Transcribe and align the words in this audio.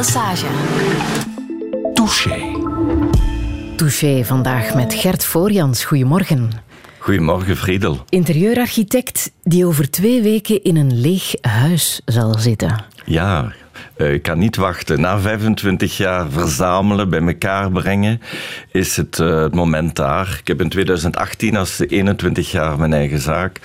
Lesage. 0.00 0.46
Touché. 1.94 2.52
Touché 3.76 4.24
vandaag 4.24 4.74
met 4.74 4.94
Gert 4.94 5.24
Voorjans. 5.24 5.84
Goedemorgen. 5.84 6.50
Goedemorgen, 6.98 7.56
Friedel. 7.56 8.04
Interieurarchitect 8.08 9.30
die 9.42 9.66
over 9.66 9.90
twee 9.90 10.22
weken 10.22 10.62
in 10.62 10.76
een 10.76 11.00
leeg 11.00 11.34
huis 11.40 12.00
zal 12.04 12.38
zitten. 12.38 12.84
Ja, 13.04 13.52
ik 14.00 14.22
kan 14.22 14.38
niet 14.38 14.56
wachten. 14.56 15.00
Na 15.00 15.18
25 15.18 15.96
jaar 15.96 16.30
verzamelen, 16.30 17.08
bij 17.08 17.20
elkaar 17.20 17.70
brengen, 17.70 18.20
is 18.70 18.96
het, 18.96 19.18
uh, 19.18 19.40
het 19.40 19.54
moment 19.54 19.96
daar. 19.96 20.36
Ik 20.40 20.46
heb 20.46 20.60
in 20.60 20.68
2018, 20.68 21.56
als 21.56 21.80
21 21.88 22.50
jaar 22.50 22.78
mijn 22.78 22.92
eigen 22.92 23.20
zaak, 23.20 23.60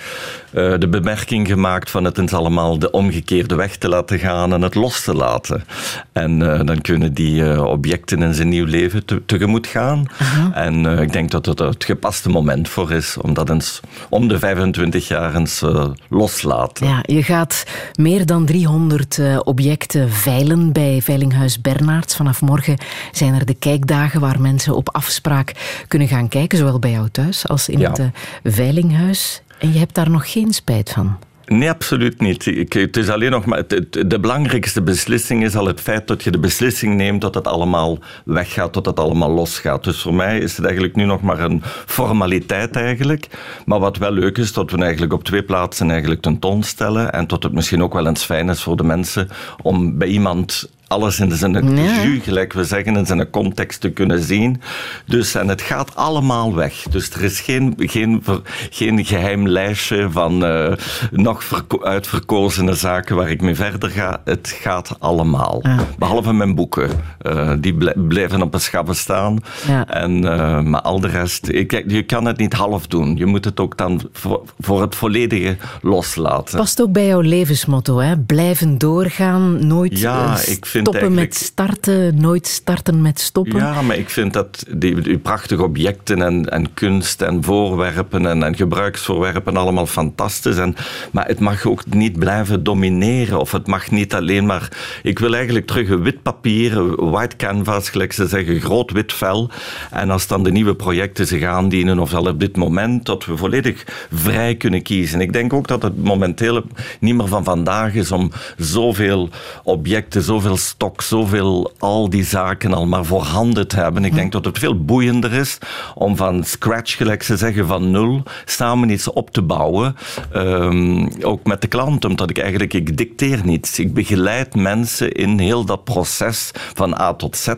uh, 0.52 0.74
de 0.78 0.88
bemerking 0.88 1.46
gemaakt 1.46 1.90
van 1.90 2.04
het 2.04 2.18
is 2.18 2.32
allemaal 2.32 2.78
de 2.78 2.90
omgekeerde 2.90 3.54
weg 3.54 3.76
te 3.76 3.88
laten 3.88 4.18
gaan 4.18 4.52
en 4.52 4.62
het 4.62 4.74
los 4.74 5.02
te 5.04 5.14
laten. 5.14 5.64
En 6.12 6.38
dan 6.38 6.80
kunnen 6.80 7.14
die 7.14 7.62
objecten 7.66 8.22
in 8.22 8.34
zijn 8.34 8.48
nieuw 8.48 8.64
leven 8.64 9.04
te, 9.04 9.22
tegemoet 9.26 9.66
gaan. 9.66 10.06
En 10.52 10.86
ik 10.86 11.12
denk 11.12 11.30
dat 11.30 11.46
het 11.46 11.58
het 11.58 11.84
gepaste 11.84 12.28
moment 12.28 12.68
voor 12.68 12.92
is 12.92 13.16
om 13.16 13.34
dat 13.34 13.50
eens 13.50 13.80
om 14.08 14.28
de 14.28 14.38
25 14.38 15.08
jaar 15.08 15.34
eens 15.34 15.62
loslaten. 16.08 16.86
Ja, 16.86 17.02
je 17.02 17.22
gaat 17.22 17.64
meer 17.94 18.26
dan 18.26 18.46
300 18.46 19.20
objecten 19.44 20.10
veilen 20.26 20.72
bij 20.72 21.02
Veilinghuis 21.02 21.60
Bernards. 21.60 22.16
Vanaf 22.16 22.40
morgen 22.40 22.78
zijn 23.12 23.34
er 23.34 23.46
de 23.46 23.54
kijkdagen 23.54 24.20
waar 24.20 24.40
mensen 24.40 24.76
op 24.76 24.94
afspraak 24.94 25.52
kunnen 25.88 26.08
gaan 26.08 26.28
kijken, 26.28 26.58
zowel 26.58 26.78
bij 26.78 26.90
jou 26.90 27.08
thuis 27.10 27.48
als 27.48 27.68
in 27.68 27.78
ja. 27.78 27.90
het 27.90 27.98
uh, 27.98 28.06
Veilinghuis. 28.44 29.42
En 29.58 29.72
je 29.72 29.78
hebt 29.78 29.94
daar 29.94 30.10
nog 30.10 30.32
geen 30.32 30.52
spijt 30.52 30.90
van. 30.90 31.16
Nee, 31.46 31.70
absoluut 31.70 32.20
niet. 32.20 32.44
Het 32.68 32.96
is 32.96 33.08
alleen 33.08 33.30
nog 33.30 33.44
maar. 33.44 33.62
De 34.06 34.18
belangrijkste 34.20 34.82
beslissing 34.82 35.44
is 35.44 35.56
al 35.56 35.66
het 35.66 35.80
feit 35.80 36.06
dat 36.06 36.22
je 36.22 36.30
de 36.30 36.38
beslissing 36.38 36.94
neemt 36.94 37.20
dat 37.20 37.34
het 37.34 37.46
allemaal 37.46 37.98
weggaat, 38.24 38.74
dat 38.74 38.86
het 38.86 39.00
allemaal 39.00 39.30
losgaat. 39.30 39.84
Dus 39.84 40.02
voor 40.02 40.14
mij 40.14 40.38
is 40.38 40.56
het 40.56 40.64
eigenlijk 40.64 40.96
nu 40.96 41.04
nog 41.04 41.22
maar 41.22 41.40
een 41.40 41.62
formaliteit 41.86 42.76
eigenlijk. 42.76 43.28
Maar 43.66 43.78
wat 43.78 43.96
wel 43.96 44.12
leuk 44.12 44.38
is, 44.38 44.52
dat 44.52 44.70
we 44.70 44.78
eigenlijk 44.78 45.12
op 45.12 45.24
twee 45.24 45.42
plaatsen 45.42 45.90
eigenlijk 45.90 46.22
tentoonstellen. 46.22 47.12
En 47.12 47.26
dat 47.26 47.42
het 47.42 47.52
misschien 47.52 47.82
ook 47.82 47.94
wel 47.94 48.06
eens 48.06 48.24
fijn 48.24 48.48
is 48.48 48.62
voor 48.62 48.76
de 48.76 48.84
mensen 48.84 49.28
om 49.62 49.98
bij 49.98 50.08
iemand 50.08 50.70
alles 50.88 51.20
in 51.20 51.32
zijn 51.32 51.76
ja. 51.76 52.02
jus, 52.02 52.22
gelijk 52.22 52.52
we 52.52 52.64
zeggen, 52.64 52.96
in 52.96 53.06
zijn 53.06 53.30
context 53.30 53.80
te 53.80 53.90
kunnen 53.90 54.22
zien. 54.22 54.60
Dus, 55.06 55.34
en 55.34 55.48
het 55.48 55.62
gaat 55.62 55.94
allemaal 55.94 56.54
weg. 56.54 56.82
Dus 56.90 57.10
er 57.10 57.22
is 57.22 57.40
geen, 57.40 57.74
geen, 57.76 58.22
geen 58.70 59.04
geheim 59.04 59.48
lijstje 59.48 60.10
van 60.10 60.44
uh, 60.44 60.72
nog 61.10 61.64
uitverkozene 61.82 62.74
zaken 62.74 63.16
waar 63.16 63.30
ik 63.30 63.40
mee 63.40 63.54
verder 63.54 63.90
ga. 63.90 64.20
Het 64.24 64.56
gaat 64.60 64.96
allemaal. 64.98 65.58
Ja. 65.62 65.86
Behalve 65.98 66.32
mijn 66.32 66.54
boeken. 66.54 66.90
Uh, 67.22 67.52
die 67.58 67.94
blijven 67.94 68.42
op 68.42 68.54
een 68.54 68.60
schaffe 68.60 68.94
staan. 68.94 69.38
Ja. 69.66 69.86
En, 69.88 70.22
uh, 70.22 70.60
maar 70.60 70.80
al 70.80 71.00
de 71.00 71.08
rest, 71.08 71.48
ik, 71.48 71.84
je 71.86 72.02
kan 72.02 72.24
het 72.24 72.36
niet 72.36 72.52
half 72.52 72.86
doen. 72.86 73.16
Je 73.16 73.26
moet 73.26 73.44
het 73.44 73.60
ook 73.60 73.76
dan 73.76 74.00
voor, 74.12 74.42
voor 74.58 74.80
het 74.80 74.94
volledige 74.94 75.56
loslaten. 75.82 76.58
Past 76.58 76.82
ook 76.82 76.92
bij 76.92 77.06
jouw 77.06 77.20
levensmotto, 77.20 77.98
hè? 77.98 78.18
Blijven 78.18 78.78
doorgaan, 78.78 79.66
nooit 79.66 79.98
ja, 79.98 80.38
ik 80.46 80.66
stoppen 80.80 81.14
met 81.14 81.34
starten, 81.34 82.20
nooit 82.20 82.46
starten 82.46 83.02
met 83.02 83.20
stoppen. 83.20 83.56
Ja, 83.56 83.82
maar 83.82 83.96
ik 83.96 84.10
vind 84.10 84.32
dat 84.32 84.64
die, 84.70 85.00
die 85.00 85.18
prachtige 85.18 85.62
objecten 85.62 86.22
en, 86.22 86.50
en 86.50 86.74
kunst 86.74 87.22
en 87.22 87.42
voorwerpen 87.42 88.26
en, 88.26 88.42
en 88.42 88.56
gebruiksvoorwerpen 88.56 89.56
allemaal 89.56 89.86
fantastisch. 89.86 90.56
En, 90.56 90.76
maar 91.12 91.26
het 91.26 91.40
mag 91.40 91.66
ook 91.66 91.86
niet 91.86 92.18
blijven 92.18 92.64
domineren. 92.64 93.40
Of 93.40 93.52
het 93.52 93.66
mag 93.66 93.90
niet 93.90 94.14
alleen 94.14 94.46
maar... 94.46 94.68
Ik 95.02 95.18
wil 95.18 95.34
eigenlijk 95.34 95.66
terug 95.66 95.88
een 95.88 96.02
wit 96.02 96.22
papier, 96.22 97.04
white 97.10 97.36
canvas, 97.36 97.90
gelijk 97.90 98.12
ze 98.12 98.26
zeggen, 98.26 98.60
groot 98.60 98.90
wit 98.90 99.12
vel. 99.12 99.50
En 99.90 100.10
als 100.10 100.26
dan 100.26 100.42
de 100.42 100.50
nieuwe 100.50 100.74
projecten 100.74 101.26
zich 101.26 101.42
aandienen, 101.42 101.98
ofwel 101.98 102.26
op 102.26 102.40
dit 102.40 102.56
moment, 102.56 103.06
dat 103.06 103.24
we 103.24 103.36
volledig 103.36 103.84
vrij 104.12 104.54
kunnen 104.54 104.82
kiezen. 104.82 105.20
Ik 105.20 105.32
denk 105.32 105.52
ook 105.52 105.68
dat 105.68 105.82
het 105.82 106.04
momenteel 106.04 106.62
niet 107.00 107.14
meer 107.14 107.28
van 107.28 107.44
vandaag 107.44 107.94
is 107.94 108.12
om 108.12 108.30
zoveel 108.56 109.28
objecten, 109.62 110.22
zoveel 110.22 110.56
stok, 110.66 111.02
zoveel 111.02 111.72
al 111.78 112.10
die 112.10 112.24
zaken 112.24 112.74
al 112.74 112.86
maar 112.86 113.04
voorhanden 113.04 113.68
te 113.68 113.76
hebben. 113.76 114.04
Ik 114.04 114.14
denk 114.14 114.32
dat 114.32 114.44
het 114.44 114.58
veel 114.58 114.84
boeiender 114.84 115.32
is 115.32 115.58
om 115.94 116.16
van 116.16 116.44
scratch, 116.44 116.96
gelijk 116.96 117.22
ze 117.22 117.36
zeggen, 117.36 117.66
van 117.66 117.90
nul, 117.90 118.22
samen 118.44 118.90
iets 118.90 119.10
op 119.10 119.30
te 119.30 119.42
bouwen. 119.42 119.96
Um, 120.34 121.08
ook 121.22 121.46
met 121.46 121.60
de 121.60 121.66
klant, 121.66 122.04
omdat 122.04 122.30
ik 122.30 122.38
eigenlijk, 122.38 122.74
ik 122.74 122.96
dicteer 122.96 123.40
niets. 123.44 123.78
Ik 123.78 123.94
begeleid 123.94 124.54
mensen 124.54 125.12
in 125.12 125.38
heel 125.38 125.64
dat 125.64 125.84
proces 125.84 126.50
van 126.74 127.00
A 127.00 127.14
tot 127.14 127.36
Z, 127.36 127.52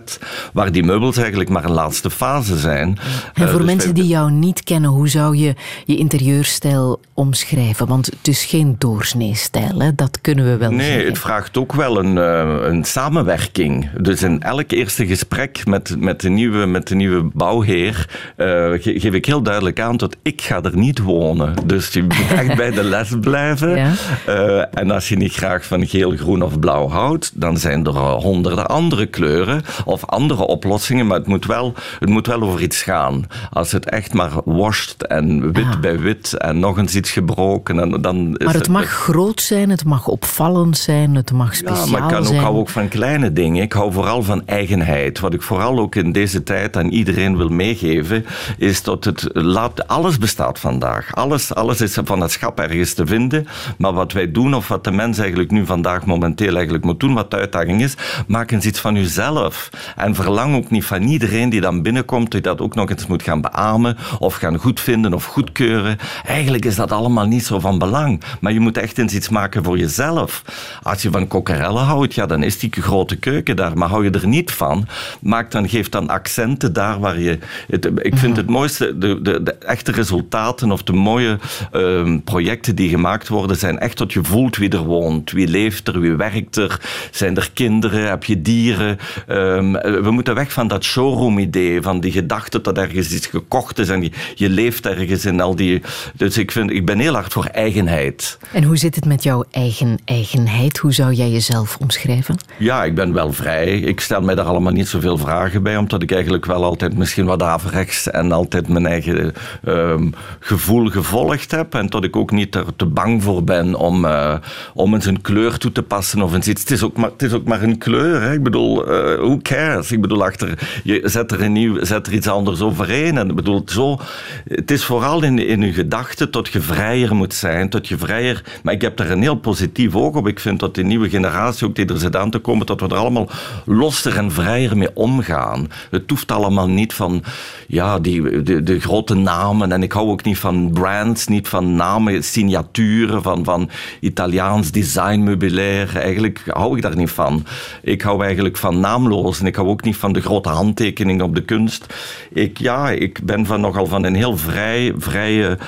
waar 0.53 0.73
die 0.73 0.85
meubels 0.85 1.17
eigenlijk 1.17 1.51
maar 1.51 1.65
een 1.65 1.73
laatste 1.73 2.11
fase 2.11 2.59
zijn. 2.59 2.99
En 3.35 3.49
voor 3.49 3.61
uh, 3.61 3.67
dus 3.67 3.75
mensen 3.75 3.95
die 3.95 4.07
jou 4.07 4.31
niet 4.31 4.65
kennen, 4.65 4.91
hoe 4.91 5.09
zou 5.09 5.37
je 5.37 5.55
je 5.85 5.97
interieurstijl 5.97 7.01
omschrijven? 7.15 7.87
Want 7.87 8.07
het 8.07 8.29
is 8.29 8.45
geen 8.45 8.77
doorsneestijl, 8.79 9.81
hè? 9.81 9.95
dat 9.95 10.21
kunnen 10.21 10.45
we 10.45 10.57
wel 10.57 10.71
nee, 10.71 10.81
zeggen. 10.81 10.97
Nee, 10.97 11.07
het 11.07 11.19
vraagt 11.19 11.57
ook 11.57 11.73
wel 11.73 11.99
een, 11.99 12.17
uh, 12.17 12.69
een 12.69 12.85
samenwerking. 12.99 13.91
Dus 14.01 14.23
in 14.23 14.43
elk 14.43 14.71
eerste 14.71 15.07
gesprek 15.07 15.67
met, 15.67 15.97
met, 15.99 16.21
de, 16.21 16.29
nieuwe, 16.29 16.67
met 16.67 16.89
de 16.89 16.95
nieuwe 16.95 17.31
bouwheer 17.35 18.09
uh, 18.37 18.73
geef 18.81 19.13
ik 19.13 19.27
heel 19.27 19.43
duidelijk 19.43 19.81
aan 19.81 19.97
dat 19.97 20.17
ik 20.23 20.43
ga 20.43 20.63
er 20.63 20.77
niet 20.77 20.99
wonen. 20.99 21.55
Dus 21.67 21.93
je 21.93 22.03
moet 22.03 22.33
echt 22.33 22.57
bij 22.57 22.71
de 22.71 22.83
les 22.85 23.13
blijven. 23.21 23.67
Ja. 23.79 23.93
Uh, 24.29 24.65
en 24.71 24.91
als 24.91 25.09
je 25.09 25.17
niet 25.17 25.33
graag 25.33 25.67
van 25.67 25.87
geel, 25.87 26.17
groen 26.17 26.43
of 26.43 26.59
blauw 26.59 26.89
houdt, 26.89 27.41
dan 27.41 27.59
zijn 27.59 27.87
er 27.87 27.99
honderden 27.99 28.67
andere 28.67 29.07
kleuren 29.07 29.63
of 29.85 30.07
andere 30.07 30.47
oplossingen. 30.47 31.07
Maar 31.07 31.19
het 31.19 31.27
moet 31.27 31.47
wel, 31.47 31.75
het 31.99 32.09
moet 32.09 32.27
wel 32.27 32.43
over 32.43 32.63
iets 32.63 32.83
gaan. 32.83 33.27
Als 33.51 33.73
het 33.73 33.89
echt 33.91 34.15
maar 34.15 34.31
washt 34.45 35.03
en 35.03 35.53
wit 35.53 35.65
ah. 35.65 35.81
bij 35.81 35.99
wit 35.99 36.33
en 36.33 36.59
nog 36.59 36.79
eens 36.79 36.95
iets 36.95 37.11
gebroken. 37.11 37.81
En 37.81 38.01
dan 38.01 38.31
maar 38.31 38.47
het, 38.47 38.55
het 38.55 38.69
mag 38.69 38.89
groot 38.89 39.41
zijn, 39.41 39.71
het 39.71 39.85
mag 39.85 40.07
opvallend 40.07 40.79
zijn, 40.79 41.15
het 41.15 41.33
mag 41.33 41.55
speciaal 41.55 41.85
ja, 41.85 41.91
maar 41.91 42.03
ik 42.03 42.15
kan 42.15 42.25
zijn. 42.25 42.39
ook, 42.39 42.45
hou 42.45 42.57
ook 42.57 42.69
van 42.69 42.88
kleine 42.88 43.32
dingen. 43.32 43.62
Ik 43.62 43.72
hou 43.72 43.93
vooral 43.93 44.22
van 44.22 44.47
eigenheid. 44.47 45.21
Wat 45.21 45.34
ik 45.34 45.43
vooral 45.43 45.78
ook 45.78 45.94
in 45.94 46.12
deze 46.12 46.43
tijd 46.43 46.76
aan 46.76 46.88
iedereen 46.88 47.37
wil 47.37 47.49
meegeven, 47.49 48.26
is 48.59 48.82
dat 48.82 49.04
het 49.04 49.28
laat, 49.32 49.88
alles 49.88 50.19
bestaat 50.19 50.59
vandaag. 50.59 51.15
Alles, 51.15 51.54
alles 51.54 51.81
is 51.81 51.99
van 52.04 52.21
het 52.21 52.31
schap 52.31 52.60
ergens 52.60 52.94
te 52.94 53.06
vinden. 53.06 53.47
Maar 53.78 53.93
wat 53.93 54.12
wij 54.12 54.32
doen, 54.32 54.54
of 54.54 54.69
wat 54.69 54.84
de 54.84 54.91
mens 54.91 55.19
eigenlijk 55.19 55.50
nu 55.50 55.66
vandaag 55.66 56.06
momenteel 56.06 56.54
eigenlijk 56.54 56.84
moet 56.84 57.00
doen, 57.00 57.15
wat 57.15 57.31
de 57.31 57.37
uitdaging 57.37 57.82
is, 57.82 57.94
maak 58.26 58.50
eens 58.50 58.66
iets 58.66 58.81
van 58.81 58.97
uzelf. 58.97 59.70
En 59.97 60.15
verlang 60.15 60.56
ook 60.56 60.70
niet 60.70 60.84
van 60.84 61.03
iedereen 61.03 61.50
die 61.50 61.60
dan 61.60 61.82
binnenkomt, 61.82 62.31
die 62.31 62.41
dat 62.41 62.60
ook 62.60 62.75
nog 62.75 62.91
eens 62.91 63.06
moet 63.06 63.22
gaan 63.22 63.41
beamen, 63.41 63.97
of 64.19 64.34
gaan 64.34 64.56
goedvinden 64.56 65.15
of 65.15 65.25
goedkeuren. 65.25 65.99
Eigenlijk 66.26 66.65
is 66.65 66.76
dat 66.76 66.93
allemaal 66.93 67.26
niet 67.26 67.44
zo 67.44 67.59
van 67.60 67.78
belang. 67.78 68.22
Maar 68.41 68.53
je 68.53 68.60
moet 68.60 68.78
echt 68.78 68.99
eens 68.99 69.15
iets 69.15 69.28
maken 69.28 69.65
voor 69.65 69.78
jezelf. 69.78 70.43
Als 70.82 71.03
je 71.03 71.10
van 71.10 71.26
kokkerellen 71.28 71.84
houdt, 71.84 72.15
ja, 72.15 72.26
dan 72.26 72.43
is 72.43 72.59
die 72.59 72.70
grote 72.83 73.16
keuken 73.16 73.56
daar. 73.56 73.78
Maar 73.78 73.89
hou 73.89 74.05
je 74.05 74.11
er 74.11 74.27
niet 74.27 74.50
van, 74.50 74.87
maak 75.21 75.50
dan, 75.50 75.69
geef 75.69 75.89
dan 75.89 76.09
accenten 76.09 76.72
daar 76.72 77.00
waar 77.00 77.21
je... 77.21 77.39
Het, 77.69 77.91
ik 78.03 78.16
vind 78.16 78.37
het 78.37 78.49
mooiste, 78.49 78.99
de, 78.99 79.22
de, 79.22 79.43
de, 79.43 79.53
echte 79.53 79.93
resultaten 79.93 80.72
of 80.72 80.83
de 80.83 80.93
mooie 80.93 81.38
uh, 81.72 82.17
projecten 82.25 82.75
die 82.75 82.88
gemaakt 82.88 83.28
worden, 83.28 83.56
zijn 83.56 83.78
echt 83.78 83.99
dat 83.99 84.12
je 84.12 84.25
voelt 84.25 84.56
wie 84.56 84.71
er 84.71 84.84
woont. 84.84 85.31
Wie 85.31 85.49
leeft 85.49 85.88
er, 85.88 86.00
wie 86.00 86.15
werkt 86.15 86.56
er. 86.56 86.81
Zijn 87.11 87.37
er 87.37 87.50
kinderen, 87.55 88.09
heb 88.09 88.25
je 88.25 88.43
dieren. 88.43 88.99
Um, 89.28 89.72
we 89.72 90.11
moeten 90.11 90.34
weg 90.34 90.53
van 90.53 90.69
dat 90.69 90.84
showroom-idee, 90.84 91.83
van 91.83 92.00
die 92.00 92.12
gedachte 92.12 92.61
dat 92.61 92.78
ergens 92.78 93.12
iets 93.12 93.27
gekocht 93.27 93.78
is 93.78 93.88
en 93.88 94.03
je, 94.03 94.11
je 94.34 94.49
leeft 94.49 94.87
ergens 94.87 95.25
in 95.25 95.41
al 95.41 95.56
die... 95.56 95.83
Dus 96.15 96.38
ik, 96.38 96.50
vind, 96.50 96.71
ik 96.71 96.87
ben 96.87 96.99
heel 96.99 97.15
hard 97.15 97.33
voor 97.33 97.44
eigenheid. 97.44 98.38
En 98.53 98.62
hoe 98.62 98.76
zit 98.76 98.94
het 98.94 99.05
met 99.05 99.23
jouw 99.23 99.44
eigen 99.50 99.99
eigenheid? 100.05 100.79
Hoe 100.79 100.93
zou 100.93 101.12
jij 101.12 101.31
jezelf 101.31 101.76
omschrijven? 101.76 102.37
Ja, 102.58 102.68
ik 102.69 102.94
ben 102.94 103.12
wel 103.12 103.32
vrij. 103.32 103.79
Ik 103.79 104.00
stel 104.00 104.20
mij 104.20 104.35
daar 104.35 104.44
allemaal 104.44 104.73
niet 104.73 104.88
zoveel 104.88 105.19
vragen 105.19 105.62
bij, 105.62 105.76
omdat 105.76 106.03
ik 106.03 106.12
eigenlijk 106.12 106.47
wel 106.47 106.65
altijd 106.65 106.97
misschien 106.97 107.25
wat 107.25 107.43
averechts 107.43 108.11
en 108.11 108.32
altijd 108.32 108.69
mijn 108.69 108.87
eigen 108.87 109.32
um, 109.67 110.15
gevoel 110.41 110.87
gevolgd 110.87 111.50
heb. 111.50 111.75
En 111.75 111.87
dat 111.87 112.05
ik 112.05 112.17
ook 112.17 112.31
niet 112.31 112.55
er 112.55 112.65
te 112.76 112.87
bang 112.87 113.23
voor 113.23 113.44
ben 113.44 113.75
om, 113.75 114.05
uh, 114.05 114.35
om 114.75 114.94
eens 114.94 115.06
een 115.06 115.20
kleur 115.20 115.59
toe 115.59 115.73
te 115.73 115.82
passen 115.82 116.23
of 116.23 116.37
iets. 116.37 116.47
Het 116.47 116.70
is 116.70 116.82
ook 116.82 116.97
maar, 116.97 117.11
het 117.11 117.23
is 117.23 117.32
ook 117.32 117.44
maar 117.44 117.62
een 117.62 117.79
kleur. 117.79 118.32
Ik 118.32 118.43
bedoel, 118.43 118.93
uh, 118.93 119.17
who 119.17 119.38
cares? 119.43 119.93
Ik 119.93 120.00
bedoel, 120.00 120.25
achter, 120.25 120.59
je 120.85 121.00
zet 121.05 121.32
er, 121.32 121.43
een 121.43 121.53
nieuw, 121.53 121.85
zet 121.85 122.06
er 122.06 122.12
iets 122.12 122.29
anders 122.29 122.61
overheen. 122.61 123.19
En 123.19 123.29
ik 123.29 123.35
bedoel, 123.35 123.62
zo, 123.67 123.99
het 124.44 124.70
is 124.70 124.85
vooral 124.85 125.23
in, 125.23 125.38
in 125.38 125.61
je 125.61 125.73
gedachten 125.73 126.31
dat 126.31 126.49
je 126.49 126.61
vrijer 126.61 127.15
moet 127.15 127.35
zijn, 127.35 127.70
dat 127.70 127.88
je 127.88 127.99
vrijer... 127.99 128.43
Maar 128.62 128.75
ik 128.75 128.82
heb 128.82 128.97
daar 128.97 129.11
een 129.11 129.23
heel 129.23 129.37
positief 129.37 129.94
oog 129.94 130.15
op. 130.15 130.29
Ik 130.29 130.41
vind 130.41 130.61
dat 130.61 130.75
die 130.75 130.85
nieuwe 130.85 131.09
generatie 131.09 131.67
ook 131.67 131.75
die 131.75 131.87
er 131.87 131.99
zit 131.99 132.17
aan 132.17 132.31
te 132.31 132.38
komen, 132.38 132.57
komen 132.58 132.78
tot 132.78 132.88
we 132.88 132.94
er 132.94 133.00
allemaal 133.00 133.28
losser 133.64 134.16
en 134.16 134.32
vrijer 134.32 134.76
mee 134.76 134.94
omgaan. 134.94 135.69
Het 135.90 136.10
hoeft 136.10 136.32
allemaal 136.32 136.69
niet 136.69 136.93
van 136.93 137.22
ja, 137.66 137.99
die, 137.99 138.43
de, 138.43 138.62
de 138.62 138.81
grote 138.81 139.14
namen. 139.14 139.72
En 139.72 139.82
ik 139.82 139.93
hou 139.93 140.08
ook 140.08 140.25
niet 140.25 140.38
van 140.38 140.70
brands, 140.72 141.26
niet 141.26 141.49
van 141.49 141.75
namen, 141.75 142.25
signaturen, 142.25 143.22
van, 143.22 143.44
van 143.44 143.70
Italiaans 144.00 144.70
designmeubilair. 144.70 145.96
Eigenlijk 145.96 146.43
hou 146.46 146.76
ik 146.76 146.82
daar 146.82 146.96
niet 146.96 147.10
van. 147.10 147.44
Ik 147.82 148.02
hou 148.02 148.25
eigenlijk 148.25 148.56
van 148.56 148.81
naamloos 148.81 149.40
en 149.40 149.46
ik 149.46 149.56
hou 149.56 149.69
ook 149.69 149.82
niet 149.82 149.96
van 149.96 150.12
de 150.12 150.20
grote 150.20 150.49
handtekening 150.49 151.22
op 151.22 151.34
de 151.34 151.43
kunst. 151.43 151.94
Ik, 152.32 152.58
ja, 152.58 152.90
ik 152.90 153.25
ben 153.25 153.46
van 153.46 153.60
nogal 153.60 153.87
van 153.87 154.05
een 154.05 154.14
heel 154.14 154.37
vrij, 154.37 154.93
vrije 154.99 155.58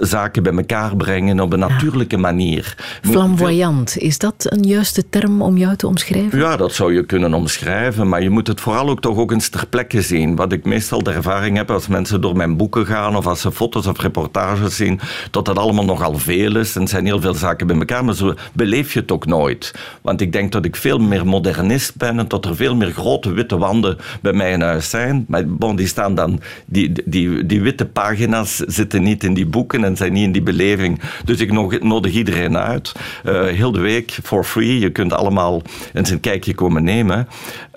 zaken 0.00 0.42
bij 0.42 0.52
elkaar 0.52 0.96
brengen 0.96 1.40
op 1.40 1.52
een 1.52 1.58
natuurlijke 1.58 2.16
manier. 2.16 2.74
Flamboyant, 3.02 3.96
is 3.98 4.18
dat 4.18 4.34
een 4.38 4.62
juiste 4.62 5.08
term 5.08 5.42
om 5.42 5.56
jou 5.56 5.76
te 5.76 5.86
omschrijven? 5.86 5.95
Ja, 6.32 6.56
dat 6.56 6.72
zou 6.72 6.94
je 6.94 7.06
kunnen 7.06 7.34
omschrijven, 7.34 8.08
maar 8.08 8.22
je 8.22 8.30
moet 8.30 8.46
het 8.46 8.60
vooral 8.60 8.88
ook 8.88 9.00
toch 9.00 9.16
ook 9.16 9.32
eens 9.32 9.48
ter 9.48 9.66
plekke 9.66 10.02
zien. 10.02 10.36
Wat 10.36 10.52
ik 10.52 10.64
meestal 10.64 11.02
de 11.02 11.10
ervaring 11.10 11.56
heb 11.56 11.70
als 11.70 11.88
mensen 11.88 12.20
door 12.20 12.36
mijn 12.36 12.56
boeken 12.56 12.86
gaan 12.86 13.16
of 13.16 13.26
als 13.26 13.40
ze 13.40 13.52
foto's 13.52 13.86
of 13.86 14.00
reportages 14.00 14.76
zien, 14.76 15.00
dat 15.30 15.44
dat 15.44 15.58
allemaal 15.58 15.84
nogal 15.84 16.18
veel 16.18 16.56
is 16.56 16.76
en 16.76 16.88
zijn 16.88 17.04
heel 17.06 17.20
veel 17.20 17.34
zaken 17.34 17.66
bij 17.66 17.76
elkaar, 17.76 18.04
maar 18.04 18.14
zo 18.14 18.34
beleef 18.52 18.92
je 18.92 19.00
het 19.00 19.12
ook 19.12 19.26
nooit. 19.26 19.74
Want 20.02 20.20
ik 20.20 20.32
denk 20.32 20.52
dat 20.52 20.64
ik 20.64 20.76
veel 20.76 20.98
meer 20.98 21.26
modernist 21.26 21.96
ben 21.96 22.18
en 22.18 22.28
dat 22.28 22.44
er 22.44 22.56
veel 22.56 22.76
meer 22.76 22.90
grote 22.90 23.32
witte 23.32 23.58
wanden 23.58 23.96
bij 24.22 24.32
mij 24.32 24.52
in 24.52 24.60
huis 24.60 24.90
zijn. 24.90 25.24
Maar 25.28 25.48
bon, 25.48 25.76
die 25.76 25.86
staan 25.86 26.14
dan, 26.14 26.40
die, 26.66 26.92
die, 27.04 27.46
die 27.46 27.60
witte 27.60 27.86
pagina's 27.86 28.56
zitten 28.56 29.02
niet 29.02 29.24
in 29.24 29.34
die 29.34 29.46
boeken 29.46 29.84
en 29.84 29.96
zijn 29.96 30.12
niet 30.12 30.24
in 30.24 30.32
die 30.32 30.42
beleving. 30.42 31.00
Dus 31.24 31.40
ik 31.40 31.82
nodig 31.82 32.12
iedereen 32.12 32.56
uit. 32.56 32.92
Uh, 33.24 33.44
heel 33.44 33.72
de 33.72 33.80
week, 33.80 34.18
for 34.22 34.44
free. 34.44 34.78
Je 34.78 34.90
kunt 34.90 35.12
allemaal 35.12 35.62
eens 35.92 36.10
een 36.10 36.20
kijkje 36.20 36.54
komen 36.54 36.84
nemen. 36.84 37.28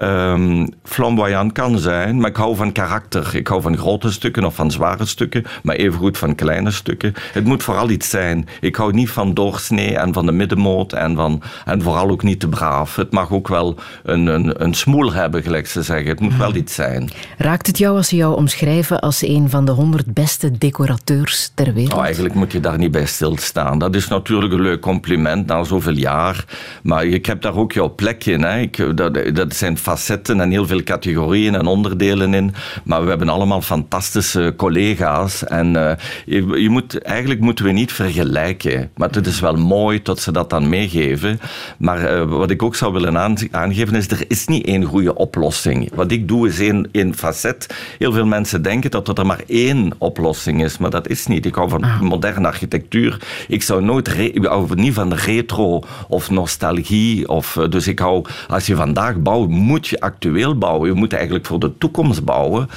Um, 0.02 0.68
flamboyant 0.84 1.52
kan 1.52 1.80
zijn, 1.80 2.18
maar 2.18 2.30
ik 2.30 2.36
hou 2.36 2.56
van 2.56 2.72
karakter. 2.72 3.36
Ik 3.36 3.48
hou 3.48 3.62
van 3.62 3.78
grote 3.78 4.12
stukken 4.12 4.44
of 4.44 4.56
van 4.56 4.72
zware 4.72 5.06
stukken, 5.06 5.44
maar 5.64 5.76
evengoed 5.76 6.18
van 6.18 6.36
kleine 6.36 6.72
stukken. 6.72 7.14
Het 7.34 7.46
moet 7.46 7.64
vooral 7.64 7.90
iets 7.90 8.10
zijn. 8.10 8.48
Ik 8.62 8.76
hou 8.76 8.94
niet 8.94 9.10
van 9.10 9.34
doorsnee 9.34 9.98
en 9.98 10.14
van 10.14 10.26
de 10.26 10.32
middenmoot 10.32 10.94
en, 10.94 11.16
van, 11.16 11.42
en 11.66 11.82
vooral 11.82 12.10
ook 12.10 12.24
niet 12.24 12.40
te 12.40 12.48
braaf. 12.48 12.96
Het 12.96 13.12
mag 13.12 13.32
ook 13.32 13.48
wel 13.48 13.76
een, 14.04 14.28
een, 14.28 14.64
een 14.64 14.74
smoel 14.74 15.14
hebben, 15.14 15.44
gelijk 15.44 15.68
ze 15.68 15.82
zeggen. 15.82 16.08
Het 16.08 16.20
moet 16.20 16.38
wel 16.38 16.56
iets 16.56 16.76
zijn. 16.76 17.10
Raakt 17.38 17.68
het 17.68 17.78
jou 17.78 17.98
als 17.98 18.08
ze 18.08 18.16
jou 18.16 18.36
omschrijven 18.36 19.00
als 19.00 19.22
een 19.22 19.50
van 19.50 19.66
de 19.66 19.72
honderd 19.72 20.14
beste 20.14 20.58
decorateurs 20.58 21.52
ter 21.54 21.74
wereld? 21.74 21.94
Oh, 21.94 22.04
eigenlijk 22.04 22.34
moet 22.34 22.52
je 22.52 22.60
daar 22.60 22.78
niet 22.78 22.92
bij 22.92 23.06
stilstaan. 23.06 23.80
Dat 23.80 23.96
is 23.96 24.08
natuurlijk 24.08 24.54
een 24.54 24.62
leuk 24.62 24.82
compliment 24.82 25.46
na 25.46 25.64
zoveel 25.64 25.94
jaar. 25.94 26.46
Maar 26.84 27.06
ik 27.06 27.26
heb 27.26 27.42
daar 27.42 27.56
ook 27.56 27.72
jouw 27.72 27.88
plekje. 28.00 28.38
Hè. 28.38 28.60
Ik, 28.60 28.98
dat, 28.98 29.36
dat 29.36 29.56
zijn 29.56 29.78
facetten 29.78 30.42
en 30.42 30.51
heel 30.51 30.68
veel 30.68 30.84
categorieën 30.84 31.56
en 31.56 31.66
onderdelen 31.66 32.34
in. 32.34 32.54
Maar 32.84 33.04
we 33.04 33.10
hebben 33.10 33.30
allemaal 33.30 33.62
fantastische 33.62 34.54
collega's. 34.57 35.44
En 35.44 35.68
uh, 35.68 35.92
je, 36.25 36.62
je, 36.62 36.69
moet, 36.69 37.01
eigenlijk 37.01 37.40
moeten 37.40 37.66
we 37.66 37.72
niet 37.72 37.92
vergelijken. 37.92 38.92
Maar 38.96 39.10
het 39.10 39.28
is 39.28 39.40
wel 39.40 39.56
mooi 39.56 40.00
dat 40.04 40.19
ze 40.19 40.31
dat 40.31 40.50
dan 40.50 40.69
meegeven. 40.69 41.40
Maar 41.78 42.13
uh, 42.13 42.24
wat 42.24 42.50
ik 42.50 42.63
ook 42.63 42.75
zou 42.75 42.94
willen 42.94 43.18
aangeven 43.51 43.96
is, 43.96 44.07
er 44.07 44.24
is 44.28 44.48
niet 44.48 44.66
één 44.66 44.84
goede 44.84 45.16
oplossing. 45.16 45.92
Wat 45.96 46.12
ik 46.12 46.28
doe 46.28 46.48
is 46.48 46.60
één, 46.60 46.90
één 46.92 47.16
facet. 47.16 47.75
Heel 47.98 48.12
veel 48.12 48.25
mensen 48.25 48.62
denken 48.62 48.92
dat 48.92 49.18
er 49.18 49.25
maar 49.25 49.44
één 49.48 49.92
oplossing 49.98 50.63
is. 50.63 50.78
Maar 50.78 50.90
dat 50.90 51.07
is 51.07 51.28
niet. 51.28 51.46
Ik 51.46 51.56
hou 51.56 51.69
van 51.69 51.84
ah. 51.84 52.01
moderne 52.01 52.48
architectuur. 52.48 53.22
Ik 53.48 53.63
zou 53.63 53.84
nooit, 53.84 54.18
ik 54.18 54.46
hou 54.46 54.75
niet 54.75 54.94
van 54.94 55.13
retro 55.13 55.84
of 56.07 56.30
nostalgie. 56.30 57.28
Of, 57.28 57.57
eh, 57.57 57.69
dus 57.69 57.88
ik 57.89 58.00
hou, 58.00 58.25
als 58.47 58.65
je 58.65 58.75
vandaag 58.75 59.18
bouwt, 59.18 59.50
moet 59.50 59.88
je 59.88 60.00
actueel 60.00 60.57
bouwen. 60.57 60.89
Je 60.89 60.95
moet 60.95 61.13
eigenlijk 61.13 61.45
voor 61.45 61.59
de 61.59 61.77
toekomst 61.77 62.24
bouwen. 62.24 62.69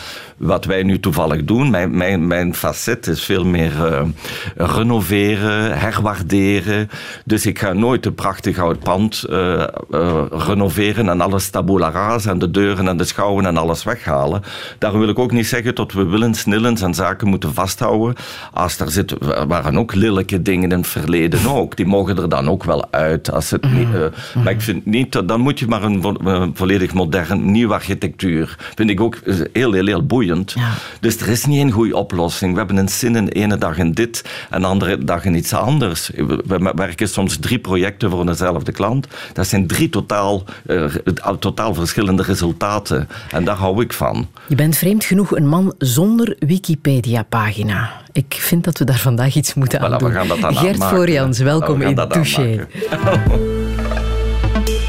Wat 0.43 0.65
wij 0.65 0.83
nu 0.83 1.01
toevallig 1.01 1.45
doen, 1.45 1.71
mijn, 1.71 1.97
mijn, 1.97 2.27
mijn 2.27 2.55
facet 2.55 3.07
is 3.07 3.23
veel 3.23 3.45
meer 3.45 3.73
uh, 3.77 4.01
renoveren, 4.57 5.79
herwaarderen. 5.79 6.91
Dus 7.25 7.47
ik 7.47 7.59
ga 7.59 7.73
nooit 7.73 8.07
een 8.07 8.15
prachtig 8.15 8.59
oud 8.59 8.79
pand 8.79 9.25
uh, 9.31 9.65
renoveren 10.31 11.09
en 11.09 11.21
alles 11.21 11.51
tabula 11.51 11.91
rasa 11.91 12.31
en 12.31 12.39
de 12.39 12.51
deuren 12.51 12.89
en 12.89 12.97
de 12.97 13.05
schouwen 13.05 13.47
en 13.47 13.57
alles 13.57 13.85
weghalen. 13.85 14.43
Daar 14.79 14.99
wil 14.99 15.09
ik 15.09 15.19
ook 15.19 15.33
niet 15.33 15.47
zeggen 15.47 15.75
dat 15.75 15.93
we 15.93 16.05
willen 16.05 16.35
snillens 16.35 16.83
en 16.83 16.95
zaken 16.95 17.29
moeten 17.29 17.55
vasthouden. 17.55 18.17
Als 18.53 18.79
er 18.79 18.91
zit, 18.91 19.15
waren 19.49 19.79
ook 19.79 19.95
lelijke 19.95 20.43
dingen 20.43 20.71
in 20.71 20.79
het 20.79 20.87
verleden 20.87 21.47
ook. 21.47 21.77
Die 21.77 21.87
mogen 21.87 22.17
er 22.17 22.29
dan 22.29 22.49
ook 22.49 22.65
wel 22.65 22.87
uit. 22.91 23.33
Als 23.33 23.51
het 23.51 23.73
niet, 23.73 23.89
uh, 23.95 24.05
Maar 24.45 24.53
ik 24.53 24.61
vind 24.61 24.87
niet, 24.87 25.29
dan 25.29 25.41
moet 25.41 25.59
je 25.59 25.67
maar 25.67 25.83
een, 25.83 26.51
volledig 26.55 26.93
modern, 26.93 27.51
nieuwe 27.51 27.75
architectuur. 27.75 28.57
Vind 28.75 28.91
ik 28.91 29.01
ook 29.01 29.19
heel, 29.53 29.73
heel, 29.73 29.87
heel 29.87 30.07
boeiend. 30.07 30.31
Ja. 30.55 30.71
Dus 31.01 31.17
er 31.17 31.29
is 31.29 31.45
niet 31.45 31.59
één 31.59 31.71
goede 31.71 31.97
oplossing. 31.97 32.53
We 32.53 32.59
hebben 32.59 32.77
een 32.77 32.89
zin 32.89 33.17
in 33.17 33.25
de 33.25 33.33
ene 33.33 33.59
dag 33.59 33.79
in 33.79 33.93
dit 33.93 34.25
en 34.51 34.61
de 34.61 34.67
andere 34.67 35.05
dag 35.05 35.25
in 35.25 35.35
iets 35.35 35.53
anders. 35.53 36.11
We 36.47 36.73
werken 36.75 37.09
soms 37.09 37.37
drie 37.37 37.59
projecten 37.59 38.11
voor 38.11 38.27
dezelfde 38.27 38.73
klant. 38.73 39.07
Dat 39.33 39.47
zijn 39.47 39.67
drie 39.67 39.89
totaal, 39.89 40.45
uh, 40.67 40.85
totaal 41.39 41.75
verschillende 41.75 42.23
resultaten. 42.23 43.09
En 43.31 43.45
daar 43.45 43.57
hou 43.57 43.83
ik 43.83 43.93
van. 43.93 44.29
Je 44.49 44.55
bent 44.55 44.77
vreemd 44.77 45.05
genoeg 45.05 45.37
een 45.37 45.49
man 45.49 45.75
zonder 45.79 46.37
Wikipedia-pagina. 46.39 47.91
Ik 48.13 48.37
vind 48.39 48.65
dat 48.65 48.79
we 48.79 48.85
daar 48.85 48.99
vandaag 48.99 49.35
iets 49.35 49.55
moeten 49.55 49.81
aan 49.81 49.99
doen. 49.99 50.09
We 50.09 50.15
gaan 50.15 50.29
dat 50.29 50.41
dan 50.41 50.57
Gert 50.57 50.85
Florians, 50.85 51.39
welkom 51.39 51.83
in 51.83 51.95
Touché. 51.95 52.67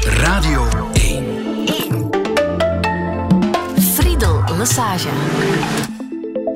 Radio 0.04 0.63
Friedel 4.64 5.10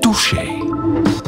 Lassage. 0.02 1.27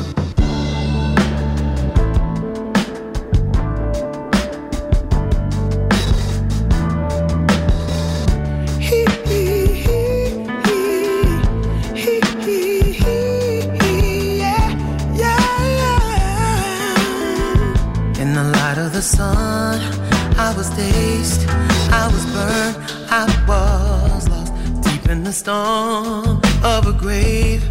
In 25.11 25.25
the 25.25 25.33
storm 25.33 26.41
of 26.63 26.87
a 26.87 26.93
grave. 26.93 27.63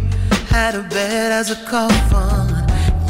Had 0.48 0.74
a 0.74 0.82
bed 0.82 1.32
as 1.32 1.50
a 1.50 1.56
coffin. 1.66 2.48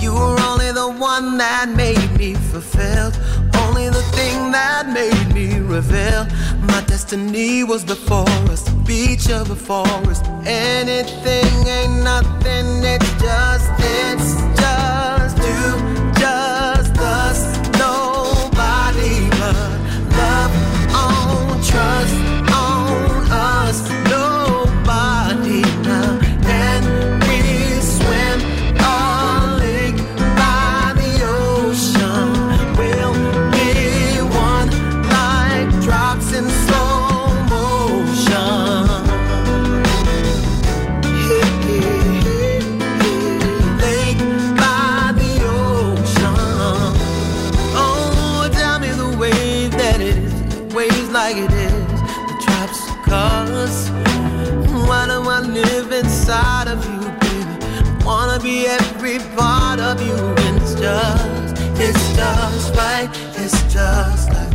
You 0.00 0.12
were 0.15 0.38
only 0.50 0.71
the 0.71 0.88
one 0.88 1.37
that 1.38 1.69
made 1.69 2.11
me 2.17 2.35
fulfilled. 2.35 3.19
Only 3.65 3.89
the 3.89 4.05
thing 4.17 4.53
that 4.53 4.89
made 4.89 5.34
me 5.34 5.58
reveal. 5.58 6.27
My 6.60 6.81
destiny 6.87 7.65
was 7.65 7.84
before 7.84 8.29
us, 8.53 8.63
the 8.63 8.77
beach 8.87 9.29
of 9.31 9.49
before 9.49 9.99
us. 10.13 10.22
Anything 10.46 11.53
ain't 11.67 12.05
nothing, 12.05 12.69
it's 12.84 13.10
just, 13.22 13.69
it's 13.79 14.60
just 14.60 14.80
It's 63.52 63.74
just 63.74 64.28
like 64.30 64.52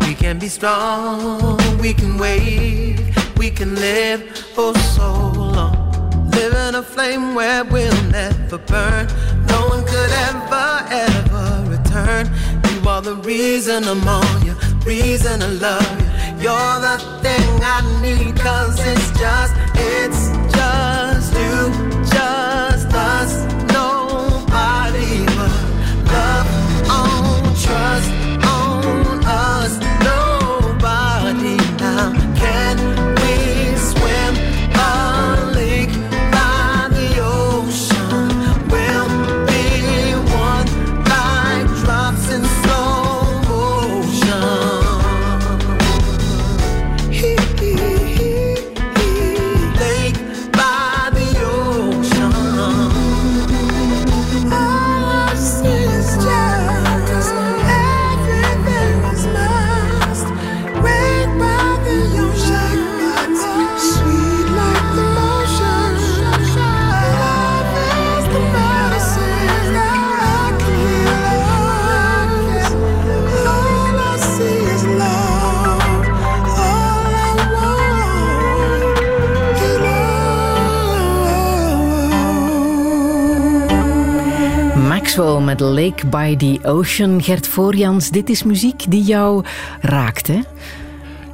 we 0.00 0.14
can 0.14 0.38
be 0.38 0.48
strong, 0.48 1.58
we 1.78 1.92
can 1.92 2.16
wait, 2.16 2.96
we 3.36 3.50
can 3.50 3.74
live 3.74 4.22
for 4.54 4.74
so 4.96 5.12
long. 5.56 5.76
Live 6.30 6.54
in 6.54 6.74
a 6.74 6.82
flame 6.82 7.34
where 7.34 7.64
we'll 7.64 8.02
never 8.04 8.56
burn. 8.56 9.06
No 9.46 9.60
one 9.68 9.84
could 9.84 10.12
ever, 10.28 10.68
ever 11.06 11.70
return. 11.70 12.30
You 12.72 12.88
are 12.88 13.02
the 13.02 13.16
reason 13.16 13.84
I'm 13.84 14.08
on 14.08 14.46
you, 14.46 14.54
reason 14.86 15.42
I 15.42 15.48
love 15.48 16.00
you. 16.00 16.08
You're 16.44 16.78
the 16.86 16.96
thing 17.20 17.50
I 17.62 17.78
need, 18.00 18.36
cause 18.40 18.78
it's 18.80 19.10
just, 19.20 19.52
it's 19.74 20.22
just 20.56 21.34
you, 21.34 21.89
By 86.10 86.36
the 86.36 86.58
Ocean. 86.62 87.22
Gert 87.22 87.46
Voorjans, 87.46 88.10
dit 88.10 88.30
is 88.30 88.42
muziek 88.42 88.84
die 88.88 89.02
jou 89.02 89.44
raakt, 89.80 90.26
hè? 90.26 90.40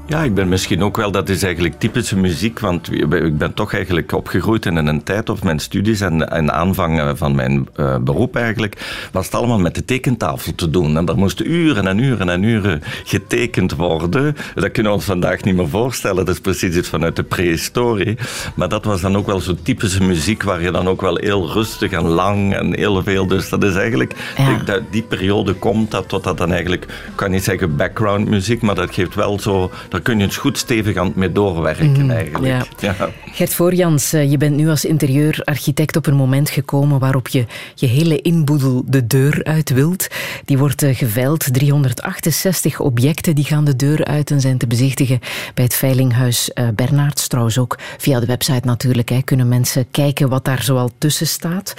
Ja, 0.08 0.22
ik 0.22 0.34
ben 0.34 0.48
misschien 0.48 0.82
ook 0.82 0.96
wel, 0.96 1.10
dat 1.10 1.28
is 1.28 1.42
eigenlijk 1.42 1.78
typische 1.78 2.16
muziek, 2.16 2.58
want 2.60 2.92
ik 2.92 3.38
ben 3.38 3.54
toch 3.54 3.72
eigenlijk 3.74 4.12
opgegroeid 4.12 4.66
in 4.66 4.76
een 4.76 5.02
tijd 5.02 5.28
of 5.28 5.42
mijn 5.42 5.58
studies 5.58 6.00
en, 6.00 6.28
en 6.30 6.52
aanvang 6.52 7.00
eh, 7.00 7.10
van 7.14 7.34
mijn 7.34 7.68
uh, 7.76 7.96
beroep 7.98 8.36
eigenlijk, 8.36 9.08
was 9.12 9.24
het 9.24 9.34
allemaal 9.34 9.58
met 9.58 9.74
de 9.74 9.84
tekentafel 9.84 10.54
te 10.54 10.70
doen. 10.70 10.96
En 10.96 11.04
daar 11.04 11.16
moesten 11.16 11.50
uren 11.50 11.86
en 11.86 11.98
uren 11.98 12.28
en 12.28 12.42
uren 12.42 12.82
getekend 13.04 13.74
worden. 13.74 14.36
Dat 14.54 14.70
kunnen 14.70 14.92
we 14.92 14.98
ons 14.98 15.06
vandaag 15.06 15.42
niet 15.44 15.56
meer 15.56 15.68
voorstellen, 15.68 16.24
dat 16.24 16.34
is 16.34 16.40
precies 16.40 16.76
iets 16.76 16.88
vanuit 16.88 17.16
de 17.16 17.22
prehistorie. 17.22 18.16
Maar 18.54 18.68
dat 18.68 18.84
was 18.84 19.00
dan 19.00 19.16
ook 19.16 19.26
wel 19.26 19.40
zo 19.40 19.54
typische 19.62 20.02
muziek 20.02 20.42
waar 20.42 20.62
je 20.62 20.70
dan 20.70 20.88
ook 20.88 21.00
wel 21.00 21.16
heel 21.16 21.52
rustig 21.52 21.92
en 21.92 22.06
lang 22.06 22.54
en 22.54 22.76
heel 22.76 23.02
veel, 23.02 23.26
dus 23.26 23.48
dat 23.48 23.64
is 23.64 23.74
eigenlijk, 23.74 24.14
Ja. 24.36 24.58
dat, 24.64 24.82
die 24.90 25.02
periode 25.02 25.54
komt 25.54 25.90
dat 25.90 26.08
tot 26.08 26.24
dat 26.24 26.38
dan 26.38 26.50
eigenlijk, 26.50 26.84
ik 26.84 26.90
kan 27.14 27.30
niet 27.30 27.44
zeggen 27.44 27.76
background 27.76 28.28
muziek, 28.28 28.62
maar 28.62 28.74
dat 28.74 28.94
geeft 28.94 29.14
wel 29.14 29.40
zo, 29.40 29.70
daar 29.96 30.04
kun 30.04 30.18
je 30.18 30.24
eens 30.24 30.36
goed 30.36 30.58
stevig 30.58 30.96
aan 30.96 31.12
mee 31.14 31.32
doorwerken 31.32 32.10
eigenlijk. 32.10 32.66
ja. 32.80 32.94
Gert 33.32 33.54
Voorjans, 33.54 34.12
eh, 34.12 34.30
je 34.30 34.36
bent 34.36 34.56
nu 34.56 34.68
als 34.68 34.84
interieurarchitect 34.84 35.96
op 35.96 36.06
een 36.06 36.14
moment 36.14 36.50
gekomen 36.50 36.98
waarop 36.98 37.28
je 37.28 37.46
je 37.74 37.86
hele 37.86 38.20
inboedel 38.20 38.82
de 38.86 39.06
deur 39.06 39.44
uit 39.44 39.70
wilt. 39.70 40.08
Die 40.44 40.58
wordt 40.58 40.82
eh, 40.82 40.96
geveild. 40.96 41.52
368 41.52 42.80
objecten 42.80 43.34
die 43.34 43.44
gaan 43.44 43.64
de 43.64 43.76
deur 43.76 44.04
uit 44.04 44.30
en 44.30 44.40
zijn 44.40 44.58
te 44.58 44.66
bezichtigen 44.66 45.18
bij 45.54 45.64
het 45.64 45.74
Veilinghuis 45.74 46.52
eh, 46.52 46.68
Bernards. 46.74 47.28
Trouwens 47.28 47.58
ook 47.58 47.78
via 47.98 48.20
de 48.20 48.26
website 48.26 48.66
natuurlijk 48.66 49.08
hè, 49.08 49.22
kunnen 49.22 49.48
mensen 49.48 49.86
kijken 49.90 50.28
wat 50.28 50.44
daar 50.44 50.62
zoal 50.62 50.90
tussen 50.98 51.26
staat. 51.26 51.74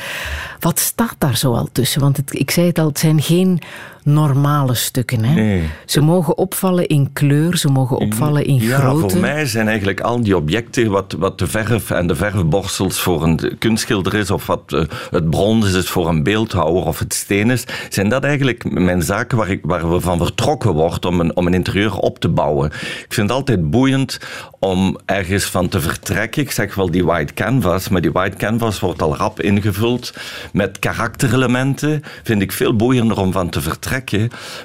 Wat 0.60 0.80
staat 0.80 1.16
daar 1.18 1.38
zoal 1.38 1.70
tussen? 1.72 2.02
Want 2.02 2.18
het, 2.18 2.40
ik 2.40 2.52
zei 2.52 2.68
het 2.68 2.80
al, 2.80 2.88
het 2.88 3.00
zijn 3.00 3.22
geen 3.22 3.62
normale 4.08 4.74
stukken. 4.74 5.24
Hè? 5.24 5.34
Nee. 5.34 5.64
Ze 5.86 6.02
mogen 6.02 6.38
opvallen 6.38 6.88
in 6.88 7.14
kleur, 7.14 7.58
ze 7.58 7.70
mogen 7.70 7.98
opvallen 7.98 8.46
in 8.46 8.56
ja, 8.56 8.78
grootte. 8.78 9.10
voor 9.10 9.20
mij 9.22 9.46
zijn 9.46 9.68
eigenlijk 9.68 10.02
al 10.02 10.22
die 10.22 10.36
objecten, 10.36 10.90
wat, 10.90 11.16
wat 11.18 11.40
de 11.40 11.48
verf 11.48 11.92
en 11.92 12.08
de 12.08 12.16
verfborstels 12.16 13.00
voor 13.00 13.24
een 13.24 13.56
kunstschilder 13.60 14.14
is, 14.14 14.32
of 14.32 14.46
wat 14.46 14.62
eh, 14.68 14.82
het 15.12 15.30
brons 15.30 15.74
is 15.74 15.90
voor 15.90 16.08
een 16.08 16.24
beeldhouwer 16.24 16.86
of 16.86 17.00
het 17.00 17.14
steen 17.14 17.50
is, 17.50 17.64
zijn 17.90 18.10
dat 18.10 18.24
eigenlijk 18.24 18.72
mijn 18.72 19.02
zaken 19.02 19.38
waar, 19.38 19.50
ik, 19.50 19.60
waar 19.64 19.92
we 19.92 20.00
van 20.00 20.18
vertrokken 20.18 20.72
wordt 20.72 21.06
om 21.06 21.20
een, 21.20 21.36
om 21.36 21.48
een 21.48 21.54
interieur 21.54 21.96
op 21.96 22.20
te 22.20 22.30
bouwen. 22.30 22.66
Ik 22.68 23.14
vind 23.14 23.30
het 23.30 23.38
altijd 23.38 23.70
boeiend 23.70 24.20
om 24.60 24.98
ergens 25.06 25.46
van 25.46 25.68
te 25.68 25.80
vertrekken. 25.80 26.42
Ik 26.42 26.52
zeg 26.52 26.76
wel 26.76 26.92
die 26.92 27.06
white 27.06 27.34
canvas, 27.34 27.90
maar 27.90 28.02
die 28.02 28.12
white 28.12 28.38
canvas 28.38 28.80
wordt 28.80 29.02
al 29.02 29.16
rap 29.16 29.42
ingevuld 29.42 30.14
met 30.54 30.80
karakterelementen. 30.80 32.04
Vind 32.24 32.42
ik 32.42 32.52
veel 32.52 32.76
boeiender 32.76 33.18
om 33.18 33.32
van 33.32 33.50
te 33.50 33.62
vertrekken. 33.62 33.97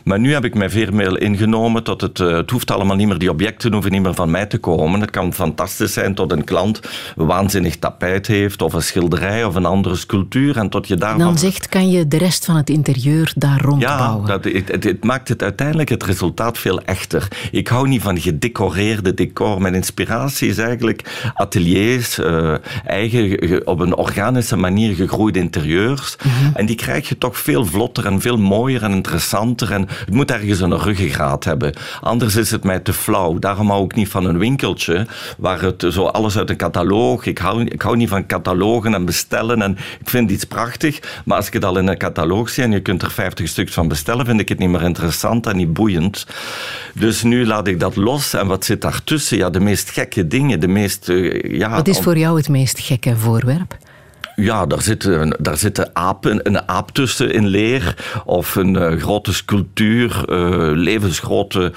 Maar 0.05 0.19
nu 0.19 0.33
heb 0.33 0.45
ik 0.45 0.55
mij 0.55 0.71
veel 0.71 0.91
meer 0.93 1.21
ingenomen 1.21 1.85
tot 1.85 2.01
het, 2.01 2.19
uh, 2.19 2.37
het 2.37 2.51
hoeft 2.51 2.71
allemaal 2.71 2.97
niet 2.97 3.09
meer, 3.09 3.19
die 3.19 3.31
objecten 3.31 3.73
hoeven 3.73 3.91
niet 3.91 4.03
meer 4.03 4.15
van 4.15 4.31
mij 4.31 4.47
te 4.47 4.59
komen. 4.59 5.01
Het 5.01 5.11
kan 5.11 5.35
fantastisch 5.35 5.93
zijn 5.93 6.15
tot 6.15 6.33
een 6.33 6.45
klant 6.45 6.81
een 7.17 7.27
waanzinnig 7.27 7.77
tapijt 7.77 8.27
heeft 8.27 8.62
of 8.62 8.73
een 8.73 8.83
schilderij 8.83 9.45
of 9.45 9.55
een 9.55 9.65
andere 9.65 9.97
sculptuur 9.97 10.57
en 10.57 10.69
tot 10.69 10.89
je 10.89 10.97
daarvan... 10.97 11.19
Dan 11.19 11.39
zegt, 11.39 11.69
kan 11.69 11.91
je 11.91 12.09
de 12.09 12.19
rest 12.19 12.45
van 12.45 12.57
het 12.57 12.71
interieur 12.71 13.33
daar 13.37 13.61
rondbouwen. 13.61 14.27
Ja, 14.27 14.33
dat, 14.33 14.45
het, 14.45 14.69
het, 14.69 14.85
het, 14.85 15.05
maakt 15.05 15.29
het 15.29 15.43
uiteindelijk 15.43 15.89
het 15.89 16.03
resultaat 16.03 16.59
veel 16.59 16.83
echter. 16.83 17.29
Ik 17.51 17.69
hou 17.69 17.89
niet 17.89 18.03
van 18.03 18.21
gedecoreerde 18.21 19.15
decor. 19.15 19.61
Mijn 19.61 19.75
inspiratie 19.75 20.49
is 20.49 20.59
eigenlijk 20.59 21.31
ateliers, 21.35 22.19
uh, 22.19 22.55
eigen, 22.87 23.67
op 23.67 23.81
een 23.81 23.97
organische 23.97 24.57
manier 24.57 24.95
gegroeide 24.95 25.39
interieurs. 25.39 26.17
Mm 26.23 26.31
-hmm. 26.31 26.51
En 26.55 26.67
die 26.67 26.77
krijg 26.77 27.09
je 27.09 27.19
toch 27.19 27.39
veel 27.39 27.67
vlotter 27.67 28.07
en 28.07 28.21
veel 28.21 28.39
mooier 28.39 28.83
en 28.83 28.91
interessanter. 28.91 29.22
En 29.33 29.88
het 29.88 30.14
moet 30.14 30.31
ergens 30.31 30.61
een 30.61 30.79
ruggengraat 30.79 31.45
hebben. 31.45 31.73
Anders 32.00 32.37
is 32.37 32.50
het 32.50 32.64
mij 32.64 32.79
te 32.81 32.93
flauw. 32.93 33.38
Daarom 33.38 33.71
hou 33.71 33.85
ik 33.85 33.95
niet 33.95 34.09
van 34.09 34.25
een 34.25 34.38
winkeltje 34.38 35.07
waar 35.38 35.61
het 35.61 35.85
zo 35.88 36.05
alles 36.05 36.37
uit 36.37 36.50
een 36.50 36.57
catalogus. 36.57 37.26
Ik 37.26 37.38
hou, 37.38 37.64
ik 37.64 37.83
hou 37.83 37.97
niet 37.97 38.09
van 38.09 38.26
catalogen 38.26 38.95
en 38.95 39.05
bestellen. 39.05 39.62
En 39.62 39.79
ik 40.00 40.09
vind 40.09 40.31
iets 40.31 40.45
prachtig. 40.45 40.99
Maar 41.25 41.37
als 41.37 41.47
ik 41.47 41.52
het 41.52 41.64
al 41.64 41.79
in 41.79 41.87
een 41.87 41.99
catalogus 41.99 42.55
zie 42.55 42.64
en 42.64 42.71
je 42.71 42.81
kunt 42.81 43.02
er 43.02 43.11
50 43.11 43.49
stuks 43.49 43.73
van 43.73 43.88
bestellen, 43.88 44.26
vind 44.26 44.41
ik 44.41 44.49
het 44.49 44.59
niet 44.59 44.71
meer 44.71 44.83
interessant 44.83 45.47
en 45.47 45.57
niet 45.57 45.73
boeiend. 45.73 46.26
Dus 46.95 47.23
nu 47.23 47.47
laat 47.47 47.67
ik 47.67 47.81
dat 47.81 47.97
los. 47.97 48.35
En 48.35 48.47
wat 48.47 48.64
zit 48.64 48.81
daartussen? 48.81 49.37
Ja, 49.37 49.50
de 49.50 49.61
meest 49.61 49.91
gekke 49.91 50.26
dingen. 50.26 50.61
De 50.61 50.69
meest, 50.69 51.09
uh, 51.09 51.59
ja, 51.59 51.71
wat 51.71 51.88
is 51.88 51.99
voor 51.99 52.19
jou 52.19 52.37
het 52.37 52.49
meest 52.49 52.81
gekke 52.81 53.17
voorwerp? 53.17 53.76
Ja, 54.37 54.67
daar 54.67 54.83
zit, 54.83 55.09
daar 55.39 55.57
zit 55.57 55.95
apen, 55.95 56.41
een 56.43 56.69
aap 56.69 56.91
tussen 56.91 57.33
in 57.33 57.47
leer. 57.47 57.97
Of 58.25 58.55
een 58.55 58.75
uh, 58.75 59.01
grote 59.01 59.35
sculptuur, 59.35 60.25
uh, 60.29 60.77
levensgrote. 60.77 61.73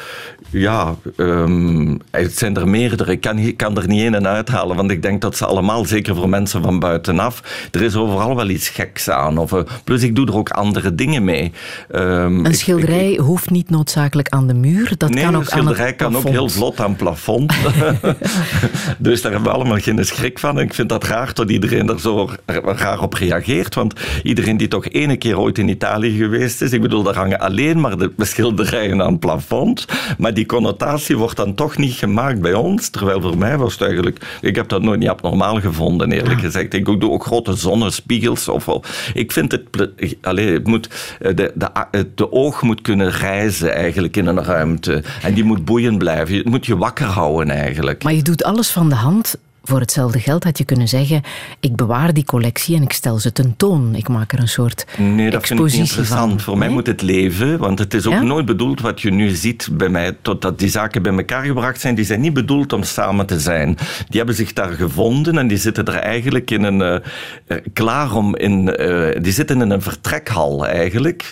Ja, 0.49 0.95
um, 1.17 1.99
het 2.11 2.37
zijn 2.37 2.57
er 2.57 2.67
meerdere. 2.67 3.11
Ik 3.11 3.21
kan, 3.21 3.55
kan 3.55 3.77
er 3.77 3.87
niet 3.87 4.01
één 4.01 4.15
en 4.15 4.27
uithalen, 4.27 4.75
want 4.75 4.91
ik 4.91 5.01
denk 5.01 5.21
dat 5.21 5.37
ze 5.37 5.45
allemaal, 5.45 5.85
zeker 5.85 6.15
voor 6.15 6.29
mensen 6.29 6.63
van 6.63 6.79
buitenaf, 6.79 7.67
er 7.71 7.81
is 7.81 7.95
overal 7.95 8.35
wel 8.35 8.49
iets 8.49 8.69
geks 8.69 9.09
aan. 9.09 9.37
Of, 9.37 9.51
uh, 9.51 9.59
plus, 9.83 10.03
ik 10.03 10.15
doe 10.15 10.27
er 10.27 10.35
ook 10.35 10.49
andere 10.49 10.95
dingen 10.95 11.23
mee. 11.23 11.51
Um, 11.95 12.45
een 12.45 12.53
schilderij 12.53 13.07
ik, 13.07 13.13
ik, 13.13 13.19
hoeft 13.19 13.49
niet 13.49 13.69
noodzakelijk 13.69 14.29
aan 14.29 14.47
de 14.47 14.53
muur. 14.53 14.93
Dat 14.97 15.09
nee, 15.09 15.23
kan 15.23 15.35
ook 15.35 15.41
een 15.41 15.47
schilderij 15.47 15.81
aan 15.81 15.87
het 15.87 15.95
kan 15.95 16.15
ook 16.15 16.27
heel 16.27 16.49
vlot 16.49 16.79
aan 16.79 16.89
het 16.89 16.97
plafond. 16.97 17.53
dus 18.97 19.21
daar 19.21 19.31
hebben 19.31 19.51
we 19.51 19.57
allemaal 19.57 19.79
geen 19.79 20.05
schrik 20.05 20.39
van. 20.39 20.57
En 20.57 20.63
ik 20.63 20.73
vind 20.73 20.89
dat 20.89 21.03
raar 21.03 21.33
dat 21.33 21.49
iedereen 21.49 21.89
er 21.89 21.99
zo 21.99 22.29
raar 22.45 23.01
op 23.01 23.13
reageert. 23.13 23.75
Want 23.75 23.93
iedereen 24.23 24.57
die 24.57 24.67
toch 24.67 24.89
ene 24.89 25.17
keer 25.17 25.39
ooit 25.39 25.57
in 25.57 25.69
Italië 25.69 26.17
geweest 26.17 26.61
is, 26.61 26.71
ik 26.71 26.81
bedoel, 26.81 27.03
daar 27.03 27.15
hangen 27.15 27.39
alleen 27.39 27.79
maar 27.79 27.97
de 27.97 28.11
schilderijen 28.17 29.01
aan 29.01 29.11
het 29.11 29.19
plafond. 29.19 29.85
Maar 30.17 30.33
die 30.33 30.45
connotatie 30.45 31.17
wordt 31.17 31.35
dan 31.35 31.55
toch 31.55 31.77
niet 31.77 31.93
gemaakt 31.93 32.41
bij 32.41 32.53
ons. 32.53 32.89
Terwijl 32.89 33.21
voor 33.21 33.37
mij 33.37 33.57
was 33.57 33.73
het 33.73 33.81
eigenlijk, 33.81 34.37
ik 34.41 34.55
heb 34.55 34.69
dat 34.69 34.81
nooit 34.81 34.99
niet 34.99 35.09
abnormaal 35.09 35.59
gevonden, 35.59 36.11
eerlijk 36.11 36.39
gezegd. 36.39 36.73
Ik 36.73 36.85
doe 36.85 37.11
ook 37.11 37.25
grote 37.25 37.53
zonnespiegels. 37.53 38.47
Of, 38.47 38.69
ik 39.13 39.31
vind 39.31 39.51
het, 39.51 39.89
allez, 40.21 40.51
het 40.51 40.67
moet, 40.67 40.89
de, 41.19 41.51
de, 41.55 42.07
de 42.15 42.31
oog 42.31 42.61
moet 42.61 42.81
kunnen 42.81 43.11
reizen 43.11 43.73
eigenlijk 43.73 44.17
in 44.17 44.27
een 44.27 44.43
ruimte. 44.43 45.03
En 45.21 45.33
die 45.33 45.43
moet 45.43 45.65
boeiend 45.65 45.97
blijven. 45.97 46.35
Het 46.35 46.45
moet 46.45 46.65
je 46.65 46.77
wakker 46.77 47.05
houden 47.05 47.55
eigenlijk. 47.55 48.03
Maar 48.03 48.13
je 48.13 48.21
doet 48.21 48.43
alles 48.43 48.71
van 48.71 48.89
de 48.89 48.95
hand 48.95 49.35
voor 49.67 49.79
hetzelfde 49.79 50.19
geld 50.19 50.43
had 50.43 50.57
je 50.57 50.65
kunnen 50.65 50.87
zeggen: 50.87 51.21
ik 51.59 51.75
bewaar 51.75 52.13
die 52.13 52.25
collectie 52.25 52.75
en 52.75 52.81
ik 52.81 52.93
stel 52.93 53.19
ze 53.19 53.31
tentoon. 53.31 53.95
Ik 53.95 54.07
maak 54.07 54.31
er 54.31 54.39
een 54.39 54.47
soort 54.47 54.85
Nee, 54.97 55.29
dat 55.29 55.47
vind 55.47 55.59
ik 55.59 55.65
niet 55.65 55.73
interessant. 55.73 56.31
Van. 56.31 56.39
Voor 56.39 56.57
mij 56.57 56.69
moet 56.69 56.87
het 56.87 57.01
leven, 57.01 57.57
want 57.57 57.79
het 57.79 57.93
is 57.93 58.07
ook 58.07 58.21
nooit 58.21 58.45
bedoeld 58.45 58.81
wat 58.81 59.01
je 59.01 59.11
nu 59.11 59.29
ziet 59.29 59.69
bij 59.71 59.89
mij, 59.89 60.17
totdat 60.21 60.59
die 60.59 60.69
zaken 60.69 61.01
bij 61.01 61.13
elkaar 61.13 61.43
gebracht 61.43 61.81
zijn. 61.81 61.95
Die 61.95 62.05
zijn 62.05 62.21
niet 62.21 62.33
bedoeld 62.33 62.73
om 62.73 62.83
samen 62.83 63.25
te 63.25 63.39
zijn. 63.39 63.77
Die 64.07 64.17
hebben 64.17 64.35
zich 64.35 64.53
daar 64.53 64.71
gevonden 64.71 65.37
en 65.37 65.47
die 65.47 65.57
zitten 65.57 65.85
er 65.85 65.95
eigenlijk 65.95 66.51
in 66.51 66.63
een. 66.63 67.01
Uh, 67.47 67.57
klaar 67.73 68.15
om 68.15 68.35
in. 68.35 68.75
Uh, 68.81 69.21
die 69.21 69.33
zitten 69.33 69.61
in 69.61 69.69
een 69.69 69.81
vertrekhal 69.81 70.67
eigenlijk. 70.67 71.29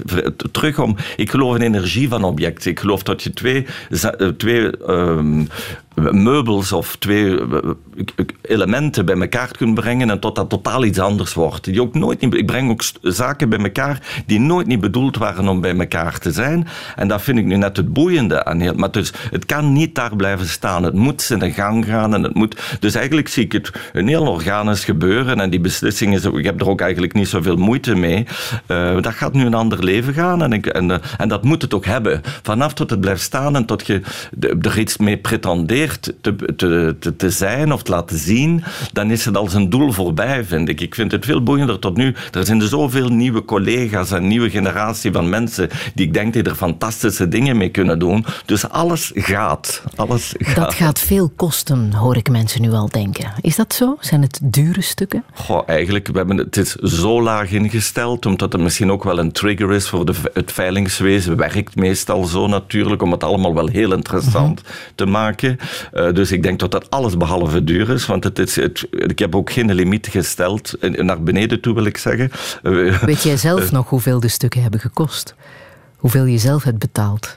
Terug 0.51 0.79
om. 0.79 0.95
Ik 1.15 1.29
geloof 1.29 1.55
in 1.55 1.61
energie 1.61 2.07
van 2.07 2.23
objecten. 2.23 2.71
Ik 2.71 2.79
geloof 2.79 3.03
dat 3.03 3.23
je 3.23 3.33
twee. 3.33 3.65
twee 4.37 4.71
uh, 4.87 5.19
meubels 5.95 6.71
of 6.71 6.95
twee 6.95 7.39
eh, 7.39 7.69
elementen 8.41 9.05
bij 9.05 9.15
elkaar 9.15 9.51
kunt 9.57 9.73
brengen 9.73 10.09
en 10.09 10.19
tot 10.19 10.35
dat 10.35 10.49
totaal 10.49 10.83
iets 10.83 10.99
anders 10.99 11.33
wordt. 11.33 11.63
Die 11.63 11.81
ook 11.81 11.93
nooit 11.93 12.21
niet, 12.21 12.33
ik 12.33 12.45
breng 12.45 12.71
ook 12.71 12.83
zaken 13.01 13.49
bij 13.49 13.59
elkaar 13.59 14.23
die 14.25 14.39
nooit 14.39 14.67
niet 14.67 14.79
bedoeld 14.79 15.17
waren 15.17 15.47
om 15.47 15.61
bij 15.61 15.77
elkaar 15.77 16.19
te 16.19 16.31
zijn. 16.31 16.67
En 16.95 17.07
dat 17.07 17.21
vind 17.21 17.37
ik 17.37 17.45
nu 17.45 17.55
net 17.55 17.77
het 17.77 17.93
boeiende 17.93 18.45
aan 18.45 18.59
heel. 18.59 18.73
Maar 18.73 18.91
dus, 18.91 19.13
het 19.31 19.45
kan 19.45 19.73
niet 19.73 19.95
daar 19.95 20.15
blijven 20.15 20.47
staan. 20.47 20.83
Het 20.83 20.93
moet 20.93 21.39
de 21.39 21.51
gang 21.51 21.85
gaan. 21.85 22.13
En 22.13 22.23
het 22.23 22.33
moet, 22.33 22.77
dus 22.79 22.95
eigenlijk 22.95 23.27
zie 23.27 23.43
ik 23.43 23.51
het 23.51 23.71
een 23.93 24.07
heel 24.07 24.27
organisch 24.27 24.85
gebeuren. 24.85 25.39
En 25.39 25.49
die 25.49 25.59
beslissing 25.59 26.13
is, 26.13 26.25
ik 26.25 26.45
heb 26.45 26.61
er 26.61 26.69
ook 26.69 26.81
eigenlijk 26.81 27.13
niet 27.13 27.27
zoveel 27.27 27.55
moeite 27.55 27.95
mee. 27.95 28.25
Uh, 28.67 29.01
dat 29.01 29.13
gaat 29.13 29.33
nu 29.33 29.45
een 29.45 29.53
ander 29.53 29.83
leven 29.83 30.13
gaan. 30.13 30.43
En, 30.43 30.53
ik, 30.53 30.65
en, 30.65 30.89
uh, 30.89 30.97
en 31.17 31.27
dat 31.27 31.43
moet 31.43 31.61
het 31.61 31.73
ook 31.73 31.85
hebben. 31.85 32.21
Vanaf 32.41 32.73
tot 32.73 32.89
het 32.89 32.99
blijft 32.99 33.21
staan 33.21 33.55
en 33.55 33.65
tot 33.65 33.87
je 33.87 34.01
er 34.61 34.79
iets 34.79 34.97
mee 34.97 35.17
pretendeert 35.17 35.82
te, 35.91 36.15
te, 36.21 36.55
te, 36.99 37.13
te, 37.17 37.29
zijn 37.29 37.73
of 37.73 37.83
te 37.83 37.91
laten 37.91 38.17
zien, 38.17 38.63
dan 38.91 39.11
is 39.11 39.25
het 39.25 39.37
als 39.37 39.53
een 39.53 39.69
doel 39.69 39.91
voorbij, 39.91 40.43
vind 40.43 40.69
ik. 40.69 40.81
Ik 40.81 40.95
vind 40.95 41.11
het 41.11 41.25
veel 41.25 41.43
boeiender 41.43 41.79
tot 41.79 41.97
nu. 41.97 42.15
Er 42.31 42.45
zijn 42.45 42.61
er 42.61 42.67
zoveel 42.67 43.09
nieuwe 43.09 43.45
collega's 43.45 44.11
en 44.11 44.27
nieuwe 44.27 44.49
generatie 44.49 45.11
van 45.11 45.29
mensen 45.29 45.69
die 45.95 46.05
ik 46.05 46.13
denk 46.13 46.33
die 46.33 46.43
er 46.43 46.55
fantastische 46.55 47.27
dingen 47.27 47.57
mee 47.57 47.69
kunnen 47.69 47.99
doen. 47.99 48.25
Dus 48.45 48.69
alles 48.69 49.11
gaat. 49.15 49.83
Alles 49.95 50.33
gaat. 50.37 50.55
Dat 50.55 50.73
gaat 50.73 50.99
veel 50.99 51.31
kosten, 51.35 51.93
hoor 51.93 52.17
ik 52.17 52.29
mensen 52.29 52.61
nu 52.61 52.71
al 52.71 52.89
denken. 52.89 53.31
Is 53.41 53.55
dat 53.55 53.73
zo? 53.73 53.97
Zijn 53.99 54.21
het 54.21 54.39
dure 54.43 54.81
stukken? 54.81 55.23
Goh, 55.33 55.61
eigenlijk, 55.65 56.07
we 56.07 56.17
hebben 56.17 56.37
het 56.37 56.57
is 56.57 56.75
zo 56.75 57.21
laag 57.21 57.51
ingesteld, 57.51 58.25
omdat 58.25 58.51
het 58.51 58.61
misschien 58.61 58.91
ook 58.91 59.03
wel 59.03 59.19
een 59.19 59.31
trigger 59.31 59.73
is 59.73 59.89
voor 59.89 60.05
de, 60.05 60.13
het 60.33 60.51
veilingswezen. 60.51 61.37
Werkt 61.37 61.75
meestal 61.75 62.23
zo 62.23 62.47
natuurlijk, 62.47 63.01
om 63.01 63.11
het 63.11 63.23
allemaal 63.23 63.53
wel 63.53 63.67
heel 63.67 63.93
interessant 63.93 64.61
mm 64.61 64.65
-hmm. 64.65 64.95
te 64.95 65.05
maken. 65.05 65.57
Uh, 65.93 66.13
dus 66.13 66.31
ik 66.31 66.43
denk 66.43 66.59
dat 66.59 66.71
dat 66.71 66.89
alles 66.89 67.17
behalve 67.17 67.63
duur 67.63 67.89
is, 67.89 68.05
want 68.05 68.23
het 68.23 68.39
is, 68.39 68.55
het, 68.55 68.87
ik 68.91 69.19
heb 69.19 69.35
ook 69.35 69.51
geen 69.51 69.73
limiet 69.73 70.07
gesteld, 70.07 70.73
naar 70.79 71.23
beneden 71.23 71.59
toe 71.61 71.73
wil 71.73 71.85
ik 71.85 71.97
zeggen. 71.97 72.31
Weet 73.05 73.23
jij 73.23 73.37
zelf 73.37 73.71
nog 73.71 73.89
hoeveel 73.89 74.19
de 74.19 74.27
stukken 74.27 74.61
hebben 74.61 74.79
gekost? 74.79 75.35
Hoeveel 75.97 76.25
je 76.25 76.37
zelf 76.37 76.63
hebt 76.63 76.79
betaald? 76.79 77.35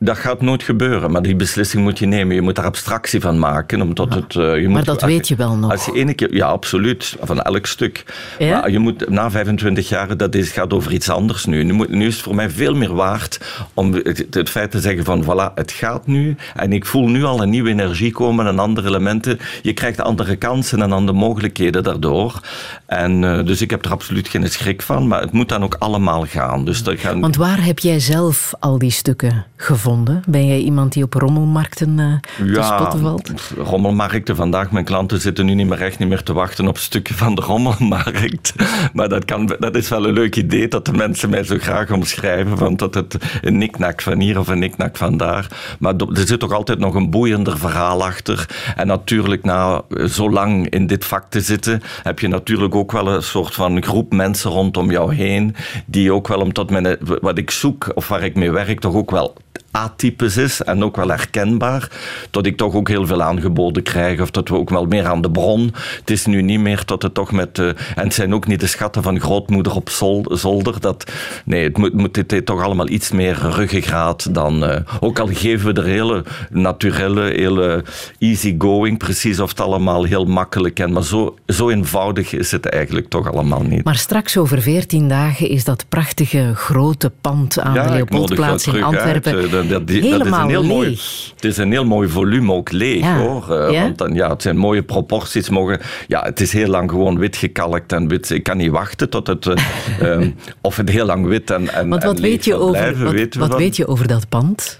Dat 0.00 0.18
gaat 0.18 0.40
nooit 0.40 0.62
gebeuren, 0.62 1.10
maar 1.10 1.22
die 1.22 1.36
beslissing 1.36 1.82
moet 1.82 1.98
je 1.98 2.06
nemen. 2.06 2.34
Je 2.34 2.42
moet 2.42 2.56
daar 2.56 2.64
abstractie 2.64 3.20
van 3.20 3.38
maken. 3.38 3.80
Omdat 3.80 4.14
het, 4.14 4.34
uh, 4.34 4.56
je 4.56 4.62
maar 4.68 4.76
moet, 4.76 4.84
dat 4.84 5.02
weet 5.02 5.28
je 5.28 5.36
wel 5.36 5.56
nog. 5.56 5.70
Als 5.70 5.84
je 5.84 5.92
ene 5.92 6.14
keer, 6.14 6.34
ja, 6.34 6.46
absoluut. 6.46 7.16
Van 7.20 7.42
elk 7.42 7.66
stuk. 7.66 8.04
Ja? 8.38 8.60
Maar 8.60 8.70
je 8.70 8.78
moet 8.78 9.08
na 9.08 9.30
25 9.30 9.88
jaar, 9.88 10.16
dat 10.16 10.34
is, 10.34 10.50
gaat 10.50 10.72
over 10.72 10.92
iets 10.92 11.08
anders 11.08 11.44
nu. 11.44 11.64
Nu, 11.64 11.72
moet, 11.72 11.88
nu 11.88 12.06
is 12.06 12.14
het 12.14 12.22
voor 12.22 12.34
mij 12.34 12.50
veel 12.50 12.74
meer 12.74 12.94
waard 12.94 13.40
om 13.74 13.92
het, 13.92 14.26
het, 14.30 14.50
feit 14.50 14.70
te 14.70 14.80
zeggen 14.80 15.04
van 15.04 15.24
voilà, 15.24 15.54
het 15.54 15.72
gaat 15.72 16.06
nu. 16.06 16.36
En 16.54 16.72
ik 16.72 16.86
voel 16.86 17.08
nu 17.08 17.24
al 17.24 17.42
een 17.42 17.50
nieuwe 17.50 17.70
energie 17.70 18.12
komen 18.12 18.46
en 18.46 18.58
andere 18.58 18.88
elementen. 18.88 19.38
Je 19.62 19.72
krijgt 19.72 20.00
andere 20.00 20.36
kansen 20.36 20.82
en 20.82 20.92
andere 20.92 21.18
mogelijkheden 21.18 21.82
daardoor. 21.82 22.40
En, 22.86 23.22
uh, 23.22 23.44
dus 23.44 23.60
ik 23.60 23.70
heb 23.70 23.84
er 23.84 23.90
absoluut 23.90 24.28
geen 24.28 24.50
schrik 24.50 24.82
van. 24.82 25.08
Maar 25.08 25.20
het 25.20 25.32
moet 25.32 25.48
dan 25.48 25.62
ook 25.62 25.76
allemaal 25.78 26.26
gaan. 26.26 26.64
Dus 26.64 26.82
dat 26.82 26.98
gaan... 26.98 27.20
Want 27.20 27.36
waar 27.36 27.64
heb 27.64 27.78
jij 27.78 28.00
zelf 28.00 28.52
al 28.58 28.78
die 28.78 28.90
stukken 28.90 29.46
gevonden? 29.56 29.87
Ben 30.26 30.46
jij 30.46 30.58
iemand 30.58 30.92
die 30.92 31.02
op 31.02 31.14
rommelmarkten 31.14 31.98
uh, 31.98 32.52
ja, 32.54 32.60
te 32.60 32.74
spotten 32.74 33.00
valt? 33.00 33.32
rommelmarkten 33.56 34.36
vandaag. 34.36 34.70
Mijn 34.70 34.84
klanten 34.84 35.20
zitten 35.20 35.46
nu 35.46 35.54
niet 35.54 35.66
meer 35.66 35.80
echt 35.80 35.98
niet 35.98 36.08
meer 36.08 36.22
te 36.22 36.32
wachten 36.32 36.68
op 36.68 36.74
een 36.74 36.82
stukje 36.82 37.14
van 37.14 37.34
de 37.34 37.40
rommelmarkt. 37.40 38.54
Maar 38.92 39.08
dat, 39.08 39.24
kan, 39.24 39.56
dat 39.58 39.76
is 39.76 39.88
wel 39.88 40.06
een 40.06 40.12
leuk 40.12 40.36
idee 40.36 40.68
dat 40.68 40.84
de 40.84 40.92
mensen 40.92 41.30
mij 41.30 41.44
zo 41.44 41.56
graag 41.58 41.90
omschrijven. 41.90 42.58
Van 42.58 42.76
dat 42.76 42.94
het 42.94 43.16
een 43.40 43.58
niknak 43.58 44.02
van 44.02 44.20
hier 44.20 44.38
of 44.38 44.48
een 44.48 44.58
niknak 44.58 44.96
van 44.96 45.16
daar. 45.16 45.76
Maar 45.78 45.94
er 45.96 46.26
zit 46.26 46.40
toch 46.40 46.52
altijd 46.52 46.78
nog 46.78 46.94
een 46.94 47.10
boeiender 47.10 47.58
verhaal 47.58 48.04
achter. 48.04 48.48
En 48.76 48.86
natuurlijk, 48.86 49.44
na 49.44 49.82
zo 50.08 50.30
lang 50.30 50.68
in 50.68 50.86
dit 50.86 51.04
vak 51.04 51.30
te 51.30 51.40
zitten, 51.40 51.82
heb 52.02 52.18
je 52.18 52.28
natuurlijk 52.28 52.74
ook 52.74 52.92
wel 52.92 53.08
een 53.08 53.22
soort 53.22 53.54
van 53.54 53.82
groep 53.82 54.12
mensen 54.12 54.50
rondom 54.50 54.90
jou 54.90 55.14
heen. 55.14 55.54
Die 55.86 56.12
ook 56.12 56.28
wel, 56.28 56.40
omdat 56.40 56.70
mijn, 56.70 56.96
wat 57.20 57.38
ik 57.38 57.50
zoek 57.50 57.90
of 57.94 58.08
waar 58.08 58.22
ik 58.22 58.34
mee 58.34 58.50
werk, 58.50 58.80
toch 58.80 58.94
ook 58.94 59.10
wel 59.10 59.36
atypisch 59.78 60.36
is 60.36 60.62
en 60.62 60.84
ook 60.84 60.96
wel 60.96 61.08
herkenbaar. 61.08 61.90
Dat 62.30 62.46
ik 62.46 62.56
toch 62.56 62.74
ook 62.74 62.88
heel 62.88 63.06
veel 63.06 63.22
aangeboden 63.22 63.82
krijg 63.82 64.20
of 64.20 64.30
dat 64.30 64.48
we 64.48 64.54
ook 64.54 64.70
wel 64.70 64.84
meer 64.84 65.06
aan 65.06 65.20
de 65.20 65.30
bron. 65.30 65.74
Het 66.00 66.10
is 66.10 66.26
nu 66.26 66.42
niet 66.42 66.60
meer 66.60 66.82
dat 66.84 67.02
het 67.02 67.14
toch 67.14 67.32
met... 67.32 67.58
Uh, 67.58 67.66
en 67.68 68.04
het 68.04 68.14
zijn 68.14 68.34
ook 68.34 68.46
niet 68.46 68.60
de 68.60 68.66
schatten 68.66 69.02
van 69.02 69.20
grootmoeder 69.20 69.74
op 69.74 69.90
zolder. 70.30 70.80
Dat, 70.80 71.12
nee, 71.44 71.64
het 71.64 71.78
moet, 71.78 71.92
moet 71.92 72.28
dit 72.28 72.46
toch 72.46 72.62
allemaal 72.62 72.88
iets 72.88 73.10
meer 73.10 73.38
ruggengraat 73.50 74.34
dan... 74.34 74.64
Uh, 74.64 74.76
ook 75.00 75.18
al 75.18 75.28
geven 75.32 75.74
we 75.74 75.80
er 75.80 75.86
hele 75.86 76.24
naturelle, 76.50 77.22
hele 77.22 77.84
easygoing, 78.18 78.98
precies 78.98 79.40
of 79.40 79.48
het 79.48 79.60
allemaal 79.60 80.04
heel 80.04 80.24
makkelijk 80.24 80.78
en 80.78 80.92
maar 80.92 81.04
zo, 81.04 81.36
zo 81.46 81.68
eenvoudig 81.68 82.32
is 82.32 82.50
het 82.50 82.66
eigenlijk 82.66 83.08
toch 83.08 83.32
allemaal 83.32 83.62
niet. 83.62 83.84
Maar 83.84 83.96
straks 83.96 84.36
over 84.36 84.62
veertien 84.62 85.08
dagen 85.08 85.48
is 85.48 85.64
dat 85.64 85.84
prachtige 85.88 86.52
grote 86.54 87.12
pand 87.20 87.58
aan 87.58 87.74
ja, 87.74 87.86
de 87.86 87.92
Leopoldplaats 87.92 88.66
in 88.66 88.82
Antwerpen 88.82 89.34
uit, 89.34 89.67
dat, 89.68 89.86
dat, 89.86 89.96
Helemaal 89.96 90.18
dat 90.18 90.26
is 90.26 90.32
een 90.42 90.48
heel 90.48 90.60
leeg. 90.60 90.70
mooi, 90.70 90.98
het 91.34 91.44
is 91.44 91.56
een 91.56 91.70
heel 91.70 91.84
mooi 91.84 92.08
volume 92.08 92.52
ook 92.52 92.72
leeg 92.72 93.00
Ja. 93.00 93.18
hoor. 93.18 93.46
Uh, 93.50 93.70
Ja? 93.70 93.82
Want 93.82 93.98
dan, 93.98 94.14
ja, 94.14 94.30
het 94.30 94.42
zijn 94.42 94.56
mooie 94.56 94.82
proporties. 94.82 95.48
Mogen, 95.48 95.80
ja, 96.06 96.22
het 96.22 96.40
is 96.40 96.52
heel 96.52 96.68
lang 96.68 96.90
gewoon 96.90 97.18
wit 97.18 97.36
gekalkt 97.36 97.92
en 97.92 98.08
wit. 98.08 98.30
Ik 98.30 98.42
kan 98.42 98.56
niet 98.56 98.70
wachten 98.70 99.10
tot 99.10 99.26
het. 99.26 99.46
eh, 99.46 99.54
ehm, 100.12 100.30
of 100.60 100.76
het 100.76 100.88
heel 100.88 101.06
lang 101.06 101.26
wit 101.26 101.50
en, 101.50 101.72
en, 101.74 101.88
Want 101.88 102.02
wat, 102.02 102.18
leeg 102.18 102.30
weet 102.30 102.44
je, 102.44 102.54
over, 102.54 102.92
blijven, 102.92 103.38
wat, 103.38 103.56
weet 103.56 103.76
je 103.76 103.86
over 103.86 104.06
dat 104.08 104.28
pand 104.28 104.78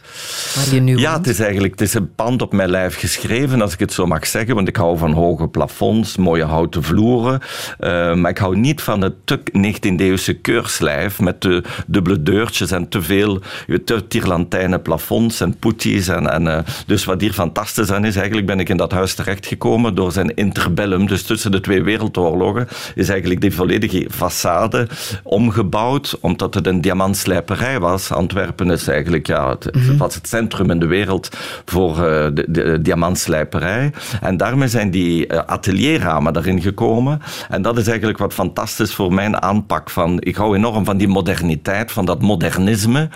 waar 0.55 0.75
je 0.75 0.81
nu 0.81 0.99
Ja, 0.99 1.13
woont? 1.13 1.27
het 1.27 1.35
is 1.35 1.41
eigenlijk 1.41 1.73
het 1.73 1.81
is 1.89 1.95
een 1.95 2.15
pand 2.15 2.43
op 2.43 2.53
mijn 2.53 2.71
lijf 2.71 2.97
geschreven, 2.99 3.63
als 3.63 3.73
ik 3.73 3.79
het 3.79 3.93
zo 3.93 4.07
mag 4.07 4.27
zeggen. 4.27 4.55
Want 4.55 4.69
ik 4.69 4.77
hou 4.77 4.99
van 4.99 5.13
hoge 5.13 5.49
plafonds, 5.49 6.17
mooie 6.17 6.45
houten 6.45 6.83
vloeren. 6.83 7.41
Uh, 7.81 8.15
maar 8.15 8.31
ik 8.31 8.39
hou 8.39 8.57
niet 8.57 8.83
van 8.83 9.01
het 9.03 9.15
te 9.25 9.41
19e-eeuwse 9.57 10.41
keurslijf 10.41 11.21
met 11.21 11.41
de 11.43 11.63
dubbele 11.87 12.23
deurtjes 12.23 12.71
en 12.71 12.89
te 12.89 13.03
veel 13.03 13.41
te 13.85 14.07
tirlantijnen 14.09 14.83
plafonds 14.83 15.41
en 15.41 15.57
poetjes. 15.59 16.09
En, 16.09 16.31
en, 16.33 16.45
uh, 16.47 16.59
dus 16.87 17.05
wat 17.05 17.21
hier 17.21 17.33
fantastisch 17.33 17.91
aan 17.91 18.05
is, 18.05 18.17
eigenlijk 18.17 18.47
ben 18.47 18.61
ik 18.61 18.69
in 18.69 18.77
dat 18.77 18.93
huis 18.93 19.15
terechtgekomen 19.15 19.95
door 19.95 20.13
zijn 20.13 20.35
interbellum. 20.35 21.07
Dus 21.07 21.23
tussen 21.23 21.51
de 21.51 21.61
twee 21.61 21.83
wereldoorlogen 21.83 22.69
is 22.95 23.09
eigenlijk 23.09 23.41
die 23.41 23.55
volledige 23.55 24.07
façade 24.11 24.87
omgebouwd, 25.23 26.17
omdat 26.21 26.55
het 26.55 26.67
een 26.67 26.81
diamantslijperij 26.81 27.81
was. 27.81 28.11
Antwerpen 28.13 28.71
is 28.71 28.89
eigenlijk 28.89 29.27
ja, 29.27 29.51
het, 29.51 29.67
Mhm. 29.75 29.97
Het 30.15 30.29
centrum 30.29 30.71
in 30.71 30.79
de 30.79 30.87
wereld 30.87 31.29
voor 31.65 31.91
uh, 31.91 32.03
de, 32.33 32.45
de 32.49 32.83
diamantslijperij. 32.83 33.93
En 34.21 34.37
daarmee 34.37 34.69
zijn 34.69 34.91
die 34.91 35.27
uh, 35.27 35.39
atelierramen 35.39 36.33
daarin 36.33 36.63
gekomen. 36.63 37.21
En 37.49 37.63
dat 37.63 37.79
is 37.79 37.87
eigenlijk 37.87 38.19
wat 38.19 38.35
fantastisch 38.35 38.95
voor 38.95 39.13
mijn 39.13 39.43
aanpak 39.43 39.91
van... 39.91 40.17
Ik 40.21 40.37
hou 40.37 40.57
enorm 40.57 40.85
van 40.85 40.97
die 40.97 41.09
moderniteit, 41.09 41.93
van 41.93 42.05
dat 42.05 42.23
modernisme. 42.23 43.09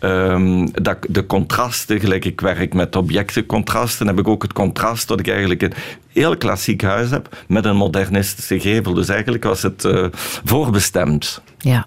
Um, 0.00 0.82
dat, 0.82 0.96
de 1.08 1.26
contrasten, 1.26 2.00
gelijk 2.00 2.24
ik 2.24 2.40
werk 2.40 2.74
met 2.74 2.96
objectencontrasten, 2.96 4.06
heb 4.06 4.18
ik 4.18 4.28
ook 4.28 4.42
het 4.42 4.52
contrast 4.52 5.08
dat 5.08 5.20
ik 5.20 5.28
eigenlijk 5.28 5.62
een 5.62 5.72
heel 6.12 6.36
klassiek 6.36 6.82
huis 6.82 7.10
heb 7.10 7.36
met 7.48 7.64
een 7.64 7.76
modernistische 7.76 8.60
gevel. 8.60 8.94
Dus 8.94 9.08
eigenlijk 9.08 9.44
was 9.44 9.62
het 9.62 9.88
voorbestemd. 10.44 11.42
Ja. 11.58 11.86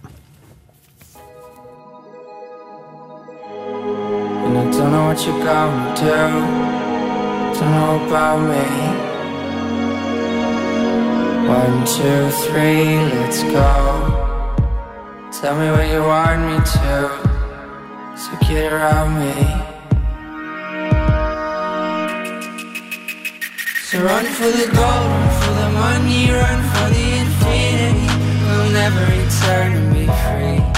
Don't 4.89 4.95
know 4.95 5.07
what 5.07 5.25
you're 5.25 5.43
gonna 5.43 5.95
do. 5.97 6.15
Don't 7.59 7.71
know 7.77 8.05
about 8.07 8.39
me. 8.39 8.65
One, 11.45 11.85
two, 11.85 12.29
three, 12.45 12.95
let's 13.19 13.43
go. 13.43 13.75
Tell 15.41 15.55
me 15.59 15.67
where 15.75 15.91
you 15.93 16.01
want 16.03 16.39
me 16.47 16.55
to. 16.73 16.95
So 18.15 18.31
get 18.47 18.71
around 18.71 19.19
me. 19.19 19.33
So 23.87 24.01
run 24.03 24.25
for 24.37 24.51
the 24.59 24.67
gold, 24.73 25.05
run 25.11 25.29
for 25.41 25.53
the 25.61 25.69
money, 25.83 26.31
run 26.31 26.59
for 26.71 26.87
the 26.95 27.07
infinity. 27.23 28.07
We'll 28.45 28.71
never 28.71 29.01
return 29.01 29.69
and 29.79 29.93
be 29.93 30.05
free. 30.23 30.76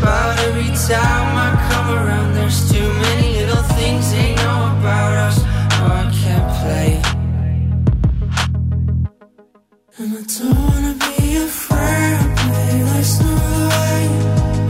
about 0.00 0.38
every 0.40 0.72
time 0.88 1.36
I 1.46 1.48
come 1.68 1.88
around. 1.98 2.34
There's 2.34 2.60
too 2.72 2.88
many 3.06 3.28
little 3.40 3.64
things 3.76 4.10
they 4.12 4.34
know 4.36 4.60
about 4.78 5.12
us. 5.26 5.36
Oh, 5.78 6.00
I 6.00 6.06
can't 6.20 6.48
play. 6.60 6.90
And 9.98 10.10
I 10.18 10.22
don't 10.34 10.58
wanna 10.68 10.94
be 11.04 11.16
afraid, 11.44 12.18
babe. 12.48 12.86
That's 12.90 13.14
not 13.20 13.42
the 13.52 13.64
way. 13.72 14.00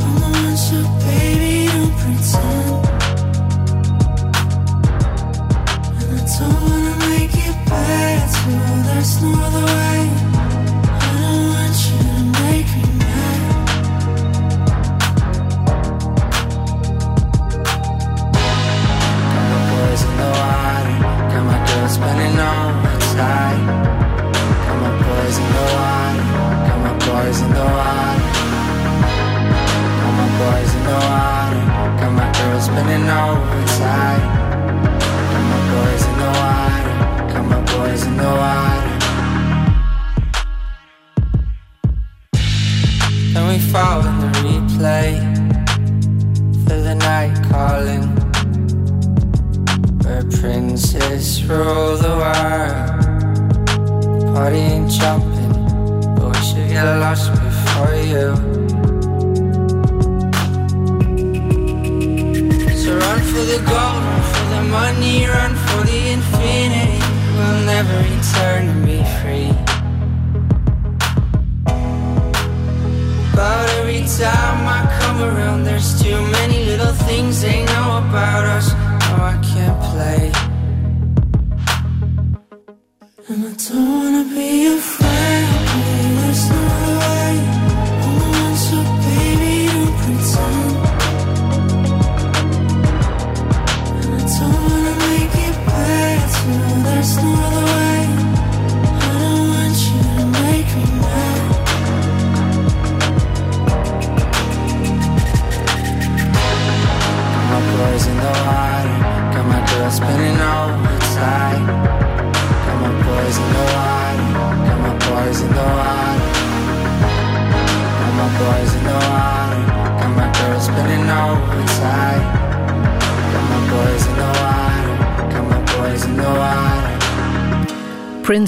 I'm 0.05 0.14
the 0.21 0.29
one, 0.43 0.59
so 0.66 0.79
baby, 1.07 1.55
don't 1.75 1.95
pretend. 2.01 2.81
And 5.99 6.11
I 6.16 6.23
don't 6.37 6.59
wanna 6.66 6.95
make 7.12 7.35
it 7.47 7.57
better. 7.71 8.59
That's 8.88 9.14
not 9.23 9.49
the 9.55 9.64
way. 9.75 10.00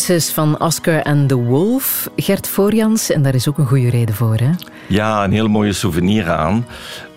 Princess 0.04 0.32
van 0.32 0.60
Oscar 0.60 1.02
and 1.02 1.28
the 1.28 1.34
Wolf, 1.34 2.10
Gert 2.16 2.48
Voorjans. 2.48 3.10
En 3.10 3.22
daar 3.22 3.34
is 3.34 3.48
ook 3.48 3.58
een 3.58 3.66
goede 3.66 3.90
reden 3.90 4.14
voor, 4.14 4.36
hè? 4.36 4.50
Ja, 4.88 5.24
een 5.24 5.32
heel 5.32 5.48
mooie 5.48 5.72
souvenir 5.72 6.30
aan. 6.30 6.66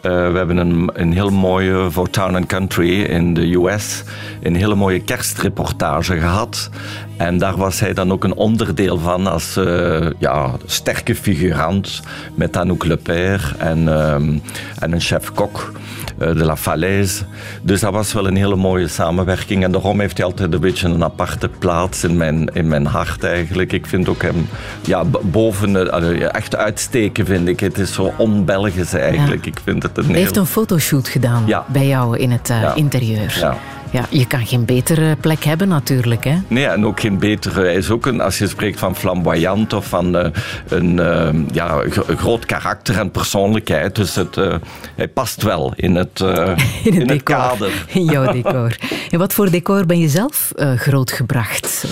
Eh, 0.02 0.12
we 0.32 0.38
hebben 0.38 0.58
een, 0.58 0.89
een 0.93 1.13
heel 1.13 1.30
mooie 1.30 1.91
voor 1.91 2.10
Town 2.10 2.36
and 2.36 2.45
Country 2.45 3.02
in 3.02 3.34
de 3.34 3.54
US 3.54 4.04
een 4.41 4.56
hele 4.56 4.76
mooie 4.76 5.04
kerstreportage 5.04 6.19
gehad. 6.19 6.69
En 7.17 7.38
daar 7.38 7.58
was 7.58 7.80
hij 7.80 7.93
dan 7.93 8.12
ook 8.12 8.24
een 8.24 8.36
onderdeel 8.36 8.98
van 8.98 9.28
als 9.28 9.58
eh, 9.58 10.08
ja, 10.19 10.52
sterke 10.65 11.15
figurant 11.15 12.02
met 12.36 12.58
Anouk 12.58 12.84
Lepère 12.86 13.56
en, 13.58 13.88
ehm, 13.88 14.38
en 14.80 14.91
een 14.91 15.02
chef-kok. 15.02 15.71
eh, 16.17 16.28
de 16.28 16.45
La 16.45 16.58
Falaise. 16.58 17.24
Dus 17.65 17.80
dat 17.80 17.93
was 17.93 18.13
wel 18.13 18.28
een 18.28 18.36
hele 18.36 18.56
mooie 18.56 18.88
samenwerking. 18.88 19.63
En 19.63 19.71
daarom 19.71 19.99
heeft 19.99 20.17
hij 20.17 20.25
altijd 20.25 20.54
een 20.54 20.60
beetje 20.60 20.88
een 20.88 21.04
aparte 21.04 21.49
plaats 21.49 22.04
in 22.04 22.17
mijn, 22.17 22.49
in 22.54 22.67
mijn 22.67 22.86
hart 22.86 23.23
eigenlijk. 23.23 23.71
Ik 23.71 23.86
vind 23.86 24.10
ook 24.10 24.21
hem 24.21 24.47
ja, 24.84 25.04
boven, 25.21 25.91
echt 26.34 26.56
uitsteken 26.56 27.25
vind 27.25 27.47
ik. 27.47 27.60
Het 27.60 27.78
is 27.78 27.93
zo 27.93 28.13
on-Belgisch 28.17 28.93
eigenlijk. 28.93 29.45
Ik 29.45 29.58
vind 29.63 29.84
het 29.84 29.97
een 29.97 30.06
Hij 30.06 30.15
heeft 30.15 30.36
een 30.38 30.45
fotoshoot 30.45 31.08
gedaan 31.08 31.43
Ja. 31.45 31.65
bij 31.67 31.88
jou 31.88 32.17
in 32.17 32.32
het 32.32 32.49
eh, 32.49 32.62
Ja. 32.62 32.73
interieur. 32.75 33.38
Ja. 33.39 33.58
Ja, 33.91 34.06
je 34.10 34.28
kan 34.28 34.45
geen 34.45 34.65
betere 34.65 35.15
plek 35.15 35.43
hebben 35.43 35.67
natuurlijk, 35.67 36.24
hè? 36.24 36.36
Nee, 36.48 36.65
en 36.65 36.86
ook 36.86 37.00
geen 37.00 37.19
betere. 37.19 37.62
Hij 37.62 37.74
is 37.76 37.89
ook 37.89 38.06
een, 38.06 38.21
als 38.21 38.38
je 38.38 38.48
spreekt 38.48 38.80
van 38.80 38.95
flamboyant 38.95 39.74
of 39.74 39.86
van 39.88 40.17
eh, 40.17 40.30
een 40.67 41.00
eh, 41.00 41.30
ja, 41.52 41.82
groot 42.17 42.45
karakter 42.45 42.98
en 43.00 43.12
persoonlijkheid. 43.12 43.95
Dus 43.95 44.15
het, 44.15 44.38
eh, 44.38 44.56
hij 44.95 45.08
past 45.08 45.41
wel 45.43 45.74
in 45.76 45.95
het, 45.95 46.19
In 46.24 46.28
het 46.36 46.60
in 46.84 47.00
het 47.00 47.08
decor. 47.08 47.36
kader. 47.36 47.86
In 47.88 48.04
jouw 48.06 48.32
decor. 48.32 48.76
In 49.10 49.17
wat 49.19 49.34
voor 49.34 49.50
decor 49.52 49.86
ben 49.86 50.00
je 50.00 50.10
zelf 50.10 50.52
grootgebracht? 50.76 51.86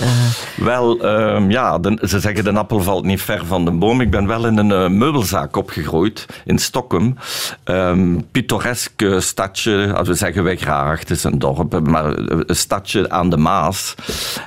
Wel, 0.56 1.00
ehm, 1.00 1.50
ja, 1.50 1.78
de- 1.78 1.98
ze 2.08 2.20
zeggen 2.20 2.44
de 2.44 2.52
appel 2.52 2.80
valt 2.82 3.04
niet 3.04 3.22
ver 3.22 3.46
van 3.46 3.64
de 3.64 3.70
boom. 3.70 4.00
Ik 4.00 4.10
ben 4.10 4.26
wel 4.26 4.46
in 4.46 4.58
een 4.58 4.98
meubelzaak 4.98 5.56
opgegroeid 5.56 6.26
in 6.44 6.58
Stockholm. 6.58 7.16
Pittoresk 8.30 9.02
eh, 9.02 9.18
stadje, 9.20 9.92
als 9.94 10.08
we 10.08 10.14
zeggen 10.14 10.44
wij 10.44 10.56
graag, 10.56 10.98
het 10.98 11.10
is 11.10 11.24
een 11.24 11.38
dorp, 11.38 11.80
maar 11.94 12.18
een 12.18 12.56
stadje 12.56 13.10
aan 13.10 13.30
de 13.30 13.36
Maas. 13.36 13.94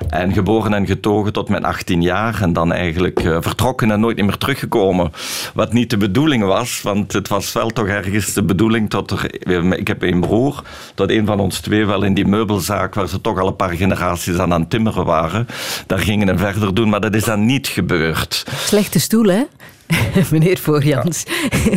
En 0.10 0.34
geboren 0.34 0.74
en 0.74 0.86
getogen 0.88 1.34
tot 1.34 1.50
mijn 1.50 1.66
18 1.66 2.02
jaar 2.02 2.42
en 2.42 2.54
dan 2.54 2.74
eigenlijk 2.74 3.20
eh, 3.20 3.38
vertrokken 3.40 3.92
en 3.92 4.00
nooit 4.00 4.18
meer 4.22 4.38
teruggekomen. 4.38 5.12
Wat 5.54 5.74
niet 5.74 5.90
de 5.90 5.98
bedoeling 5.98 6.44
was, 6.44 6.82
want 6.82 7.14
het 7.14 7.28
was 7.28 7.54
wel 7.54 7.70
toch 7.70 7.88
ergens 7.88 8.34
de 8.34 8.44
bedoeling 8.44 8.90
tot 8.90 9.12
er, 9.12 9.50
ik 9.78 9.88
heb 9.88 10.02
een 10.04 10.20
broer, 10.20 10.62
dat 10.96 11.10
een 11.10 11.26
van 11.26 11.40
ons 11.40 11.60
twee 11.60 11.86
wel 11.86 12.04
in 12.04 12.14
die 12.14 12.26
meubelzaak, 12.28 12.96
waar 12.96 13.08
ze 13.08 13.22
toch 13.22 13.40
al 13.40 13.48
een 13.48 13.56
paar 13.56 13.76
generaties 13.76 14.38
aan 14.38 14.54
aan 14.54 14.62
het 14.62 14.70
timmeren 14.70 15.06
waren, 15.06 15.48
daar 15.88 16.00
gingen 16.00 16.30
en 16.30 16.38
verder 16.38 16.74
doen, 16.74 16.90
maar 16.90 17.02
dat 17.02 17.16
is 17.16 17.24
dan 17.24 17.46
niet 17.46 17.68
gebeurd. 17.68 18.46
slechte 18.66 19.00
stoel, 19.00 19.26
hè? 19.26 19.44
Meneer 20.32 20.58
Voorjans. 20.58 21.24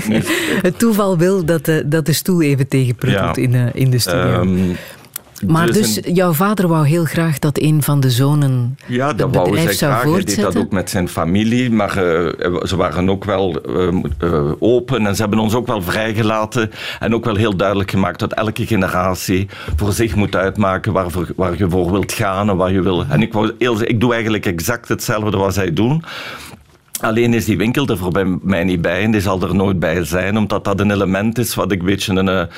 het 0.68 0.78
toeval 0.78 1.18
wil 1.18 1.44
dat 1.44 1.64
de, 1.64 1.82
dat 1.86 2.06
de 2.06 2.12
stoel 2.12 2.42
even 2.42 2.68
tegenprikkelt 2.68 3.36
Ja. 3.36 3.42
in, 3.42 3.54
eh, 3.54 3.66
in 3.72 3.90
de 3.90 3.98
studio. 3.98 4.40
Ehm, 4.40 4.58
maar 5.46 5.66
dus, 5.72 5.96
een- 6.04 6.14
jouw 6.14 6.32
vader 6.32 6.68
wou 6.68 6.86
heel 6.86 7.04
graag 7.04 7.38
dat 7.38 7.58
een 7.60 7.82
van 7.82 8.00
de 8.00 8.10
zonen 8.10 8.78
Ja, 8.86 9.12
dat 9.12 9.34
wou 9.34 9.56
zou 9.56 9.68
graag. 9.92 10.02
Hij 10.02 10.24
deed 10.24 10.40
dat 10.40 10.56
ook 10.56 10.70
met 10.72 10.90
zijn 10.90 11.08
familie. 11.08 11.70
Maar 11.70 11.96
eh, 11.96 12.64
ze 12.64 12.76
waren 12.76 13.10
ook 13.10 13.24
wel 13.24 13.60
eh, 13.62 13.88
eh, 14.18 14.52
open 14.58 15.06
en 15.06 15.14
ze 15.14 15.20
hebben 15.20 15.38
ons 15.38 15.54
ook 15.54 15.66
wel 15.66 15.82
vrijgelaten. 15.82 16.70
En 17.00 17.14
ook 17.14 17.24
wel 17.24 17.36
heel 17.36 17.56
duidelijk 17.56 17.90
gemaakt 17.90 18.18
dat 18.18 18.32
elke 18.32 18.66
generatie 18.66 19.48
voor 19.76 19.92
zich 19.92 20.14
moet 20.14 20.36
uitmaken 20.36 20.92
waar, 20.92 21.10
voor- 21.10 21.32
waar 21.36 21.58
je 21.58 21.68
voor 21.70 21.90
wilt 21.92 22.12
gaan 22.12 22.48
en 22.50 22.56
waar 22.56 22.72
je 22.72 22.82
wil. 22.82 23.04
En 23.08 23.22
ik, 23.22 23.32
wou 23.32 23.52
heel, 23.58 23.82
ik 23.82 24.00
doe 24.00 24.12
eigenlijk 24.12 24.46
exact 24.46 24.88
hetzelfde 24.88 25.36
wat 25.36 25.54
zij 25.54 25.72
doen. 25.72 26.04
Alleen 27.00 27.34
is 27.34 27.44
die 27.44 27.56
winkel 27.56 27.86
er 27.86 27.96
voor 27.98 28.10
bij 28.12 28.38
mij 28.42 28.64
niet 28.64 28.80
bij 28.82 29.02
en 29.02 29.10
die 29.10 29.20
zal 29.20 29.42
er 29.42 29.54
nooit 29.54 29.78
bij 29.78 30.04
zijn, 30.04 30.36
omdat 30.36 30.64
dat 30.64 30.80
een 30.80 30.90
element 30.90 31.38
is 31.38 31.54
wat 31.54 31.72
ik 31.72 31.78
een 31.80 31.86
beetje 31.86 32.14
een... 32.14 32.48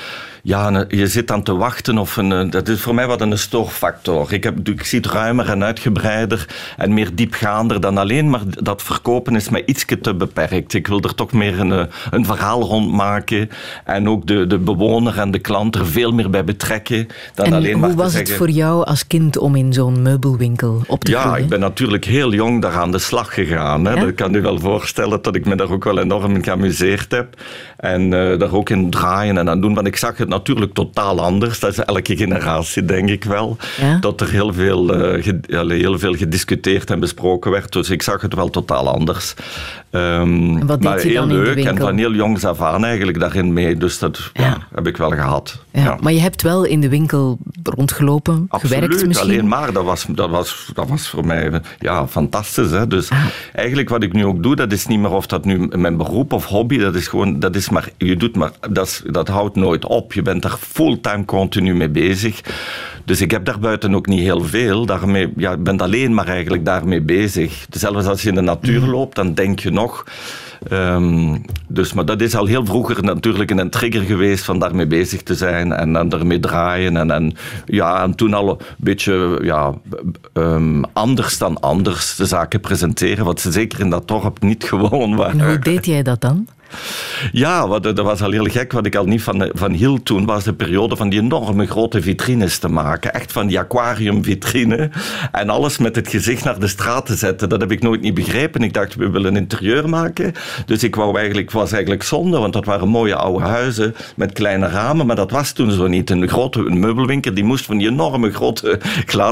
Ja, 0.44 0.84
je 0.88 1.06
zit 1.06 1.30
aan 1.30 1.42
te 1.42 1.54
wachten 1.56 1.98
of 1.98 2.16
een... 2.16 2.32
eh, 2.32 2.50
Dat 2.50 2.68
is 2.68 2.80
voor 2.80 2.94
mij 2.94 3.06
wat 3.06 3.20
een 3.20 3.38
stoorfactor. 3.38 4.32
Ik, 4.32 4.44
heb, 4.44 4.68
ik 4.68 4.84
zie 4.84 4.98
het 5.00 5.08
ruimer 5.10 5.48
en 5.50 5.64
uitgebreider 5.64 6.46
en 6.76 6.94
meer 6.94 7.14
diepgaander 7.14 7.80
dan 7.80 7.98
alleen, 7.98 8.30
maar 8.30 8.40
dat 8.46 8.82
verkopen 8.82 9.36
is 9.36 9.48
mij 9.48 9.62
ietsje 9.66 10.00
te 10.00 10.14
beperkt. 10.14 10.74
Ik 10.74 10.86
wil 10.86 11.00
er 11.00 11.14
toch 11.14 11.32
meer 11.32 11.60
een, 11.60 11.72
eh, 11.72 11.84
een 12.10 12.24
verhaal 12.24 12.62
rond 12.62 12.92
maken 12.92 13.50
en 13.84 14.08
ook 14.08 14.26
de, 14.26 14.46
de 14.46 14.58
bewoner 14.58 15.18
en 15.18 15.30
de 15.30 15.38
klant 15.38 15.74
er 15.74 15.86
veel 15.86 16.12
meer 16.12 16.30
bij 16.30 16.44
betrekken 16.44 17.06
dan 17.34 17.46
En 17.46 17.52
alleen 17.52 17.78
maar 17.78 17.88
hoe 17.88 17.98
was 17.98 18.14
het 18.14 18.32
voor 18.32 18.50
jou 18.50 18.84
als 18.84 19.06
kind 19.06 19.38
om 19.38 19.56
in 19.56 19.72
zo'n 19.72 20.02
meubelwinkel 20.02 20.82
op 20.86 21.04
te 21.04 21.10
Ja, 21.10 21.20
groeien? 21.20 21.42
ik 21.42 21.48
ben 21.48 21.60
natuurlijk 21.60 22.04
heel 22.04 22.32
jong 22.32 22.62
daar 22.62 22.76
aan 22.76 22.90
de 22.92 22.98
slag 22.98 23.34
gegaan. 23.34 23.84
Hè. 23.84 23.92
Ja? 23.94 24.00
Dat 24.04 24.14
kan 24.14 24.34
u 24.34 24.40
wel 24.42 24.58
voorstellen 24.58 25.22
dat 25.22 25.34
ik 25.36 25.46
me 25.46 25.54
daar 25.56 25.70
ook 25.70 25.84
wel 25.84 25.98
enorm 25.98 26.34
in 26.34 26.44
geamuseerd 26.44 27.10
heb. 27.12 27.40
En 27.76 28.02
eh, 28.32 28.38
daar 28.38 28.52
ook 28.54 28.70
in 28.70 28.90
draaien 28.90 29.38
en 29.38 29.48
aan 29.48 29.60
doen. 29.60 29.74
Want 29.74 29.86
ik 29.86 29.96
zag 29.96 30.16
het 30.16 30.28
natuurlijk 30.32 30.74
totaal 30.74 31.20
anders. 31.20 31.60
Dat 31.60 31.70
is 31.70 31.78
elke 31.78 32.16
generatie, 32.16 32.84
denk 32.84 33.08
ik 33.08 33.24
wel. 33.24 33.56
Ja? 33.80 33.98
Dat 34.00 34.20
er 34.20 34.30
heel 34.30 34.52
veel, 34.52 34.86
ge- 35.20 35.40
allee, 35.56 35.78
heel 35.78 35.98
veel 35.98 36.14
gediscuteerd 36.14 36.90
en 36.90 37.00
besproken 37.00 37.50
werd. 37.50 37.72
Dus 37.72 37.90
ik 37.90 38.02
zag 38.02 38.20
het 38.22 38.34
wel 38.34 38.50
totaal 38.50 38.88
anders. 38.88 39.34
En 39.90 40.66
wat 40.66 40.80
deed 40.80 40.88
maar 40.90 40.98
heel 40.98 41.14
dan 41.14 41.30
in 41.30 41.36
de 41.36 41.42
leuk 41.42 41.64
en 41.64 41.76
van 41.78 41.96
heel 41.96 42.12
jongs 42.12 42.44
af 42.44 42.60
aan 42.60 42.84
eigenlijk 42.84 43.20
daarin 43.20 43.52
mee. 43.52 43.76
Dus 43.76 43.98
dat 43.98 44.30
ja. 44.32 44.42
Ja. 44.42 44.58
heb 44.74 44.86
ik 44.86 44.96
wel 44.96 45.10
gehad. 45.10 45.62
Ja, 45.72 45.98
Maar 46.00 46.12
je 46.12 46.20
hebt 46.20 46.42
wel 46.42 46.64
in 46.64 46.80
de 46.80 46.88
winkel 46.88 47.38
rondgelopen, 47.62 48.46
gewerkt 48.50 49.06
misschien? 49.06 49.28
alleen 49.30 49.48
maar. 49.48 49.72
Dat 49.72 49.84
was, 49.84 50.06
dat 50.08 50.30
was, 50.30 50.70
dat 50.74 50.88
was 50.88 51.08
voor 51.08 51.26
mij 51.26 51.60
ja, 51.78 52.08
fantastisch. 52.08 52.70
Hè? 52.70 52.86
Dus 52.86 53.10
Ah. 53.10 53.24
eigenlijk 53.54 53.88
wat 53.88 54.02
ik 54.02 54.12
nu 54.12 54.24
ook 54.24 54.42
doe, 54.42 54.56
dat 54.56 54.72
is 54.72 54.86
niet 54.86 54.98
meer 54.98 55.10
of 55.10 55.26
dat 55.26 55.44
nu 55.44 55.58
mijn 55.76 55.96
beroep 55.96 56.32
of 56.32 56.44
hobby, 56.46 56.78
dat 56.78 56.94
is 56.94 57.08
gewoon, 57.08 57.38
dat 57.40 57.56
is 57.56 57.68
maar, 57.68 57.88
je 57.98 58.16
doet 58.16 58.36
maar, 58.36 58.50
dat, 58.70 58.86
is- 58.86 59.02
dat 59.06 59.28
houdt 59.28 59.56
nooit 59.56 59.84
op. 59.86 60.12
Je 60.12 60.21
bent 60.22 60.42
daar 60.42 60.56
fulltime 60.60 61.24
continu 61.24 61.74
mee 61.74 61.88
bezig. 61.90 62.40
Dus 63.04 63.20
ik 63.20 63.30
heb 63.30 63.44
daarbuiten 63.44 63.94
ook 63.94 64.06
niet 64.06 64.20
heel 64.20 64.44
veel. 64.44 64.86
Daarmee, 64.86 65.32
ja, 65.36 65.52
ik 65.52 65.62
ben 65.62 65.78
alleen 65.78 66.14
maar 66.14 66.28
eigenlijk 66.28 66.64
daarmee 66.64 67.00
bezig. 67.02 67.66
Zelfs 67.70 68.06
als 68.06 68.22
je 68.22 68.28
in 68.28 68.34
de 68.34 68.40
natuur 68.40 68.80
Mhm. 68.80 68.90
loopt, 68.90 69.16
dan 69.16 69.34
denk 69.34 69.58
je 69.60 69.70
nog... 69.70 70.04
Ehm, 70.68 71.36
dus, 71.68 71.92
maar 71.92 72.04
dat 72.04 72.20
is 72.20 72.34
al 72.34 72.46
heel 72.46 72.66
vroeger 72.66 73.04
natuurlijk 73.04 73.50
een 73.50 73.70
trigger 73.70 74.02
geweest 74.02 74.44
van 74.44 74.58
daarmee 74.58 74.86
bezig 74.86 75.22
te 75.22 75.34
zijn 75.34 75.72
en 75.72 75.92
dan 75.92 76.12
ermee 76.12 76.40
draaien. 76.40 76.96
En, 76.96 77.10
en, 77.10 77.32
ja, 77.66 78.02
en 78.02 78.14
toen 78.14 78.34
al 78.34 78.48
een 78.50 78.58
beetje 78.76 79.38
ja, 79.42 79.74
ehm, 80.32 80.82
anders 80.92 81.38
dan 81.38 81.60
anders 81.60 82.16
de 82.16 82.26
zaken 82.26 82.60
presenteren, 82.60 83.24
wat 83.24 83.40
ze 83.40 83.52
zeker 83.52 83.80
in 83.80 83.90
dat 83.90 84.08
dorp 84.08 84.42
niet 84.42 84.64
gewoon 84.64 85.16
waren. 85.16 85.40
En 85.40 85.46
hoe 85.48 85.58
deed 85.58 85.86
jij 85.86 86.02
dat 86.02 86.20
dan? 86.20 86.46
Ja, 87.32 87.68
wat, 87.68 87.82
dat 87.82 87.98
was 87.98 88.22
al 88.22 88.30
heel 88.30 88.44
gek. 88.44 88.72
Wat 88.72 88.86
ik 88.86 88.96
al 88.96 89.04
niet 89.04 89.22
van, 89.22 89.50
van 89.52 89.72
hield 89.72 90.04
toen, 90.04 90.26
was 90.26 90.44
de 90.44 90.54
periode 90.54 90.96
van 90.96 91.08
die 91.08 91.20
enorme 91.20 91.66
grote 91.66 92.02
vitrines 92.02 92.58
te 92.58 92.68
maken. 92.68 93.14
Echt 93.14 93.32
van 93.32 93.46
die 93.46 93.58
aquariumvitrine. 93.58 94.90
En 95.32 95.48
alles 95.48 95.78
met 95.78 95.96
het 95.96 96.08
gezicht 96.08 96.44
naar 96.44 96.58
de 96.58 96.68
straat 96.68 97.06
te 97.06 97.14
zetten. 97.14 97.48
Dat 97.48 97.60
heb 97.60 97.72
ik 97.72 97.82
nooit 97.82 98.00
niet 98.00 98.14
begrepen. 98.14 98.62
Ik 98.62 98.72
dacht, 98.74 98.94
we 98.94 99.10
willen 99.10 99.34
een 99.34 99.42
interieur 99.42 99.88
maken. 99.88 100.32
Dus 100.66 100.82
ik 100.84 100.94
wou 100.94 101.18
eigenlijk, 101.18 101.50
was 101.50 101.72
eigenlijk 101.72 102.02
zonde, 102.02 102.38
want 102.38 102.52
dat 102.52 102.64
waren 102.64 102.88
mooie 102.88 103.14
oude 103.14 103.44
huizen 103.44 103.94
met 104.16 104.32
kleine 104.32 104.68
ramen. 104.68 105.06
Maar 105.06 105.16
dat 105.16 105.30
was 105.30 105.52
toen 105.52 105.70
zo 105.70 105.86
niet. 105.86 106.10
Een 106.10 106.28
grote 106.28 106.60
meubelwinkel 106.60 107.34
die 107.34 107.44
moest 107.44 107.64
van 107.64 107.78
die 107.78 107.88
enorme 107.88 108.30
grote 108.32 108.80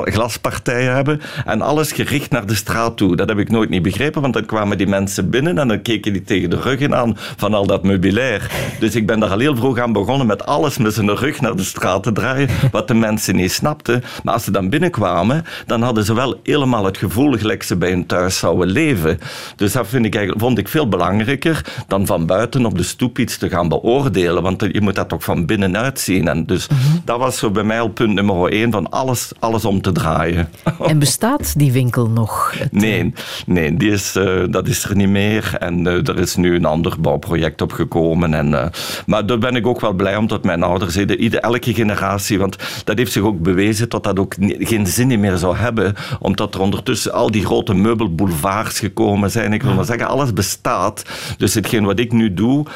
glaspartijen 0.05 0.95
hebben. 0.95 1.21
En 1.45 1.63
alles 1.63 1.93
gericht 1.93 2.31
naar 2.31 2.47
de 2.47 2.55
straat 2.55 2.97
toe. 2.97 3.17
Dat 3.17 3.29
heb 3.29 3.39
ik 3.39 3.51
nooit 3.51 3.71
niet 3.71 3.83
begrepen, 3.83 4.23
want 4.23 4.35
dan 4.35 4.47
kwamen 4.47 4.79
die 4.79 4.87
mensen 4.87 5.31
binnen 5.31 5.59
en 5.59 5.69
dan 5.69 5.83
keken 5.83 6.13
die 6.13 6.23
tegen 6.23 6.51
de 6.51 6.61
ruggen 6.61 6.95
aan 6.95 7.17
van 7.37 7.55
al 7.55 7.67
dat 7.67 7.83
meubilair. 7.83 8.51
Dus 8.79 8.95
ik 8.95 9.07
ben 9.07 9.21
daar 9.21 9.31
al 9.31 9.39
heel 9.39 9.57
vroeg 9.57 9.79
aan 9.79 9.93
begonnen 9.93 10.27
met 10.27 10.47
alles 10.47 10.79
met 10.79 10.95
zijn 10.95 11.17
rug 11.17 11.41
naar 11.41 11.57
de 11.57 11.63
straat 11.63 12.03
te 12.03 12.13
draaien, 12.13 12.49
wat 12.73 12.89
de 12.89 12.95
mensen 12.95 13.37
niet 13.37 13.53
snapten. 13.53 14.03
Maar 14.23 14.35
als 14.35 14.45
ze 14.45 14.51
dan 14.51 14.71
binnenkwamen, 14.71 15.45
dan 15.67 15.83
hadden 15.83 16.05
ze 16.05 16.15
wel 16.15 16.41
helemaal 16.43 16.85
het 16.85 16.99
gevoel 16.99 17.39
gelijk 17.39 17.63
ze 17.63 17.77
bij 17.77 17.91
hun 17.91 18.07
thuis 18.07 18.39
zouden 18.39 18.69
leven. 18.69 19.19
Dus 19.57 19.73
dat 19.73 19.87
vind 19.87 20.05
ik 20.05 20.15
eigenlijk, 20.15 20.45
vond 20.45 20.59
ik 20.59 20.69
veel 20.69 20.89
belangrijker 20.89 21.65
dan 21.89 22.07
van 22.07 22.27
buiten 22.27 22.67
op 22.67 22.77
de 22.77 22.83
stoep 22.83 23.19
iets 23.19 23.39
te 23.39 23.49
gaan 23.49 23.69
beoordelen, 23.69 24.43
want 24.43 24.67
je 24.73 24.81
moet 24.81 24.95
dat 24.95 25.09
toch 25.09 25.25
van 25.25 25.47
binnenuit 25.47 26.01
zien. 26.01 26.29
En 26.29 26.47
dus 26.47 26.69
mhm. 26.69 26.79
dat 27.05 27.19
was 27.19 27.39
zo 27.39 27.51
bij 27.51 27.63
mij 27.63 27.81
al 27.81 27.89
punt 27.89 28.15
nummer 28.15 28.53
één 28.53 28.71
van 28.71 28.91
alles, 28.91 29.31
alles 29.39 29.65
om 29.65 29.81
te 29.81 29.93
draaien. 29.93 30.49
En 30.87 30.99
bestaat 30.99 31.59
die 31.59 31.73
winkel 31.73 32.09
nog? 32.09 32.55
nee, 32.71 33.01
eh, 33.01 33.07
nee 33.47 33.77
die 33.77 33.91
is, 33.91 34.17
uh, 34.17 34.45
dat 34.51 34.69
is 34.69 34.85
er 34.85 34.97
niet 34.97 35.09
meer. 35.09 35.55
En 35.59 35.81
uh, 35.81 36.09
er 36.09 36.19
is 36.19 36.37
nu 36.37 36.55
een 36.55 36.65
ander 36.65 36.97
bouwproject 37.21 37.63
opgekomen. 37.63 38.35
En, 38.35 38.49
uh, 38.51 38.67
maar 39.07 39.27
daar 39.27 39.39
ben 39.39 39.57
ik 39.57 39.67
ook 39.67 39.81
wel 39.81 39.93
blij 39.93 40.17
omdat 40.17 40.45
mijn 40.45 40.63
ouders, 40.63 40.97
ieder, 40.97 41.41
elke 41.41 41.75
generatie, 41.75 42.39
want 42.39 42.57
dat 42.85 42.99
heeft 42.99 43.13
zich 43.13 43.23
ook 43.23 43.41
bewezen 43.41 43.89
dat 43.89 44.05
dat 44.05 44.19
ook 44.19 44.35
geen 44.59 44.87
zin 44.87 45.21
meer 45.21 45.37
zou 45.37 45.57
hebben, 45.57 45.95
omdat 46.19 46.55
er 46.55 46.61
ondertussen 46.61 47.13
al 47.13 47.31
die 47.31 47.45
grote 47.45 47.75
meubelboulevards 47.75 48.79
gekomen 48.79 49.31
zijn. 49.31 49.53
Ik 49.53 49.63
wil 49.63 49.75
maar 49.75 49.85
zeggen, 49.85 50.07
alles 50.07 50.33
bestaat. 50.33 51.05
Dus 51.37 51.55
hetgeen 51.55 51.85
wat 51.85 51.99
ik 51.99 52.13
nu 52.13 52.35
doe, 52.35 52.67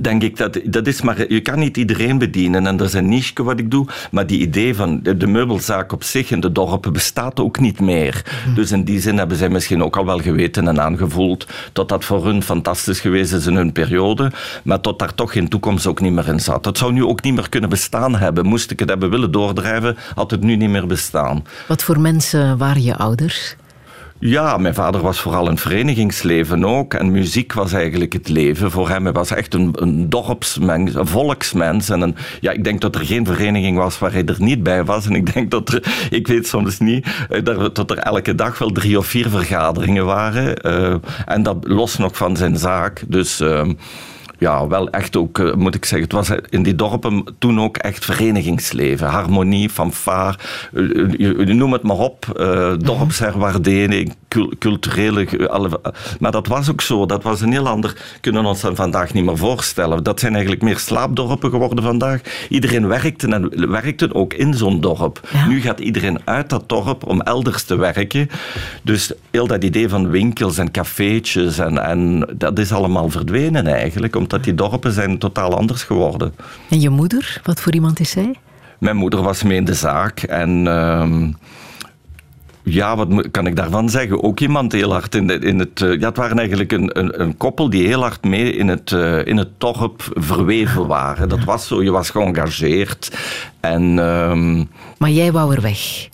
denk 0.00 0.22
ik 0.22 0.36
dat 0.36 0.60
dat 0.64 0.86
is 0.86 1.02
maar 1.02 1.32
je 1.32 1.40
kan 1.40 1.58
niet 1.58 1.76
iedereen 1.76 2.18
bedienen 2.18 2.66
en 2.66 2.76
dat 2.76 2.86
is 2.86 2.92
een 2.92 3.08
niche 3.08 3.42
wat 3.42 3.58
ik 3.58 3.70
doe 3.70 3.86
maar 4.10 4.26
die 4.26 4.40
idee 4.40 4.74
van 4.74 5.00
de, 5.02 5.26
meubelzaak 5.26 5.92
op 5.92 6.02
zich 6.02 6.30
in 6.30 6.40
de 6.40 6.52
dorpen 6.52 6.92
bestaat 6.92 7.40
ook 7.40 7.60
niet 7.60 7.80
meer 7.80 8.22
hm. 8.44 8.54
dus 8.54 8.72
in 8.72 8.84
die 8.84 9.00
zin 9.00 9.18
hebben 9.18 9.36
zij 9.36 9.48
misschien 9.48 9.82
ook 9.82 9.96
al 9.96 10.06
wel 10.06 10.18
geweten 10.18 10.68
en 10.68 10.80
aangevoeld 10.80 11.46
dat 11.72 11.88
dat 11.88 12.04
voor 12.04 12.24
hun 12.24 12.42
fantastisch 12.42 13.00
geweest 13.00 13.32
is 13.32 13.46
in 13.46 13.56
hun 13.56 13.72
periode 13.72 14.32
maar 14.64 14.80
tot 14.80 14.98
daar 14.98 15.14
toch 15.14 15.32
geen 15.32 15.48
toekomst 15.48 15.86
ook 15.86 16.00
niet 16.00 16.12
meer 16.12 16.28
in 16.28 16.40
zat 16.40 16.64
het 16.64 16.78
zou 16.78 16.92
nu 16.92 17.04
ook 17.04 17.22
niet 17.22 17.34
meer 17.34 17.48
kunnen 17.48 17.70
bestaan 17.70 18.16
hebben 18.16 18.46
moest 18.46 18.70
ik 18.70 18.78
het 18.78 18.88
hebben 18.88 19.10
willen 19.10 19.30
doordrijven 19.30 19.96
had 20.14 20.30
het 20.30 20.42
nu 20.42 20.56
niet 20.56 20.70
meer 20.70 20.86
bestaan 20.86 21.44
Wat 21.68 21.82
voor 21.82 22.00
mensen 22.00 22.58
waren 22.58 22.82
je 22.82 22.96
ouders? 22.96 23.56
Ja, 24.20 24.56
mijn 24.56 24.74
vader 24.74 25.00
was 25.00 25.20
vooral 25.20 25.48
een 25.48 25.58
verenigingsleven 25.58 26.64
ook. 26.64 26.94
En 26.94 27.10
muziek 27.10 27.52
was 27.52 27.72
eigenlijk 27.72 28.12
het 28.12 28.28
leven 28.28 28.70
voor 28.70 28.88
hem. 28.88 29.04
Hij 29.04 29.12
was 29.12 29.30
echt 29.30 29.54
een, 29.54 29.70
een 29.72 30.08
dorpsmens, 30.08 30.94
een 30.94 31.06
volksmens. 31.06 31.88
En 31.88 32.00
een, 32.00 32.16
ja, 32.40 32.50
ik 32.50 32.64
denk 32.64 32.80
dat 32.80 32.94
er 32.94 33.06
geen 33.06 33.26
vereniging 33.26 33.76
was 33.76 33.98
waar 33.98 34.12
hij 34.12 34.24
er 34.24 34.36
niet 34.38 34.62
bij 34.62 34.84
was. 34.84 35.06
En 35.06 35.14
ik 35.14 35.32
denk 35.32 35.50
dat 35.50 35.68
er, 35.68 36.08
ik 36.10 36.26
weet 36.26 36.46
soms 36.46 36.78
niet, 36.78 37.08
eh, 37.30 37.44
dat 37.72 37.90
er 37.90 37.98
elke 37.98 38.34
dag 38.34 38.58
wel 38.58 38.70
drie 38.70 38.98
of 38.98 39.06
vier 39.06 39.28
vergaderingen 39.28 40.04
waren. 40.04 40.66
Uh, 40.66 40.94
en 41.26 41.42
dat 41.42 41.56
los 41.60 41.96
nog 41.96 42.16
van 42.16 42.36
zijn 42.36 42.56
zaak. 42.56 43.02
Dus... 43.08 43.40
Uh, 43.40 43.68
ja, 44.38 44.66
wel 44.66 44.90
echt 44.90 45.16
ook, 45.16 45.38
eh, 45.38 45.54
moet 45.54 45.74
ik 45.74 45.84
zeggen, 45.84 46.08
het 46.08 46.28
was 46.28 46.38
in 46.50 46.62
die 46.62 46.74
dorpen 46.74 47.24
toen 47.38 47.60
ook 47.60 47.76
echt 47.76 48.04
verenigingsleven. 48.04 49.06
Harmonie, 49.08 49.70
fanfare, 49.70 50.38
uh, 50.72 51.46
noem 51.46 51.72
het 51.72 51.82
maar 51.82 51.96
op. 51.96 52.26
Uh, 52.40 52.72
dorpsherwaardering, 52.78 54.14
culturele... 54.58 55.48
Alle, 55.48 55.80
maar 56.20 56.30
dat 56.30 56.46
was 56.46 56.70
ook 56.70 56.80
zo. 56.80 57.06
Dat 57.06 57.22
was 57.22 57.40
een 57.40 57.52
heel 57.52 57.68
ander... 57.68 57.96
Kunnen 58.20 58.42
we 58.42 58.48
ons 58.48 58.60
dan 58.60 58.76
vandaag 58.76 59.12
niet 59.14 59.24
meer 59.24 59.36
voorstellen. 59.36 60.04
Dat 60.04 60.20
zijn 60.20 60.32
eigenlijk 60.32 60.62
meer 60.62 60.78
slaapdorpen 60.78 61.50
geworden 61.50 61.84
vandaag. 61.84 62.20
Iedereen 62.48 62.88
werkte 62.88 63.28
en 63.28 63.70
werkte 63.70 64.14
ook 64.14 64.34
in 64.34 64.54
zo'n 64.54 64.80
dorp. 64.80 65.28
Nu 65.48 65.60
gaat 65.60 65.80
iedereen 65.80 66.18
uit 66.24 66.50
dat 66.50 66.68
dorp 66.68 67.06
om 67.06 67.20
elders 67.20 67.62
te 67.62 67.76
werken. 67.76 68.28
Dus 68.82 69.12
heel 69.30 69.46
dat 69.46 69.64
idee 69.64 69.88
van 69.88 70.10
winkels 70.10 70.58
en 70.58 70.70
cafeetjes 70.70 71.58
en, 71.58 71.78
en 71.78 72.28
dat 72.36 72.58
is 72.58 72.72
allemaal 72.72 73.10
verdwenen 73.10 73.66
eigenlijk 73.66 74.16
omdat 74.28 74.44
die 74.44 74.54
dorpen 74.54 74.92
zijn 74.92 75.18
totaal 75.18 75.56
anders 75.56 75.82
geworden. 75.82 76.34
En 76.68 76.80
je 76.80 76.88
moeder, 76.88 77.40
wat 77.44 77.60
voor 77.60 77.72
iemand 77.72 78.00
is 78.00 78.10
zij? 78.10 78.34
Mijn 78.78 78.96
moeder 78.96 79.22
was 79.22 79.42
mee 79.42 79.56
in 79.56 79.64
de 79.64 79.74
zaak 79.74 80.22
en... 80.22 80.64
Uh, 80.66 81.28
ja, 82.62 82.96
wat 82.96 83.30
kan 83.30 83.46
ik 83.46 83.56
daarvan 83.56 83.88
zeggen? 83.88 84.22
Ook 84.22 84.40
iemand 84.40 84.72
heel 84.72 84.92
hard 84.92 85.14
in, 85.14 85.26
de, 85.26 85.38
in 85.38 85.58
het. 85.58 85.80
Uh, 85.80 86.00
ja, 86.00 86.08
het 86.08 86.16
waren 86.16 86.38
eigenlijk 86.38 86.72
een, 86.72 86.98
een, 86.98 87.20
een, 87.20 87.36
koppel 87.36 87.70
die 87.70 87.86
heel 87.86 88.00
hard 88.00 88.24
mee 88.24 88.52
in 88.52 88.68
het, 88.68 88.90
uh, 88.90 89.26
in 89.26 89.36
het 89.36 89.48
dorp 89.58 90.10
verweven 90.14 90.86
waren. 90.86 91.28
Dat 91.28 91.44
was 91.44 91.66
zo, 91.66 91.82
je 91.82 91.90
was 91.90 92.10
geëngageerd. 92.10 93.18
En, 93.60 93.82
uh, 93.82 94.64
maar 94.98 95.10
jij 95.10 95.32
wou 95.32 95.54
er 95.54 95.60
weg. 95.60 96.08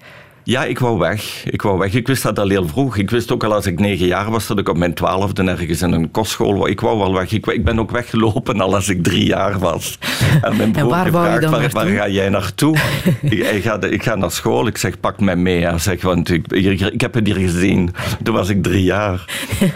Ja, 0.44 0.64
ik 0.64 0.78
wou 0.78 0.98
weg. 0.98 1.44
Ik 1.44 1.62
wou 1.62 1.78
weg. 1.78 1.94
Ik 1.94 2.06
wist 2.06 2.22
dat 2.22 2.38
al 2.38 2.48
heel 2.48 2.68
vroeg. 2.68 2.96
Ik 2.96 3.10
wist 3.10 3.32
ook 3.32 3.44
al 3.44 3.54
als 3.54 3.66
ik 3.66 3.78
negen 3.78 4.06
jaar 4.06 4.30
was 4.30 4.46
dat 4.46 4.58
ik 4.58 4.68
op 4.68 4.76
mijn 4.76 4.94
twaalfde 4.94 5.42
ergens 5.42 5.82
in 5.82 5.92
een 5.92 6.10
kostschool 6.10 6.58
was. 6.58 6.68
Ik 6.68 6.80
wou 6.80 6.98
wel 6.98 7.14
weg. 7.14 7.32
Ik, 7.32 7.46
ik 7.46 7.64
ben 7.64 7.78
ook 7.78 7.90
weggelopen 7.90 8.60
al 8.60 8.74
als 8.74 8.88
ik 8.88 9.02
drie 9.02 9.26
jaar 9.26 9.58
was. 9.58 9.98
En 10.42 10.56
mijn 10.56 10.72
broer 10.72 10.82
en 10.84 10.88
waar 10.88 11.04
gevraagd, 11.04 11.50
waar, 11.50 11.70
waar, 11.70 11.86
ga 11.86 12.08
jij 12.08 12.28
naartoe? 12.28 12.76
ik, 13.22 13.32
ik, 13.32 13.62
ga, 13.62 13.80
ik 13.80 14.02
ga 14.02 14.14
naar 14.14 14.30
school. 14.30 14.66
Ik 14.66 14.76
zeg, 14.76 15.00
pak 15.00 15.20
mij 15.20 15.36
mee. 15.36 15.64
Hij 15.64 15.78
zeg, 15.78 16.02
want 16.02 16.30
ik, 16.30 16.52
ik, 16.52 17.00
heb 17.00 17.14
het 17.14 17.26
hier 17.26 17.36
gezien. 17.36 17.94
Toen 18.22 18.34
was 18.34 18.48
ik 18.48 18.62
drie 18.62 18.84
jaar. 18.84 19.24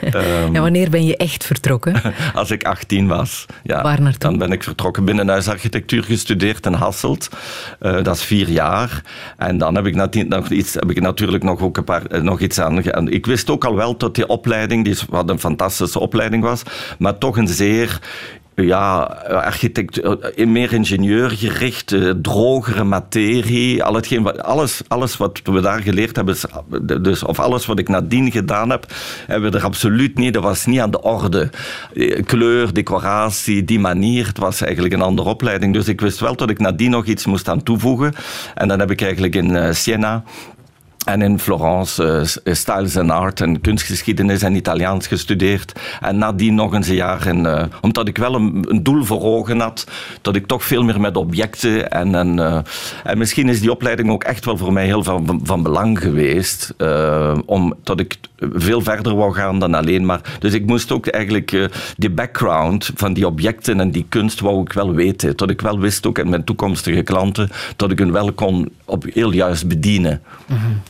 um, 0.04 0.54
en 0.54 0.62
wanneer 0.62 0.90
ben 0.90 1.04
je 1.04 1.16
echt 1.16 1.44
vertrokken? 1.44 2.02
als 2.34 2.50
ik 2.50 2.64
18 2.64 3.06
was. 3.06 3.46
Ja, 3.62 3.82
waar 3.82 4.00
naartoe? 4.00 4.30
Dan 4.30 4.38
ben 4.38 4.52
ik 4.52 4.62
vertrokken. 4.62 5.04
Binnenhuisarchitectuur 5.04 6.02
gestudeerd 6.04 6.66
in 6.66 6.72
Hasselt. 6.72 7.28
Uh, 7.80 8.02
dat 8.02 8.16
is 8.16 8.22
vier 8.22 8.48
jaar. 8.48 9.02
En 9.36 9.58
dan 9.58 9.74
heb 9.74 9.86
ik 9.86 9.94
nog 10.28 10.50
heb 10.58 10.90
ik 10.90 11.00
natuurlijk 11.00 11.42
nog, 11.42 11.60
ook 11.60 11.76
een 11.76 11.84
paar, 11.84 12.06
eh, 12.06 12.20
nog 12.20 12.40
iets 12.40 12.60
aan. 12.60 13.08
Ik 13.08 13.26
wist 13.26 13.50
ook 13.50 13.64
al 13.64 13.76
wel 13.76 13.96
dat 13.96 14.14
die 14.14 14.26
opleiding, 14.26 14.84
die 14.84 14.96
wat 15.08 15.30
een 15.30 15.38
fantastische 15.38 15.98
opleiding 15.98 16.42
was, 16.42 16.62
maar 16.98 17.18
toch 17.18 17.36
een 17.36 17.48
zeer 17.48 18.00
ja, 18.64 19.00
architect, 19.28 19.98
eh, 19.98 20.46
meer 20.46 20.72
ingenieurgericht, 20.72 21.96
drogere 22.22 22.84
materie. 22.84 23.84
Al 23.84 23.94
hetgeen, 23.94 24.40
alles, 24.40 24.82
alles 24.88 25.16
wat 25.16 25.40
we 25.44 25.60
daar 25.60 25.82
geleerd 25.82 26.16
hebben, 26.16 26.36
dus, 27.02 27.22
of 27.22 27.38
alles 27.38 27.66
wat 27.66 27.78
ik 27.78 27.88
nadien 27.88 28.30
gedaan 28.30 28.70
heb, 28.70 28.86
hebben 29.26 29.50
we 29.50 29.58
er 29.58 29.64
absoluut 29.64 30.18
niet. 30.18 30.34
Dat 30.34 30.42
was 30.42 30.66
niet 30.66 30.80
aan 30.80 30.90
de 30.90 31.02
orde. 31.02 31.50
Eh, 31.94 32.22
kleur, 32.24 32.72
decoratie, 32.72 33.64
die 33.64 33.80
manier. 33.80 34.26
Het 34.26 34.38
was 34.38 34.60
eigenlijk 34.60 34.94
een 34.94 35.02
andere 35.02 35.28
opleiding. 35.28 35.72
Dus 35.72 35.88
ik 35.88 36.00
wist 36.00 36.20
wel 36.20 36.36
dat 36.36 36.50
ik 36.50 36.58
nadien 36.58 36.90
nog 36.90 37.06
iets 37.06 37.26
moest 37.26 37.48
aan 37.48 37.62
toevoegen. 37.62 38.14
En 38.54 38.68
dan 38.68 38.78
heb 38.78 38.90
ik 38.90 39.00
eigenlijk 39.02 39.34
in 39.34 39.74
Siena 39.74 40.24
en 41.06 41.22
in 41.22 41.38
Florence 41.38 42.32
uh, 42.44 42.54
Styles 42.54 42.96
and 42.96 43.10
Art 43.10 43.40
en 43.40 43.60
kunstgeschiedenis 43.60 44.42
en 44.42 44.54
Italiaans 44.54 45.06
gestudeerd. 45.06 45.72
En 46.00 46.18
nadien 46.18 46.54
nog 46.54 46.74
eens 46.74 46.88
een 46.88 46.94
jaar. 46.94 47.26
In, 47.26 47.44
uh, 47.44 47.62
omdat 47.80 48.08
ik 48.08 48.18
wel 48.18 48.34
een, 48.34 48.80
doel 48.82 49.04
voor 49.04 49.22
ogen 49.22 49.60
had. 49.60 49.86
Dat 50.22 50.36
ik 50.36 50.46
toch 50.46 50.64
veel 50.64 50.82
meer 50.82 51.00
met 51.00 51.16
objecten. 51.16 51.90
En, 51.90 52.14
en, 52.14 52.64
en 53.04 53.18
misschien 53.18 53.48
is 53.48 53.60
die 53.60 53.70
opleiding 53.70 54.10
ook 54.10 54.24
echt 54.24 54.44
wel 54.44 54.56
voor 54.56 54.72
mij 54.72 54.84
heel 54.84 55.02
van, 55.02 55.40
van 55.42 55.62
belang 55.62 55.98
geweest. 55.98 56.74
omdat 57.46 58.00
ik 58.00 58.16
veel 58.38 58.80
verder 58.80 59.14
wou 59.14 59.34
gaan 59.34 59.58
dan 59.58 59.74
alleen 59.74 60.06
maar. 60.06 60.36
Dus 60.38 60.52
ik 60.52 60.66
moest 60.66 60.92
ook 60.92 61.06
eigenlijk 61.06 61.68
die 61.96 62.10
background 62.10 62.90
van 62.94 63.12
die 63.12 63.26
objecten 63.26 63.80
en 63.80 63.90
die 63.90 64.06
kunst 64.08 64.40
wou 64.40 64.60
ik 64.60 64.72
wel 64.72 64.94
weten. 64.94 65.36
Dat 65.36 65.50
ik 65.50 65.60
wel 65.60 65.78
wist 65.78 66.06
ook 66.06 66.18
in 66.18 66.28
mijn 66.28 66.44
toekomstige 66.44 67.02
klanten. 67.02 67.50
Dat 67.76 67.90
ik 67.90 67.98
hun 67.98 68.12
wel 68.12 68.32
kon 68.32 68.68
op 68.84 69.04
heel 69.12 69.32
juist 69.32 69.68
bedienen. 69.68 70.22
-hmm. 70.46 70.82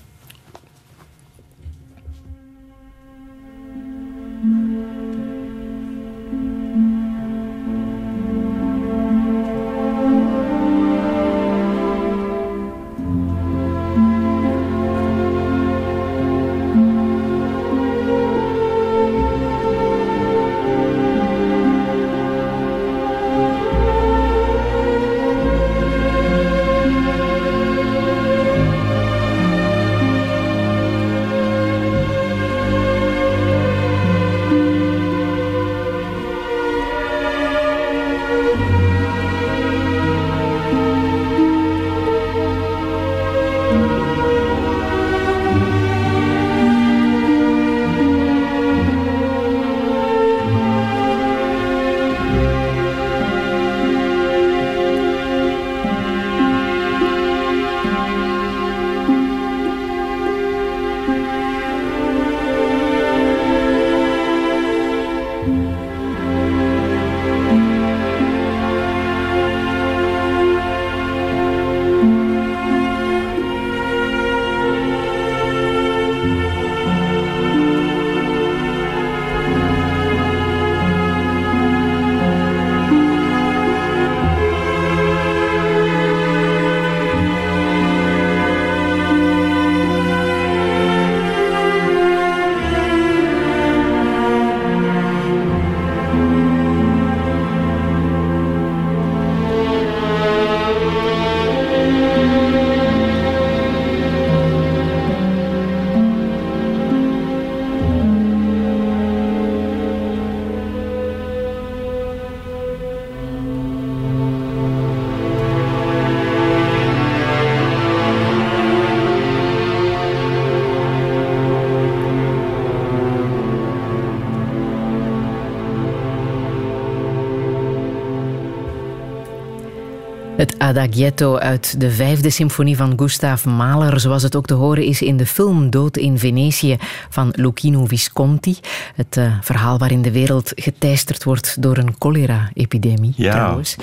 Het 130.79 130.87
Adagietto 130.87 131.37
uit 131.37 131.81
de 131.81 131.91
vijfde 131.91 132.31
symfonie 132.31 132.77
van 132.77 132.93
Gustav 132.97 133.45
Mahler, 133.45 134.01
zoals 134.01 134.23
het 134.23 134.37
ook 134.37 134.47
te 134.47 134.55
horen 134.55 134.85
is 134.85 135.03
in 135.03 135.17
de 135.17 135.27
film 135.27 135.71
Dood 135.71 135.97
in 135.97 136.19
Venetië 136.19 136.77
van 137.09 137.29
Lucchino 137.33 137.87
Visconti. 137.87 138.59
Het 138.95 139.17
uh, 139.17 139.33
verhaal 139.41 139.79
waarin 139.79 140.03
de 140.03 140.13
wereld 140.13 140.53
geteisterd 140.55 141.25
wordt 141.25 141.63
door 141.63 141.77
een 141.77 141.95
cholera-epidemie. 141.99 143.13
Ja, 143.17 143.33
trouwens. 143.33 143.77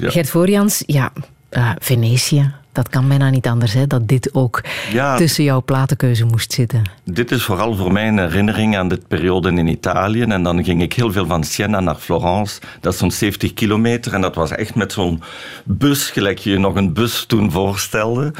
Ja. 0.00 0.10
Gert 0.10 0.30
Voorjans, 0.30 0.82
ja, 0.86 1.12
uh, 1.50 1.70
Venetië, 1.78 2.52
dat 2.72 2.88
kan 2.88 3.08
bijna 3.08 3.30
niet 3.30 3.46
anders, 3.46 3.72
hè, 3.72 3.86
dat 3.86 4.08
dit 4.08 4.34
ook 4.34 4.60
tussen 5.16 5.44
jouw 5.44 5.62
platenkeuze 5.62 6.24
moest 6.24 6.52
zitten. 6.52 6.82
Dit 7.04 7.30
is 7.30 7.42
vooral 7.42 7.76
voor 7.76 7.92
mij 7.92 8.08
een 8.08 8.18
herinnering 8.18 8.76
aan 8.76 8.88
de 8.88 9.00
periode 9.08 9.52
in 9.52 9.66
Italië. 9.66 10.22
En 10.22 10.42
dan 10.42 10.64
ging 10.64 10.82
ik 10.82 10.92
heel 10.92 11.12
veel 11.12 11.26
van 11.26 11.44
Siena 11.44 11.80
naar 11.80 11.94
Florence. 11.94 12.60
Dat 12.80 12.92
is 12.92 12.98
zo'n 12.98 13.10
70 13.10 13.54
kilometer. 13.54 14.14
En 14.14 14.20
dat 14.20 14.34
was 14.34 14.50
echt 14.50 14.74
met 14.74 14.92
zo'n 14.92 15.22
bus, 15.64 16.10
gelijk 16.10 16.38
je 16.38 16.58
nog 16.58 16.74
een 16.74 16.92
bus 16.92 17.24
toen 17.24 17.50
voorstelde. 17.50 18.32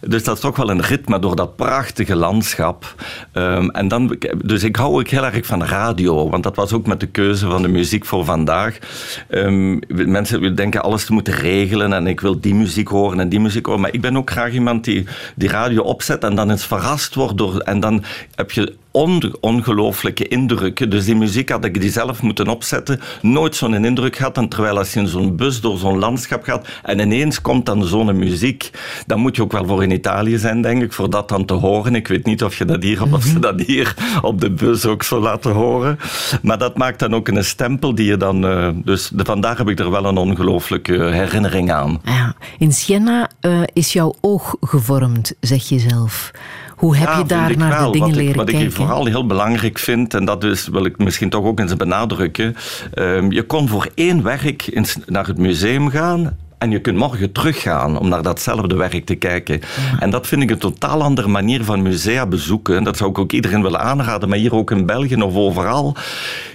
Dus 0.00 0.24
dat 0.24 0.34
is 0.34 0.40
toch 0.40 0.56
wel 0.56 0.70
een 0.70 0.82
ritme 0.82 1.18
door 1.18 1.36
dat 1.36 1.56
prachtige 1.56 2.16
landschap. 2.16 2.94
Um, 3.32 3.70
en 3.70 3.88
dan, 3.88 4.16
dus 4.44 4.62
ik 4.62 4.76
hou 4.76 5.00
ook 5.00 5.08
heel 5.08 5.24
erg 5.24 5.46
van 5.46 5.64
radio. 5.64 6.30
Want 6.30 6.42
dat 6.42 6.56
was 6.56 6.72
ook 6.72 6.86
met 6.86 7.00
de 7.00 7.06
keuze 7.06 7.46
van 7.46 7.62
de 7.62 7.68
muziek 7.68 8.04
voor 8.04 8.24
vandaag. 8.24 8.78
Um, 9.28 9.78
mensen 9.88 10.54
denken 10.54 10.82
alles 10.82 11.04
te 11.04 11.12
moeten 11.12 11.34
regelen. 11.34 11.92
En 11.92 12.06
ik 12.06 12.20
wil 12.20 12.40
die 12.40 12.54
muziek 12.54 12.88
horen 12.88 13.20
en 13.20 13.28
die 13.28 13.40
muziek 13.40 13.66
horen 13.66 13.79
maar 13.80 13.92
ik 13.92 14.00
ben 14.00 14.16
ook 14.16 14.30
graag 14.30 14.52
iemand 14.52 14.84
die 14.84 15.06
die 15.36 15.48
radio 15.48 15.82
opzet 15.82 16.24
en 16.24 16.34
dan 16.34 16.50
eens 16.50 16.66
verrast 16.66 17.14
wordt 17.14 17.38
door... 17.38 17.58
En 17.58 17.80
dan 17.80 18.04
heb 18.34 18.50
je 18.50 18.76
on, 18.90 19.34
ongelooflijke 19.40 20.28
indrukken. 20.28 20.90
Dus 20.90 21.04
die 21.04 21.16
muziek 21.16 21.48
had 21.48 21.64
ik 21.64 21.80
die 21.80 21.90
zelf 21.90 22.22
moeten 22.22 22.48
opzetten. 22.48 23.00
Nooit 23.22 23.56
zo'n 23.56 23.84
indruk 23.84 24.16
gehad. 24.16 24.36
En 24.36 24.48
terwijl 24.48 24.78
als 24.78 24.92
je 24.92 25.00
in 25.00 25.06
zo'n 25.06 25.36
bus 25.36 25.60
door 25.60 25.78
zo'n 25.78 25.98
landschap 25.98 26.42
gaat 26.42 26.68
en 26.82 26.98
ineens 26.98 27.40
komt 27.40 27.66
dan 27.66 27.84
zo'n 27.84 28.18
muziek, 28.18 28.70
dan 29.06 29.20
moet 29.20 29.36
je 29.36 29.42
ook 29.42 29.52
wel 29.52 29.66
voor 29.66 29.82
in 29.82 29.90
Italië 29.90 30.38
zijn, 30.38 30.62
denk 30.62 30.82
ik, 30.82 30.92
voor 30.92 31.10
dat 31.10 31.28
dan 31.28 31.44
te 31.44 31.54
horen. 31.54 31.94
Ik 31.94 32.08
weet 32.08 32.26
niet 32.26 32.44
of 32.44 32.58
je 32.58 32.64
dat 32.64 32.82
hier, 32.82 33.02
of 33.12 33.22
ze 33.22 33.32
mhm. 33.32 33.40
dat 33.40 33.60
hier 33.60 33.94
op 34.22 34.40
de 34.40 34.50
bus 34.50 34.86
ook 34.86 35.02
zo 35.02 35.20
laten 35.20 35.52
horen. 35.52 35.98
Maar 36.42 36.58
dat 36.58 36.76
maakt 36.76 36.98
dan 36.98 37.14
ook 37.14 37.28
een 37.28 37.44
stempel 37.44 37.94
die 37.94 38.06
je 38.06 38.16
dan... 38.16 38.44
Uh, 38.44 38.68
dus 38.74 39.08
de, 39.08 39.24
vandaag 39.24 39.58
heb 39.58 39.68
ik 39.68 39.78
er 39.78 39.90
wel 39.90 40.04
een 40.04 40.16
ongelooflijke 40.16 40.92
herinnering 40.92 41.72
aan. 41.72 42.00
Ja. 42.04 42.34
In 42.58 42.72
Siena 42.72 43.30
uh, 43.40 43.62
is 43.72 43.92
jouw 43.92 44.14
oog 44.20 44.56
gevormd, 44.60 45.34
zeg 45.40 45.68
je 45.68 45.78
zelf. 45.78 46.30
Hoe 46.80 46.96
heb 46.96 47.16
je 47.16 47.24
daar 47.24 47.56
naar 47.56 47.84
de 47.84 47.90
dingen 47.90 48.08
wat 48.08 48.16
leren 48.16 48.30
ik, 48.30 48.36
wat 48.36 48.44
kijken? 48.44 48.64
Wat 48.64 48.70
ik 48.70 48.76
vooral 48.76 49.06
heel 49.06 49.26
belangrijk 49.26 49.78
vind, 49.78 50.14
en 50.14 50.24
dat 50.24 50.44
is, 50.44 50.68
wil 50.68 50.84
ik 50.84 50.98
misschien 50.98 51.30
toch 51.30 51.44
ook 51.44 51.58
eens 51.60 51.76
benadrukken. 51.76 52.56
Um, 52.94 53.32
je 53.32 53.42
kon 53.42 53.68
voor 53.68 53.88
één 53.94 54.22
werk 54.22 54.84
naar 55.06 55.26
het 55.26 55.38
museum 55.38 55.88
gaan 55.88 56.36
en 56.60 56.70
je 56.70 56.80
kunt 56.80 56.96
morgen 56.96 57.32
teruggaan 57.32 57.98
om 57.98 58.08
naar 58.08 58.22
datzelfde 58.22 58.76
werk 58.76 59.06
te 59.06 59.14
kijken. 59.14 59.60
En 59.98 60.10
dat 60.10 60.26
vind 60.26 60.42
ik 60.42 60.50
een 60.50 60.58
totaal 60.58 61.02
andere 61.02 61.28
manier 61.28 61.64
van 61.64 61.82
musea 61.82 62.26
bezoeken. 62.26 62.84
Dat 62.84 62.96
zou 62.96 63.10
ik 63.10 63.18
ook 63.18 63.32
iedereen 63.32 63.62
willen 63.62 63.80
aanraden, 63.80 64.28
maar 64.28 64.38
hier 64.38 64.54
ook 64.54 64.70
in 64.70 64.86
België 64.86 65.14
of 65.14 65.34
overal. 65.34 65.96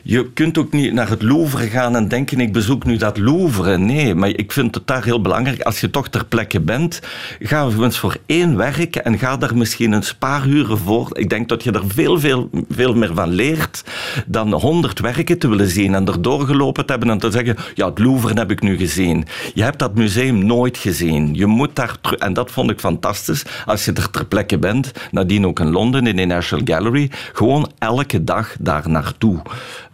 Je 0.04 0.32
kunt 0.34 0.58
ook 0.58 0.72
niet 0.72 0.94
naar 0.94 1.10
het 1.10 1.22
Louvre 1.22 1.68
gaan 1.68 1.96
en 1.96 2.08
denken, 2.08 2.40
ik 2.40 2.54
bezoek 2.54 2.86
nu 2.86 2.98
dat 2.98 3.18
Louvre. 3.18 3.78
Nee, 3.78 4.16
maar 4.16 4.30
ik 4.30 4.52
vind 4.52 4.76
het 4.76 4.88
daar 4.88 5.04
heel 5.04 5.22
belangrijk. 5.22 5.62
Als 5.62 5.80
je 5.80 5.90
toch 5.90 6.08
ter 6.08 6.26
plekke 6.26 6.60
bent, 6.60 7.00
ga 7.40 7.68
eens 7.80 7.98
voor 7.98 8.18
één 8.26 8.58
werk 8.58 8.96
en 8.96 9.18
ga 9.18 9.38
daar 9.38 9.58
misschien 9.58 9.92
een 9.92 10.04
paar 10.20 10.48
uren 10.48 10.78
voor. 10.78 11.10
Ik 11.12 11.30
denk 11.30 11.50
dat 11.50 11.64
je 11.64 11.72
er 11.72 11.84
veel, 11.88 12.20
veel, 12.20 12.50
veel 12.70 12.94
meer 12.94 13.14
van 13.14 13.30
leert 13.30 13.84
dan 14.26 14.54
honderd 14.54 15.00
werken 15.00 15.40
te 15.40 15.48
willen 15.48 15.70
zien 15.70 15.96
en 15.96 16.08
er 16.08 16.22
doorgelopen 16.22 16.86
te 16.86 16.92
hebben 16.92 17.10
en 17.10 17.18
te 17.18 17.32
zeggen, 17.32 17.56
ja, 17.76 17.90
het 17.90 18.00
Louvre 18.00 18.34
heb 18.34 18.52
ik 18.52 18.62
nu 18.62 18.78
gezien. 18.78 19.26
Je 19.54 19.64
hebt 19.64 19.80
dat 19.80 19.95
museum 19.96 20.46
nooit 20.46 20.78
gezien. 20.78 21.34
Je 21.34 21.46
moet 21.46 21.76
daar. 21.76 21.96
En 22.18 22.34
dat 22.34 22.52
vond 22.52 22.72
ik 22.72 22.80
fantastisch. 22.80 23.44
Als 23.66 23.86
je 23.86 23.94
er 23.94 24.10
ter 24.10 24.26
plekke 24.26 24.58
bent, 24.58 24.92
nadien 25.12 25.46
ook 25.46 25.60
in 25.60 25.72
Londen, 25.72 26.08
in 26.08 26.16
de 26.16 26.26
National 26.26 26.66
Gallery, 26.68 27.12
gewoon 27.34 27.72
elke 27.80 28.24
dag 28.24 28.56
daar 28.60 28.90
naartoe. 28.90 29.42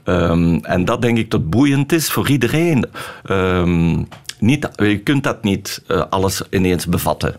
Um, 0.06 0.66
en 0.66 0.86
dat 0.86 1.02
denk 1.02 1.18
ik 1.18 1.32
dat 1.32 1.50
boeiend 1.50 1.92
is 1.92 2.12
voor 2.12 2.30
iedereen. 2.30 2.86
Um, 3.30 4.08
niet, 4.40 4.70
je 4.76 5.00
kunt 5.00 5.24
dat 5.24 5.44
niet 5.44 5.84
uh, 5.88 6.04
alles 6.10 6.42
ineens 6.50 6.86
bevatten. 6.86 7.36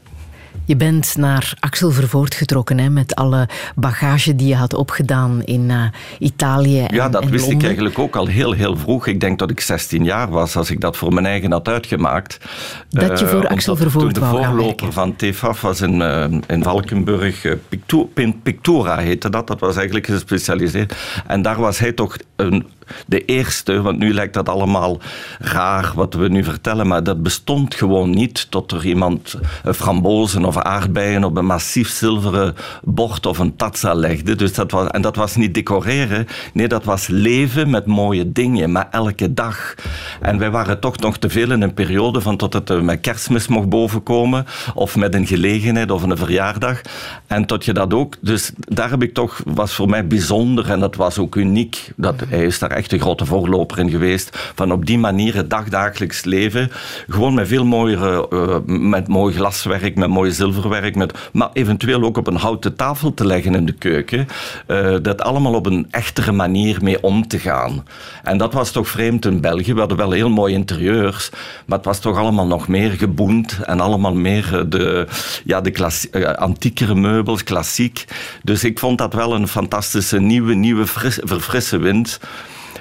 Je 0.64 0.76
bent 0.76 1.16
naar 1.16 1.54
Axel 1.60 1.90
Vervoort 1.90 2.34
getrokken 2.34 2.78
hè, 2.78 2.88
met 2.88 3.14
alle 3.14 3.48
bagage 3.74 4.34
die 4.34 4.48
je 4.48 4.54
had 4.54 4.74
opgedaan 4.74 5.42
in 5.42 5.68
uh, 5.70 5.84
Italië 6.18 6.80
en 6.80 6.94
Ja, 6.94 7.08
dat 7.08 7.22
en 7.22 7.30
wist 7.30 7.40
Londen. 7.40 7.58
ik 7.58 7.64
eigenlijk 7.64 7.98
ook 7.98 8.16
al 8.16 8.26
heel, 8.26 8.52
heel 8.52 8.76
vroeg. 8.76 9.06
Ik 9.06 9.20
denk 9.20 9.38
dat 9.38 9.50
ik 9.50 9.60
16 9.60 10.04
jaar 10.04 10.30
was 10.30 10.56
als 10.56 10.70
ik 10.70 10.80
dat 10.80 10.96
voor 10.96 11.12
mijn 11.12 11.26
eigen 11.26 11.52
had 11.52 11.68
uitgemaakt. 11.68 12.38
Dat 12.88 13.18
je 13.18 13.26
voor 13.26 13.42
uh, 13.42 13.50
Axel 13.50 13.76
Vervoort 13.76 14.14
Toen 14.14 14.22
de 14.22 14.30
wou 14.30 14.44
voorloper 14.44 14.92
van 14.92 15.16
TFAF 15.16 15.60
was 15.60 15.80
in, 15.80 16.00
uh, 16.00 16.24
in 16.46 16.62
Valkenburg, 16.62 17.56
Pictura, 17.68 18.32
Pictura 18.42 18.96
heette 18.96 19.30
dat. 19.30 19.46
Dat 19.46 19.60
was 19.60 19.76
eigenlijk 19.76 20.06
gespecialiseerd. 20.06 20.94
En 21.26 21.42
daar 21.42 21.60
was 21.60 21.78
hij 21.78 21.92
toch 21.92 22.16
een 22.36 22.66
de 23.06 23.24
eerste, 23.24 23.80
want 23.82 23.98
nu 23.98 24.14
lijkt 24.14 24.34
dat 24.34 24.48
allemaal 24.48 25.00
raar 25.38 25.92
wat 25.94 26.14
we 26.14 26.28
nu 26.28 26.44
vertellen, 26.44 26.86
maar 26.86 27.04
dat 27.04 27.22
bestond 27.22 27.74
gewoon 27.74 28.10
niet 28.10 28.50
tot 28.50 28.72
er 28.72 28.86
iemand 28.86 29.38
frambozen 29.74 30.44
of 30.44 30.56
aardbeien 30.56 31.24
op 31.24 31.36
een 31.36 31.46
massief 31.46 31.88
zilveren 31.88 32.54
bord 32.82 33.26
of 33.26 33.38
een 33.38 33.56
tazza 33.56 33.94
legde. 33.94 34.34
Dus 34.34 34.54
dat 34.54 34.70
was, 34.70 34.88
en 34.88 35.02
dat 35.02 35.16
was 35.16 35.36
niet 35.36 35.54
decoreren, 35.54 36.26
nee, 36.52 36.68
dat 36.68 36.84
was 36.84 37.06
leven 37.06 37.70
met 37.70 37.86
mooie 37.86 38.32
dingen, 38.32 38.72
maar 38.72 38.88
elke 38.90 39.34
dag. 39.34 39.74
En 40.20 40.38
wij 40.38 40.50
waren 40.50 40.80
toch 40.80 40.98
nog 40.98 41.18
te 41.18 41.30
veel 41.30 41.50
in 41.50 41.62
een 41.62 41.74
periode 41.74 42.20
van 42.20 42.36
tot 42.36 42.52
het 42.52 42.82
met 42.82 43.00
kerstmis 43.00 43.46
mocht 43.46 43.68
bovenkomen, 43.68 44.46
of 44.74 44.96
met 44.96 45.14
een 45.14 45.26
gelegenheid 45.26 45.90
of 45.90 46.02
een 46.02 46.16
verjaardag. 46.16 46.80
En 47.26 47.46
tot 47.46 47.64
je 47.64 47.72
dat 47.72 47.94
ook, 47.94 48.16
dus 48.20 48.52
daar 48.56 48.90
heb 48.90 49.02
ik 49.02 49.14
toch, 49.14 49.40
was 49.44 49.74
voor 49.74 49.88
mij 49.88 50.06
bijzonder 50.06 50.70
en 50.70 50.80
dat 50.80 50.96
was 50.96 51.18
ook 51.18 51.34
uniek. 51.34 51.92
Dat, 51.96 52.14
hij 52.28 52.44
is 52.44 52.58
daar 52.58 52.70
echt 52.70 52.81
een 52.90 53.00
grote 53.00 53.26
voorloper 53.26 53.78
in 53.78 53.90
geweest. 53.90 54.52
Van 54.54 54.72
op 54.72 54.86
die 54.86 54.98
manier 54.98 55.34
het 55.34 55.50
dagdagelijks 55.50 56.24
leven. 56.24 56.70
Gewoon 57.08 57.34
met 57.34 57.48
veel 57.48 57.64
mooiere, 57.64 58.26
uh, 58.30 58.56
met 58.66 59.08
mooi 59.08 59.34
glaswerk, 59.34 59.96
met 59.96 60.08
mooi 60.08 60.30
zilverwerk. 60.30 60.96
Met, 60.96 61.28
maar 61.32 61.50
eventueel 61.52 62.02
ook 62.02 62.16
op 62.16 62.26
een 62.26 62.36
houten 62.36 62.76
tafel 62.76 63.14
te 63.14 63.26
leggen 63.26 63.54
in 63.54 63.66
de 63.66 63.72
keuken. 63.72 64.28
Uh, 64.66 64.96
dat 65.02 65.22
allemaal 65.22 65.54
op 65.54 65.66
een 65.66 65.86
echtere 65.90 66.32
manier 66.32 66.78
mee 66.82 67.02
om 67.02 67.28
te 67.28 67.38
gaan. 67.38 67.84
En 68.22 68.38
dat 68.38 68.52
was 68.52 68.70
toch 68.70 68.88
vreemd 68.88 69.24
in 69.24 69.40
België. 69.40 69.74
We 69.74 69.78
hadden 69.78 69.96
wel 69.96 70.10
heel 70.10 70.30
mooie 70.30 70.54
interieurs. 70.54 71.30
Maar 71.66 71.76
het 71.76 71.86
was 71.86 71.98
toch 71.98 72.16
allemaal 72.16 72.46
nog 72.46 72.68
meer 72.68 72.90
geboend. 72.90 73.58
En 73.64 73.80
allemaal 73.80 74.14
meer 74.14 74.64
de, 74.68 75.06
ja, 75.44 75.60
de 75.60 76.36
antiekere 76.36 76.94
meubels, 76.94 77.44
klassiek. 77.44 78.04
Dus 78.42 78.64
ik 78.64 78.78
vond 78.78 78.98
dat 78.98 79.14
wel 79.14 79.34
een 79.34 79.48
fantastische 79.48 80.20
nieuwe, 80.20 80.54
nieuwe 80.54 80.86
fris, 80.86 81.18
verfrisse 81.22 81.78
wind. 81.78 82.20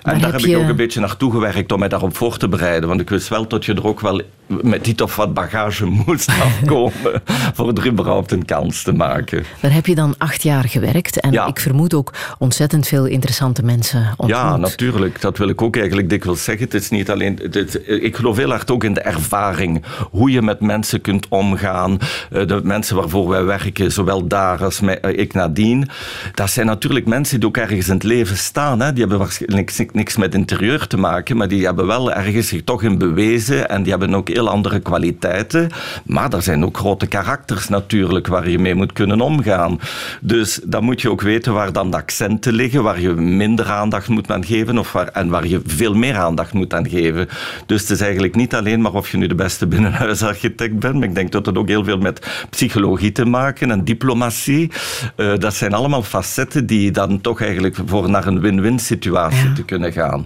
En 0.02 0.20
daar 0.20 0.32
heb, 0.32 0.40
je... 0.40 0.50
ik 0.50 0.58
ook 0.58 0.70
een 0.70 0.76
beetje 0.76 1.00
naartoe 1.00 1.32
gewerkt 1.32 1.72
om 1.72 1.80
mij 1.80 1.88
daarop 1.88 2.16
voor 2.16 2.38
te 2.38 2.48
bereiden. 2.48 2.90
Want 2.90 3.02
ik 3.02 3.10
wist 3.10 3.28
wel 3.28 3.48
dat 3.48 3.66
je 3.66 3.74
er 3.74 3.88
ook 3.88 4.00
wel 4.00 4.22
met 4.62 4.86
dit 4.86 5.02
of 5.02 5.16
wat 5.16 5.34
bagage 5.34 5.86
moest 6.06 6.30
afkomen 6.30 7.22
voor 7.56 7.74
er 7.74 7.88
überhaupt 7.88 8.32
een 8.32 8.46
kans 8.46 8.84
te 8.84 8.94
maken. 8.94 9.44
Daar 9.60 9.74
heb 9.74 9.86
je 9.86 9.96
dan 9.96 10.16
acht 10.18 10.44
jaar 10.44 10.64
gewerkt 10.64 11.20
en 11.20 11.32
ja. 11.32 11.48
ik 11.48 11.60
vermoed 11.60 11.94
ook 11.94 12.14
ontzettend 12.38 12.88
veel 12.88 13.06
interessante 13.06 13.64
mensen 13.64 14.00
ontmoet. 14.10 14.30
Ja, 14.30 14.58
natuurlijk. 14.58 15.22
Dat 15.22 15.38
wil 15.38 15.50
ik 15.50 15.62
ook 15.62 15.78
eigenlijk 15.78 16.10
dikwijls 16.10 16.44
zeggen. 16.44 16.66
Het 16.66 16.74
is 16.74 16.90
niet 16.90 17.10
alleen... 17.10 17.40
Het, 17.52 17.82
ik 17.86 18.16
geloof 18.16 18.38
heel 18.38 18.50
hard 18.50 18.72
ook 18.72 18.84
in 18.84 18.94
de 18.94 19.02
ervaring. 19.02 19.84
Hoe 20.12 20.32
je 20.32 20.42
met 20.42 20.60
mensen 20.60 21.02
kunt 21.02 21.28
omgaan. 21.30 21.98
De 22.30 22.60
mensen 22.64 22.96
waarvoor 22.96 23.28
wij 23.28 23.44
werken, 23.44 23.92
zowel 23.92 24.28
daar 24.28 24.64
als 24.64 24.82
ik 25.02 25.34
nadien. 25.34 25.90
Dat 26.34 26.50
zijn 26.50 26.66
natuurlijk 26.66 27.06
mensen 27.06 27.40
die 27.40 27.48
ook 27.48 27.58
ergens 27.58 27.88
in 27.88 27.94
het 27.94 28.04
leven 28.04 28.38
staan. 28.38 28.80
Hè. 28.80 28.92
Die 28.92 29.00
hebben 29.00 29.20
waarschijnlijk 29.20 29.70
niks 29.94 30.18
met 30.18 30.36
interieur 30.36 30.88
te 30.88 30.98
maken, 30.98 31.38
maar 31.38 31.48
die 31.48 31.66
hebben 31.66 31.88
wel 31.88 32.12
ergens 32.14 32.48
zich 32.48 32.64
toch 32.64 32.84
in 32.84 32.98
bewezen 32.98 33.70
en 33.70 33.84
die 33.84 33.92
hebben 33.92 34.16
ook 34.16 34.28
heel 34.28 34.50
andere 34.50 34.80
kwaliteiten. 34.80 35.70
Maar 36.06 36.34
er 36.34 36.42
zijn 36.42 36.66
ook 36.66 36.78
grote 36.78 37.08
karakters 37.08 37.68
natuurlijk 37.68 38.28
waar 38.28 38.50
je 38.50 38.60
mee 38.60 38.76
moet 38.76 38.94
kunnen 38.94 39.22
omgaan. 39.22 39.80
Dus 40.22 40.60
dan 40.64 40.84
moet 40.84 41.02
je 41.02 41.12
ook 41.12 41.22
weten 41.22 41.54
waar 41.54 41.74
dan 41.74 41.92
de 41.92 41.98
accenten 41.98 42.54
liggen, 42.54 42.84
waar 42.84 43.00
je 43.00 43.10
minder 43.14 43.70
aandacht 43.70 44.08
moet 44.08 44.32
aan 44.32 44.46
geven 44.46 44.78
of 44.78 44.92
waar, 44.92 45.08
en 45.08 45.30
waar 45.30 45.48
je 45.48 45.62
veel 45.66 45.94
meer 45.94 46.16
aandacht 46.16 46.54
moet 46.54 46.74
aan 46.74 46.90
geven. 46.90 47.28
Dus 47.66 47.82
het 47.82 47.90
is 47.90 48.02
eigenlijk 48.02 48.36
niet 48.36 48.56
alleen 48.56 48.82
maar 48.82 48.94
of 48.94 49.12
je 49.12 49.18
nu 49.18 49.28
de 49.28 49.36
beste 49.36 49.68
binnenhuisarchitect 49.68 50.80
bent, 50.80 50.94
maar 50.94 51.08
ik 51.08 51.16
denk 51.16 51.32
dat 51.32 51.46
het 51.46 51.58
ook 51.58 51.68
heel 51.68 51.84
veel 51.84 51.98
met 51.98 52.46
psychologie 52.50 53.12
te 53.12 53.26
maken 53.26 53.72
en 53.72 53.84
diplomatie. 53.84 54.72
Uh, 55.18 55.38
dat 55.38 55.54
zijn 55.54 55.74
allemaal 55.74 56.04
facetten 56.04 56.66
die 56.66 56.92
dan 56.92 57.22
toch 57.22 57.42
eigenlijk 57.42 57.78
voor 57.86 58.10
naar 58.10 58.28
een 58.28 58.40
win-win 58.40 58.80
situatie 58.80 59.48
ja. 59.48 59.54
te 59.54 59.64
kunnen 59.64 59.81
kunnen 59.82 60.26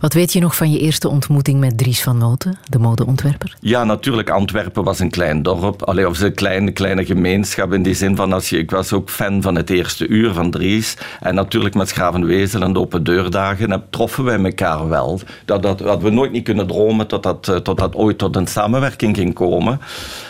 Wat 0.00 0.12
weet 0.12 0.32
je 0.32 0.40
nog 0.40 0.56
van 0.56 0.70
je 0.70 0.78
eerste 0.78 1.08
ontmoeting 1.08 1.60
met 1.60 1.78
Dries 1.78 2.02
van 2.02 2.18
Noten, 2.18 2.58
de 2.68 2.78
modeontwerper? 2.78 3.56
Ja, 3.60 3.84
natuurlijk. 3.84 4.30
Antwerpen 4.30 4.84
was 4.84 4.98
een 4.98 5.10
klein 5.10 5.42
dorp. 5.42 5.82
Allee, 5.82 6.08
of 6.08 6.20
een 6.20 6.34
kleine, 6.34 6.70
kleine 6.70 7.04
gemeenschap 7.04 7.72
in 7.72 7.82
die 7.82 7.94
zin 7.94 8.16
van... 8.16 8.32
Als 8.32 8.50
je, 8.50 8.58
ik 8.58 8.70
was 8.70 8.92
ook 8.92 9.10
fan 9.10 9.42
van 9.42 9.54
het 9.54 9.70
eerste 9.70 10.06
uur 10.06 10.32
van 10.32 10.50
Dries. 10.50 10.96
En 11.20 11.34
natuurlijk 11.34 11.74
met 11.74 11.88
Schravenwezel 11.88 12.62
en 12.62 12.72
de 12.72 12.78
open 12.78 13.04
deurdagen 13.04 13.84
troffen 13.90 14.24
wij 14.24 14.44
elkaar 14.44 14.88
wel. 14.88 15.20
Dat, 15.44 15.62
dat, 15.62 15.78
dat 15.78 16.02
we 16.02 16.10
nooit 16.10 16.32
niet 16.32 16.44
kunnen 16.44 16.66
dromen 16.66 17.06
tot 17.06 17.22
dat, 17.22 17.48
eh, 17.48 17.56
tot 17.56 17.78
dat 17.78 17.94
ooit 17.94 18.18
tot 18.18 18.36
een 18.36 18.46
samenwerking 18.46 19.16
ging 19.16 19.34
komen. 19.34 19.80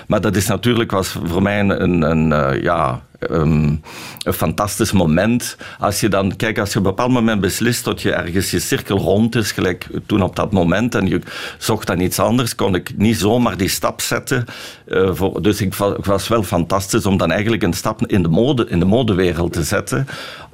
Maar 0.07 0.21
dat 0.21 0.37
is 0.37 0.47
natuurlijk 0.47 0.91
was 0.91 1.17
voor 1.25 1.43
mij 1.43 1.61
een, 1.61 1.83
een, 1.83 2.03
een 2.03 2.33
eh, 2.33 2.62
ja, 2.62 3.01
um, 3.31 3.81
een 4.22 4.33
fantastisch 4.33 4.93
moment. 4.93 5.57
Als 5.79 6.01
je 6.01 6.09
dan, 6.09 6.37
kijk, 6.37 6.59
als 6.59 6.72
je 6.72 6.79
op 6.79 6.85
een 6.85 6.91
bepaald 6.91 7.11
moment 7.11 7.41
beslist 7.41 7.85
dat 7.85 8.03
je 8.03 8.12
ergens 8.12 8.51
je 8.51 8.59
cirkel 8.59 8.99
rond 8.99 9.35
is, 9.35 9.53
gelijk 9.53 9.87
toen 10.07 10.22
op 10.22 10.37
dat 10.37 10.53
moment, 10.53 10.95
en 10.95 11.07
je 11.07 11.20
zocht 11.59 11.87
dan 11.87 12.01
iets 12.01 12.18
anders, 12.18 12.55
kon 12.55 12.75
ik 12.75 12.93
niet 12.97 13.16
zomaar 13.16 13.57
die 13.57 13.68
stap 13.68 14.01
zetten. 14.01 14.45
Uh, 14.87 15.11
voor, 15.12 15.43
dus 15.43 15.61
ik 15.61 15.75
was, 15.75 16.29
wel 16.29 16.43
fantastisch 16.43 17.07
om 17.07 17.16
dan 17.16 17.31
eigenlijk 17.31 17.62
een 17.62 17.72
stap 17.72 18.07
in 18.07 18.22
de, 18.22 18.29
mode, 18.29 18.66
in 18.68 18.79
de 18.79 18.85
modewereld 18.85 19.53
te 19.53 19.62
zetten. 19.62 20.07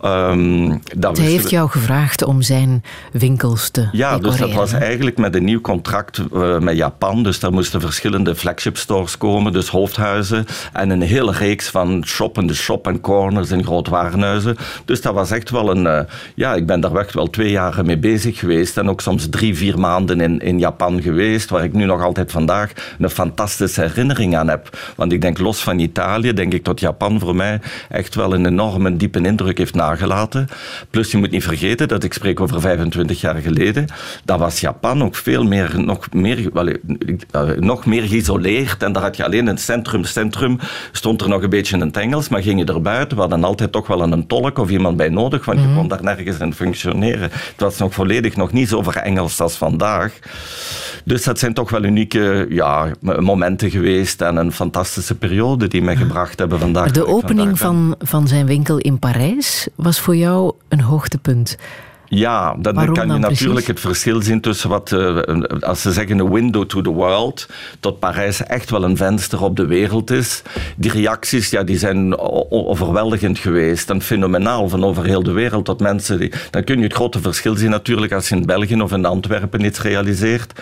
Um, 0.04 0.80
dat 0.96 1.16
Hij 1.16 1.26
heeft 1.26 1.50
jou 1.50 1.70
gevraagd 1.70 2.24
om 2.24 2.42
zijn 2.42 2.84
winkels 3.12 3.70
te 3.70 3.88
Ja, 3.92 4.18
dus 4.18 4.36
dat 4.36 4.52
was 4.52 4.72
eigenlijk 4.72 5.18
met 5.18 5.34
een 5.34 5.44
nieuw 5.44 5.60
contract 5.60 6.22
uh, 6.34 6.58
met 6.58 6.76
Japan. 6.76 7.22
Dus 7.22 7.40
daar 7.40 7.52
moesten 7.52 7.80
verschillende 7.80 8.34
flagship 8.34 8.76
stores 8.76 9.18
komen, 9.18 9.52
dus 9.52 9.68
hoofdhuizen. 9.68 10.46
En 10.72 10.90
een 10.90 11.02
hele 11.02 11.32
reeks 11.32 11.68
van 11.68 12.04
shoppende 12.06 12.54
shop 12.60 12.86
en 12.86 13.00
corners 13.00 13.50
in 13.50 13.64
groot 13.64 13.88
warenhuizen. 13.88 14.56
Dus 14.84 15.00
dat 15.00 15.14
was 15.14 15.30
echt 15.30 15.50
wel 15.50 15.70
een... 15.70 15.84
Uh, 15.84 16.00
ja, 16.34 16.54
ik 16.54 16.66
ben 16.66 16.80
daar 16.80 16.96
echt 16.96 17.14
wel 17.14 17.30
twee 17.30 17.50
jaar 17.50 17.84
mee 17.84 17.98
bezig 17.98 18.38
geweest. 18.38 18.76
En 18.76 18.88
ook 18.88 19.00
soms 19.00 19.28
drie, 19.28 19.56
vier 19.56 19.78
maanden 19.78 20.20
in, 20.20 20.38
in 20.38 20.58
Japan 20.58 21.02
geweest. 21.02 21.50
Waar 21.50 21.64
ik 21.64 21.72
nu 21.72 21.84
nog 21.84 22.02
altijd 22.02 22.30
vandaag 22.30 22.72
een 22.98 23.10
fantastische 23.10 23.80
herinnering 23.80 24.36
aan 24.36 24.48
heb. 24.48 24.78
Want 24.96 25.12
ik 25.12 25.20
denk, 25.20 25.38
los 25.38 25.62
van 25.62 25.78
Italië, 25.78 26.32
denk 26.32 26.52
ik 26.52 26.64
dat 26.64 26.80
Japan 26.80 27.20
voor 27.20 27.36
mij 27.36 27.60
echt 27.88 28.14
wel 28.14 28.34
een 28.34 28.46
enorme 28.46 28.96
diepe 28.96 29.20
indruk 29.20 29.58
heeft 29.58 29.74
nagelaten. 29.74 30.48
Plus, 30.90 31.10
je 31.10 31.18
moet 31.18 31.30
niet 31.30 31.44
vergeten 31.44 31.88
dat 31.88 32.04
ik 32.04 32.12
spreek 32.12 32.40
over 32.40 32.60
25 32.60 33.20
jaar 33.20 33.36
geleden. 33.36 33.86
Dat 34.24 34.38
was 34.38 34.60
Japan 34.60 35.02
ook 35.02 35.14
veel 35.14 35.44
meer, 35.44 35.72
nog 35.76 36.12
meer, 36.12 36.50
wel, 36.52 36.68
uh, 36.68 37.58
nog 37.58 37.86
meer 37.86 38.02
geïsoleerd. 38.02 38.82
En 38.82 38.92
daar 38.92 39.02
had 39.02 39.16
je 39.16 39.24
alleen 39.24 39.46
het 39.46 39.60
centrum. 39.60 40.04
Centrum 40.04 40.58
stond 40.92 41.20
er 41.20 41.28
nog 41.28 41.42
een 41.42 41.50
beetje 41.50 41.74
in 41.74 41.80
het 41.80 41.96
Engels, 41.96 42.28
maar 42.28 42.40
ging 42.50 42.68
je 42.68 42.74
er 42.74 42.82
buiten. 42.82 43.16
We 43.16 43.22
hadden 43.22 43.44
altijd 43.44 43.72
toch 43.72 43.86
wel 43.86 44.02
een 44.02 44.26
tolk 44.26 44.58
of 44.58 44.70
iemand 44.70 44.96
bij 44.96 45.08
nodig, 45.08 45.44
want 45.44 45.60
je 45.60 45.66
mhm. 45.66 45.76
kon 45.76 45.88
daar 45.88 46.02
nergens 46.02 46.38
in 46.38 46.54
functioneren. 46.54 47.30
Het 47.32 47.54
was 47.56 47.78
nog 47.78 47.94
volledig 47.94 48.36
nog 48.36 48.52
niet 48.52 48.68
zo 48.68 48.82
Engels 48.90 49.40
als 49.40 49.56
vandaag. 49.56 50.18
Dus 51.04 51.24
dat 51.24 51.38
zijn 51.38 51.54
toch 51.54 51.70
wel 51.70 51.84
unieke 51.84 52.46
ja, 52.48 52.90
momenten 53.00 53.70
geweest 53.70 54.22
en 54.22 54.36
een 54.36 54.52
fantastische 54.52 55.14
periode 55.14 55.68
die 55.68 55.82
mij 55.82 55.96
gebracht 55.96 56.38
hebben 56.38 56.58
vandaag. 56.58 56.90
De 56.90 57.06
opening 57.06 57.58
van, 57.58 57.94
van 57.98 58.28
zijn 58.28 58.46
winkel 58.46 58.78
in 58.78 58.98
Parijs 58.98 59.68
was 59.74 60.00
voor 60.00 60.16
jou 60.16 60.52
een 60.68 60.80
hoogtepunt. 60.80 61.56
Ja, 62.12 62.54
dan 62.58 62.92
kan 62.92 63.12
je 63.12 63.18
natuurlijk 63.18 63.66
het 63.66 63.80
verschil 63.80 64.22
zien 64.22 64.40
tussen 64.40 64.68
wat, 64.68 64.90
uh, 64.90 65.18
als 65.60 65.82
ze 65.82 65.92
zeggen 65.92 66.18
een 66.18 66.30
window 66.30 66.64
to 66.64 66.80
the 66.80 66.90
world, 66.90 67.48
tot 67.80 67.98
Parijs 67.98 68.42
echt 68.42 68.70
wel 68.70 68.84
een 68.84 68.96
venster 68.96 69.42
op 69.42 69.56
de 69.56 69.66
wereld 69.66 70.10
is. 70.10 70.42
Die 70.76 70.90
reacties, 70.90 71.50
ja, 71.50 71.62
die 71.62 71.78
zijn 71.78 72.18
overweldigend 72.50 73.38
geweest 73.38 73.90
en 73.90 74.02
fenomenaal 74.02 74.68
van 74.68 74.84
over 74.84 75.04
heel 75.04 75.22
de 75.22 75.32
wereld 75.32 75.64
tot 75.64 75.80
mensen. 75.80 76.18
Die, 76.18 76.32
dan 76.50 76.64
kun 76.64 76.76
je 76.76 76.82
het 76.82 76.92
grote 76.92 77.20
verschil 77.20 77.56
zien 77.56 77.70
natuurlijk 77.70 78.12
als 78.12 78.28
je 78.28 78.36
in 78.36 78.46
België 78.46 78.80
of 78.80 78.92
in 78.92 79.04
Antwerpen 79.04 79.64
iets 79.64 79.80
realiseert 79.80 80.52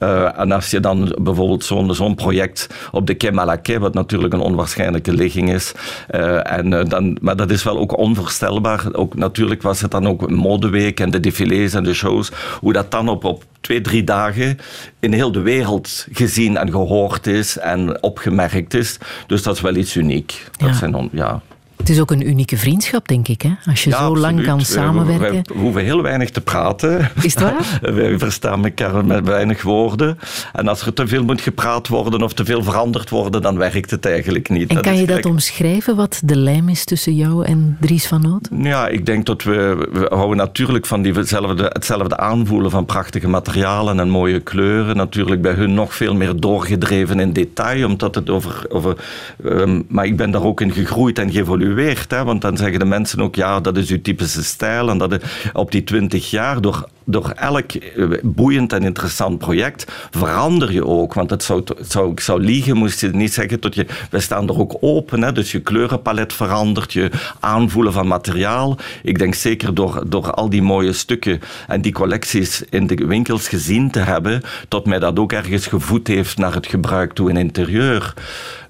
uh, 0.00 0.38
en 0.38 0.52
als 0.52 0.70
je 0.70 0.80
dan 0.80 1.16
bijvoorbeeld 1.22 1.64
zo'n 1.64 1.94
zo'n 1.94 2.14
project 2.14 2.66
op 2.92 3.06
de 3.06 3.14
Quai 3.14 3.78
wat 3.78 3.94
natuurlijk 3.94 4.34
een 4.34 4.40
onwaarschijnlijke 4.40 5.12
ligging 5.12 5.52
is, 5.52 5.72
uh, 6.14 6.52
en, 6.52 6.72
uh, 6.72 6.84
dan, 6.84 7.18
maar 7.20 7.36
dat 7.36 7.50
is 7.50 7.62
wel 7.62 7.78
ook 7.78 7.98
onvoorstelbaar. 7.98 8.84
Ook, 8.92 9.14
natuurlijk 9.14 9.62
was 9.62 9.80
het 9.80 9.90
dan 9.90 10.08
ook 10.08 10.22
een 10.22 10.34
modeweek 10.34 11.00
en 11.00 11.10
de 11.10 11.20
défilés 11.20 11.74
en 11.74 11.84
de 11.84 11.94
shows, 11.94 12.32
hoe 12.60 12.72
dat 12.72 12.90
dan 12.90 13.08
op, 13.08 13.24
op 13.24 13.44
twee, 13.60 13.80
drie 13.80 14.04
dagen 14.04 14.58
in 15.00 15.12
heel 15.12 15.32
de 15.32 15.40
wereld 15.40 16.06
gezien 16.12 16.56
en 16.56 16.70
gehoord 16.70 17.26
is 17.26 17.58
en 17.58 18.02
opgemerkt 18.02 18.74
is. 18.74 18.98
Dus 19.26 19.42
dat 19.42 19.54
is 19.54 19.60
wel 19.60 19.74
iets 19.74 19.96
uniek. 19.96 20.46
Dat 20.56 20.68
ja. 20.68 20.74
zijn 20.74 20.94
on, 20.94 21.08
ja, 21.12 21.42
het 21.80 21.88
is 21.88 22.00
ook 22.00 22.10
een 22.10 22.28
unieke 22.28 22.56
vriendschap, 22.56 23.08
denk 23.08 23.28
ik. 23.28 23.42
Hè? 23.42 23.50
Als 23.66 23.84
je 23.84 23.90
zo 23.90 24.16
lang 24.16 24.42
kan 24.42 24.60
samenwerken. 24.60 25.32
We, 25.32 25.42
we, 25.54 25.60
hoeven 25.60 25.82
heel 25.82 26.02
weinig 26.02 26.30
te 26.30 26.40
praten. 26.40 27.10
Is 27.22 27.34
het 27.34 27.42
waar? 27.42 27.78
Wij 27.94 28.18
verstaan 28.18 28.64
elkaar 28.64 29.04
met 29.04 29.26
weinig 29.26 29.62
woorden. 29.62 30.18
En 30.52 30.68
als 30.68 30.86
er 30.86 30.92
te 30.92 31.06
veel 31.06 31.24
moet 31.24 31.40
gepraat 31.40 31.88
worden 31.88 32.22
of 32.22 32.32
te 32.32 32.44
veel 32.44 32.62
veranderd 32.62 33.10
worden, 33.10 33.42
dan 33.42 33.58
werkt 33.58 33.90
het 33.90 34.06
eigenlijk 34.06 34.48
niet. 34.48 34.70
En 34.70 34.80
kan 34.80 34.96
je 34.96 35.06
dat 35.06 35.24
omschrijven, 35.24 35.96
wat 35.96 36.20
de 36.24 36.36
lijm 36.36 36.68
is 36.68 36.84
tussen 36.84 37.14
jou 37.14 37.44
en 37.44 37.76
Dries 37.80 38.06
van 38.06 38.22
Noot? 38.22 38.48
Ja, 38.62 38.88
ik 38.88 39.06
denk 39.06 39.26
dat 39.26 39.42
we, 39.42 39.88
we 39.92 40.06
houden 40.08 40.36
natuurlijk 40.36 40.86
van 40.86 41.02
diezelfde, 41.02 41.70
hetzelfde 41.72 42.16
aanvoelen 42.16 42.70
van 42.70 42.84
prachtige 42.84 43.28
materialen 43.28 44.00
en 44.00 44.08
mooie 44.08 44.40
kleuren. 44.40 44.96
Natuurlijk 44.96 45.42
bij 45.42 45.52
hun 45.52 45.74
nog 45.74 45.94
veel 45.94 46.14
meer 46.14 46.40
doorgedreven 46.40 47.20
in 47.20 47.32
detail, 47.32 47.86
omdat 47.86 48.14
het 48.14 48.30
over... 48.30 48.66
over 48.68 48.96
um, 49.44 49.84
maar 49.88 50.06
ik 50.06 50.16
ben 50.16 50.30
daar 50.30 50.44
ook 50.44 50.60
in 50.60 50.72
gegroeid 50.72 51.18
en 51.18 51.30
geëvolueerd 51.30 51.68
Hè? 52.10 52.24
Want 52.24 52.42
dan 52.42 52.56
zeggen 52.56 52.78
de 52.78 52.84
mensen 52.84 53.20
ook, 53.20 53.34
ja, 53.34 53.60
dat 53.60 53.76
is 53.76 53.90
uw 53.90 54.00
typische 54.00 54.44
stijl. 54.44 54.90
En 54.90 54.98
dat 54.98 55.22
op 55.52 55.72
die 55.72 55.84
twintig 55.84 56.30
jaar, 56.30 56.60
door, 56.60 56.88
door 57.10 57.30
elk 57.30 57.72
eh, 57.72 58.06
boeiend 58.22 58.72
en 58.72 58.82
interessant 58.82 59.38
project, 59.38 59.92
verander 60.10 60.72
je 60.72 60.86
ook. 60.86 61.14
Want 61.14 61.30
het 61.30 61.42
zou, 61.42 61.62
zou, 61.80 62.10
ik 62.10 62.20
zou 62.20 62.40
liegen, 62.40 62.76
moest 62.76 63.00
je 63.00 63.08
niet 63.08 63.32
zeggen, 63.32 63.60
tot 63.60 63.74
je, 63.74 63.86
wij 64.10 64.20
staan 64.20 64.48
er 64.48 64.58
ook 64.58 64.76
open. 64.80 65.22
Hè? 65.22 65.32
Dus 65.32 65.52
je 65.52 65.60
kleurenpalet 65.60 66.32
verandert, 66.32 66.92
je 66.92 67.10
aanvoelen 67.40 67.92
van 67.92 68.06
materiaal. 68.06 68.78
Ik 69.02 69.18
denk 69.18 69.34
zeker 69.34 69.74
door, 69.74 70.02
door 70.06 70.30
al 70.30 70.50
die 70.50 70.62
mooie 70.62 70.92
stukken 70.92 71.40
en 71.66 71.80
die 71.80 71.92
collecties 71.92 72.62
in 72.70 72.86
de 72.86 72.94
winkels 72.94 73.48
gezien 73.48 73.90
te 73.90 73.98
hebben, 73.98 74.42
tot 74.68 74.86
mij 74.86 74.98
dat 74.98 75.18
ook 75.18 75.32
ergens 75.32 75.66
gevoed 75.66 76.06
heeft 76.06 76.38
naar 76.38 76.54
het 76.54 76.66
gebruik 76.66 77.12
toe 77.12 77.30
in 77.30 77.36
interieur. 77.36 78.14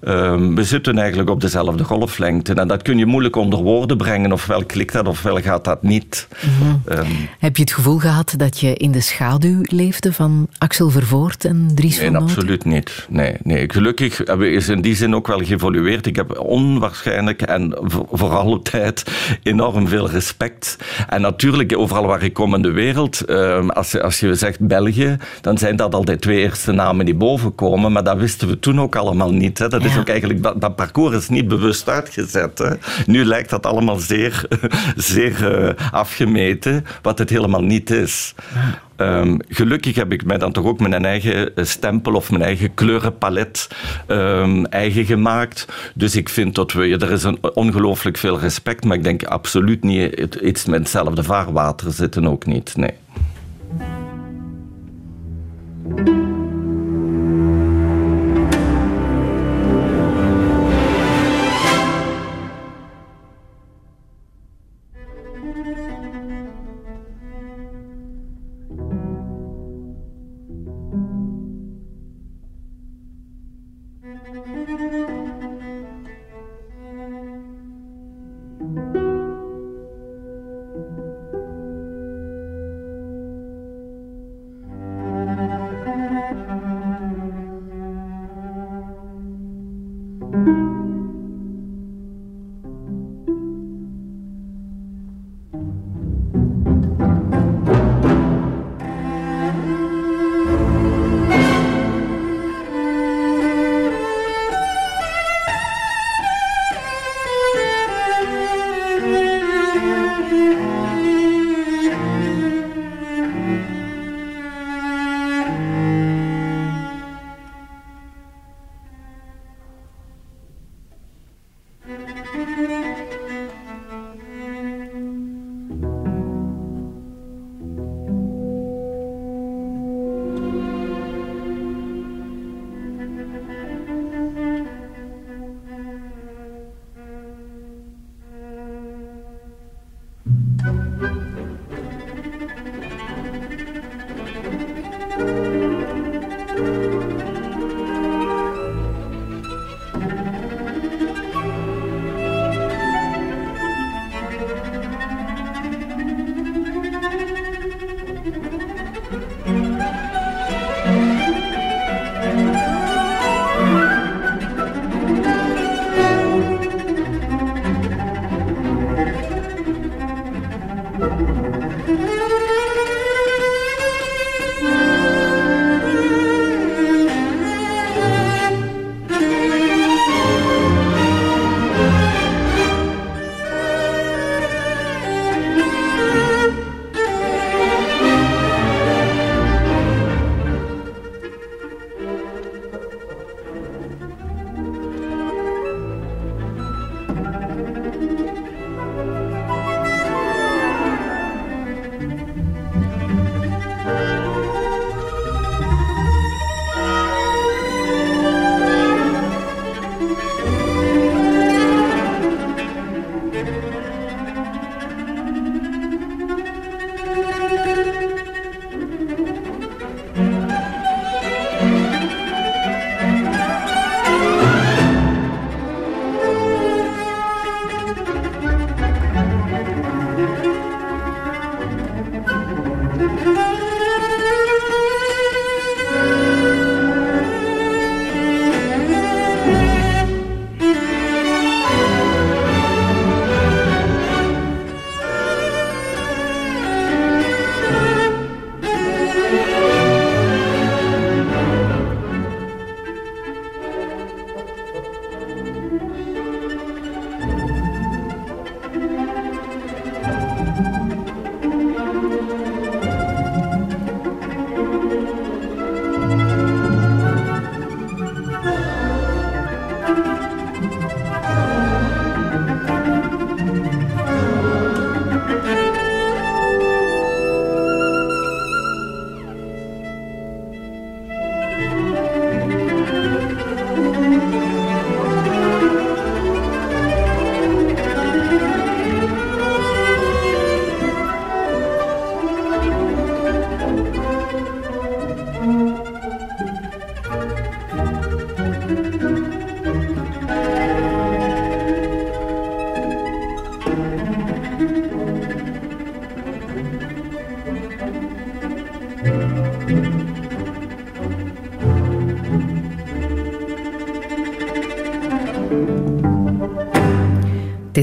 Um, 0.05 0.55
we 0.55 0.65
zitten 0.65 0.99
eigenlijk 0.99 1.31
op 1.31 1.41
dezelfde 1.41 1.85
golflengte. 1.85 2.55
En 2.55 2.69
dat 2.69 2.83
kun 2.83 2.99
je 2.99 3.07
moeilijk 3.07 3.37
onder 3.37 3.63
woorden 3.63 3.97
brengen. 3.97 4.33
Ofwel 4.33 4.65
klikt 4.65 4.93
dat, 4.93 5.09
ofwel 5.09 5.41
gaat 5.41 5.65
dat 5.65 5.83
niet. 5.83 6.29
Mhm. 6.41 6.99
um, 6.99 7.29
Heb 7.39 7.57
je 7.57 7.63
het 7.63 7.73
gevoel 7.73 7.99
gehad 7.99 8.30
dat 8.39 8.61
je 8.61 8.75
in 8.75 8.93
de 8.93 9.01
schaduw 9.01 9.59
leefde 9.63 10.13
van 10.13 10.49
Axel 10.59 10.91
Vervoort 10.91 11.45
en 11.45 11.71
Dries 11.75 11.97
nee, 11.97 12.05
van 12.05 12.13
Nee, 12.13 12.23
absoluut 12.23 12.65
niet. 12.65 13.07
Nee, 13.09 13.35
nee. 13.43 13.71
Gelukkig 13.71 14.25
is 14.39 14.69
in 14.69 14.81
die 14.81 14.97
zin 14.97 15.15
ook 15.15 15.27
wel 15.27 15.39
geëvolueerd. 15.39 16.07
Ik 16.07 16.17
heb 16.17 16.39
onwaarschijnlijk 16.39 17.43
en 17.43 17.75
voor 18.11 18.31
alle 18.31 18.63
tijd 18.63 19.05
enorm 19.43 19.89
veel 19.89 20.11
respect. 20.11 20.77
En 21.09 21.21
natuurlijk, 21.21 21.77
overal 21.77 22.07
waar 22.07 22.23
ik 22.23 22.33
kom 22.33 22.55
in 22.55 22.63
de 22.63 22.71
wereld, 22.71 23.31
um, 23.31 23.71
als, 23.71 23.91
je, 23.91 24.03
als 24.03 24.21
je 24.21 24.35
zegt 24.35 24.67
België, 24.67 25.17
dan 25.41 25.59
zijn 25.59 25.77
dat 25.77 25.95
altijd 25.95 26.21
twee 26.21 26.39
eerste 26.39 26.73
namen 26.73 27.05
die 27.05 27.15
boven 27.15 27.55
komen. 27.55 27.93
Maar 27.93 28.05
dat 28.05 28.17
wisten 28.17 28.49
we 28.49 28.59
toen 28.59 28.81
ook 28.81 28.97
allemaal 28.97 29.33
niet. 29.33 29.59
Hè. 29.59 29.69
Dat 29.69 29.85
is 29.85 29.99
ook 29.99 30.09
eigenlijk, 30.09 30.43
dat, 30.43 30.61
dat, 30.61 30.77
parcours 30.77 31.17
is 31.17 31.29
niet 31.29 31.49
bewust 31.49 31.89
uitgezet. 31.89 32.59
Hè. 32.59 32.75
Nu 33.07 33.25
lijkt 33.25 33.51
dat 33.51 33.67
allemaal 33.67 33.99
zeer, 33.99 34.49
zeer 34.97 35.63
uh, 35.63 35.93
afgemeten, 35.93 36.85
wat 37.03 37.19
het 37.19 37.31
helemaal 37.31 37.63
niet 37.63 37.91
is. 37.91 38.10
Um, 38.97 39.37
gelukkig 39.49 39.95
heb 39.97 40.13
ik 40.13 40.25
mij 40.25 40.39
dan 40.39 40.53
toch 40.53 40.65
ook 40.65 40.81
mijn 40.81 41.05
eigen 41.05 41.57
eh, 41.57 41.65
stempel 41.65 42.15
of 42.15 42.31
mijn 42.31 42.43
eigen 42.43 42.75
kleurenpalet 42.75 43.69
um, 44.07 44.67
eigen 44.67 45.05
gemaakt. 45.05 45.67
Dus 45.95 46.17
ik 46.17 46.29
vind 46.29 46.55
dat 46.55 46.73
we, 46.73 46.99
er 46.99 47.11
is 47.11 47.23
een 47.23 47.39
ongelooflijk 47.55 48.17
veel 48.17 48.39
respect, 48.39 48.85
maar 48.85 48.97
ik 48.97 49.05
denk 49.05 49.25
absoluut 49.25 49.83
niet 49.83 50.35
iets 50.35 50.65
met 50.65 50.79
hetzelfde 50.79 51.23
vaarwater 51.23 51.93
zitten 51.93 52.27
ook 52.27 52.47
niet. 52.47 52.77
Nee. 52.77 52.95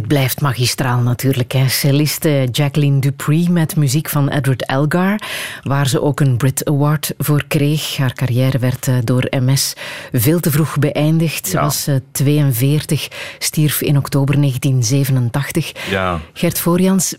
Blijft 0.08 0.41
magistraal 0.41 0.99
natuurlijk. 0.99 1.51
Hè. 1.51 1.68
Celliste 1.68 2.47
Jacqueline 2.51 2.99
Dupree 2.99 3.49
met 3.49 3.76
muziek 3.76 4.10
van 4.10 4.30
Edward 4.30 4.66
Elgar, 4.66 5.22
waar 5.64 5.88
ze 5.88 6.01
ook 6.01 6.20
een 6.20 6.38
Brit 6.38 6.66
Award 6.66 7.14
voor 7.18 7.43
kreeg. 7.47 7.97
Haar 7.97 8.14
carrière 8.14 8.60
werd 8.60 8.88
eh, 8.88 8.95
door 9.03 9.28
MS 9.30 9.74
veel 10.12 10.39
te 10.39 10.51
vroeg 10.51 10.80
beëindigd. 10.80 11.47
Ze 11.47 11.60
was 11.60 11.88
42, 12.12 13.08
eh, 13.08 13.18
stierf 13.39 13.82
in 13.82 13.97
oktober 13.97 14.39
1987. 14.39 15.89
Ja. 15.89 16.20
Gert 16.34 16.60
Voorjans, 16.60 17.16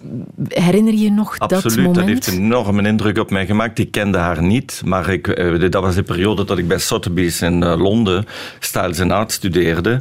herinner 0.48 0.94
je 0.94 1.10
nog 1.10 1.38
Absoluut, 1.38 1.62
dat 1.62 1.76
moment? 1.76 1.94
dat 1.94 2.04
heeft 2.04 2.26
een 2.26 2.34
enorme 2.34 2.88
indruk 2.88 3.18
op 3.18 3.30
mij 3.30 3.46
gemaakt. 3.46 3.78
Ik 3.78 3.90
kende 3.90 4.18
haar 4.18 4.42
niet, 4.42 4.82
maar 4.84 5.08
ik, 5.08 5.28
eh, 5.28 5.70
dat 5.70 5.82
was 5.82 5.94
de 5.94 6.02
periode 6.02 6.44
dat 6.44 6.58
ik 6.58 6.68
bij 6.68 6.78
Sotheby's 6.78 7.40
in 7.40 7.64
Londen 7.64 8.26
Styles 8.58 8.98
en 8.98 9.10
Art 9.10 9.32
studeerde. 9.32 10.00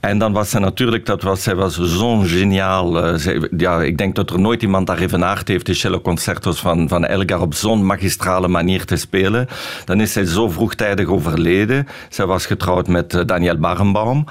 En 0.00 0.18
dan 0.18 0.32
was 0.32 0.50
ze 0.50 0.58
natuurlijk, 0.58 1.06
dat 1.06 1.22
was, 1.22 1.42
zij 1.42 1.54
was 1.54 1.78
zo'n 1.80 2.26
geniaal. 2.26 3.14
Uh, 3.14 3.38
ja, 3.56 3.82
ik 3.82 3.98
denk 3.98 4.14
dat 4.14 4.30
er 4.30 4.40
nooit 4.40 4.62
iemand 4.62 4.86
daar 4.86 4.98
evenaard 4.98 5.48
heeft 5.48 5.66
de 5.66 5.74
celloconcertos 5.74 6.60
van, 6.60 6.88
van 6.88 7.04
Elgar 7.04 7.40
op 7.40 7.54
zo'n 7.54 7.86
magistrale 7.86 8.48
manier 8.48 8.84
te 8.84 8.96
spelen. 8.96 9.46
Dan 9.84 10.00
is 10.00 10.12
zij 10.12 10.24
zo 10.24 10.48
vroegtijdig 10.48 11.06
overleden. 11.06 11.86
Zij 12.08 12.26
was 12.26 12.46
getrouwd 12.46 12.88
met 12.88 13.22
Daniel 13.26 13.58
Barenbaum. 13.58 14.24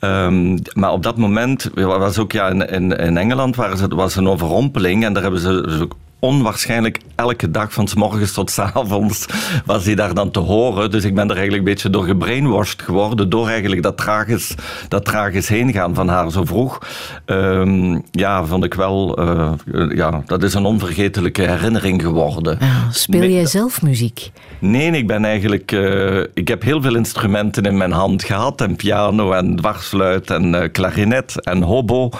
Um, 0.00 0.58
maar 0.74 0.92
op 0.92 1.02
dat 1.02 1.16
moment 1.16 1.70
was 1.74 2.18
ook 2.18 2.32
ja, 2.32 2.48
in, 2.48 2.68
in, 2.68 2.92
in 2.92 3.16
Engeland 3.16 3.56
waar 3.56 3.76
ze, 3.76 3.88
was 3.88 4.16
een 4.16 4.28
overrompeling 4.28 4.95
en 5.04 5.12
daar 5.12 5.22
hebben 5.22 5.40
ze 5.40 5.88
onwaarschijnlijk 6.26 6.98
elke 7.14 7.50
dag 7.50 7.72
van 7.72 7.88
s 7.88 7.94
morgens 7.94 8.32
tot 8.32 8.50
s 8.50 8.58
avonds 8.58 9.26
was 9.64 9.84
hij 9.84 9.94
daar 9.94 10.14
dan 10.14 10.30
te 10.30 10.38
horen. 10.38 10.90
Dus 10.90 11.04
ik 11.04 11.14
ben 11.14 11.24
er 11.24 11.36
eigenlijk 11.36 11.66
een 11.66 11.72
beetje 11.72 11.90
door 11.90 12.04
gebrainwashed 12.04 12.82
geworden 12.82 13.28
door 13.28 13.48
eigenlijk 13.48 13.82
dat 13.82 13.96
tragisch, 13.96 14.54
dat 14.88 15.04
tragisch 15.04 15.48
heen 15.48 15.72
gaan 15.72 15.94
van 15.94 16.08
haar 16.08 16.30
zo 16.30 16.44
vroeg. 16.44 16.78
Um, 17.26 18.02
ja, 18.10 18.44
vond 18.44 18.64
ik 18.64 18.74
wel, 18.74 19.20
uh, 19.20 19.52
ja, 19.94 20.22
dat 20.26 20.42
is 20.42 20.54
een 20.54 20.64
onvergetelijke 20.64 21.42
herinnering 21.42 22.02
geworden. 22.02 22.56
Ja, 22.60 22.90
speel 22.90 23.28
jij 23.28 23.46
zelf 23.46 23.82
muziek? 23.82 24.30
Nee, 24.58 24.90
ik 24.90 25.06
ben 25.06 25.24
eigenlijk, 25.24 25.72
uh, 25.72 26.24
ik 26.34 26.48
heb 26.48 26.62
heel 26.62 26.82
veel 26.82 26.96
instrumenten 26.96 27.62
in 27.62 27.76
mijn 27.76 27.92
hand 27.92 28.24
gehad 28.24 28.60
en 28.60 28.76
piano 28.76 29.32
en 29.32 29.56
dwarsfluit 29.56 30.30
en 30.30 30.54
uh, 30.54 30.62
klarinet 30.72 31.44
en 31.44 31.62
hobo. 31.62 32.10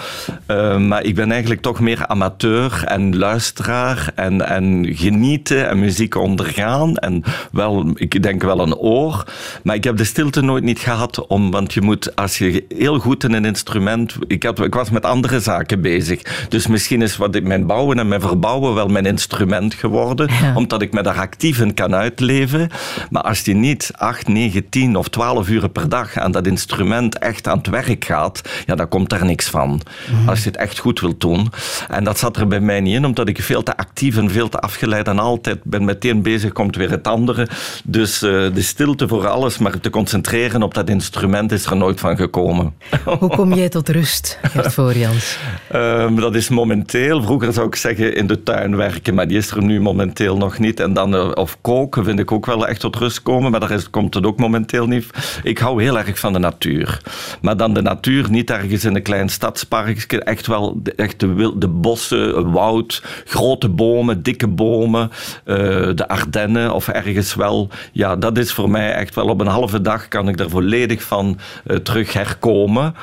maar 0.78 1.04
ik 1.04 1.14
ben 1.14 1.30
eigenlijk 1.30 1.60
toch 1.60 1.80
meer 1.80 2.06
amateur 2.06 2.84
en 2.84 3.16
luisteraar 3.16 3.95
en, 4.14 4.46
en 4.46 4.86
genieten 4.90 5.68
en 5.68 5.78
muziek 5.78 6.14
ondergaan. 6.14 6.96
En 6.96 7.22
wel, 7.52 7.90
ik 7.94 8.22
denk 8.22 8.42
wel 8.42 8.60
een 8.60 8.76
oor. 8.76 9.24
Maar 9.62 9.74
ik 9.74 9.84
heb 9.84 9.96
de 9.96 10.04
stilte 10.04 10.40
nooit 10.40 10.64
niet 10.64 10.78
gehad, 10.78 11.26
om, 11.26 11.50
want 11.50 11.74
je 11.74 11.80
moet, 11.80 12.16
als 12.16 12.38
je 12.38 12.64
heel 12.68 12.98
goed 12.98 13.24
in 13.24 13.32
een 13.32 13.44
instrument... 13.44 14.16
Ik, 14.26 14.42
had, 14.42 14.60
ik 14.60 14.74
was 14.74 14.90
met 14.90 15.04
andere 15.04 15.40
zaken 15.40 15.80
bezig. 15.80 16.46
Dus 16.48 16.66
misschien 16.66 17.02
is 17.02 17.16
wat 17.16 17.34
ik, 17.34 17.44
mijn 17.44 17.66
bouwen 17.66 17.98
en 17.98 18.08
mijn 18.08 18.20
verbouwen 18.20 18.74
wel 18.74 18.88
mijn 18.88 19.06
instrument 19.06 19.74
geworden, 19.74 20.30
omdat 20.54 20.82
ik 20.82 20.92
me 20.92 21.02
daar 21.02 21.18
actief 21.18 21.60
in 21.60 21.74
kan 21.74 21.94
uitleven. 21.94 22.70
Maar 23.10 23.22
als 23.22 23.40
je 23.40 23.54
niet 23.54 23.90
8, 23.96 24.28
9, 24.28 24.68
10 24.68 24.96
of 24.96 25.08
12 25.08 25.48
uur 25.48 25.68
per 25.68 25.88
dag 25.88 26.16
aan 26.16 26.32
dat 26.32 26.46
instrument 26.46 27.18
echt 27.18 27.48
aan 27.48 27.58
het 27.58 27.66
werk 27.66 28.04
gaat, 28.04 28.42
ja, 28.66 28.74
dan 28.74 28.88
komt 28.88 29.08
daar 29.08 29.24
niks 29.24 29.48
van. 29.48 29.80
Mhm. 30.10 30.28
Als 30.28 30.42
je 30.42 30.48
het 30.48 30.58
echt 30.58 30.78
goed 30.78 31.00
wilt 31.00 31.20
doen. 31.20 31.52
En 31.88 32.04
dat 32.04 32.18
zat 32.18 32.36
er 32.36 32.46
bij 32.46 32.60
mij 32.60 32.80
niet 32.80 32.94
in, 32.94 33.04
omdat 33.04 33.28
ik 33.28 33.42
veel 33.42 33.62
te 33.62 33.75
te 33.76 33.82
actief 33.82 34.16
en 34.16 34.30
veel 34.30 34.48
te 34.48 34.58
afgeleid 34.58 35.08
en 35.08 35.18
altijd 35.18 35.58
ben 35.64 35.84
meteen 35.84 36.22
bezig, 36.22 36.52
komt 36.52 36.76
weer 36.76 36.90
het 36.90 37.06
andere. 37.06 37.48
Dus 37.84 38.22
uh, 38.22 38.54
de 38.54 38.62
stilte 38.62 39.08
voor 39.08 39.26
alles, 39.26 39.58
maar 39.58 39.80
te 39.80 39.90
concentreren 39.90 40.62
op 40.62 40.74
dat 40.74 40.88
instrument 40.88 41.52
is 41.52 41.66
er 41.66 41.76
nooit 41.76 42.00
van 42.00 42.16
gekomen. 42.16 42.74
Hoe 43.18 43.28
kom 43.28 43.54
jij 43.54 43.68
tot 43.68 43.88
rust, 43.88 44.38
Gert 44.42 44.72
Voorjans? 44.72 45.38
uh, 45.74 46.16
dat 46.16 46.34
is 46.34 46.48
momenteel, 46.48 47.22
vroeger 47.22 47.52
zou 47.52 47.66
ik 47.66 47.74
zeggen 47.74 48.16
in 48.16 48.26
de 48.26 48.42
tuin 48.42 48.76
werken, 48.76 49.14
maar 49.14 49.28
die 49.28 49.36
is 49.36 49.50
er 49.50 49.62
nu 49.62 49.80
momenteel 49.80 50.36
nog 50.36 50.58
niet. 50.58 50.80
En 50.80 50.92
dan, 50.92 51.14
uh, 51.14 51.30
of 51.34 51.58
koken 51.60 52.04
vind 52.04 52.18
ik 52.18 52.32
ook 52.32 52.46
wel 52.46 52.66
echt 52.66 52.80
tot 52.80 52.96
rust 52.96 53.22
komen, 53.22 53.50
maar 53.50 53.60
daar 53.60 53.70
is, 53.70 53.90
komt 53.90 54.14
het 54.14 54.26
ook 54.26 54.38
momenteel 54.38 54.86
niet. 54.86 55.06
Ik 55.42 55.58
hou 55.58 55.82
heel 55.82 55.98
erg 55.98 56.18
van 56.18 56.32
de 56.32 56.38
natuur. 56.38 57.00
Maar 57.40 57.56
dan 57.56 57.74
de 57.74 57.82
natuur 57.82 58.30
niet 58.30 58.50
ergens 58.50 58.84
in 58.84 58.94
een 58.94 59.02
klein 59.02 59.28
stadspark, 59.28 60.12
echt 60.12 60.46
wel 60.46 60.80
de, 60.82 60.92
echt 60.94 61.20
de, 61.20 61.52
de 61.56 61.68
bossen, 61.68 62.52
woud, 62.52 63.02
grote 63.24 63.65
bomen, 63.68 64.22
dikke 64.22 64.48
bomen, 64.48 65.10
uh, 65.44 65.56
de 65.94 66.08
Ardennen 66.08 66.72
of 66.72 66.88
ergens 66.88 67.34
wel. 67.34 67.68
Ja, 67.92 68.16
dat 68.16 68.38
is 68.38 68.52
voor 68.52 68.70
mij 68.70 68.92
echt 68.92 69.14
wel 69.14 69.28
op 69.28 69.40
een 69.40 69.46
halve 69.46 69.80
dag 69.80 70.08
kan 70.08 70.28
ik 70.28 70.40
er 70.40 70.50
volledig 70.50 71.02
van 71.02 71.38
uh, 71.66 71.76
terug 71.76 72.12
herkomen 72.12 72.94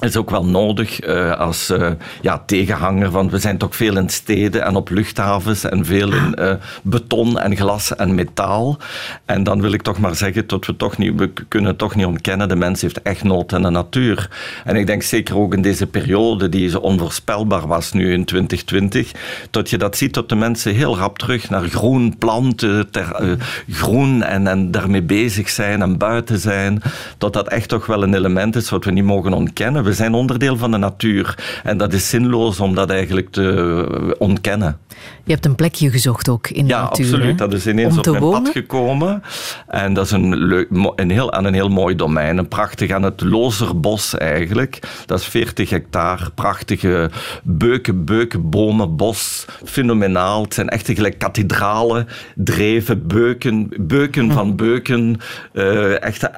is 0.00 0.16
ook 0.16 0.30
wel 0.30 0.46
nodig 0.46 1.06
uh, 1.06 1.38
als 1.38 1.70
uh, 1.70 1.90
ja, 2.20 2.42
tegenhanger. 2.46 3.10
Want 3.10 3.30
we 3.30 3.38
zijn 3.38 3.58
toch 3.58 3.76
veel 3.76 3.96
in 3.96 4.08
steden 4.08 4.64
en 4.64 4.76
op 4.76 4.90
luchthavens 4.90 5.64
en 5.64 5.84
veel 5.84 6.12
in 6.12 6.36
uh, 6.38 6.52
beton 6.82 7.38
en 7.38 7.56
glas 7.56 7.94
en 7.94 8.14
metaal. 8.14 8.78
En 9.24 9.42
dan 9.42 9.60
wil 9.60 9.72
ik 9.72 9.82
toch 9.82 9.98
maar 9.98 10.14
zeggen 10.14 10.46
dat 10.46 10.66
we 10.66 10.76
toch 10.76 10.98
niet, 10.98 11.12
we 11.16 11.30
kunnen 11.48 11.76
toch 11.76 11.94
niet 11.94 12.06
ontkennen, 12.06 12.48
de 12.48 12.56
mens 12.56 12.82
heeft 12.82 13.02
echt 13.02 13.24
nood 13.24 13.52
aan 13.52 13.62
de 13.62 13.70
natuur. 13.70 14.30
En 14.64 14.76
ik 14.76 14.86
denk 14.86 15.02
zeker 15.02 15.36
ook 15.36 15.54
in 15.54 15.62
deze 15.62 15.86
periode 15.86 16.48
die 16.48 16.68
zo 16.68 16.78
onvoorspelbaar 16.78 17.66
was 17.66 17.92
nu 17.92 18.12
in 18.12 18.24
2020, 18.24 19.12
dat 19.50 19.70
je 19.70 19.78
dat 19.78 19.96
ziet 19.96 20.14
dat 20.14 20.28
de 20.28 20.34
mensen 20.34 20.74
heel 20.74 20.96
rap 20.96 21.18
terug 21.18 21.50
naar 21.50 21.64
groen 21.64 22.18
planten, 22.18 22.90
ter, 22.90 23.36
groen 23.70 24.22
en, 24.22 24.46
en 24.46 24.70
daarmee 24.70 25.02
bezig 25.02 25.48
zijn 25.48 25.82
en 25.82 25.98
buiten 25.98 26.38
zijn. 26.38 26.82
Dat 27.18 27.32
dat 27.32 27.48
echt 27.48 27.68
toch 27.68 27.86
wel 27.86 28.02
een 28.02 28.14
element 28.14 28.56
is 28.56 28.70
wat 28.70 28.84
we 28.84 28.90
niet 28.90 29.04
mogen 29.04 29.32
ontkennen 29.32 29.84
we 29.86 29.92
zijn 29.92 30.14
onderdeel 30.14 30.56
van 30.56 30.70
de 30.70 30.76
natuur. 30.76 31.60
En 31.64 31.78
dat 31.78 31.92
is 31.92 32.08
zinloos 32.08 32.60
om 32.60 32.74
dat 32.74 32.90
eigenlijk 32.90 33.30
te 33.30 34.14
ontkennen. 34.18 34.78
Je 35.24 35.32
hebt 35.32 35.44
een 35.44 35.54
plekje 35.54 35.90
gezocht 35.90 36.28
ook 36.28 36.48
in 36.48 36.66
de 36.66 36.72
ja, 36.72 36.82
natuur. 36.82 37.06
Ja, 37.06 37.12
absoluut. 37.12 37.38
Dat 37.38 37.52
is 37.52 37.66
ineens 37.66 37.98
op 37.98 38.06
mijn 38.06 38.18
wonen? 38.22 38.42
pad 38.42 38.52
gekomen. 38.52 39.22
En 39.66 39.94
dat 39.94 40.04
is 40.04 40.10
een 40.10 40.36
leuk, 40.36 40.68
een 40.96 41.10
heel, 41.10 41.32
aan 41.32 41.44
een 41.44 41.54
heel 41.54 41.68
mooi 41.68 41.96
domein. 41.96 42.38
Een 42.38 42.48
prachtig 42.48 42.90
aan 42.90 43.02
het 43.02 43.20
Lozerbos 43.20 44.16
eigenlijk. 44.16 44.78
Dat 45.06 45.20
is 45.20 45.26
40 45.26 45.70
hectare. 45.70 46.30
Prachtige 46.30 47.10
beuken, 47.42 48.04
beuken, 48.04 48.50
bomen, 48.50 48.96
bos. 48.96 49.44
Fenomenaal. 49.64 50.42
Het 50.42 50.54
zijn 50.54 50.68
echt 50.68 50.86
gelijk 50.86 51.18
kathedralen, 51.18 52.08
dreven, 52.34 53.06
beuken, 53.06 53.70
beuken 53.80 54.32
van 54.32 54.56
beuken. 54.56 55.20
Uh, 55.52 56.02
echte 56.02 56.34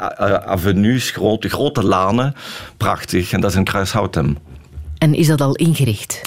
avenues, 0.47 1.11
grote, 1.11 1.49
grote 1.49 1.85
lanen. 1.85 2.35
Prachtig. 2.77 3.33
Dat 3.41 3.51
is 3.51 3.57
in 3.57 3.65
Kruishoutem. 3.65 4.37
En 4.99 5.15
is 5.15 5.27
dat 5.27 5.41
al 5.41 5.55
ingericht? 5.55 6.21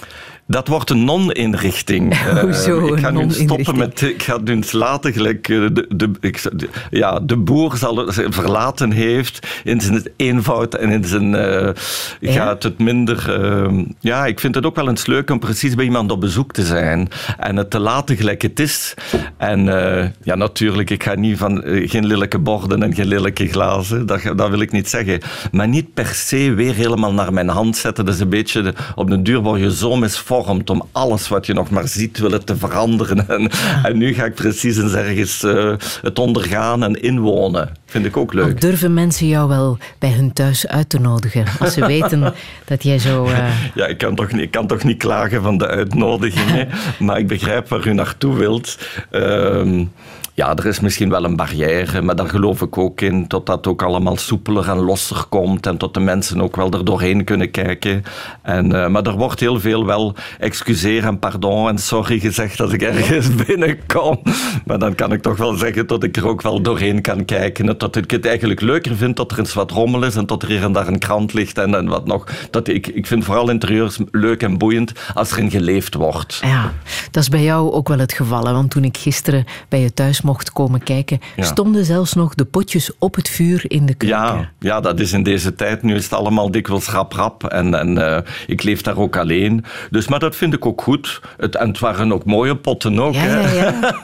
Dat 0.51 0.67
wordt 0.67 0.89
een 0.89 1.03
non-inrichting. 1.03 2.21
Hoezo? 2.41 2.79
Uh, 2.79 2.87
ik 2.87 2.99
ga 2.99 3.09
nu 3.09 3.31
stoppen 3.31 3.77
met. 3.77 4.01
Ik 4.01 4.23
ga 4.23 4.37
nu 4.43 4.63
laten 4.71 5.13
gelijk. 5.13 5.47
De, 5.47 5.85
de, 5.89 6.11
ik, 6.19 6.41
de, 6.53 6.69
ja, 6.89 7.19
de 7.19 7.37
boer 7.37 7.77
zal 7.77 7.97
het 7.97 8.25
verlaten 8.29 8.91
heeft 8.91 9.47
in 9.63 9.81
zijn 9.81 10.03
eenvoud 10.15 10.75
en 10.75 10.89
in 10.89 11.03
zijn. 11.03 11.33
Uh, 11.33 11.69
ja? 12.19 12.31
gaat 12.31 12.63
het 12.63 12.79
minder. 12.79 13.41
Uh, 13.41 13.85
ja, 13.99 14.25
ik 14.25 14.39
vind 14.39 14.55
het 14.55 14.65
ook 14.65 14.75
wel 14.75 14.89
eens 14.89 15.05
leuk 15.05 15.29
om 15.29 15.39
precies 15.39 15.75
bij 15.75 15.85
iemand 15.85 16.11
op 16.11 16.19
bezoek 16.19 16.53
te 16.53 16.65
zijn 16.65 17.07
en 17.37 17.55
het 17.55 17.69
te 17.69 17.79
laten 17.79 18.15
gelijk 18.15 18.41
het 18.41 18.59
is. 18.59 18.93
En 19.37 19.65
ja, 20.23 20.35
natuurlijk, 20.35 20.89
ik 20.89 21.03
ga 21.03 21.15
niet 21.15 21.37
van. 21.37 21.63
geen 21.65 22.05
lelijke 22.05 22.39
borden 22.39 22.83
en 22.83 22.93
geen 22.93 23.07
lelijke 23.07 23.47
glazen, 23.47 24.05
dat, 24.05 24.21
dat 24.35 24.49
wil 24.49 24.61
ik 24.61 24.71
niet 24.71 24.89
zeggen. 24.89 25.19
Maar 25.51 25.67
niet 25.67 25.93
per 25.93 26.05
se 26.05 26.53
weer 26.53 26.73
helemaal 26.73 27.13
naar 27.13 27.33
mijn 27.33 27.49
hand 27.49 27.77
zetten. 27.77 28.05
Dat 28.05 28.13
is 28.13 28.19
een 28.19 28.29
beetje. 28.29 28.73
Op 28.95 29.09
de 29.09 29.21
duur 29.21 29.39
word 29.39 29.59
je 29.59 29.75
zo 29.75 29.95
misvormd 29.95 30.39
om 30.49 30.83
alles 30.91 31.27
wat 31.27 31.45
je 31.45 31.53
nog 31.53 31.69
maar 31.69 31.87
ziet 31.87 32.17
willen 32.17 32.45
te 32.45 32.55
veranderen. 32.55 33.19
En, 33.31 33.49
en 33.83 33.97
nu 33.97 34.13
ga 34.13 34.25
ik 34.25 34.35
precies 34.35 34.77
eens 34.77 34.93
ergens 34.93 35.43
uh, 35.43 35.73
het 36.01 36.19
ondergaan 36.19 36.83
en 36.83 37.01
inwonen. 37.01 37.69
Vind 37.85 38.05
ik 38.05 38.17
ook 38.17 38.33
leuk. 38.33 38.53
Al 38.53 38.59
durven 38.59 38.93
mensen 38.93 39.27
jou 39.27 39.47
wel 39.47 39.77
bij 39.99 40.11
hun 40.11 40.33
thuis 40.33 40.67
uit 40.67 40.89
te 40.89 40.99
nodigen? 40.99 41.45
Als 41.59 41.73
ze 41.73 41.85
weten 41.97 42.33
dat 42.65 42.83
jij 42.83 42.99
zo... 42.99 43.25
Uh... 43.25 43.73
Ja, 43.75 43.85
ik 43.85 43.97
kan, 43.97 44.15
toch 44.15 44.31
niet, 44.31 44.41
ik 44.41 44.51
kan 44.51 44.67
toch 44.67 44.83
niet 44.83 44.97
klagen 44.97 45.41
van 45.41 45.57
de 45.57 45.67
uitnodigingen. 45.67 46.67
maar 46.99 47.19
ik 47.19 47.27
begrijp 47.27 47.69
waar 47.69 47.87
u 47.87 47.93
naartoe 47.93 48.35
wilt. 48.35 48.77
Uh, 49.11 49.85
ja, 50.41 50.55
er 50.55 50.65
is 50.65 50.79
misschien 50.79 51.09
wel 51.09 51.23
een 51.23 51.35
barrière, 51.35 52.01
maar 52.01 52.15
daar 52.15 52.29
geloof 52.29 52.61
ik 52.61 52.77
ook 52.77 53.01
in 53.01 53.25
dat 53.27 53.45
dat 53.45 53.67
ook 53.67 53.81
allemaal 53.81 54.17
soepeler 54.17 54.69
en 54.69 54.77
losser 54.77 55.25
komt 55.29 55.65
en 55.65 55.77
tot 55.77 55.93
de 55.93 55.99
mensen 55.99 56.41
ook 56.41 56.55
wel 56.55 56.71
er 56.71 56.85
doorheen 56.85 57.23
kunnen 57.23 57.51
kijken. 57.51 58.03
En, 58.41 58.65
uh, 58.65 58.87
maar 58.87 59.03
er 59.03 59.17
wordt 59.17 59.39
heel 59.39 59.59
veel 59.59 59.85
wel 59.85 60.15
excuseer 60.39 61.03
en 61.03 61.19
pardon 61.19 61.67
en 61.67 61.77
sorry 61.77 62.19
gezegd 62.19 62.57
dat 62.57 62.73
ik 62.73 62.81
ergens 62.81 63.35
binnenkom. 63.45 64.21
Maar 64.65 64.79
dan 64.79 64.95
kan 64.95 65.11
ik 65.11 65.21
toch 65.21 65.37
wel 65.37 65.53
zeggen 65.53 65.87
dat 65.87 66.03
ik 66.03 66.17
er 66.17 66.27
ook 66.27 66.41
wel 66.41 66.61
doorheen 66.61 67.01
kan 67.01 67.25
kijken. 67.25 67.69
En 67.69 67.77
dat 67.77 67.95
ik 67.95 68.11
het 68.11 68.25
eigenlijk 68.25 68.61
leuker 68.61 68.95
vind 68.95 69.15
dat 69.15 69.31
er 69.31 69.39
eens 69.39 69.53
wat 69.53 69.71
rommel 69.71 70.03
is 70.03 70.15
en 70.15 70.25
dat 70.25 70.43
er 70.43 70.49
hier 70.49 70.63
en 70.63 70.71
daar 70.71 70.87
een 70.87 70.99
krant 70.99 71.33
ligt 71.33 71.57
en, 71.57 71.75
en 71.75 71.87
wat 71.87 72.05
nog. 72.05 72.27
Dat 72.49 72.67
ik, 72.67 72.87
ik 72.87 73.07
vind 73.07 73.23
vooral 73.23 73.49
interieurs 73.49 73.99
leuk 74.11 74.43
en 74.43 74.57
boeiend 74.57 74.91
als 75.13 75.31
erin 75.31 75.51
geleefd 75.51 75.93
wordt. 75.93 76.39
Ja, 76.41 76.73
dat 77.11 77.23
is 77.23 77.29
bij 77.29 77.43
jou 77.43 77.71
ook 77.71 77.87
wel 77.87 77.99
het 77.99 78.13
geval. 78.13 78.43
Want 78.43 78.71
toen 78.71 78.83
ik 78.83 78.97
gisteren 78.97 79.45
bij 79.69 79.81
je 79.81 79.93
thuis 79.93 80.21
mocht 80.31 80.53
komen 80.53 80.83
kijken, 80.83 81.19
ja. 81.35 81.43
stonden 81.43 81.85
zelfs 81.85 82.13
nog 82.13 82.35
de 82.35 82.45
potjes 82.45 82.91
op 82.99 83.15
het 83.15 83.29
vuur 83.29 83.63
in 83.67 83.85
de 83.85 83.93
keuken. 83.93 84.19
Ja, 84.19 84.51
ja, 84.59 84.79
dat 84.79 84.99
is 84.99 85.13
in 85.13 85.23
deze 85.23 85.55
tijd. 85.55 85.83
Nu 85.83 85.95
is 85.95 86.03
het 86.03 86.13
allemaal 86.13 86.51
dikwijls 86.51 86.89
rap-rap. 86.89 87.43
En, 87.43 87.73
en 87.73 87.97
uh, 87.97 88.17
ik 88.47 88.63
leef 88.63 88.81
daar 88.81 88.97
ook 88.97 89.17
alleen. 89.17 89.65
Dus, 89.89 90.07
maar 90.07 90.19
dat 90.19 90.35
vind 90.35 90.53
ik 90.53 90.65
ook 90.65 90.81
goed. 90.81 91.21
Het, 91.37 91.55
en 91.55 91.67
het 91.67 91.79
waren 91.79 92.13
ook 92.13 92.25
mooie 92.25 92.55
potten 92.55 92.99
ook. 92.99 93.13
Ja, 93.13 93.25
ja, 93.25 93.49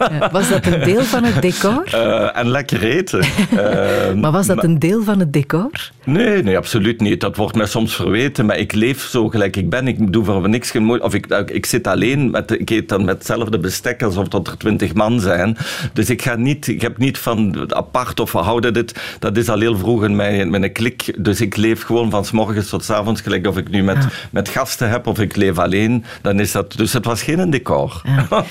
ja. 0.10 0.30
Was 0.32 0.50
dat 0.50 0.66
een 0.66 0.84
deel 0.84 1.04
van 1.04 1.24
het 1.24 1.42
decor? 1.42 1.84
Uh, 1.94 2.38
en 2.40 2.50
lekker 2.50 2.84
eten. 2.84 3.24
uh, 3.54 4.14
maar 4.22 4.32
was 4.32 4.48
dat 4.48 4.64
een 4.64 4.80
deel 4.80 5.04
van 5.04 5.20
het 5.20 5.34
decor? 5.34 5.72
Nee, 6.08 6.43
nee, 6.43 6.58
absoluut 6.58 7.01
niet. 7.01 7.22
Dat 7.22 7.36
wordt 7.36 7.55
mij 7.55 7.66
soms 7.66 7.95
verweten. 7.95 8.45
Maar 8.45 8.58
ik 8.58 8.74
leef 8.74 9.01
zo 9.01 9.30
gelijk 9.30 9.55
ik 9.55 9.70
ben. 9.70 9.88
Ik 9.88 10.14
doe 10.14 10.26
voor 10.26 10.49
niks 10.49 10.72
geen. 10.72 11.01
Of 11.01 11.14
ik, 11.14 11.26
ik 11.26 11.66
zit 11.66 11.88
alleen. 11.88 12.32
Met, 12.32 12.51
ik 12.51 12.70
eet 12.70 12.89
dan 12.89 13.05
met 13.05 13.18
hetzelfde 13.18 13.60
bestek 13.60 14.03
alsof 14.03 14.28
dat 14.28 14.47
er 14.47 14.58
twintig 14.58 14.93
man 14.93 15.20
zijn. 15.20 15.58
Dus 15.93 16.10
ik 16.10 16.22
ga 16.22 16.36
niet, 16.36 16.68
ik 16.68 16.82
heb 16.82 16.97
niet 16.97 17.18
van 17.18 17.72
apart 17.76 18.20
of 18.20 18.32
we 18.32 18.38
houden 18.38 18.74
dit. 18.74 18.99
Dat 19.20 19.38
is 19.38 19.49
al 19.49 19.60
heel 19.60 19.78
vroeg 19.78 20.03
in 20.03 20.16
mijn, 20.16 20.49
mijn 20.49 20.72
klik. 20.72 21.14
Dus 21.18 21.41
ik 21.41 21.55
leef 21.55 21.84
gewoon 21.84 22.10
van 22.10 22.26
s 22.26 22.32
morgens 22.32 22.70
tot 22.70 22.84
s 22.84 22.89
avonds. 22.89 23.22
Gelijk 23.22 23.47
of 23.47 23.58
ik 23.58 23.70
nu 23.70 23.84
met, 23.84 23.97
ja. 24.03 24.10
met 24.32 24.49
gasten 24.49 24.89
heb 24.89 25.08
of 25.08 25.20
ik 25.20 25.36
leef 25.36 25.58
alleen. 25.58 26.03
Dan 26.22 26.39
is 26.39 26.51
dat, 26.51 26.74
dus 26.78 26.93
het 26.93 27.05
was 27.05 27.24
geen 27.24 27.49
decor. 27.49 28.01
Ja. 28.03 28.43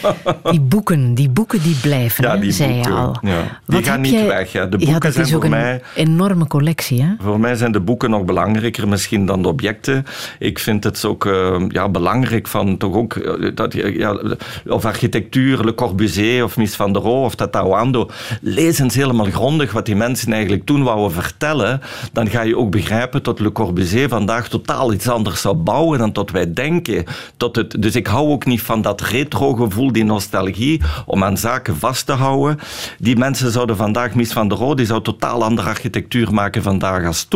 Die 0.50 0.60
boeken, 0.60 1.14
die 1.14 1.28
boeken 1.28 1.62
die 1.62 1.76
blijven, 1.82 2.24
ja, 2.24 2.36
die 2.36 2.52
zei 2.52 2.72
boeken, 2.72 2.92
je 2.92 2.98
al. 2.98 3.16
Ja. 3.22 3.42
Die 3.66 3.76
Wat 3.76 3.84
gaan 3.84 4.00
niet 4.00 4.26
weg. 4.26 4.52
Ja. 4.52 4.66
De 4.66 4.78
boeken 4.78 5.12
zijn 5.12 5.28
voor 5.28 5.48
mij... 5.48 5.74
een 5.74 6.06
enorme 6.08 6.46
collectie. 6.46 7.02
Hè? 7.02 7.08
Voor 7.18 7.40
mij 7.40 7.45
zijn 7.54 7.72
de 7.72 7.80
boeken 7.80 8.10
nog 8.10 8.24
belangrijker 8.24 8.88
misschien 8.88 9.26
dan 9.26 9.42
de 9.42 9.48
objecten. 9.48 10.06
Ik 10.38 10.58
vind 10.58 10.84
het 10.84 11.04
ook 11.04 11.24
uh, 11.24 11.64
ja, 11.68 11.88
belangrijk 11.88 12.48
van 12.48 12.76
toch 12.76 12.94
ook... 12.94 13.14
Uh, 13.14 13.50
dat, 13.54 13.72
ja, 13.72 14.20
of 14.66 14.84
architectuur, 14.84 15.64
Le 15.64 15.74
Corbusier 15.74 16.44
of 16.44 16.56
Mies 16.56 16.74
van 16.74 16.92
der 16.92 17.02
Rohe 17.02 17.24
of 17.24 17.34
Tatawando. 17.34 18.10
Lees 18.40 18.78
eens 18.78 18.94
helemaal 18.94 19.30
grondig 19.30 19.72
wat 19.72 19.86
die 19.86 19.96
mensen 19.96 20.32
eigenlijk 20.32 20.64
toen 20.64 20.82
wouden 20.82 21.12
vertellen. 21.12 21.80
Dan 22.12 22.28
ga 22.28 22.42
je 22.42 22.56
ook 22.56 22.70
begrijpen 22.70 23.22
dat 23.22 23.40
Le 23.40 23.52
Corbusier 23.52 24.08
vandaag 24.08 24.48
totaal 24.48 24.92
iets 24.92 25.08
anders 25.08 25.40
zou 25.40 25.54
bouwen 25.54 25.98
dan 25.98 26.12
tot 26.12 26.30
wij 26.30 26.52
denken. 26.52 27.04
Tot 27.36 27.56
het, 27.56 27.82
dus 27.82 27.96
ik 27.96 28.06
hou 28.06 28.28
ook 28.28 28.44
niet 28.46 28.62
van 28.62 28.82
dat 28.82 29.00
retro-gevoel, 29.00 29.92
die 29.92 30.04
nostalgie, 30.04 30.80
om 31.06 31.24
aan 31.24 31.36
zaken 31.36 31.76
vast 31.76 32.06
te 32.06 32.12
houden. 32.12 32.58
Die 32.98 33.16
mensen 33.16 33.50
zouden 33.50 33.76
vandaag, 33.76 34.14
Mies 34.14 34.32
van 34.32 34.48
der 34.48 34.58
Rohe, 34.58 34.76
die 34.76 34.86
zou 34.86 35.02
totaal 35.02 35.44
andere 35.44 35.68
architectuur 35.68 36.32
maken 36.32 36.62
vandaag 36.62 37.06
als 37.06 37.24
toen. 37.24 37.35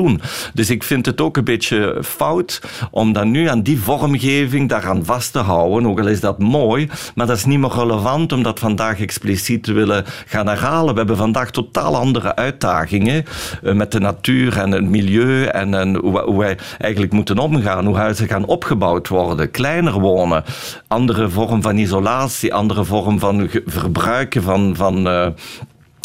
Dus 0.55 0.71
ik 0.71 0.83
vind 0.83 1.07
het 1.07 1.21
ook 1.21 1.37
een 1.37 1.45
beetje 1.45 1.99
fout 2.03 2.61
om 2.91 3.13
dan 3.13 3.31
nu 3.31 3.49
aan 3.49 3.63
die 3.63 3.81
vormgeving 3.81 4.69
daaraan 4.69 5.05
vast 5.05 5.33
te 5.33 5.39
houden. 5.39 5.91
Ook 5.91 6.01
al 6.01 6.07
is 6.07 6.21
dat 6.21 6.39
mooi, 6.39 6.89
maar 7.15 7.27
dat 7.27 7.37
is 7.37 7.45
niet 7.45 7.59
meer 7.59 7.71
relevant 7.71 8.33
om 8.33 8.43
dat 8.43 8.59
vandaag 8.59 9.01
expliciet 9.01 9.63
te 9.63 9.73
willen 9.73 10.05
gaan 10.27 10.47
herhalen. 10.47 10.93
We 10.93 10.99
hebben 10.99 11.17
vandaag 11.17 11.51
totaal 11.51 11.97
andere 11.97 12.37
uitdagingen 12.37 13.25
uh, 13.63 13.73
met 13.73 13.93
de 13.93 14.01
natuur 14.01 14.59
en 14.59 14.71
het 14.71 14.85
milieu 14.85 15.45
en, 15.45 15.75
en 15.75 15.97
hoe, 15.97 16.39
wij 16.39 16.59
eigenlijk 16.79 17.13
moeten 17.13 17.39
omgaan, 17.39 17.87
hoe 17.87 17.97
huizen 17.97 18.29
gaan 18.29 18.47
opgebouwd 18.47 19.09
worden, 19.09 19.51
kleiner 19.51 20.01
wonen, 20.01 20.45
andere 20.89 21.29
vorm 21.29 21.63
van 21.63 21.77
isolatie, 21.77 22.55
andere 22.55 22.85
vorm 22.85 23.19
van 23.19 23.49
verbruiken 23.67 24.43
van, 24.43 24.77
van 24.77 25.07
uh, 25.07 25.27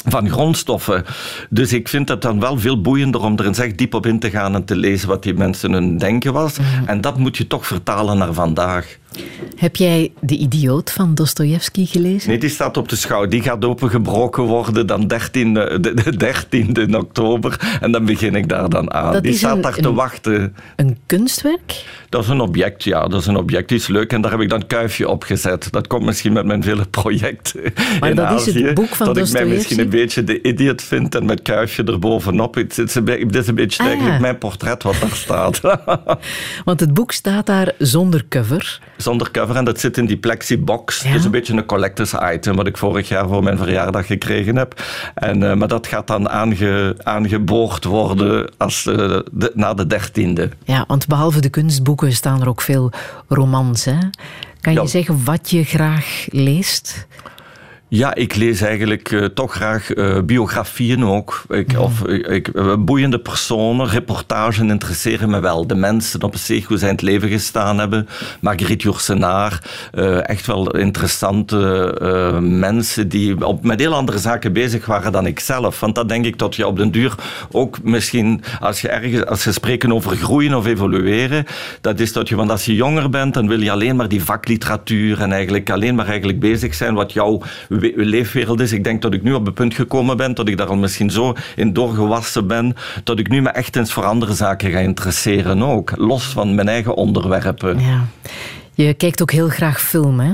van 0.06 0.30
grondstoffen. 0.30 1.06
Dus 1.50 1.74
ik 1.74 1.88
vind 1.88 2.10
het 2.10 2.22
dan 2.22 2.40
wel 2.40 2.60
veel 2.60 2.82
boeiender 2.82 3.22
om 3.22 3.38
er 3.38 3.46
eens 3.46 3.60
echt 3.60 3.78
diep 3.78 3.94
op 3.94 4.06
in 4.06 4.20
te 4.20 4.30
gaan 4.30 4.56
en 4.56 4.66
te 4.66 4.76
lezen 4.76 5.08
wat 5.08 5.24
die 5.24 5.34
mensen 5.34 5.72
hun 5.72 5.98
denken 5.98 6.34
was. 6.34 6.58
Mm. 6.58 6.66
En 6.86 7.02
dat 7.02 7.18
moet 7.18 7.38
je 7.38 7.48
toch 7.48 7.68
vertalen 7.68 8.18
naar 8.18 8.34
vandaag. 8.34 8.98
Heb 9.56 9.76
jij 9.76 10.12
De 10.22 10.38
Idioot 10.38 10.92
van 10.92 11.16
Dostoevsky 11.16 11.86
gelezen? 11.86 12.30
Nee, 12.30 12.38
die 12.40 12.50
staat 12.50 12.78
op 12.78 12.90
de 12.90 12.96
schouw. 12.96 13.26
Die 13.28 13.42
gaat 13.42 13.66
opengebroken 13.66 14.44
worden 14.44 14.88
dan 14.88 15.08
13, 15.08 15.54
de, 15.54 16.84
13e 16.88 16.96
oktober. 16.96 17.78
En 17.82 17.92
dan 17.92 18.06
begin 18.06 18.36
ik 18.36 18.50
daar 18.50 18.70
dan 18.70 18.94
aan. 18.94 19.22
die 19.22 19.34
staat 19.34 19.64
daar 19.64 19.76
te 19.76 19.94
wachten. 19.94 20.56
Een 20.76 20.98
kunstwerk? 21.06 21.84
Dat 22.10 22.24
is 22.24 22.30
een 22.30 22.40
object, 22.42 22.84
ja. 22.84 23.08
Dat 23.08 23.22
is 23.22 23.28
een 23.28 23.36
object. 23.38 23.70
Die 23.70 23.78
is 23.78 23.88
leuk. 23.88 24.14
En 24.14 24.22
daar 24.22 24.32
heb 24.32 24.40
ik 24.42 24.50
dan 24.50 24.68
kuifje 24.68 25.10
op 25.10 25.24
gezet. 25.24 25.72
Dat 25.72 25.88
komt 25.88 26.06
misschien 26.06 26.34
met 26.34 26.46
mijn 26.46 26.64
vele 26.64 26.86
projecten 26.86 27.62
maar 28.00 28.10
in 28.10 28.16
dat 28.16 28.26
Azië. 28.26 28.50
is 28.50 28.62
het 28.62 28.74
boek 28.74 28.88
van 28.96 29.06
Dat 29.14 29.18
ik 29.28 29.32
mij 29.34 29.46
misschien 29.46 29.80
een 29.80 29.90
beetje 29.90 30.24
de 30.24 30.42
idiot 30.42 30.82
vind 30.82 31.16
en 31.16 31.26
met 31.26 31.42
kuifje 31.42 31.84
erbovenop. 31.84 32.56
Het 32.56 32.78
is 32.78 32.96
een, 32.96 33.08
het 33.08 33.36
is 33.36 33.48
een 33.48 33.56
beetje 33.56 33.80
Ah, 33.80 33.86
eigenlijk 33.88 34.16
ja. 34.16 34.22
mijn 34.22 34.38
portret 34.38 34.84
wat 34.84 34.96
daar 35.00 35.10
staat. 35.14 35.62
Want 36.66 36.80
het 36.80 36.94
boek 36.94 37.12
staat 37.12 37.46
daar 37.46 37.74
zonder 37.78 38.26
cover. 38.30 38.80
Zonder 39.06 39.32
cover 39.32 39.56
en 39.56 39.66
dat 39.66 39.80
zit 39.80 39.98
in 39.98 40.06
die 40.06 40.18
plexibox. 40.18 41.02
Ja. 41.02 41.12
Dus 41.14 41.26
een 41.26 41.32
beetje 41.32 41.54
een 41.54 41.66
collectors 41.66 42.14
item 42.34 42.56
wat 42.56 42.68
ik 42.68 42.78
vorig 42.78 43.08
jaar 43.08 43.28
voor 43.28 43.44
mijn 43.44 43.58
verjaardag 43.58 44.06
gekregen 44.06 44.56
heb. 44.56 44.82
En, 45.16 45.50
eh, 45.50 45.56
maar 45.56 45.68
dat 45.68 45.88
gaat 45.88 46.08
dan 46.08 46.30
aange, 46.30 46.96
aangeboord 47.04 47.84
worden 47.84 48.52
als, 48.58 48.86
eh, 48.86 48.96
de, 49.32 49.52
na 49.54 49.74
de 49.74 49.88
dertiende. 49.88 50.50
Ja, 50.64 50.84
want 50.88 51.08
behalve 51.08 51.40
de 51.42 51.50
kunstboeken 51.50 52.12
staan 52.12 52.42
er 52.42 52.48
ook 52.50 52.62
veel 52.62 52.92
romans. 53.28 53.86
Hè? 53.86 53.98
Kan 54.62 54.74
je 54.74 54.80
Ja. 54.80 54.86
zeggen 54.86 55.24
wat 55.24 55.50
je 55.50 55.64
graag 55.64 56.26
leest? 56.30 57.08
Ja, 57.96 58.16
ik 58.16 58.36
lees 58.36 58.62
eigenlijk 58.62 59.12
eh, 59.12 59.26
toch 59.26 59.54
graag 59.54 59.92
eh, 59.94 60.22
biografieën 60.22 61.04
ook. 61.06 61.44
Ik, 61.50 61.80
Of 61.80 62.04
ik, 62.08 62.28
ik- 62.28 62.48
eh, 62.48 62.74
boeiende 62.80 63.20
personen, 63.20 63.88
reportagen 63.88 64.70
interesseren 64.70 65.30
me 65.30 65.40
wel. 65.40 65.68
De 65.68 65.76
mensen 65.76 66.24
op 66.24 66.36
zich, 66.36 66.66
hoe 66.66 66.78
zij 66.78 66.88
in 66.90 66.94
het 66.96 67.04
leven 67.04 67.30
gestaan 67.30 67.80
hebben. 67.80 68.08
Marguerite 68.42 68.84
Yourcenar, 68.84 69.60
eh, 69.94 70.30
echt 70.30 70.46
wel 70.46 70.76
interessante 70.78 71.58
eh, 72.02 72.40
mensen 72.40 73.08
die 73.10 73.46
op, 73.46 73.64
met 73.64 73.80
heel 73.80 73.94
andere 73.94 74.18
zaken 74.18 74.54
bezig 74.54 74.86
waren 74.86 75.12
dan 75.12 75.26
ik 75.26 75.40
zelf. 75.40 75.80
Want 75.80 75.96
dat 75.96 76.10
denk 76.10 76.26
ik 76.26 76.38
dat 76.38 76.56
je 76.56 76.68
op 76.68 76.78
den 76.78 76.92
duur 76.92 77.16
ook 77.52 77.84
misschien, 77.84 78.44
als 78.60 78.82
je 78.82 78.88
ergens, 78.90 79.26
als 79.26 79.44
je 79.44 79.52
spreken 79.52 79.92
over 79.94 80.16
groeien 80.18 80.54
of 80.54 80.66
evolueren, 80.66 81.46
dat 81.82 82.00
is 82.00 82.14
dat 82.14 82.30
je, 82.30 82.36
want 82.36 82.50
als 82.52 82.66
je 82.66 82.76
jonger 82.76 83.10
bent, 83.10 83.34
dan 83.34 83.48
wil 83.48 83.62
je 83.62 83.72
alleen 83.72 83.96
maar 83.96 84.08
die 84.08 84.24
vakliteratuur 84.24 85.22
en 85.22 85.32
eigenlijk 85.32 85.70
alleen 85.70 85.96
maar 85.96 86.08
eigenlijk 86.08 86.40
bezig 86.40 86.74
zijn 86.74 86.94
wat 86.94 87.14
jouw 87.14 87.42
leefwereld 87.96 88.60
is. 88.60 88.72
Ik 88.72 88.84
denk 88.84 89.02
dat 89.02 89.14
ik 89.14 89.24
nu 89.24 89.34
op 89.34 89.46
het 89.46 89.56
punt 89.56 89.74
gekomen 89.74 90.18
ben, 90.18 90.34
dat 90.34 90.48
ik 90.48 90.58
daar 90.58 90.68
al 90.68 90.76
misschien 90.76 91.10
zo 91.10 91.34
in 91.56 91.74
doorgewassen 91.74 92.48
ben, 92.48 92.76
dat 93.04 93.20
ik 93.20 93.30
nu 93.30 93.42
me 93.42 93.50
echt 93.50 93.76
eens 93.76 93.94
voor 93.94 94.06
andere 94.06 94.34
zaken 94.34 94.72
ga 94.72 94.80
interesseren 94.80 95.64
ook. 95.64 95.92
Los 95.98 96.24
van 96.24 96.56
mijn 96.56 96.68
eigen 96.68 96.96
onderwerpen. 96.96 97.80
Ja. 97.80 98.06
Je 98.74 98.94
kijkt 98.94 99.22
ook 99.22 99.32
heel 99.32 99.50
graag 99.50 99.82
film, 99.82 100.20
hè? 100.20 100.34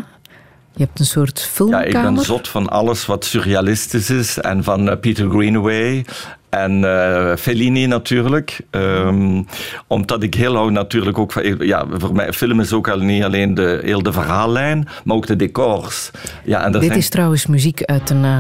Je 0.76 0.84
hebt 0.84 1.00
een 1.00 1.06
soort 1.06 1.40
Ja, 1.40 1.46
filmkamer. 1.46 1.88
ik 1.88 2.02
ben 2.02 2.18
zot 2.18 2.48
van 2.48 2.70
alles 2.70 3.06
wat 3.06 3.26
surrealistisch 3.26 4.10
is. 4.10 4.38
En 4.38 4.64
van 4.64 4.90
eh, 4.90 5.00
Peter 5.00 5.30
Greenaway. 5.30 6.06
En 6.50 6.84
eh, 6.84 7.36
Fellini 7.36 7.86
natuurlijk. 7.86 8.60
Ehm, 8.70 9.42
omdat 9.88 10.24
ik 10.24 10.34
heel 10.34 10.56
hou 10.56 10.72
natuurlijk 10.72 11.18
ook 11.18 11.32
van... 11.32 11.66
Ja, 11.66 11.86
voor 11.92 12.14
mij, 12.14 12.34
film 12.34 12.60
is 12.60 12.74
ook 12.74 12.88
al 12.90 12.98
niet 13.00 13.24
alleen 13.24 13.54
de, 13.54 13.80
heel 13.84 14.04
de 14.04 14.14
verhaallijn, 14.14 14.88
maar 15.04 15.16
ook 15.16 15.28
de 15.28 15.36
decors. 15.36 16.12
Ja, 16.44 16.64
en 16.64 16.72
Dit 16.72 16.84
zijn, 16.84 16.98
is 16.98 17.10
trouwens 17.10 17.46
muziek 17.46 17.84
uit 17.84 18.10
een 18.10 18.24
eh, 18.24 18.40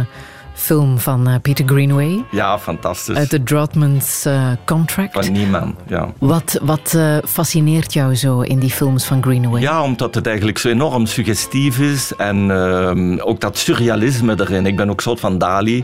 film 0.62 0.99
van 0.99 1.28
eh, 1.28 1.36
Peter 1.41 1.66
Greenaway. 1.68 2.24
Ja, 2.32 2.59
fantastisch. 2.59 3.16
Uit 3.16 3.30
de 3.30 3.43
Droughtman's 3.43 4.26
eh, 4.26 4.47
Contract. 4.66 5.14
Van 5.14 5.32
Nieman, 5.32 5.76
ja. 5.88 6.14
Wat, 6.20 6.59
wat 6.62 6.93
eh, 6.93 7.18
fascineert 7.28 7.93
jou 7.93 8.16
zo 8.16 8.41
in 8.41 8.59
die 8.59 8.70
films 8.70 9.05
van 9.05 9.24
Greenaway? 9.24 9.62
Ja, 9.62 9.84
omdat 9.84 10.16
het 10.16 10.28
eigenlijk 10.28 10.57
zo 10.57 10.70
enorm 10.70 11.05
suggestief 11.05 11.80
is. 11.80 12.16
En 12.18 12.51
ehm, 12.51 13.18
ook 13.20 13.39
dat 13.39 13.57
surrealisme 13.57 14.36
erin. 14.39 14.66
Ik 14.66 14.76
ben 14.76 14.89
ook 14.89 15.01
soort 15.01 15.20
van 15.20 15.38
Dali. 15.38 15.84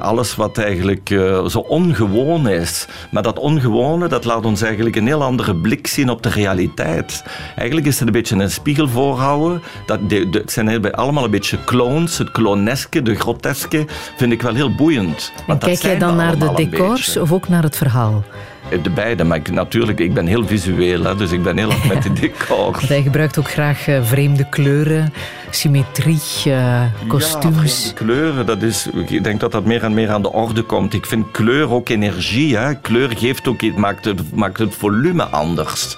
Alles 0.00 0.36
wat 0.36 0.58
eigenlijk 0.58 1.08
zo 1.48 1.58
ongewoon 1.58 2.48
is. 2.48 2.86
Maar 3.10 3.22
dat 3.22 3.38
ongewone, 3.38 4.08
dat 4.08 4.24
laat 4.24 4.44
ons 4.44 4.62
eigenlijk 4.62 4.96
een 4.96 5.06
heel 5.06 5.22
andere 5.22 5.54
blik 5.56 5.86
zien 5.86 6.10
op 6.10 6.22
de 6.22 6.28
realiteit. 6.28 7.24
Eigenlijk 7.56 7.86
is 7.86 7.98
het 7.98 8.06
een 8.06 8.12
beetje 8.14 8.36
een 8.36 8.50
spiegel 8.50 8.88
voorhouden. 8.88 9.62
Dat 9.86 10.08
de, 10.08 10.30
de- 10.30 10.38
het 10.38 10.52
zijn 10.52 10.92
allemaal 10.94 11.24
een 11.24 11.30
beetje 11.30 11.64
clones. 11.64 12.18
Het 12.18 12.30
cloneske, 12.30 13.02
de 13.02 13.14
groteske, 13.14 13.86
vind 14.16 14.32
ik 14.32 14.42
wel 14.42 14.54
heel 14.54 14.74
boeiend. 14.74 15.32
en 15.36 15.42
Want 15.46 15.64
kijk 15.64 15.82
jij 15.82 15.98
dan 15.98 16.16
naar 16.16 16.38
de 16.38 16.52
decors 16.54 17.16
of 17.16 17.32
ook 17.32 17.48
naar 17.48 17.62
het 17.62 17.76
verhaal? 17.76 18.24
Eh, 18.70 18.82
De 18.82 18.90
beide, 18.90 19.24
maar 19.24 19.36
ik, 19.36 19.50
natuurlijk, 19.50 19.98
ik 20.00 20.14
ben 20.14 20.26
heel 20.26 20.46
visueel. 20.46 21.02
Hè, 21.04 21.16
dus 21.16 21.30
ik 21.32 21.42
ben 21.42 21.56
heel 21.58 21.70
erg 21.70 21.84
met 21.88 22.02
de 22.02 22.12
decors. 22.20 22.76
Want 22.76 22.88
hij 22.88 23.02
gebruikt 23.02 23.38
ook 23.38 23.50
graag 23.50 23.88
eh, 23.88 24.02
vreemde 24.02 24.48
kleuren, 24.48 25.12
symmetrie, 25.50 26.20
eh, 26.44 26.82
kostuums. 27.06 27.84
Ja, 27.86 27.92
kleuren, 27.92 28.46
dat 28.46 28.62
is, 28.62 28.86
ik 29.06 29.24
denk 29.24 29.40
dat 29.40 29.52
dat 29.52 29.64
meer 29.64 29.82
en 29.84 29.94
meer 29.94 30.10
aan 30.10 30.22
de 30.22 30.32
orde 30.32 30.62
komt. 30.62 30.94
Ik 30.94 31.06
vind 31.06 31.26
kleur 31.30 31.70
ook 31.70 31.88
energie. 31.88 32.56
Hè. 32.56 32.74
Kleur 32.74 33.10
geeft 33.16 33.48
ook, 33.48 33.76
maakt, 33.76 34.04
het, 34.04 34.34
maakt 34.34 34.58
het 34.58 34.74
volume 34.74 35.24
anders. 35.24 35.96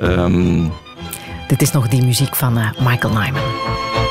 Ehm, 0.00 0.64
Dit 1.48 1.62
is 1.62 1.70
nog 1.70 1.88
die 1.88 2.04
muziek 2.04 2.36
van 2.36 2.58
Michael 2.78 3.12
Nyman. 3.12 4.01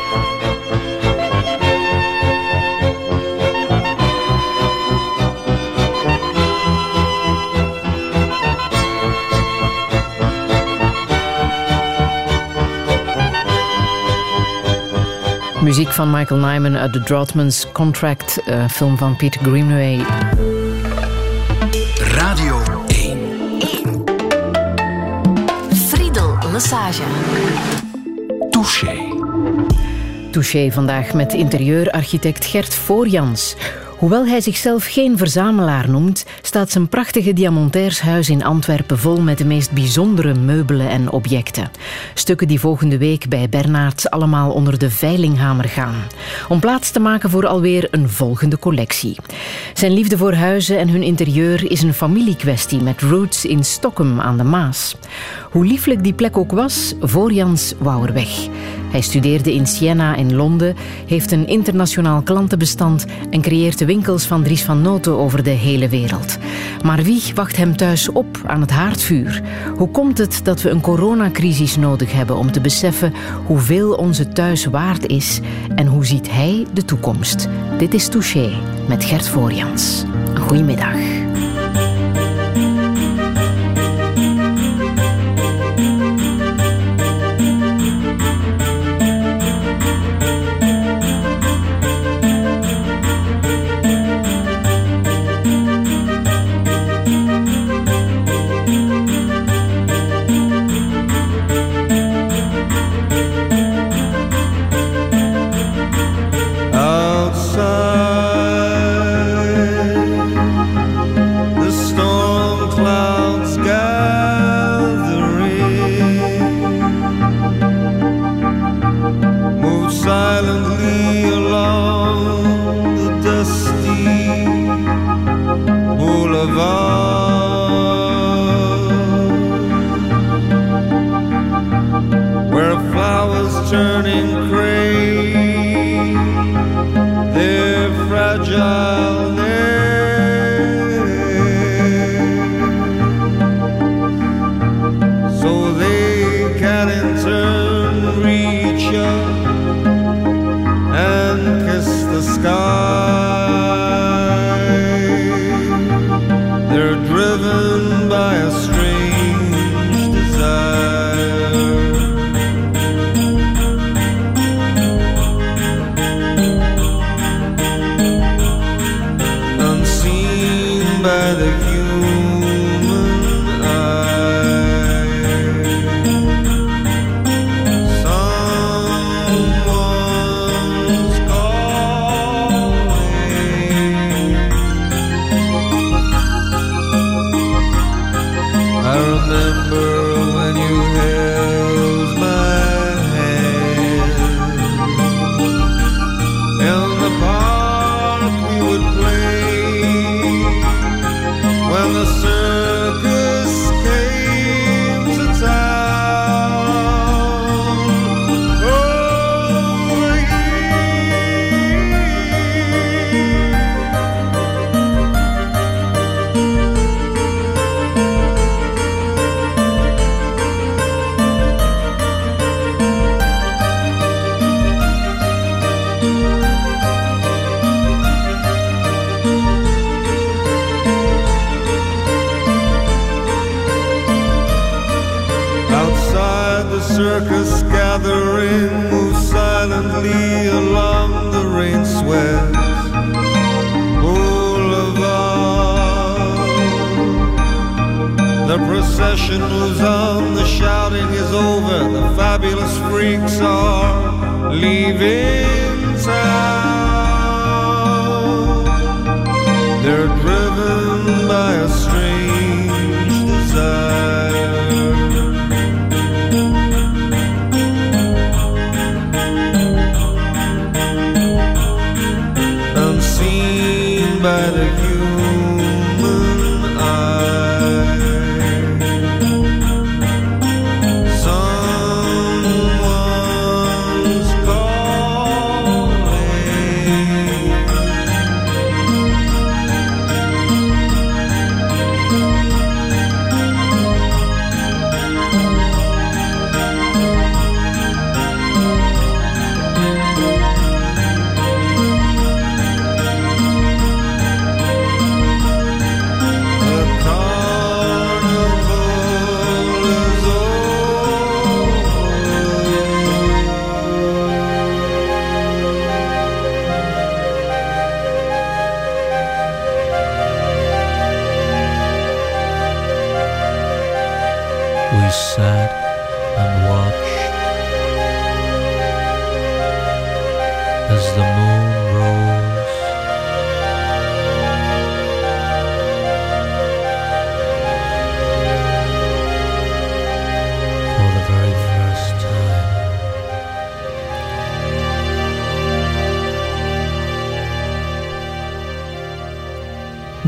Muziek 15.62 15.90
van 15.90 16.12
Michael 16.12 16.40
Nyman 16.40 16.78
uit 16.78 16.94
The 16.94 17.04
Droughtman's 17.04 17.72
Contract, 17.72 18.42
eh, 18.46 18.70
film 18.70 18.98
van 18.98 19.16
Peter 19.16 19.42
Greenaway. 19.42 20.06
Radio 21.98 22.62
1. 22.88 24.04
Friedel 25.74 26.38
Lassage. 26.52 27.04
Touché. 28.50 28.98
Touché 30.32 30.72
vandaag 30.72 31.14
met 31.14 31.34
interieurarchitect 31.34 32.46
Gert 32.46 32.76
Voorjans. 32.76 33.56
Hoewel 34.02 34.28
hij 34.28 34.42
zichzelf 34.42 34.86
geen 34.86 35.18
verzamelaar 35.18 35.90
noemt, 35.90 36.26
staat 36.42 36.72
zijn 36.72 36.88
prachtige 36.88 37.34
diamantairshuis 37.34 38.30
in 38.30 38.44
Antwerpen 38.44 39.00
vol 39.00 39.22
met 39.22 39.38
de 39.38 39.46
meest 39.46 39.72
bijzondere 39.72 40.34
meubelen 40.34 40.90
en 40.90 41.12
objecten. 41.12 41.72
Stukken 42.14 42.48
die 42.48 42.60
volgende 42.60 42.98
week 42.98 43.30
bij 43.30 43.50
Bernards 43.50 44.10
allemaal 44.10 44.52
onder 44.52 44.78
de 44.78 44.90
veilinghamer 44.90 45.70
gaan. 45.70 45.96
Om 46.50 46.60
plaats 46.60 46.92
te 46.92 47.00
maken 47.00 47.30
voor 47.30 47.48
alweer 47.48 47.88
een 47.92 48.10
volgende 48.10 48.60
collectie. 48.60 49.16
Zijn 49.74 49.94
liefde 49.94 50.18
voor 50.18 50.34
huizen 50.34 50.78
en 50.78 50.90
hun 50.90 51.04
interieur 51.04 51.72
is 51.72 51.82
een 51.82 51.94
familiekwestie 51.94 52.82
met 52.82 53.02
roots 53.02 53.46
in 53.46 53.64
Stockholm 53.64 54.20
aan 54.22 54.38
de 54.38 54.44
Maas. 54.44 54.96
Hoe 55.52 55.66
lieflijk 55.66 56.04
die 56.04 56.14
plek 56.14 56.38
ook 56.38 56.52
was, 56.52 56.94
Voorjans 57.00 57.74
wou 57.80 58.08
er 58.08 58.14
weg. 58.14 58.48
Hij 58.92 59.02
studeerde 59.02 59.54
in 59.54 59.68
Siena 59.68 60.16
en 60.16 60.36
Londen, 60.36 60.76
heeft 61.08 61.32
een 61.32 61.48
internationaal 61.48 62.22
klantenbestand 62.22 63.06
en 63.30 63.42
creëert 63.42 63.78
de 63.78 63.86
winkels 63.92 64.26
van 64.26 64.44
Dries 64.44 64.64
van 64.64 64.82
Noten 64.82 65.18
over 65.18 65.44
de 65.44 65.50
hele 65.50 65.90
wereld. 65.90 66.38
Maar 66.84 67.04
wie 67.04 67.22
wacht 67.36 67.58
hem 67.58 67.76
thuis 67.76 68.10
op 68.10 68.42
aan 68.46 68.62
het 68.62 68.72
haardvuur? 68.72 69.42
Hoe 69.78 69.90
komt 69.90 70.18
het 70.18 70.40
dat 70.44 70.62
we 70.62 70.70
een 70.70 70.82
coronacrisis 70.82 71.76
nodig 71.76 72.12
hebben 72.12 72.38
om 72.38 72.52
te 72.52 72.62
beseffen 72.62 73.14
hoeveel 73.46 73.94
onze 73.94 74.28
thuis 74.28 74.66
waard 74.66 75.06
is 75.06 75.40
en 75.76 75.88
hoe 75.88 76.06
ziet 76.06 76.32
hij 76.32 76.66
de 76.74 76.86
toekomst? 76.86 77.48
Dit 77.78 77.94
is 77.94 78.08
Touché 78.08 78.52
met 78.88 79.04
Gert 79.04 79.28
Voorjans. 79.28 80.04
Goedemiddag. 80.40 81.21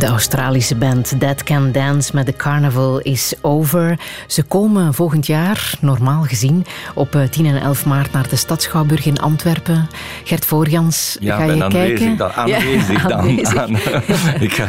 De 0.03 0.09
Australische 0.09 0.75
band 0.75 1.19
Dead 1.19 1.43
Can 1.43 1.71
Dance 1.71 2.11
met 2.15 2.25
The 2.25 2.33
Carnival 2.33 2.99
is 2.99 3.33
over. 3.41 3.99
Ze 4.27 4.43
komen 4.43 4.93
volgend 4.93 5.25
jaar, 5.25 5.73
normaal 5.81 6.23
gezien, 6.23 6.65
op 6.93 7.15
eh, 7.15 7.23
10 7.23 7.45
en 7.45 7.61
11 7.61 7.85
maart 7.85 8.11
naar 8.11 8.29
de 8.29 8.35
Stadschouwburg 8.35 9.05
in 9.05 9.17
Antwerpen. 9.19 9.87
Gert 10.23 10.45
Voorjans, 10.45 11.17
Ja, 11.19 11.37
ga 11.37 11.45
ben 11.45 11.55
je 11.55 11.63
aanwezig 11.63 11.97
kijken? 11.97 12.17
dan. 12.17 12.31
Aanwezig 12.31 13.01
Ja, 13.01 13.07
dan. 13.07 13.19
aanwezig. 13.19 13.55
Aan- 13.57 13.75
ik, 14.47 14.63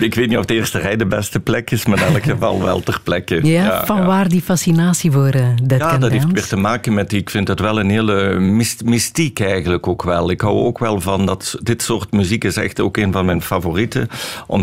ik 0.00 0.14
weet 0.14 0.28
niet 0.28 0.38
of 0.38 0.44
de 0.44 0.54
eerste 0.54 0.78
rij 0.78 0.96
de 0.96 1.06
beste 1.06 1.40
plek 1.40 1.70
is, 1.70 1.86
maar 1.86 1.98
in 1.98 2.14
elk 2.14 2.22
geval 2.24 2.62
wel 2.62 2.80
ter 2.80 3.00
plekke. 3.02 3.46
Ja, 3.46 3.86
van 3.86 3.96
ja. 3.96 4.06
waar 4.06 4.28
die 4.28 4.42
fascinatie 4.42 5.10
voor 5.10 5.28
eh 5.28 5.46
Dead 5.62 5.80
Ja, 5.80 5.88
Can 5.90 6.00
dat 6.00 6.10
heeft 6.10 6.22
Dance? 6.22 6.34
weer 6.40 6.46
te 6.48 6.56
maken 6.56 6.94
met, 6.94 7.12
ik 7.12 7.30
vind 7.30 7.48
het 7.48 7.60
wel 7.60 7.80
een 7.80 7.90
hele 7.90 8.38
myst- 8.38 8.84
mystiek 8.84 9.40
eigenlijk 9.40 9.86
ook 9.88 10.02
wel. 10.02 10.30
Ik 10.30 10.40
hou 10.40 10.56
ook 10.56 10.78
wel 10.78 11.00
van 11.00 11.26
dat, 11.26 11.56
dit 11.62 11.82
soort 11.82 12.12
muziek 12.12 12.44
is 12.44 12.56
echt 12.56 12.80
ook 12.80 12.96
een 12.96 13.12
van 13.12 13.24
mijn 13.24 13.42
favorieten, 13.42 14.08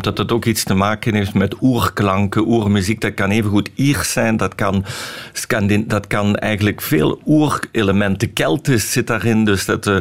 omdat 0.03 0.17
het 0.17 0.31
ook 0.31 0.45
iets 0.45 0.63
te 0.63 0.73
maken 0.73 1.13
heeft 1.15 1.33
met 1.33 1.55
oerklanken, 1.61 2.47
oermuziek. 2.47 3.01
Dat 3.01 3.13
kan 3.13 3.29
evengoed 3.29 3.69
Iers 3.75 4.11
zijn, 4.11 4.37
dat 4.37 4.55
kan, 4.55 4.85
Scandi- 5.33 5.87
dat 5.87 6.07
kan 6.07 6.35
eigenlijk 6.35 6.81
veel 6.81 7.21
oerelementen. 7.25 8.33
Keltisch 8.33 8.91
zit 8.91 9.07
daarin, 9.07 9.45
dus 9.45 9.65
dat... 9.65 9.87
eh, 9.87 9.97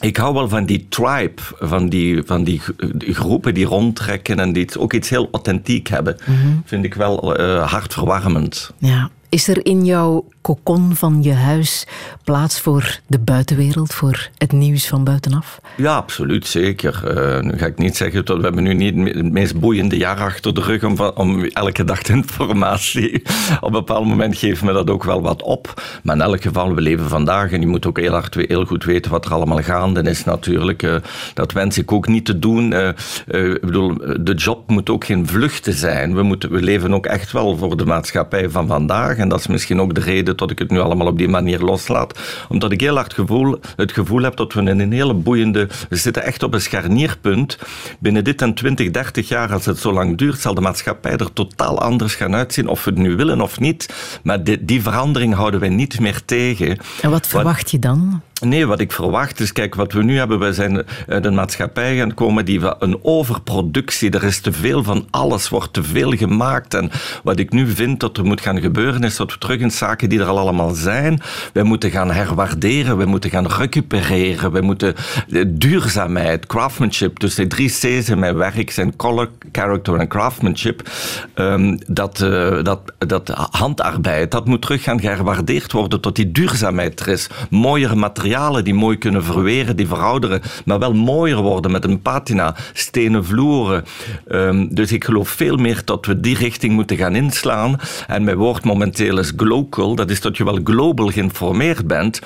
ik 0.00 0.16
hou 0.16 0.34
wel 0.34 0.48
van 0.48 0.64
die 0.64 0.86
tribe, 0.88 1.42
van 1.58 1.88
die, 1.88 2.22
van 2.26 2.44
die 2.44 2.60
groepen 3.00 3.54
die 3.54 3.64
rondtrekken 3.64 4.38
en 4.38 4.52
die 4.52 4.78
ook 4.78 4.92
iets 4.92 5.08
heel 5.08 5.28
authentiek 5.32 5.88
hebben. 5.88 6.16
Vind 6.64 6.84
ik 6.84 6.94
wel 6.94 7.36
eh, 7.36 7.70
hartverwarmend. 7.70 8.72
Ja. 8.78 9.10
Is 9.28 9.48
er 9.48 9.66
in 9.66 9.84
jouw 9.84 10.24
kokon 10.48 10.96
van 10.96 11.22
je 11.22 11.32
huis 11.32 11.86
plaats 12.24 12.60
voor 12.60 12.98
de 13.06 13.18
buitenwereld, 13.18 13.94
voor 13.94 14.28
het 14.38 14.52
nieuws 14.52 14.86
van 14.86 15.04
buitenaf? 15.04 15.60
Ja, 15.76 15.96
absoluut, 15.96 16.46
zeker. 16.46 17.16
Eh, 17.16 17.42
nu 17.42 17.58
ga 17.58 17.66
ik 17.66 17.78
niet 17.78 17.96
zeggen 17.96 18.24
dat 18.24 18.36
we 18.36 18.42
hebben 18.42 18.62
nu 18.62 18.74
niet 18.74 19.14
het 19.14 19.32
meest 19.32 19.60
boeiende 19.60 19.96
jaar 19.96 20.20
achter 20.20 20.54
de 20.54 20.60
rug 20.60 20.84
om, 20.84 21.00
om 21.00 21.44
elke 21.44 21.84
dag 21.84 22.02
informatie. 22.02 23.22
Op 23.60 23.66
een 23.66 23.72
bepaald 23.72 24.06
moment 24.06 24.38
geeft 24.38 24.62
me 24.62 24.72
dat 24.72 24.90
ook 24.90 25.04
wel 25.04 25.22
wat 25.22 25.42
op. 25.42 25.82
Maar 26.02 26.14
in 26.14 26.22
elk 26.22 26.42
geval, 26.42 26.74
we 26.74 26.80
leven 26.80 27.08
vandaag 27.08 27.52
en 27.52 27.60
je 27.60 27.66
moet 27.66 27.86
ook 27.86 27.98
heel, 27.98 28.12
hard, 28.12 28.34
heel 28.34 28.64
goed 28.64 28.84
weten 28.84 29.10
wat 29.10 29.24
er 29.24 29.32
allemaal 29.32 29.62
gaande 29.62 30.02
is 30.02 30.24
natuurlijk. 30.24 30.82
Eh, 30.82 30.96
dat 31.34 31.52
wens 31.52 31.78
ik 31.78 31.92
ook 31.92 32.08
niet 32.08 32.24
te 32.24 32.38
doen. 32.38 32.72
Eh, 32.72 32.88
ik 33.26 33.60
bedoel, 33.60 33.94
de 34.20 34.34
job 34.34 34.70
moet 34.70 34.90
ook 34.90 35.04
geen 35.04 35.26
vluchten 35.26 35.74
zijn. 35.74 36.14
We, 36.14 36.22
moeten, 36.22 36.50
we 36.50 36.62
leven 36.62 36.94
ook 36.94 37.06
echt 37.06 37.32
wel 37.32 37.56
voor 37.56 37.76
de 37.76 37.84
maatschappij 37.84 38.50
van 38.50 38.66
vandaag. 38.66 39.16
En 39.16 39.28
dat 39.28 39.38
is 39.38 39.46
misschien 39.46 39.80
ook 39.80 39.94
de 39.94 40.00
reden 40.00 40.36
dat 40.38 40.50
ik 40.50 40.58
het 40.58 40.70
nu 40.70 40.80
allemaal 40.80 41.06
op 41.06 41.18
die 41.18 41.28
manier 41.28 41.60
loslaat. 41.60 42.18
Omdat 42.48 42.72
ik 42.72 42.80
heel 42.80 42.94
hard 42.94 43.14
gevoel, 43.14 43.58
het 43.76 43.92
gevoel 43.92 44.22
heb 44.22 44.36
dat 44.36 44.52
we 44.52 44.60
in 44.60 44.80
een 44.80 44.92
hele 44.92 45.14
boeiende... 45.14 45.68
We 45.88 45.96
zitten 45.96 46.22
echt 46.24 46.42
op 46.42 46.54
een 46.54 46.60
scharnierpunt. 46.60 47.58
Binnen 47.98 48.24
dit 48.24 48.42
en 48.42 48.54
20, 48.54 48.90
30 48.90 49.28
jaar, 49.28 49.52
als 49.52 49.66
het 49.66 49.78
zo 49.78 49.92
lang 49.92 50.18
duurt, 50.18 50.40
zal 50.40 50.54
de 50.54 50.60
maatschappij 50.60 51.16
er 51.16 51.32
totaal 51.32 51.80
anders 51.80 52.14
gaan 52.14 52.34
uitzien. 52.34 52.68
Of 52.68 52.84
we 52.84 52.90
het 52.90 52.98
nu 52.98 53.16
willen 53.16 53.40
of 53.40 53.60
niet. 53.60 53.94
Maar 54.22 54.44
die, 54.44 54.64
die 54.64 54.82
verandering 54.82 55.34
houden 55.34 55.60
wij 55.60 55.68
niet 55.68 56.00
meer 56.00 56.24
tegen. 56.24 56.78
En 57.00 57.10
wat 57.10 57.26
verwacht 57.26 57.70
je 57.70 57.78
dan? 57.78 58.22
Nee, 58.40 58.66
wat 58.66 58.80
ik 58.80 58.92
verwacht 58.92 59.40
is, 59.40 59.52
kijk, 59.52 59.74
wat 59.74 59.92
we 59.92 60.02
nu 60.02 60.16
hebben, 60.16 60.38
wij 60.38 60.52
zijn 60.52 60.82
uit 61.08 61.24
een 61.24 61.34
maatschappij 61.34 61.96
gaan 61.96 62.14
komen 62.14 62.44
die 62.44 62.60
we 62.60 62.76
een 62.78 62.98
overproductie, 63.02 64.10
er 64.10 64.24
is 64.24 64.40
te 64.40 64.52
veel 64.52 64.82
van 64.82 65.06
alles, 65.10 65.48
wordt 65.48 65.72
te 65.72 65.82
veel 65.82 66.10
gemaakt. 66.10 66.74
En 66.74 66.90
wat 67.22 67.38
ik 67.38 67.52
nu 67.52 67.66
vind 67.66 68.00
dat 68.00 68.16
er 68.16 68.24
moet 68.24 68.40
gaan 68.40 68.60
gebeuren, 68.60 69.04
is 69.04 69.16
dat 69.16 69.32
we 69.32 69.38
terug 69.38 69.60
in 69.60 69.70
zaken 69.70 70.08
die 70.08 70.17
er 70.18 70.26
al 70.26 70.38
allemaal 70.38 70.74
zijn. 70.74 71.20
Wij 71.52 71.62
moeten 71.62 71.90
gaan 71.90 72.10
herwaarderen, 72.10 72.96
we 72.96 73.04
moeten 73.04 73.30
gaan 73.30 73.46
recupereren, 73.46 74.52
we 74.52 74.60
moeten 74.60 74.94
de 75.28 75.56
duurzaamheid, 75.56 76.46
craftsmanship, 76.46 77.18
dus 77.20 77.34
de 77.34 77.46
drie 77.46 77.68
C's 77.68 78.08
in 78.08 78.18
mijn 78.18 78.36
werk 78.36 78.70
zijn 78.70 78.96
color, 78.96 79.30
character 79.52 79.94
en 79.94 80.08
craftsmanship. 80.08 80.88
Ehm, 81.34 81.76
dat, 81.86 82.20
uh, 82.20 82.62
dat, 82.62 82.80
dat 82.98 83.28
handarbeid, 83.50 84.30
dat 84.30 84.46
moet 84.46 84.62
terug 84.62 84.82
gaan 84.82 85.00
geherwaardeerd 85.00 85.72
worden 85.72 86.00
tot 86.00 86.16
die 86.16 86.32
duurzaamheid 86.32 87.00
er 87.00 87.08
is. 87.08 87.28
Mooiere 87.50 87.94
materialen 87.94 88.64
die 88.64 88.74
mooi 88.74 88.98
kunnen 88.98 89.24
verweren, 89.24 89.76
die 89.76 89.86
verouderen, 89.86 90.40
maar 90.64 90.78
wel 90.78 90.94
mooier 90.94 91.42
worden 91.42 91.70
met 91.70 91.84
een 91.84 92.02
patina, 92.02 92.56
stenen 92.72 93.24
vloeren. 93.24 93.84
Um, 94.28 94.74
dus 94.74 94.92
ik 94.92 95.04
geloof 95.04 95.28
veel 95.28 95.56
meer 95.56 95.82
dat 95.84 96.06
we 96.06 96.20
die 96.20 96.36
richting 96.36 96.72
moeten 96.72 96.96
gaan 96.96 97.14
inslaan. 97.14 97.80
En 98.06 98.24
mijn 98.24 98.36
woord 98.36 98.64
momenteel 98.64 99.18
is 99.18 99.32
global, 99.36 99.94
dat 99.94 100.07
is 100.10 100.20
dat 100.20 100.36
je 100.36 100.44
wel 100.44 100.58
global 100.64 101.06
geïnformeerd 101.06 101.86
bent. 101.86 102.20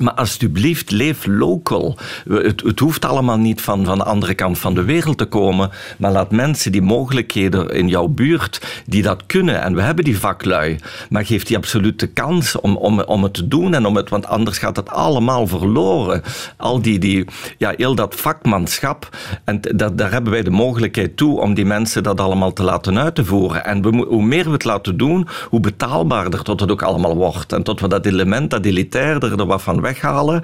Maar 0.00 0.12
alsjeblieft, 0.12 0.90
leef 0.90 1.26
local. 1.26 1.96
Het, 2.28 2.78
hoeft 2.78 3.04
allemaal 3.04 3.36
niet 3.36 3.60
van, 3.60 3.84
van 3.84 3.98
de 3.98 4.04
andere 4.04 4.34
kant 4.34 4.58
van 4.58 4.74
de 4.74 4.84
wereld 4.84 5.18
te 5.18 5.24
komen. 5.24 5.70
Maar 5.98 6.12
laat 6.12 6.30
mensen 6.30 6.72
die 6.72 6.82
mogelijkheden 6.82 7.70
in 7.70 7.88
jouw 7.88 8.08
buurt, 8.08 8.82
die 8.86 9.02
dat 9.02 9.26
kunnen. 9.26 9.62
En 9.62 9.74
we 9.74 9.82
hebben 9.82 10.04
die 10.04 10.18
vaklui. 10.18 10.78
Maar 11.08 11.26
geef 11.26 11.44
die 11.44 11.56
absoluut 11.56 12.00
de 12.00 12.06
kans 12.06 12.60
om, 12.60 12.76
om, 12.76 13.00
om 13.00 13.22
het 13.22 13.34
te 13.34 13.48
doen. 13.48 13.74
En 13.74 13.86
om 13.86 13.96
het, 13.96 14.08
want 14.08 14.26
anders 14.26 14.58
gaat 14.58 14.76
het 14.76 14.90
allemaal 14.90 15.46
verloren. 15.46 16.22
Al 16.56 16.82
die, 16.82 16.98
die 16.98 17.24
ja, 17.58 17.72
heel 17.76 17.94
dat 17.94 18.14
vakmanschap. 18.14 19.08
En 19.44 19.60
dat, 19.60 19.98
daar 19.98 20.12
hebben 20.12 20.32
wij 20.32 20.42
de 20.42 20.50
mogelijkheid 20.50 21.16
toe 21.16 21.40
om 21.40 21.54
die 21.54 21.66
mensen 21.66 22.02
dat 22.02 22.20
allemaal 22.20 22.52
te 22.52 22.62
laten 22.62 22.98
uit 22.98 23.14
te 23.14 23.24
voeren. 23.24 23.64
En 23.64 23.82
we, 23.82 24.06
hoe 24.08 24.24
meer 24.24 24.44
we 24.44 24.50
het 24.50 24.64
laten 24.64 24.96
doen, 24.96 25.28
hoe 25.48 25.60
betaalbaarder 25.60 26.42
tot 26.42 26.60
het 26.60 26.70
ook 26.70 26.82
allemaal 26.82 27.16
wordt. 27.16 27.52
En 27.52 27.62
tot 27.62 27.80
we 27.80 27.88
dat 27.88 28.06
element, 28.06 28.50
dat 28.50 28.64
elitairder 28.64 29.38
er 29.38 29.46
wat 29.46 29.62
weghalen. 29.84 30.42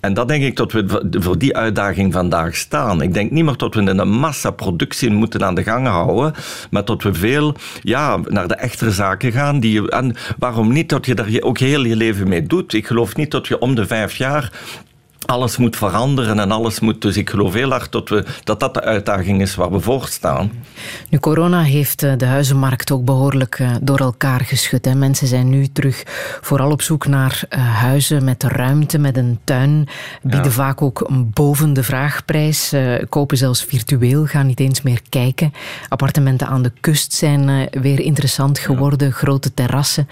En 0.00 0.14
dat 0.14 0.28
denk 0.28 0.44
ik 0.44 0.56
dat 0.56 0.72
we 0.72 1.06
voor 1.10 1.38
die 1.38 1.56
uitdaging 1.56 2.12
vandaag 2.12 2.56
staan. 2.56 3.02
Ik 3.02 3.14
denk 3.14 3.30
niet 3.30 3.44
meer 3.44 3.56
dat 3.56 3.74
we 3.74 3.80
een 3.80 4.08
massaproductie 4.08 5.10
moeten 5.10 5.44
aan 5.44 5.54
de 5.54 5.62
gang 5.62 5.86
houden, 5.86 6.34
maar 6.70 6.84
dat 6.84 7.02
we 7.02 7.14
veel 7.14 7.54
ja, 7.82 8.18
naar 8.24 8.48
de 8.48 8.54
echtere 8.54 8.90
zaken 8.90 9.32
gaan. 9.32 9.60
Die, 9.60 9.90
en 9.90 10.14
waarom 10.38 10.72
niet 10.72 10.88
dat 10.88 11.06
je 11.06 11.14
daar 11.14 11.36
ook 11.40 11.58
heel 11.58 11.84
je 11.84 11.96
leven 11.96 12.28
mee 12.28 12.42
doet? 12.42 12.72
Ik 12.72 12.86
geloof 12.86 13.16
niet 13.16 13.30
dat 13.30 13.46
je 13.46 13.58
om 13.58 13.74
de 13.74 13.86
vijf 13.86 14.16
jaar 14.16 14.52
alles 15.26 15.56
moet 15.56 15.76
veranderen 15.76 16.38
en 16.38 16.50
alles 16.50 16.80
moet. 16.80 17.02
Dus 17.02 17.16
ik 17.16 17.30
geloof 17.30 17.52
heel 17.52 17.70
hard 17.70 17.92
dat, 17.92 18.08
we, 18.08 18.24
dat 18.44 18.60
dat 18.60 18.74
de 18.74 18.82
uitdaging 18.82 19.40
is 19.40 19.54
waar 19.54 19.70
we 19.70 19.80
voor 19.80 20.06
staan. 20.06 20.50
Nu, 21.08 21.18
corona 21.18 21.62
heeft 21.62 22.02
eh, 22.02 22.12
de 22.16 22.24
huizenmarkt 22.24 22.90
ook 22.90 23.04
behoorlijk 23.04 23.58
eh, 23.58 23.70
door 23.82 23.98
elkaar 23.98 24.40
geschud. 24.40 24.84
Hè. 24.84 24.94
Mensen 24.94 25.26
zijn 25.26 25.48
nu 25.48 25.66
terug 25.66 26.02
vooral 26.40 26.70
op 26.70 26.82
zoek 26.82 27.06
naar 27.06 27.42
eh, 27.48 27.74
huizen 27.76 28.24
met 28.24 28.42
ruimte, 28.42 28.98
met 28.98 29.16
een 29.16 29.38
tuin. 29.44 29.88
Bieden 30.22 30.52
vaak 30.52 30.82
ook 30.82 31.08
boven 31.10 31.72
de 31.72 31.82
vraagprijs. 31.82 32.74
Kopen 33.08 33.36
zelfs 33.36 33.64
virtueel, 33.64 34.26
gaan 34.26 34.46
niet 34.46 34.60
eens 34.60 34.82
meer 34.82 35.00
kijken. 35.08 35.52
Appartementen 35.88 36.46
aan 36.46 36.62
de 36.62 36.72
kust 36.80 37.12
zijn 37.12 37.68
weer 37.70 38.00
interessant 38.00 38.58
geworden. 38.58 39.12
Grote 39.12 39.54
terrassen. 39.54 40.08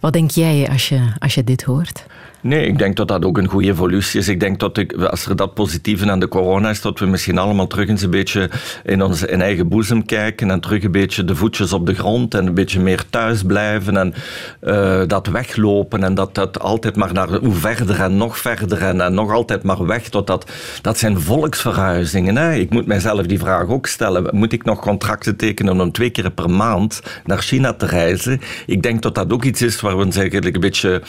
Wat 0.00 0.12
denk 0.12 0.30
jij 0.30 0.68
als 0.70 0.88
je, 0.88 1.00
als 1.18 1.34
je 1.34 1.44
dit 1.44 1.62
hoort? 1.62 2.06
Nee, 2.48 2.66
ik 2.66 2.78
denk 2.78 2.96
dat 2.96 3.08
dat 3.08 3.24
ook 3.24 3.38
een 3.38 3.48
goede 3.48 3.68
evolutie 3.68 4.20
is. 4.20 4.28
Ik 4.28 4.40
denk 4.40 4.60
dat 4.60 4.78
ik, 4.78 4.92
als 4.92 5.26
er 5.26 5.36
dat 5.36 5.54
positieve 5.54 6.10
aan 6.10 6.20
de 6.20 6.28
corona 6.28 6.70
is, 6.70 6.80
dat 6.80 6.98
we 6.98 7.06
misschien 7.06 7.38
allemaal 7.38 7.66
terug 7.66 7.88
eens 7.88 8.02
een 8.02 8.10
beetje 8.10 8.50
in 8.84 9.02
onze 9.02 9.28
in 9.28 9.40
eigen 9.40 9.68
boezem 9.68 10.04
kijken 10.04 10.50
en 10.50 10.60
terug 10.60 10.82
een 10.82 10.92
beetje 10.92 11.24
de 11.24 11.36
voetjes 11.36 11.72
op 11.72 11.86
de 11.86 11.94
grond 11.94 12.34
en 12.34 12.46
een 12.46 12.54
beetje 12.54 12.80
meer 12.80 13.04
thuis 13.10 13.42
blijven 13.42 13.96
en 13.96 14.14
uh, 14.62 15.02
dat 15.06 15.26
weglopen 15.26 16.02
en 16.02 16.14
dat 16.14 16.34
dat 16.34 16.60
altijd 16.60 16.96
maar 16.96 17.12
naar 17.12 17.28
hoe 17.28 17.54
verder 17.54 18.00
en 18.00 18.16
nog 18.16 18.38
verder 18.38 18.82
en, 18.82 19.00
en 19.00 19.14
nog 19.14 19.32
altijd 19.32 19.62
maar 19.62 19.86
weg 19.86 20.08
tot 20.08 20.26
dat, 20.26 20.50
dat 20.82 20.98
zijn 20.98 21.20
volksverhuizingen. 21.20 22.36
Hè? 22.36 22.54
Ik 22.54 22.70
moet 22.70 22.86
mijzelf 22.86 23.26
die 23.26 23.38
vraag 23.38 23.68
ook 23.68 23.86
stellen. 23.86 24.36
Moet 24.36 24.52
ik 24.52 24.64
nog 24.64 24.80
contracten 24.80 25.36
tekenen 25.36 25.80
om 25.80 25.92
twee 25.92 26.10
keer 26.10 26.30
per 26.30 26.50
maand 26.50 27.02
naar 27.24 27.38
China 27.38 27.72
te 27.72 27.86
reizen? 27.86 28.40
Ik 28.66 28.82
denk 28.82 29.02
dat 29.02 29.14
dat 29.14 29.32
ook 29.32 29.44
iets 29.44 29.62
is 29.62 29.80
waar 29.80 29.96
we 29.96 30.04
ons 30.04 30.16
eigenlijk 30.16 30.54
een 30.54 30.60
beetje 30.60 31.02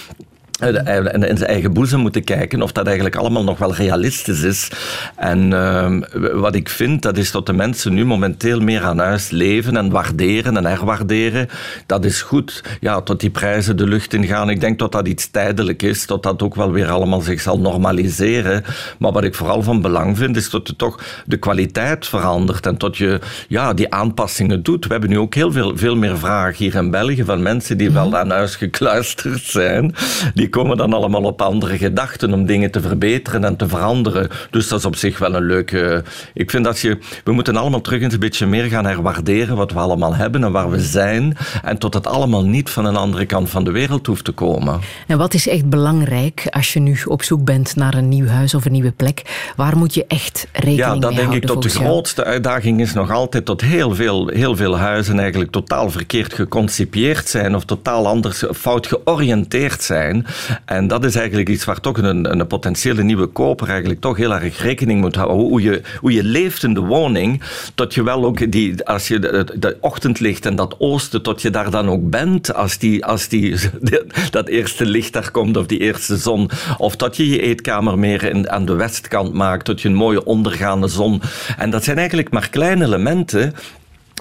en 0.60 1.24
in 1.24 1.38
zijn 1.38 1.50
eigen 1.50 1.74
boezem 1.74 2.00
moeten 2.00 2.24
kijken 2.24 2.62
of 2.62 2.72
dat 2.72 2.86
eigenlijk 2.86 3.16
allemaal 3.16 3.44
nog 3.44 3.58
wel 3.58 3.76
realistisch 3.76 4.42
is. 4.42 4.72
En 5.16 5.52
uh, 5.52 6.02
wat 6.34 6.56
ik 6.56 6.70
vind, 6.70 7.02
dat 7.02 7.18
is 7.18 7.32
dat 7.32 7.46
de 7.46 7.54
mensen 7.54 7.94
nu 7.94 8.06
momenteel 8.06 8.60
meer 8.60 8.84
aan 8.84 9.00
huis 9.00 9.30
leven 9.30 9.78
en 9.78 9.90
waarderen 9.90 10.58
en 10.58 10.66
herwaarderen. 10.66 11.48
Dat 11.86 12.06
is 12.06 12.22
goed. 12.22 12.64
Ja, 12.80 13.02
tot 13.02 13.20
die 13.20 13.30
prijzen 13.30 13.78
de 13.78 13.88
lucht 13.88 14.14
in 14.14 14.26
gaan. 14.26 14.50
Ik 14.50 14.62
denk 14.62 14.80
dat 14.80 14.92
dat 14.92 15.08
iets 15.08 15.32
tijdelijk 15.32 15.82
is, 15.82 16.06
dat 16.06 16.24
dat 16.24 16.42
ook 16.42 16.56
wel 16.56 16.72
weer 16.72 16.90
allemaal 16.90 17.22
zich 17.22 17.42
zal 17.42 17.60
normaliseren. 17.60 18.64
Maar 18.98 19.12
wat 19.12 19.24
ik 19.24 19.36
vooral 19.36 19.64
van 19.64 19.82
belang 19.82 20.18
vind, 20.18 20.36
is 20.36 20.50
dat 20.50 20.68
je 20.68 20.76
toch 20.76 21.04
de 21.26 21.38
kwaliteit 21.38 22.08
verandert 22.08 22.66
en 22.66 22.78
dat 22.78 22.98
je 22.98 23.20
ja, 23.48 23.74
die 23.74 23.94
aanpassingen 23.94 24.64
doet. 24.64 24.86
We 24.86 24.92
hebben 24.92 25.10
nu 25.10 25.20
ook 25.20 25.34
heel 25.34 25.52
veel, 25.52 25.78
veel 25.78 25.96
meer 25.96 26.18
vragen 26.18 26.56
hier 26.58 26.76
in 26.76 26.92
België 26.92 27.24
van 27.24 27.42
mensen 27.42 27.78
die 27.78 27.92
wel 27.92 28.08
mhm. 28.08 28.16
aan 28.16 28.30
huis 28.30 28.56
gekluisterd 28.56 29.44
zijn. 29.44 29.96
Die 30.34 30.49
komen 30.50 30.78
dan 30.78 30.94
allemaal 30.94 31.24
op 31.24 31.42
andere 31.42 31.78
gedachten 31.78 32.34
om 32.34 32.46
dingen 32.46 32.72
te 32.72 32.82
verbeteren 32.82 33.44
en 33.44 33.56
te 33.56 33.68
veranderen. 33.68 34.30
Dus 34.50 34.68
dat 34.68 34.80
is 34.80 34.86
op 34.86 34.96
zich 34.96 35.18
wel 35.18 35.36
een 35.36 35.46
leuke. 35.46 36.04
Ik 36.34 36.50
vind 36.50 36.64
dat 36.64 36.80
je. 36.80 36.98
We 37.24 37.32
moeten 37.32 37.56
allemaal 37.56 37.82
terug 37.82 38.02
eens 38.02 38.14
een 38.14 38.20
beetje 38.20 38.46
meer 38.46 38.64
gaan 38.64 38.86
herwaarderen 38.86 39.56
wat 39.56 39.72
we 39.72 39.80
allemaal 39.80 40.16
hebben 40.16 40.44
en 40.44 40.52
waar 40.52 40.70
we 40.70 40.80
zijn. 40.80 41.38
En 41.64 41.78
tot 41.78 41.94
het 41.94 42.08
allemaal 42.08 42.46
niet 42.46 42.70
van 42.70 42.86
een 42.86 42.96
andere 42.96 43.26
kant 43.26 43.50
van 43.50 43.64
de 43.64 43.72
wereld 43.72 44.08
hoeft 44.08 44.24
te 44.24 44.32
komen. 44.32 44.80
En 45.08 45.18
wat 45.18 45.34
is 45.34 45.48
echt 45.48 45.70
belangrijk 45.70 46.48
als 46.50 46.74
je 46.74 46.80
nu 46.80 46.98
op 47.06 47.24
zoek 47.24 47.44
bent 47.44 47.76
naar 47.76 47.94
een 47.94 48.10
nieuw 48.10 48.28
huis 48.28 48.54
of 48.54 48.66
een 48.66 48.72
nieuwe 48.72 48.92
plek? 48.92 49.52
Waar 49.56 49.78
moet 49.78 49.94
je 49.94 50.06
echt 50.08 50.48
rekening 50.52 50.78
mee 50.78 50.86
houden? 50.86 51.10
Ja, 51.10 51.16
dat 51.16 51.30
denk 51.30 51.44
ik 51.44 51.48
dat 51.48 51.64
de 51.64 51.70
grootste 51.70 52.24
uitdaging 52.24 52.82
is 52.82 52.94
nog 52.94 53.12
altijd 53.12 53.46
dat 53.46 53.62
heel 53.62 53.96
veel, 53.96 54.28
heel 54.28 54.56
veel 54.56 54.78
huizen 54.78 55.20
eigenlijk 55.20 55.52
totaal 55.52 55.90
verkeerd 55.90 56.34
geconcipieerd 56.34 57.28
zijn 57.30 57.56
of 57.56 57.66
totaal 57.66 58.08
anders 58.08 58.44
fout 58.54 58.88
georiënteerd 58.88 59.84
zijn. 59.84 60.26
En 60.66 60.88
dat 60.88 61.06
is 61.06 61.16
eigenlijk 61.16 61.50
iets 61.50 61.66
waar 61.66 61.80
toch 61.80 61.98
een, 61.98 62.32
een 62.32 62.48
potentiële 62.48 63.04
nieuwe 63.04 63.28
koper 63.28 63.70
eigenlijk 63.70 64.02
toch 64.02 64.18
heel 64.18 64.34
erg 64.34 64.62
rekening 64.62 65.02
moet 65.02 65.16
houden. 65.16 65.38
Hoe 65.38 65.62
je, 65.62 65.82
hoe 66.00 66.12
je 66.12 66.24
leeft 66.24 66.64
in 66.64 66.74
de 66.74 66.80
woning, 66.80 67.42
dat 67.76 67.94
je 67.94 68.04
wel 68.04 68.26
ook 68.26 68.52
die, 68.52 68.86
als 68.86 69.08
je 69.08 69.20
de, 69.20 69.78
ochtendlicht 69.80 70.46
en 70.46 70.56
dat 70.56 70.76
oosten, 70.80 71.22
tot 71.22 71.42
je 71.42 71.50
daar 71.50 71.72
dan 71.72 71.90
ook 71.90 72.10
bent 72.10 72.54
als, 72.54 72.78
die, 72.78 73.06
als 73.06 73.28
die, 73.28 73.56
dat 74.32 74.48
eerste 74.48 74.86
licht 74.86 75.14
daar 75.14 75.32
komt 75.32 75.58
of 75.58 75.66
die 75.66 75.80
eerste 75.80 76.18
zon. 76.18 76.50
Of 76.78 76.96
dat 76.96 77.18
je 77.18 77.30
je 77.30 77.42
eetkamer 77.42 78.00
meer 78.00 78.24
in, 78.24 78.50
aan 78.50 78.66
de 78.66 78.74
westkant 78.74 79.34
maakt, 79.34 79.66
tot 79.66 79.82
je 79.82 79.88
een 79.88 79.96
mooie 79.96 80.26
ondergaande 80.26 80.88
zon. 80.88 81.22
En 81.58 81.70
dat 81.70 81.84
zijn 81.84 81.98
eigenlijk 81.98 82.32
maar 82.32 82.50
kleine 82.50 82.86
elementen 82.86 83.54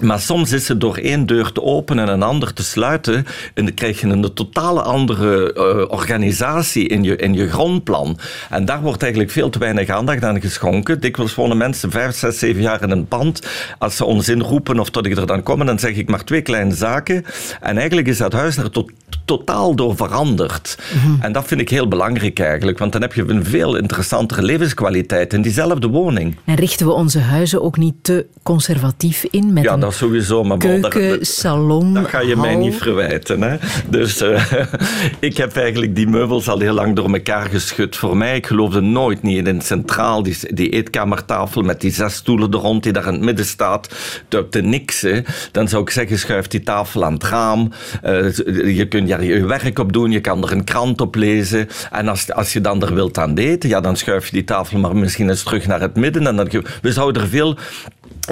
maar 0.01 0.19
soms 0.19 0.51
is 0.51 0.67
het 0.67 0.81
door 0.81 0.97
één 0.97 1.25
deur 1.25 1.51
te 1.51 1.61
openen 1.61 2.07
en 2.07 2.13
een 2.13 2.23
ander 2.23 2.53
te 2.53 2.63
sluiten. 2.63 3.25
En 3.53 3.65
dan 3.65 3.73
krijg 3.73 4.01
je 4.01 4.07
een 4.07 4.33
totale 4.33 4.81
andere 4.81 5.53
uh, 5.55 5.91
organisatie 5.91 6.87
in 6.87 7.03
je, 7.03 7.15
in 7.15 7.33
je 7.33 7.49
grondplan. 7.49 8.17
En 8.49 8.65
daar 8.65 8.81
wordt 8.81 9.01
eigenlijk 9.01 9.31
veel 9.31 9.49
te 9.49 9.59
weinig 9.59 9.89
aandacht 9.89 10.23
aan 10.23 10.41
geschonken. 10.41 10.99
Dikwijls 10.99 11.35
wonen 11.35 11.57
mensen 11.57 11.91
vijf, 11.91 12.15
zes, 12.15 12.39
zeven 12.39 12.61
jaar 12.61 12.83
in 12.83 12.91
een 12.91 13.07
pand. 13.07 13.47
Als 13.77 13.95
ze 13.95 14.05
ons 14.05 14.29
inroepen 14.29 14.79
of 14.79 14.89
tot 14.89 15.05
ik 15.05 15.17
er 15.17 15.27
dan 15.27 15.43
kom, 15.43 15.65
dan 15.65 15.79
zeg 15.79 15.95
ik 15.95 16.09
maar 16.09 16.23
twee 16.23 16.41
kleine 16.41 16.73
zaken. 16.73 17.25
En 17.61 17.77
eigenlijk 17.77 18.07
is 18.07 18.17
dat 18.17 18.33
huis 18.33 18.57
er 18.57 18.71
tot, 18.71 18.91
totaal 19.25 19.75
door 19.75 19.95
veranderd. 19.95 20.77
Mhm. 20.93 21.21
En 21.21 21.31
dat 21.31 21.47
vind 21.47 21.61
ik 21.61 21.69
heel 21.69 21.87
belangrijk 21.87 22.39
eigenlijk. 22.39 22.77
Want 22.77 22.91
dan 22.91 23.01
heb 23.01 23.13
je 23.13 23.23
een 23.27 23.45
veel 23.45 23.75
interessantere 23.75 24.41
levenskwaliteit 24.41 25.33
in 25.33 25.41
diezelfde 25.41 25.87
woning. 25.87 26.35
En 26.45 26.55
richten 26.55 26.85
we 26.85 26.91
onze 26.91 27.19
huizen 27.19 27.61
ook 27.61 27.77
niet 27.77 27.95
te 28.01 28.25
conservatief 28.43 29.25
in? 29.29 29.53
Met 29.53 29.63
ja, 29.63 29.77
dat 29.77 29.93
sowieso. 29.93 30.43
Maar 30.43 30.57
Keuken, 30.57 31.09
dat, 31.09 31.27
salon, 31.27 31.93
Dat 31.93 32.07
ga 32.07 32.19
je 32.19 32.35
mij 32.35 32.55
niet 32.55 32.75
verwijten. 32.75 33.41
Hè? 33.41 33.57
Dus 33.89 34.21
uh, 34.21 34.43
ik 35.19 35.37
heb 35.37 35.55
eigenlijk 35.55 35.95
die 35.95 36.07
meubels 36.07 36.49
al 36.49 36.59
heel 36.59 36.73
lang 36.73 36.95
door 36.95 37.13
elkaar 37.13 37.49
geschud. 37.49 37.95
Voor 37.95 38.17
mij, 38.17 38.35
ik 38.35 38.45
geloofde 38.45 38.81
nooit 38.81 39.21
niet 39.21 39.47
in 39.47 39.61
centraal, 39.61 40.23
die, 40.23 40.37
die 40.53 40.69
eetkamertafel 40.69 41.61
met 41.61 41.81
die 41.81 41.91
zes 41.91 42.13
stoelen 42.13 42.51
er 42.51 42.59
rond 42.59 42.83
die 42.83 42.93
daar 42.93 43.07
in 43.07 43.13
het 43.13 43.21
midden 43.21 43.45
staat, 43.45 43.89
te, 44.27 44.47
te 44.49 44.61
niksen. 44.61 45.25
Dan 45.51 45.67
zou 45.67 45.81
ik 45.81 45.89
zeggen, 45.89 46.19
schuif 46.19 46.47
die 46.47 46.63
tafel 46.63 47.05
aan 47.05 47.13
het 47.13 47.23
raam. 47.23 47.71
Uh, 48.05 48.35
je 48.77 48.87
kunt 48.87 48.98
er 49.07 49.23
je 49.23 49.45
werk 49.45 49.79
op 49.79 49.93
doen, 49.93 50.11
je 50.11 50.21
kan 50.21 50.43
er 50.43 50.51
een 50.51 50.63
krant 50.63 51.01
op 51.01 51.15
lezen. 51.15 51.67
En 51.91 52.07
als, 52.07 52.33
als 52.33 52.53
je 52.53 52.61
dan 52.61 52.81
er 52.81 52.93
wilt 52.93 53.17
aan 53.17 53.37
eten, 53.37 53.69
ja, 53.69 53.81
dan 53.81 53.95
schuif 53.95 54.25
je 54.25 54.31
die 54.31 54.43
tafel 54.43 54.79
maar 54.79 54.95
misschien 54.95 55.29
eens 55.29 55.43
terug 55.43 55.67
naar 55.67 55.81
het 55.81 55.95
midden. 55.95 56.27
En 56.27 56.35
dan, 56.35 56.49
we 56.81 56.91
zouden 56.91 57.21
er 57.21 57.27
veel 57.27 57.57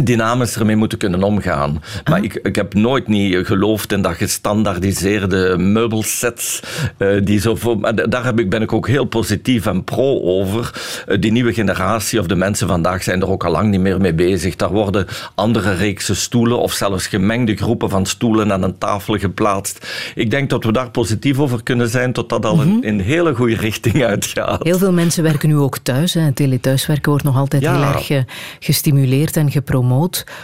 dynamisch 0.04 0.56
ermee 0.56 0.76
moeten 0.76 0.98
kunnen 0.98 1.24
omgaan. 1.24 1.84
Maar 2.10 2.24
ik, 2.24 2.34
ik 2.34 2.56
heb 2.56 2.74
nooit 2.74 3.08
niet 3.08 3.46
geloofd 3.46 3.92
in 3.92 4.02
dat 4.02 4.16
gestandaardiseerde 4.16 5.58
meubelsets. 5.58 6.60
Uh, 6.98 7.22
die 7.24 7.40
zo 7.40 7.56
voor, 7.56 8.10
daar 8.10 8.26
heb 8.26 8.40
ik, 8.40 8.50
ben 8.50 8.62
ik 8.62 8.74
ook 8.74 8.88
heel 8.88 9.06
positief 9.06 9.66
en 9.66 9.84
pro 9.84 10.22
over. 10.22 10.72
Uh, 11.08 11.18
die 11.22 11.32
nieuwe 11.32 11.54
generatie 11.54 12.20
of 12.20 12.28
de 12.28 12.36
mensen 12.36 12.68
vandaag 12.68 13.04
zijn 13.04 13.22
er 13.22 13.30
ook 13.30 13.46
al 13.46 13.52
lang 13.52 13.70
niet 13.70 13.80
meer 13.80 14.02
mee 14.02 14.14
bezig. 14.14 14.56
Daar 14.56 14.72
worden 14.72 15.08
andere 15.36 15.74
reeksen 15.74 16.16
stoelen 16.16 16.60
of 16.60 16.72
zelfs 16.72 17.08
gemengde 17.08 17.56
groepen 17.56 17.90
van 17.90 18.06
stoelen 18.06 18.52
aan 18.54 18.64
een 18.64 18.78
tafel 18.78 19.18
geplaatst. 19.18 19.88
Ik 20.16 20.30
denk 20.30 20.50
dat 20.50 20.64
we 20.64 20.72
daar 20.72 20.92
positief 20.92 21.40
over 21.40 21.64
kunnen 21.64 21.90
zijn 21.90 22.14
tot 22.14 22.30
dat 22.30 22.46
al 22.46 22.56
mm 22.56 22.62
-hmm. 22.62 22.84
in 22.84 22.94
een 22.94 23.06
hele 23.06 23.36
goede 23.36 23.56
richting 23.56 24.04
uitgaat. 24.04 24.64
Heel 24.64 24.78
veel 24.78 24.94
mensen 24.94 25.24
werken 25.24 25.50
nu 25.50 25.58
ook 25.58 25.78
thuis. 25.78 26.14
Hè. 26.14 26.32
Telethuiswerken 26.32 27.10
wordt 27.10 27.26
nog 27.26 27.38
altijd 27.38 27.62
ja. 27.62 27.74
heel 27.74 27.94
erg 27.94 28.10
uh, 28.10 28.20
gestimuleerd 28.60 29.38
en 29.38 29.52
gepromoot. 29.52 29.86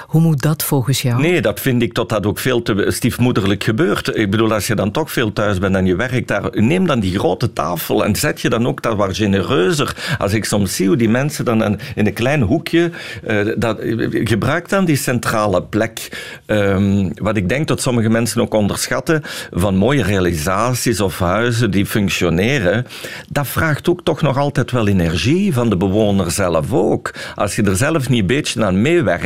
Hoe 0.07 0.21
moet 0.21 0.41
dat 0.41 0.63
volgens 0.63 1.01
jou? 1.01 1.21
Nee, 1.21 1.41
dat 1.41 1.59
vind 1.59 1.81
ik 1.81 1.93
tot 1.93 2.09
dat 2.09 2.25
ook 2.25 2.39
veel 2.39 2.61
te 2.61 2.85
stiefmoederlijk 2.87 3.63
gebeurt. 3.63 4.17
Ik 4.17 4.31
bedoel, 4.31 4.53
als 4.53 4.67
je 4.67 4.75
dan 4.75 4.91
toch 4.91 5.11
veel 5.11 5.33
thuis 5.33 5.59
bent 5.59 5.75
en 5.75 5.85
je 5.85 5.95
werkt 5.95 6.27
daar, 6.27 6.49
neem 6.51 6.87
dan 6.87 6.99
die 6.99 7.19
grote 7.19 7.53
tafel 7.53 8.05
en 8.05 8.15
zet 8.15 8.41
je 8.41 8.49
dan 8.49 8.67
ook 8.67 8.81
daar 8.81 8.95
wat 8.95 9.15
genereuzer. 9.15 10.15
Als 10.17 10.33
ik 10.33 10.45
soms 10.45 10.75
zie 10.75 10.87
hoe 10.87 10.95
die 10.95 11.09
mensen 11.09 11.45
dan 11.45 11.79
in 11.95 12.05
een 12.07 12.13
klein 12.13 12.41
hoekje, 12.41 12.91
uh, 13.27 13.53
dat, 13.57 13.77
gebruik 14.09 14.69
dan 14.69 14.85
die 14.85 14.95
centrale 14.95 15.63
plek. 15.63 16.21
Um, 16.45 17.11
wat 17.15 17.37
ik 17.37 17.49
denk 17.49 17.67
dat 17.67 17.81
sommige 17.81 18.09
mensen 18.09 18.41
ook 18.41 18.53
onderschatten, 18.53 19.21
van 19.51 19.75
mooie 19.75 20.03
realisaties 20.03 21.01
of 21.01 21.19
huizen 21.19 21.71
die 21.71 21.85
functioneren, 21.85 22.85
dat 23.29 23.47
vraagt 23.47 23.89
ook 23.89 24.03
toch 24.03 24.21
nog 24.21 24.37
altijd 24.37 24.71
wel 24.71 24.87
energie 24.87 25.53
van 25.53 25.69
de 25.69 25.77
bewoner 25.77 26.31
zelf 26.31 26.73
ook. 26.73 27.13
Als 27.35 27.55
je 27.55 27.63
er 27.63 27.75
zelf 27.75 28.09
niet 28.09 28.19
een 28.19 28.27
beetje 28.27 28.65
aan 28.65 28.81
meewerkt, 28.81 29.22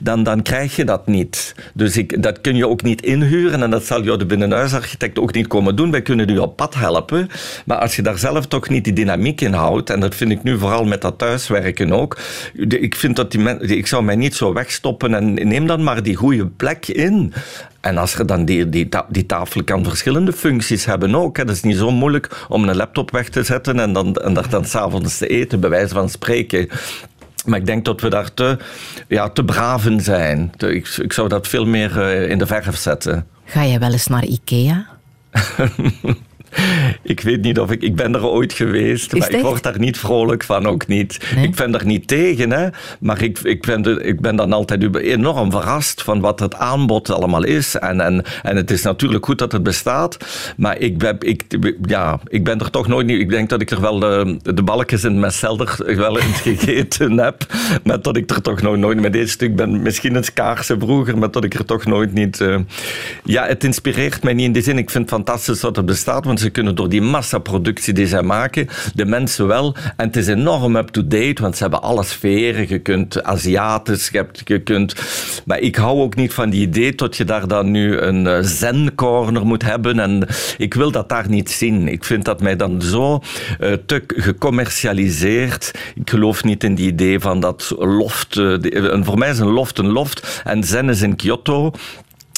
dan, 0.00 0.22
dan 0.22 0.42
krijg 0.42 0.76
je 0.76 0.84
dat 0.84 1.06
niet. 1.06 1.54
Dus 1.74 1.96
ik, 1.96 2.22
dat 2.22 2.40
kun 2.40 2.56
je 2.56 2.68
ook 2.68 2.82
niet 2.82 3.02
inhuren 3.02 3.62
en 3.62 3.70
dat 3.70 3.84
zal 3.84 4.02
jou 4.02 4.18
de 4.18 4.26
binnenhuisarchitect 4.26 5.18
ook 5.18 5.34
niet 5.34 5.46
komen 5.46 5.76
doen. 5.76 5.90
Wij 5.90 6.02
kunnen 6.02 6.28
u 6.28 6.38
op 6.38 6.56
pad 6.56 6.74
helpen, 6.74 7.28
maar 7.66 7.78
als 7.78 7.96
je 7.96 8.02
daar 8.02 8.18
zelf 8.18 8.46
toch 8.46 8.68
niet 8.68 8.84
die 8.84 8.92
dynamiek 8.92 9.40
in 9.40 9.52
houdt, 9.52 9.90
en 9.90 10.00
dat 10.00 10.14
vind 10.14 10.30
ik 10.30 10.42
nu 10.42 10.58
vooral 10.58 10.84
met 10.84 11.00
dat 11.00 11.18
thuiswerken 11.18 11.92
ook, 11.92 12.18
ik, 12.68 12.94
vind 12.94 13.16
dat 13.16 13.30
die 13.30 13.42
ik 13.58 13.86
zou 13.86 14.04
mij 14.04 14.16
niet 14.16 14.34
zo 14.34 14.52
wegstoppen 14.52 15.14
en 15.14 15.34
neem 15.34 15.66
dan 15.66 15.82
maar 15.82 16.02
die 16.02 16.14
goede 16.14 16.46
plek 16.46 16.86
in. 16.86 17.32
En 17.84 17.98
als 17.98 18.14
je 18.14 18.24
dan 18.24 18.44
die, 18.44 18.68
die, 18.68 18.88
die 19.08 19.26
tafel 19.26 19.64
kan 19.64 19.84
verschillende 19.84 20.32
functies 20.32 20.84
hebben 20.84 21.14
ook. 21.14 21.36
Dat 21.36 21.50
is 21.50 21.62
niet 21.62 21.76
zo 21.76 21.90
moeilijk 21.90 22.44
om 22.48 22.68
een 22.68 22.76
laptop 22.76 23.10
weg 23.10 23.28
te 23.28 23.42
zetten 23.42 23.80
en 23.80 23.92
dan, 23.92 24.14
en 24.14 24.34
daar 24.34 24.48
dan 24.48 24.64
s'avonds 24.64 25.18
te 25.18 25.26
eten, 25.26 25.60
bij 25.60 25.70
wijze 25.70 25.94
van 25.94 26.08
spreken. 26.08 26.68
Maar 27.44 27.58
ik 27.58 27.66
denk 27.66 27.84
dat 27.84 28.00
we 28.00 28.08
daar 28.08 28.34
te, 28.34 28.58
ja, 29.08 29.28
te 29.28 29.44
braven 29.44 30.00
zijn. 30.00 30.52
Ik, 30.56 30.88
ik 30.88 31.12
zou 31.12 31.28
dat 31.28 31.48
veel 31.48 31.66
meer 31.66 31.96
uh, 31.96 32.30
in 32.30 32.38
de 32.38 32.46
verf 32.46 32.76
zetten. 32.76 33.26
Ga 33.44 33.62
je 33.62 33.78
wel 33.78 33.92
eens 33.92 34.06
naar 34.06 34.24
Ikea? 34.24 34.86
Ik 37.02 37.20
weet 37.20 37.42
niet 37.42 37.58
of 37.58 37.70
ik... 37.70 37.82
Ik 37.82 37.96
ben 37.96 38.14
er 38.14 38.26
ooit 38.26 38.52
geweest, 38.52 39.12
maar 39.16 39.30
ik 39.30 39.42
word 39.42 39.62
daar 39.62 39.78
niet 39.78 39.98
vrolijk 39.98 40.44
van, 40.44 40.66
ook 40.66 40.86
niet. 40.86 41.18
Nee? 41.34 41.44
Ik 41.44 41.54
ben 41.54 41.74
er 41.74 41.86
niet 41.86 42.08
tegen, 42.08 42.50
hè. 42.50 42.68
Maar 43.00 43.22
ik, 43.22 43.38
ik, 43.38 43.62
ben, 43.66 43.82
de, 43.82 44.02
ik 44.02 44.20
ben 44.20 44.36
dan 44.36 44.52
altijd 44.52 44.96
enorm 44.96 45.50
verrast 45.50 46.02
van 46.02 46.20
wat 46.20 46.40
het 46.40 46.54
aanbod 46.54 47.10
allemaal 47.10 47.44
is. 47.44 47.74
En, 47.78 48.00
en, 48.00 48.24
en 48.42 48.56
het 48.56 48.70
is 48.70 48.82
natuurlijk 48.82 49.24
goed 49.24 49.38
dat 49.38 49.52
het 49.52 49.62
bestaat. 49.62 50.16
Maar 50.56 50.78
ik 50.78 50.98
ben, 50.98 51.16
ik, 51.18 51.44
ja, 51.82 52.20
ik 52.26 52.44
ben 52.44 52.60
er 52.60 52.70
toch 52.70 52.86
nooit 52.86 53.06
niet... 53.06 53.20
Ik 53.20 53.30
denk 53.30 53.48
dat 53.48 53.60
ik 53.60 53.70
er 53.70 53.80
wel 53.80 53.98
de, 53.98 54.38
de 54.42 54.62
balkjes 54.62 55.04
in 55.04 55.10
het 55.10 55.20
messelder 55.20 55.96
wel 55.96 56.18
eens 56.18 56.40
gegeten 56.48 57.18
heb. 57.18 57.46
Maar 57.84 58.02
dat 58.02 58.16
ik 58.16 58.30
er 58.30 58.42
toch 58.42 58.62
nog 58.62 58.76
nooit... 58.76 59.00
Met 59.00 59.12
dit 59.12 59.30
stuk 59.30 59.56
ben 59.56 59.82
misschien 59.82 60.14
een 60.14 60.24
kaarse 60.34 60.76
vroeger, 60.78 61.18
maar 61.18 61.30
dat 61.30 61.44
ik 61.44 61.54
er 61.54 61.64
toch 61.64 61.84
nooit 61.84 62.12
niet... 62.12 62.40
Uh, 62.40 62.56
ja, 63.24 63.46
het 63.46 63.64
inspireert 63.64 64.22
mij 64.22 64.32
niet 64.32 64.46
in 64.46 64.52
die 64.52 64.62
zin. 64.62 64.78
Ik 64.78 64.90
vind 64.90 65.10
het 65.10 65.14
fantastisch 65.14 65.60
dat 65.60 65.76
het 65.76 65.86
bestaat, 65.86 66.24
want 66.24 66.43
ze 66.44 66.50
kunnen 66.50 66.74
door 66.74 66.88
die 66.88 67.02
massaproductie 67.02 67.92
die 67.92 68.06
zij 68.06 68.22
maken, 68.22 68.68
de 68.94 69.04
mensen 69.04 69.46
wel. 69.46 69.74
En 69.96 70.06
het 70.06 70.16
is 70.16 70.26
enorm 70.26 70.76
up-to-date, 70.76 71.42
want 71.42 71.56
ze 71.56 71.62
hebben 71.62 71.82
alle 71.82 72.04
sferen. 72.04 72.68
Je 72.68 72.78
kunt 72.78 73.22
Aziatisch, 73.22 74.08
je, 74.08 74.16
hebt, 74.16 74.42
je 74.44 74.62
kunt... 74.62 74.94
Maar 75.44 75.58
ik 75.58 75.76
hou 75.76 76.00
ook 76.00 76.16
niet 76.16 76.32
van 76.32 76.50
die 76.50 76.60
idee 76.60 76.94
dat 76.94 77.16
je 77.16 77.24
daar 77.24 77.48
dan 77.48 77.70
nu 77.70 77.98
een 77.98 78.24
uh, 78.24 78.38
zen-corner 78.40 79.46
moet 79.46 79.62
hebben. 79.62 79.98
En 79.98 80.26
ik 80.56 80.74
wil 80.74 80.90
dat 80.90 81.08
daar 81.08 81.28
niet 81.28 81.50
zien. 81.50 81.88
Ik 81.88 82.04
vind 82.04 82.24
dat 82.24 82.40
mij 82.40 82.56
dan 82.56 82.82
zo 82.82 83.20
uh, 83.60 83.72
te 83.86 84.02
gecommercialiseerd. 84.06 85.70
Ik 85.94 86.10
geloof 86.10 86.44
niet 86.44 86.64
in 86.64 86.74
die 86.74 86.86
idee 86.86 87.20
van 87.20 87.40
dat 87.40 87.74
loft. 87.78 88.36
Uh, 88.36 89.02
voor 89.02 89.18
mij 89.18 89.30
is 89.30 89.38
een 89.38 89.52
loft 89.52 89.78
een 89.78 89.92
loft. 89.92 90.42
En 90.44 90.64
zen 90.64 90.88
is 90.88 91.02
in 91.02 91.16
Kyoto. 91.16 91.72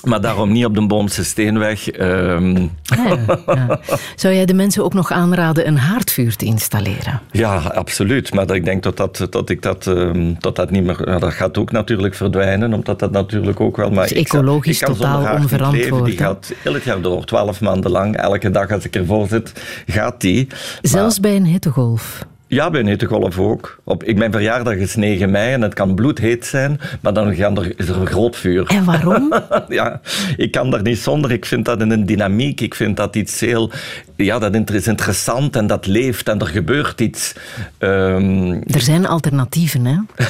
Maar 0.07 0.21
daarom 0.21 0.53
niet 0.53 0.65
op 0.65 0.75
de 0.75 0.87
Boomse 0.87 1.25
Steenweg. 1.25 2.01
Um... 2.01 2.71
Ja, 2.83 3.19
ja. 3.47 3.81
Zou 4.17 4.35
jij 4.35 4.47
de 4.47 4.55
mensen 4.55 4.85
ook 4.85 4.95
nog 4.95 5.11
aanraden 5.13 5.67
een 5.67 5.79
haardvuur 5.79 6.37
te 6.37 6.45
installeren? 6.45 7.21
Ja, 7.31 7.57
absoluut. 7.57 8.35
Maar 8.35 8.55
ik 8.55 8.65
denk 8.65 8.83
dat 8.83 8.97
dat, 8.97 9.27
dat, 9.31 9.51
ik 9.51 9.63
dat, 9.63 9.87
um, 9.87 10.37
dat, 10.39 10.57
dat 10.57 10.71
niet 10.71 10.85
meer... 10.85 11.19
Dat 11.19 11.33
gaat 11.33 11.59
ook 11.59 11.73
natuurlijk 11.73 12.15
verdwijnen, 12.15 12.73
omdat 12.73 12.99
dat 12.99 13.11
natuurlijk 13.11 13.61
ook 13.61 13.77
wel... 13.77 13.91
Maar 13.91 14.09
dus 14.09 14.17
ecologisch 14.17 14.81
ik, 14.81 14.89
ik 14.89 14.95
totaal 14.95 15.35
onverantwoord. 15.35 16.05
Die 16.05 16.17
gaat 16.17 16.53
elk 16.65 16.83
jaar 16.83 17.01
door, 17.01 17.25
twaalf 17.25 17.61
maanden 17.61 17.91
lang. 17.91 18.17
Elke 18.17 18.51
dag 18.51 18.71
als 18.71 18.85
ik 18.85 18.97
ervoor 18.97 19.29
zit, 19.29 19.53
gaat 19.87 20.21
die. 20.21 20.47
Zelfs 20.83 21.21
maar... 21.21 21.31
bij 21.31 21.41
een 21.41 21.47
hittegolf? 21.47 22.27
Ja, 22.57 22.71
bij 22.71 22.81
een 22.81 22.87
hittegolf 22.87 23.39
ook. 23.39 23.79
Op, 23.85 24.05
ik, 24.05 24.17
mijn 24.17 24.33
verjaardag 24.33 24.75
is 24.75 24.95
9 24.95 25.31
mei 25.31 25.53
en 25.53 25.63
het 25.63 25.75
kan 25.75 25.95
bloedheet 25.95 26.47
zijn, 26.47 26.81
maar 27.01 27.13
dan 27.13 27.35
gaan 27.35 27.59
er, 27.59 27.73
is 27.79 27.89
er 27.89 27.97
een 27.97 28.07
groot 28.07 28.37
vuur. 28.37 28.67
En 28.67 28.85
waarom? 28.85 29.35
ja, 29.69 30.01
ik 30.37 30.51
kan 30.51 30.71
daar 30.71 30.83
niet 30.83 30.99
zonder. 30.99 31.31
Ik 31.31 31.45
vind 31.45 31.65
dat 31.65 31.81
in 31.81 31.91
een 31.91 32.07
dynamiek. 32.07 32.61
Ik 32.61 32.75
vind 32.75 32.97
dat 32.97 33.17
iets 33.17 33.41
heel... 33.41 33.71
Ja, 34.15 34.39
dat 34.39 34.71
is 34.71 34.87
interessant 34.87 35.57
en 35.57 35.67
dat 35.67 35.87
leeft 35.87 36.29
en 36.29 36.39
er 36.39 36.47
gebeurt 36.47 37.01
iets. 37.01 37.35
Um... 37.79 38.63
Er 38.63 38.81
zijn 38.81 39.07
alternatieven, 39.07 39.85
hè? 39.85 39.97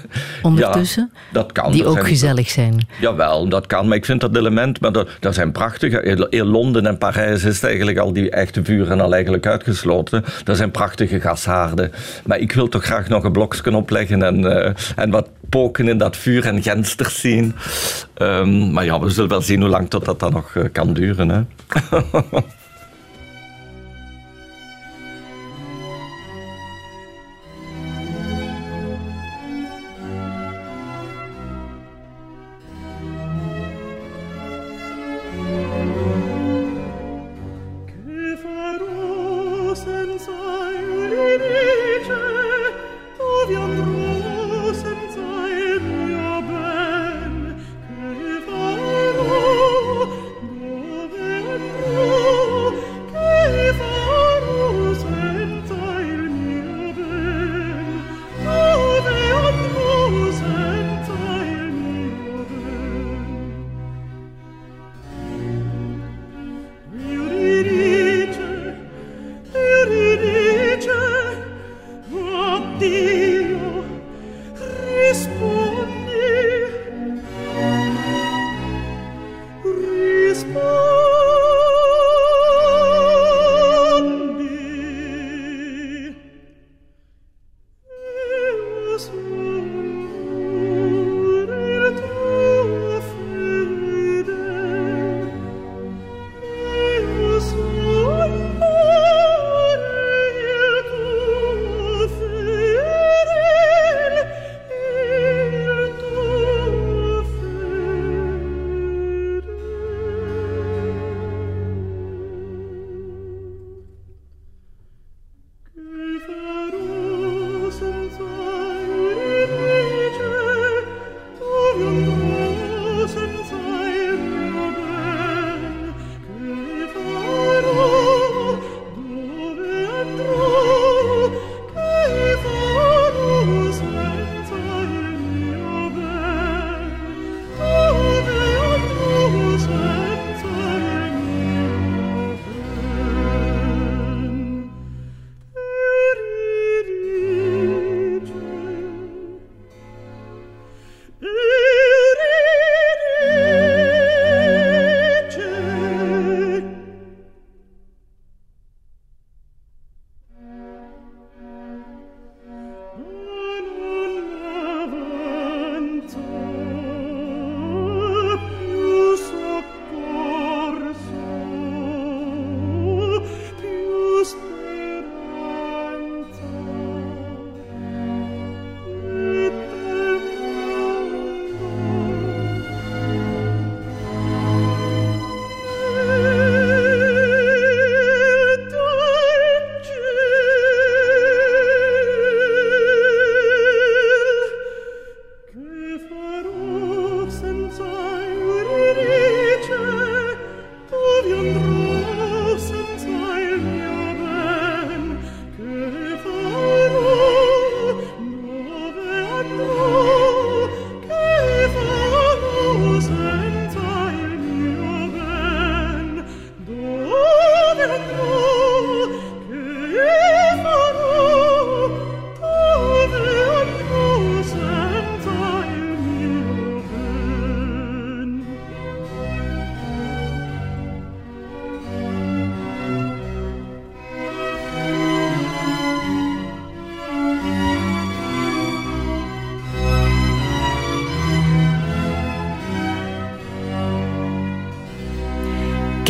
ondertussen? 0.42 1.10
Ja, 1.12 1.20
dat 1.32 1.52
kan. 1.52 1.72
Die 1.72 1.82
dat 1.82 1.90
ook 1.90 1.96
zijn, 1.96 2.08
gezellig 2.08 2.50
zijn. 2.50 2.86
Jawel, 3.00 3.48
dat 3.48 3.66
kan. 3.66 3.88
Maar 3.88 3.96
ik 3.96 4.04
vind 4.04 4.20
dat 4.20 4.36
element... 4.36 4.80
Maar 4.80 4.92
dat, 4.92 5.08
dat 5.20 5.34
zijn 5.34 5.52
prachtige... 5.52 6.28
In 6.30 6.44
Londen 6.44 6.86
en 6.86 6.98
Parijs 6.98 7.44
is 7.44 7.62
eigenlijk 7.62 7.98
al 7.98 8.12
die 8.12 8.30
echte 8.30 8.64
vuren 8.64 9.00
al 9.00 9.12
eigenlijk 9.12 9.46
uitgesloten. 9.46 10.24
Dat 10.44 10.56
zijn 10.56 10.70
prachtige 10.70 11.20
gashaarden. 11.20 11.92
Maar 12.24 12.38
ik 12.38 12.52
wil 12.52 12.68
toch 12.68 12.84
graag 12.84 13.08
nog 13.08 13.24
een 13.24 13.32
blokje 13.32 13.76
opleggen 13.76 14.22
en, 14.22 14.40
uh, 14.40 14.70
en 14.96 15.10
wat 15.10 15.28
poken 15.48 15.88
in 15.88 15.98
dat 15.98 16.16
vuur 16.16 16.46
en 16.46 16.62
gensters 16.62 17.20
zien. 17.20 17.54
Um, 18.16 18.72
maar 18.72 18.84
ja, 18.84 19.00
we 19.00 19.10
zullen 19.10 19.30
wel 19.30 19.40
zien 19.40 19.60
hoe 19.60 19.70
lang 19.70 19.90
tot 19.90 20.04
dat 20.04 20.20
dan 20.20 20.32
nog 20.32 20.54
uh, 20.54 20.64
kan 20.72 20.92
duren. 20.92 21.28
Hè? 21.28 21.40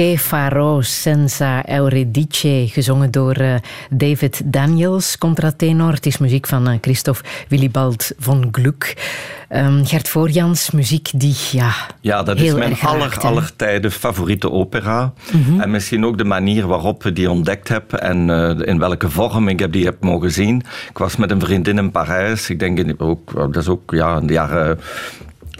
Che 0.02 0.18
farò 0.18 0.80
senza 0.80 1.64
Euridice, 1.64 2.66
gezongen 2.66 3.10
door 3.10 3.38
uh, 3.40 3.54
David 3.90 4.40
Daniels, 4.44 5.18
contratenor. 5.18 5.92
Het 5.92 6.06
is 6.06 6.18
muziek 6.18 6.46
van 6.46 6.68
uh, 6.68 6.78
Christophe 6.80 7.22
Willibald 7.48 8.12
von 8.18 8.48
Gluck. 8.50 8.96
Um, 9.48 9.86
Gert 9.86 10.08
Voorjans, 10.08 10.70
muziek 10.70 11.10
die 11.14 11.36
ja, 11.52 11.70
Ja, 12.00 12.22
dat 12.22 12.40
is 12.40 12.54
mijn 12.54 12.76
aller, 12.80 13.18
aller 13.18 13.56
tijden 13.56 13.92
favoriete 13.92 14.50
opera. 14.50 15.12
Mm 15.32 15.42
-hmm. 15.42 15.60
En 15.60 15.70
misschien 15.70 16.06
ook 16.06 16.18
de 16.18 16.24
manier 16.24 16.66
waarop 16.66 17.06
ik 17.06 17.16
die 17.16 17.30
ontdekt 17.30 17.68
heb 17.68 17.92
en 17.92 18.28
uh, 18.28 18.50
in 18.66 18.78
welke 18.78 19.10
vorm 19.10 19.48
ik 19.48 19.58
heb 19.58 19.72
die 19.72 19.84
heb 19.84 20.02
mogen 20.02 20.30
zien. 20.30 20.62
Ik 20.88 20.98
was 20.98 21.16
met 21.16 21.30
een 21.30 21.40
vriendin 21.40 21.78
in 21.78 21.90
Parijs. 21.90 22.50
Ik 22.50 22.58
denk 22.58 22.78
in, 22.78 23.00
ook, 23.00 23.32
dat 23.34 23.56
is 23.56 23.68
ook 23.68 23.90
ja, 23.90 24.16
in 24.16 24.26
de 24.26 24.32
jaren 24.32 24.78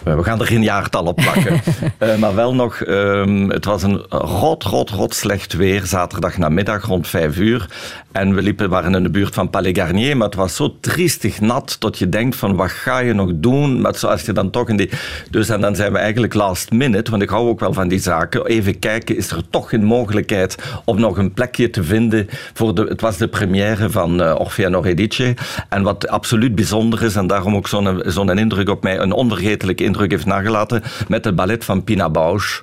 we 0.05 0.23
gaan 0.23 0.41
er 0.41 0.47
geen 0.47 0.62
jaartal 0.62 1.05
op 1.05 1.16
plakken. 1.16 1.61
uh, 2.03 2.16
maar 2.23 2.35
wel 2.35 2.55
nog, 2.55 2.87
um, 2.87 3.51
het 3.51 3.65
was 3.65 3.83
een 3.83 4.05
rot, 4.09 4.62
rot, 4.62 4.91
rot 4.91 5.15
slecht 5.15 5.53
weer. 5.53 5.87
Zaterdag 5.87 6.39
namiddag 6.39 6.87
rond 6.87 7.09
vijf 7.09 7.39
uur. 7.39 7.66
En 8.12 8.35
we 8.35 8.43
liepen, 8.43 8.70
waren 8.70 8.95
in 8.95 9.03
de 9.03 9.11
buurt 9.11 9.35
van 9.35 9.51
Palais 9.51 9.79
Garnier. 9.79 10.16
Maar 10.16 10.27
het 10.27 10.37
was 10.37 10.57
zo 10.57 10.77
triestig 10.81 11.41
nat. 11.41 11.77
Dat 11.79 11.99
je 11.99 12.09
denkt 12.09 12.37
van, 12.37 12.57
wat 12.57 12.70
ga 12.70 12.99
je 12.99 13.12
nog 13.12 13.31
doen? 13.35 13.81
Maar 13.81 13.95
zoals 13.95 14.23
je 14.23 14.33
dan 14.33 14.51
toch 14.51 14.69
in 14.69 14.77
die... 14.77 14.91
Dus 15.31 15.49
en 15.49 15.61
dan 15.61 15.77
zijn 15.77 15.93
we 15.93 15.99
eigenlijk 15.99 16.35
last 16.35 16.70
minute. 16.70 17.11
Want 17.11 17.23
ik 17.23 17.29
hou 17.29 17.49
ook 17.49 17.61
wel 17.61 17.73
van 17.73 17.89
die 17.89 18.01
zaken. 18.01 18.47
Even 18.47 18.79
kijken, 18.79 19.16
is 19.16 19.31
er 19.31 19.43
toch 19.51 19.73
een 19.73 19.85
mogelijkheid 19.85 20.57
om 20.85 21.01
nog 21.01 21.19
een 21.19 21.33
plekje 21.33 21.70
te 21.70 21.85
vinden. 21.85 22.29
Voor 22.53 22.74
de, 22.74 22.83
het 22.83 23.01
was 23.01 23.16
de 23.16 23.29
première 23.29 23.91
van 23.91 24.20
uh, 24.23 24.35
Orfeo 24.39 24.69
Noredice. 24.69 25.35
En 25.69 25.83
wat 25.83 26.09
absoluut 26.09 26.55
bijzonder 26.55 27.03
is. 27.03 27.16
En 27.16 27.27
daarom 27.27 27.57
ook 27.57 27.69
zo'n 27.69 28.03
zo'n 28.07 28.39
indruk 28.39 28.69
op 28.69 28.83
mij. 28.83 28.99
Een 28.99 29.12
onvergetelijke 29.12 29.83
indruk 29.83 29.91
heeft 29.98 30.27
nagelaten 30.27 30.82
met 31.09 31.24
het 31.24 31.35
ballet 31.35 31.64
van 31.64 31.85
Pina 31.85 32.10
Bausch. 32.10 32.60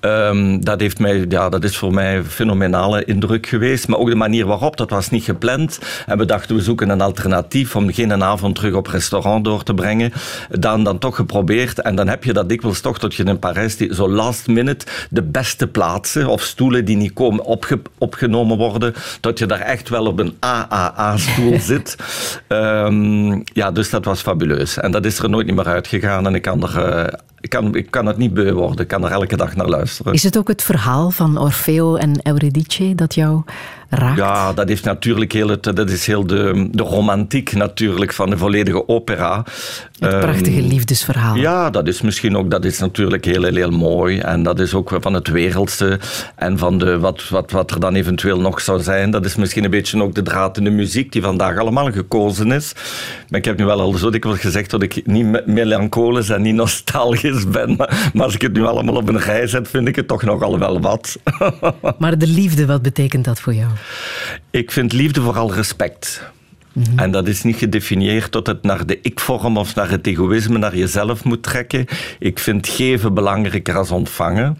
Um, 0.00 0.64
dat, 0.64 0.80
heeft 0.80 0.98
mij, 0.98 1.24
ja, 1.28 1.48
dat 1.48 1.64
is 1.64 1.76
voor 1.76 1.94
mij 1.94 2.16
een 2.16 2.24
fenomenale 2.24 3.04
indruk 3.04 3.46
geweest. 3.46 3.88
Maar 3.88 3.98
ook 3.98 4.08
de 4.08 4.14
manier 4.14 4.46
waarop, 4.46 4.76
dat 4.76 4.90
was 4.90 5.10
niet 5.10 5.24
gepland. 5.24 5.78
En 6.06 6.18
we 6.18 6.24
dachten, 6.24 6.56
we 6.56 6.62
zoeken 6.62 6.88
een 6.88 7.00
alternatief 7.00 7.76
om 7.76 7.92
geen 7.92 8.22
avond 8.22 8.54
terug 8.54 8.74
op 8.74 8.86
restaurant 8.86 9.44
door 9.44 9.62
te 9.62 9.74
brengen. 9.74 10.12
Dan, 10.48 10.84
dan 10.84 10.98
toch 10.98 11.16
geprobeerd. 11.16 11.80
En 11.80 11.94
dan 11.94 12.08
heb 12.08 12.24
je 12.24 12.32
dat 12.32 12.48
dikwijls 12.48 12.80
toch 12.80 12.98
dat 12.98 13.14
je 13.14 13.24
in 13.24 13.38
Parijs 13.38 13.76
die, 13.76 13.94
zo 13.94 14.08
last 14.08 14.46
minute 14.46 14.86
de 15.10 15.22
beste 15.22 15.66
plaatsen 15.66 16.26
of 16.26 16.42
stoelen 16.42 16.84
die 16.84 16.96
niet 16.96 17.12
komen 17.12 17.44
opge, 17.44 17.80
opgenomen 17.98 18.56
worden, 18.56 18.94
dat 19.20 19.38
je 19.38 19.46
daar 19.46 19.60
echt 19.60 19.88
wel 19.88 20.06
op 20.06 20.18
een 20.18 20.36
AAA-stoel 20.38 21.60
zit. 21.70 21.96
Um, 22.48 23.42
ja, 23.44 23.70
dus 23.70 23.90
dat 23.90 24.04
was 24.04 24.20
fabuleus. 24.20 24.78
En 24.78 24.90
dat 24.90 25.04
is 25.04 25.18
er 25.18 25.30
nooit 25.30 25.54
meer 25.54 25.66
uitgegaan. 25.66 26.26
En 26.26 26.34
ik 26.34 26.42
kan 26.42 26.59
er 26.62 27.18
ik 27.40 27.50
kan, 27.50 27.74
ik 27.74 27.90
kan 27.90 28.06
het 28.06 28.16
niet 28.16 28.34
beu 28.34 28.52
worden. 28.52 28.80
Ik 28.80 28.88
kan 28.88 29.04
er 29.04 29.10
elke 29.10 29.36
dag 29.36 29.56
naar 29.56 29.68
luisteren. 29.68 30.12
Is 30.12 30.22
het 30.22 30.38
ook 30.38 30.48
het 30.48 30.62
verhaal 30.62 31.10
van 31.10 31.38
Orfeo 31.38 31.96
en 31.96 32.20
Euridice 32.22 32.94
dat 32.94 33.14
jou 33.14 33.42
raakt? 33.88 34.16
Ja, 34.16 34.52
dat 34.52 34.68
is 34.68 34.82
natuurlijk 34.82 35.32
heel, 35.32 35.48
het, 35.48 35.62
dat 35.62 35.90
is 35.90 36.06
heel 36.06 36.26
de, 36.26 36.68
de 36.72 36.82
romantiek 36.82 37.52
natuurlijk 37.52 38.12
van 38.12 38.30
de 38.30 38.38
volledige 38.38 38.88
opera. 38.88 39.44
Het 40.00 40.20
prachtige 40.20 40.62
um, 40.62 40.66
liefdesverhaal. 40.66 41.36
Ja, 41.36 41.70
dat 41.70 41.88
is 41.88 42.00
misschien 42.00 42.36
ook, 42.36 42.50
dat 42.50 42.64
is 42.64 42.78
natuurlijk 42.78 43.24
heel, 43.24 43.42
heel, 43.42 43.54
heel 43.54 43.70
mooi. 43.70 44.18
En 44.18 44.42
dat 44.42 44.60
is 44.60 44.74
ook 44.74 44.96
van 45.00 45.14
het 45.14 45.28
wereldse. 45.28 45.98
En 46.36 46.58
van 46.58 46.78
de, 46.78 46.98
wat, 46.98 47.28
wat, 47.28 47.50
wat 47.50 47.70
er 47.70 47.80
dan 47.80 47.94
eventueel 47.94 48.40
nog 48.40 48.60
zou 48.60 48.82
zijn. 48.82 49.10
Dat 49.10 49.24
is 49.24 49.36
misschien 49.36 49.64
een 49.64 49.70
beetje 49.70 50.02
ook 50.02 50.14
de 50.14 50.22
draad 50.22 50.56
in 50.56 50.64
de 50.64 50.70
muziek 50.70 51.12
die 51.12 51.22
vandaag 51.22 51.58
allemaal 51.58 51.92
gekozen 51.92 52.52
is. 52.52 52.72
Maar 53.28 53.38
ik 53.38 53.44
heb 53.44 53.58
nu 53.58 53.64
wel 53.64 53.80
al 53.80 53.92
zo 53.92 54.10
dikwijls 54.10 54.40
gezegd 54.40 54.70
dat 54.70 54.82
ik 54.82 55.06
niet 55.06 55.46
melancholisch 55.46 56.28
en 56.28 56.42
niet 56.42 56.54
nostalgisch 56.54 57.48
ben. 57.48 57.76
Maar, 57.76 58.10
maar 58.14 58.24
als 58.24 58.34
ik 58.34 58.42
het 58.42 58.52
nu 58.52 58.64
allemaal 58.64 58.96
op 58.96 59.08
een 59.08 59.20
rij 59.20 59.46
zet, 59.46 59.68
vind 59.68 59.88
ik 59.88 59.96
het 59.96 60.08
toch 60.08 60.22
nogal 60.22 60.58
wel 60.58 60.80
wat. 60.80 61.18
maar 61.98 62.18
de 62.18 62.26
liefde, 62.26 62.66
wat 62.66 62.82
betekent 62.82 63.24
dat 63.24 63.40
voor 63.40 63.54
jou? 63.54 63.70
Ik 64.50 64.70
vind 64.70 64.92
liefde 64.92 65.20
vooral 65.20 65.54
respect. 65.54 66.30
-hmm. 66.72 66.98
En 66.98 67.10
dat 67.10 67.28
is 67.28 67.42
niet 67.42 67.56
gedefinieerd 67.56 68.30
tot 68.30 68.46
het 68.46 68.62
naar 68.62 68.86
de 68.86 68.98
ik-vorm 69.02 69.56
of 69.56 69.74
naar 69.74 69.90
het 69.90 70.06
egoïsme, 70.06 70.58
naar 70.58 70.76
jezelf 70.76 71.24
moet 71.24 71.42
trekken. 71.42 71.86
Ik 72.18 72.38
vind 72.38 72.68
geven 72.68 73.14
belangrijker 73.14 73.76
als 73.76 73.90
ontvangen. 73.90 74.58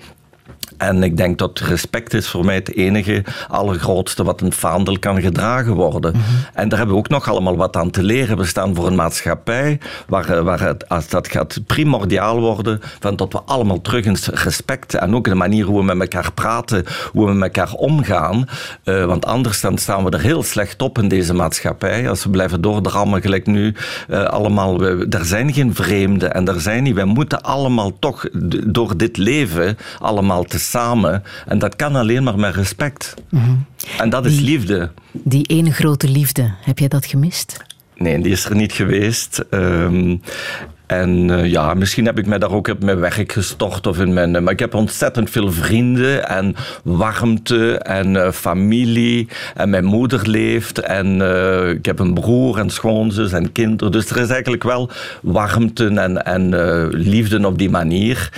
En 0.76 1.02
ik 1.02 1.16
denk 1.16 1.38
dat 1.38 1.58
respect 1.58 2.14
is 2.14 2.28
voor 2.28 2.44
mij 2.44 2.54
het 2.54 2.74
enige 2.74 3.24
allergrootste 3.48 4.24
wat 4.24 4.40
een 4.40 4.52
vaandel 4.52 4.98
kan 4.98 5.20
gedragen 5.20 5.74
worden. 5.74 6.12
Mm 6.14 6.20
-hmm. 6.20 6.44
En 6.54 6.68
daar 6.68 6.78
hebben 6.78 6.96
we 6.96 7.02
ook 7.02 7.08
nog 7.08 7.28
allemaal 7.28 7.56
wat 7.56 7.76
aan 7.76 7.90
te 7.90 8.02
leren. 8.02 8.36
We 8.36 8.44
staan 8.44 8.74
voor 8.74 8.86
een 8.86 8.94
maatschappij 8.94 9.78
waar, 10.06 10.44
waar 10.44 10.60
het, 10.60 10.88
als 10.88 11.08
dat 11.08 11.28
gaat 11.28 11.60
primordiaal 11.66 12.40
worden, 12.40 12.80
van 13.00 13.16
dat 13.16 13.32
we 13.32 13.40
allemaal 13.40 13.80
terug 13.80 14.04
in 14.04 14.16
respect 14.32 14.94
en 14.94 15.14
ook 15.14 15.24
de 15.24 15.34
manier 15.34 15.64
hoe 15.64 15.78
we 15.78 15.84
met 15.84 16.00
elkaar 16.00 16.32
praten, 16.32 16.84
hoe 17.12 17.26
we 17.26 17.32
met 17.32 17.56
elkaar 17.56 17.74
omgaan. 17.74 18.48
Uh, 18.84 19.04
want 19.04 19.26
anders 19.26 19.60
dan 19.60 19.78
staan 19.78 20.04
we 20.04 20.10
er 20.10 20.20
heel 20.20 20.42
slecht 20.42 20.82
op 20.82 20.98
in 20.98 21.08
deze 21.08 21.34
maatschappij. 21.34 22.08
Als 22.08 22.24
we 22.24 22.30
blijven 22.30 22.60
doordrammen 22.60 23.20
gelijk 23.20 23.46
nu, 23.46 23.74
uh, 24.08 24.24
allemaal, 24.24 24.78
we, 24.78 25.06
er 25.10 25.24
zijn 25.24 25.52
geen 25.52 25.74
vreemden 25.74 26.34
en 26.34 26.48
er 26.48 26.60
zijn 26.60 26.82
niet. 26.82 26.94
Wij 26.94 27.04
moeten 27.04 27.42
allemaal 27.42 27.98
toch 27.98 28.24
door 28.66 28.96
dit 28.96 29.16
leven 29.16 29.78
allemaal 29.98 30.44
te 30.44 30.58
samen. 30.60 31.22
En 31.46 31.58
dat 31.58 31.76
kan 31.76 31.96
alleen 31.96 32.22
maar 32.22 32.38
met 32.38 32.54
respect. 32.54 33.14
Mm 33.30 33.40
-hmm. 33.40 33.64
En 33.98 34.10
dat 34.10 34.26
is 34.26 34.40
liefde. 34.40 34.90
Die 35.12 35.46
ene 35.46 35.72
grote 35.72 36.08
liefde, 36.08 36.54
heb 36.62 36.78
jij 36.78 36.88
dat 36.88 37.06
gemist? 37.06 37.64
Nee, 37.96 38.22
die 38.22 38.32
is 38.32 38.44
er 38.44 38.56
niet 38.56 38.72
geweest. 38.72 39.44
Um, 39.50 40.20
En 40.90 41.30
eh, 41.30 41.50
ja, 41.50 41.74
misschien 41.74 42.06
heb 42.06 42.18
ik 42.18 42.26
mij 42.26 42.38
daar 42.38 42.50
ook 42.50 42.68
op 42.68 42.82
mijn 42.82 43.00
werk 43.00 43.32
gestort 43.32 43.86
of 43.86 43.98
in 43.98 44.12
mijn... 44.12 44.42
Maar 44.42 44.52
ik 44.52 44.58
heb 44.58 44.74
ontzettend 44.74 45.30
veel 45.30 45.52
vrienden 45.52 46.28
en 46.28 46.54
warmte 46.84 47.78
en 47.78 48.16
eh, 48.16 48.32
familie. 48.32 49.28
En 49.54 49.70
mijn 49.70 49.84
moeder 49.84 50.28
leeft 50.28 50.78
en 50.78 51.22
eh, 51.22 51.68
ik 51.68 51.86
heb 51.86 51.98
een 51.98 52.14
broer 52.14 52.58
en 52.58 52.70
schoonzus 52.70 53.32
en 53.32 53.52
kinderen. 53.52 53.92
Dus 53.92 54.10
er 54.10 54.16
is 54.16 54.28
eigenlijk 54.28 54.62
wel 54.62 54.90
warmte 55.22 55.86
en, 55.86 56.24
en 56.24 56.54
liefde 56.88 57.46
op 57.46 57.58
die 57.58 57.70
manier. 57.70 58.30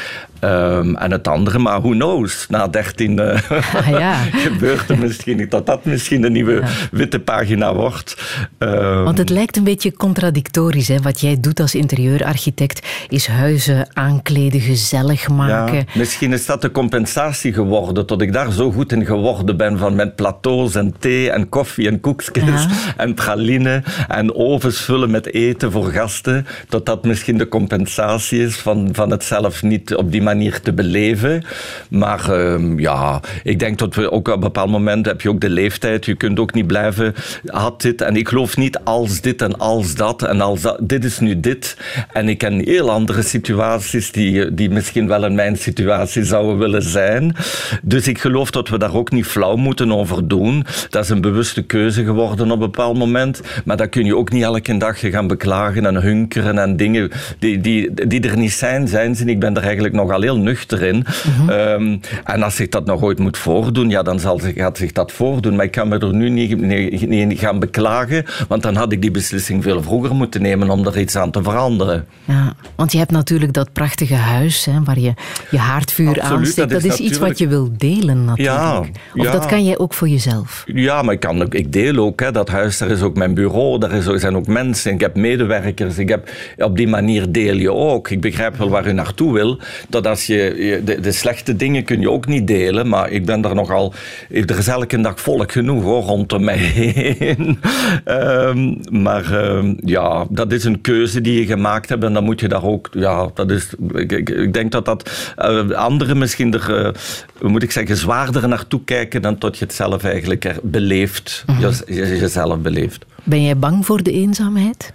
Ehm, 0.43 0.95
en 0.95 1.11
het 1.11 1.29
andere, 1.29 1.59
maar 1.59 1.81
who 1.81 1.91
knows? 1.91 2.47
Na 2.49 2.69
13 2.69 3.19
eh, 3.19 3.51
Ah, 3.75 3.89
ja. 3.89 4.15
gebeurt 4.49 4.91
er 4.91 4.99
misschien 4.99 5.37
niet 5.37 5.51
dat 5.51 5.67
dat 5.67 5.85
misschien 5.85 6.25
een 6.25 6.33
nieuwe 6.33 6.63
witte 6.91 7.21
pagina 7.21 7.75
wordt. 7.75 8.17
Ehm, 8.59 9.03
Want 9.03 9.19
het 9.19 9.31
lijkt 9.31 9.57
een 9.57 9.65
beetje 9.65 9.93
contradictorisch. 9.93 10.89
Hè? 10.89 11.01
Wat 11.01 11.21
jij 11.21 11.37
doet 11.41 11.61
als 11.61 11.75
interieurarchitect 11.75 12.87
is 13.09 13.27
huizen 13.27 13.89
aankleden, 13.93 14.61
gezellig 14.61 15.29
maken. 15.29 15.75
Ja, 15.77 15.85
misschien 15.95 16.33
is 16.33 16.47
dat 16.47 16.63
de 16.63 16.71
compensatie 16.71 17.53
geworden, 17.53 18.07
tot 18.07 18.23
ik 18.23 18.33
daar 18.33 18.53
zo 18.53 18.71
goed 18.73 18.93
in 18.93 19.05
geworden 19.05 19.57
ben 19.57 19.79
van 19.79 19.95
met 19.95 20.17
plateaus 20.17 20.75
en 20.75 20.95
thee 20.99 21.31
en 21.31 21.49
koffie 21.49 21.89
en 21.89 22.01
koekjes 22.01 22.67
en 22.97 23.15
praline 23.15 23.83
en 24.09 24.35
ovens 24.35 24.81
vullen 24.81 25.11
met 25.11 25.33
eten 25.33 25.73
voor 25.73 25.91
gasten, 25.91 26.47
tot 26.69 26.87
dat 26.87 27.05
misschien 27.05 27.39
de 27.39 27.49
compensatie 27.49 28.43
is 28.43 28.57
van, 28.57 28.89
van 28.93 29.11
het 29.11 29.25
zelf 29.25 29.63
niet 29.63 29.95
op 29.95 30.13
die 30.13 30.21
manier 30.21 30.31
te 30.41 30.73
beleven. 30.73 31.45
Maar 31.91 32.33
ehm, 32.33 32.79
ja, 32.79 33.21
ik 33.43 33.59
denk 33.59 33.79
dat 33.79 33.95
we 33.95 34.11
ook 34.11 34.29
op 34.29 34.35
een 34.35 34.41
bepaald 34.41 34.71
moment 34.71 35.07
heb 35.07 35.21
je 35.21 35.29
ook 35.29 35.41
de 35.41 35.51
leeftijd, 35.51 36.05
je 36.05 36.15
kunt 36.15 36.39
ook 36.39 36.55
niet 36.55 36.67
blijven, 36.67 37.15
had 37.47 37.81
dit 37.81 38.01
en 38.01 38.17
ik 38.17 38.29
geloof 38.29 38.57
niet 38.57 38.79
als 38.85 39.21
dit 39.21 39.43
en 39.43 39.59
als 39.59 39.95
dat 39.95 40.23
en 40.23 40.41
als 40.41 40.61
dit 40.81 41.05
is 41.05 41.19
nu 41.19 41.41
dit 41.41 41.77
en 42.13 42.29
ik 42.29 42.39
ken 42.39 42.65
heel 42.65 42.91
andere 42.91 43.23
situaties 43.23 44.13
die, 44.13 44.55
die 44.55 44.71
misschien 44.71 45.07
wel 45.07 45.25
in 45.25 45.35
mijn 45.35 45.57
situatie 45.57 46.25
zouden 46.25 46.59
willen 46.59 46.83
zijn. 46.83 47.37
Dus 47.83 48.09
ik 48.09 48.19
geloof 48.19 48.51
dat 48.51 48.69
we 48.69 48.79
daar 48.79 48.95
ook 48.95 49.11
niet 49.11 49.27
flauw 49.27 49.57
moeten 49.57 49.93
over 49.93 50.29
doen. 50.29 50.67
Dat 50.91 51.05
is 51.05 51.11
een 51.11 51.21
bewuste 51.21 51.63
keuze 51.63 52.05
geworden 52.05 52.47
op 52.47 52.53
een 52.53 52.59
bepaald 52.59 52.99
moment. 52.99 53.41
Maar 53.65 53.77
dat 53.77 53.89
kun 53.89 54.05
je 54.05 54.17
ook 54.17 54.33
niet 54.33 54.43
elke 54.43 54.77
dag 54.77 55.01
gaan 55.01 55.27
beklagen 55.27 55.87
en 55.87 55.97
hunkeren 55.97 56.59
en 56.59 56.77
dingen 56.77 57.11
die, 57.39 57.61
die, 57.61 58.07
die 58.07 58.21
er 58.29 58.37
niet 58.37 58.53
zijn, 58.53 58.89
zijn 58.89 59.17
ze. 59.17 59.25
Ik 59.25 59.41
ben 59.41 59.57
er 59.57 59.63
eigenlijk 59.63 59.95
nogal 59.95 60.22
heel 60.23 60.37
nuchter 60.39 60.83
in. 60.83 61.05
Ehm, 61.49 61.97
en 62.25 62.43
als 62.43 62.57
zich 62.57 62.69
dat 62.69 62.85
nog 62.87 63.03
ooit 63.03 63.19
moet 63.19 63.39
voordoen, 63.39 63.89
ja, 63.89 64.03
dan 64.03 64.21
zal 64.21 64.41
zich, 64.41 64.55
gaat 64.55 64.77
zich 64.79 64.93
dat 64.93 65.13
voordoen. 65.13 65.57
Maar 65.57 65.65
ik 65.65 65.71
kan 65.71 65.89
me 65.89 65.99
er 65.99 66.15
nu 66.15 66.29
niet, 66.29 66.61
niet, 66.61 67.09
niet 67.09 67.39
gaan 67.39 67.59
beklagen, 67.59 68.25
want 68.49 68.63
dan 68.63 68.75
had 68.77 68.93
ik 68.93 69.01
die 69.01 69.11
beslissing 69.11 69.63
veel 69.63 69.83
vroeger 69.83 70.15
moeten 70.15 70.43
nemen 70.43 70.71
om 70.71 70.87
er 70.87 70.99
iets 70.99 71.17
aan 71.17 71.31
te 71.31 71.43
veranderen. 71.43 72.07
Ja, 72.25 72.53
want 72.77 72.93
je 72.93 72.99
hebt 72.99 73.11
natuurlijk 73.11 73.53
dat 73.53 73.73
prachtige 73.73 74.15
huis 74.15 74.65
hè, 74.65 74.83
waar 74.85 74.99
je 74.99 75.15
je 75.51 75.59
haardvuur 75.59 76.09
Absoluut, 76.09 76.31
aansteekt. 76.39 76.71
dat 76.71 76.83
Dat 76.83 76.93
is 76.93 76.99
iets 76.99 77.19
wat 77.19 77.39
je 77.39 77.49
wil 77.49 77.69
delen 77.77 78.25
natuurlijk. 78.25 78.59
Ja, 78.59 78.79
of 78.79 78.89
ja. 79.15 79.31
dat 79.33 79.47
kan 79.47 79.65
jij 79.65 79.79
ook 79.79 79.95
voor 79.95 80.09
jezelf. 80.09 80.65
Ja, 80.67 81.03
maar 81.03 81.15
ik, 81.15 81.21
kan, 81.21 81.43
ook- 81.43 81.55
ik 81.55 81.73
deel 81.73 81.97
ook. 81.97 82.21
Hè, 82.21 82.33
dat 82.33 82.49
huis, 82.49 82.79
daar 82.79 82.91
is 82.91 83.01
ook 83.03 83.17
mijn 83.17 83.35
bureau, 83.35 83.79
daar 83.79 83.93
is, 83.93 84.07
er 84.07 84.21
zijn 84.21 84.37
ook 84.37 84.47
mensen. 84.47 84.93
Ik 84.93 85.01
heb 85.01 85.17
medewerkers. 85.17 85.99
Ik 85.99 86.09
heb, 86.09 86.31
op 86.59 86.77
die 86.77 86.89
manier 86.89 87.33
deel 87.33 87.57
je 87.57 87.73
ook. 87.73 88.11
Ik 88.11 88.21
begrijp 88.21 88.57
wel 88.57 88.69
waar 88.71 88.87
u 88.89 88.93
naartoe 88.93 89.33
wil. 89.33 89.59
Dat 89.89 90.05
als 90.13 90.27
je, 90.27 90.81
de, 90.85 91.01
de 91.01 91.13
slechte 91.13 91.57
dingen 91.57 91.85
kun 91.85 92.01
je 92.01 92.11
ook 92.11 92.27
niet 92.27 92.47
delen. 92.47 92.89
Maar 92.89 93.11
ik 93.11 93.25
ben 93.25 93.41
daar 93.41 93.55
nogal... 93.55 93.93
Er 94.31 94.59
is 94.59 94.69
elke 94.69 95.01
dag 95.01 95.21
volk 95.21 95.53
genoeg 95.53 95.83
hoor, 95.83 96.03
rondom 96.03 96.45
mij 96.45 96.57
heen. 96.57 97.59
Ehm, 98.05 98.75
maar 99.03 99.33
ehm, 99.43 99.75
ja, 99.85 100.27
dat 100.31 100.53
is 100.53 100.65
een 100.65 100.81
keuze 100.81 101.21
die 101.21 101.39
je 101.41 101.47
gemaakt 101.47 101.89
hebt. 101.89 102.05
En 102.05 102.13
dan 102.13 102.25
moet 102.25 102.41
je 102.41 102.49
daar 102.49 102.65
ook... 102.65 102.89
Ja, 102.93 103.31
dat 103.35 103.51
is, 103.51 103.69
ik, 103.95 104.13
ik, 104.13 104.31
ik 104.31 104.53
denk 104.53 104.73
dat 104.73 104.85
dat 104.85 105.11
eh, 105.37 105.71
anderen 105.71 106.19
misschien 106.19 106.53
er... 106.55 106.85
eh, 106.87 107.51
moet 107.51 107.63
ik 107.63 107.71
zeggen, 107.71 107.97
zwaarder 107.97 108.49
naartoe 108.49 108.81
kijken 108.85 109.23
dan 109.23 109.39
tot 109.39 109.59
je 109.59 109.65
het 109.65 109.75
zelf 109.75 110.05
eigenlijk 110.05 110.45
er 110.45 110.57
beleeft, 110.63 111.45
je, 111.61 111.83
je- 111.95 112.19
jezelf 112.19 112.59
beleeft. 112.59 113.05
Ben 113.25 113.43
jij 113.43 113.57
bang 113.57 113.87
voor 113.87 114.03
de 114.03 114.13
eenzaamheid? 114.13 114.93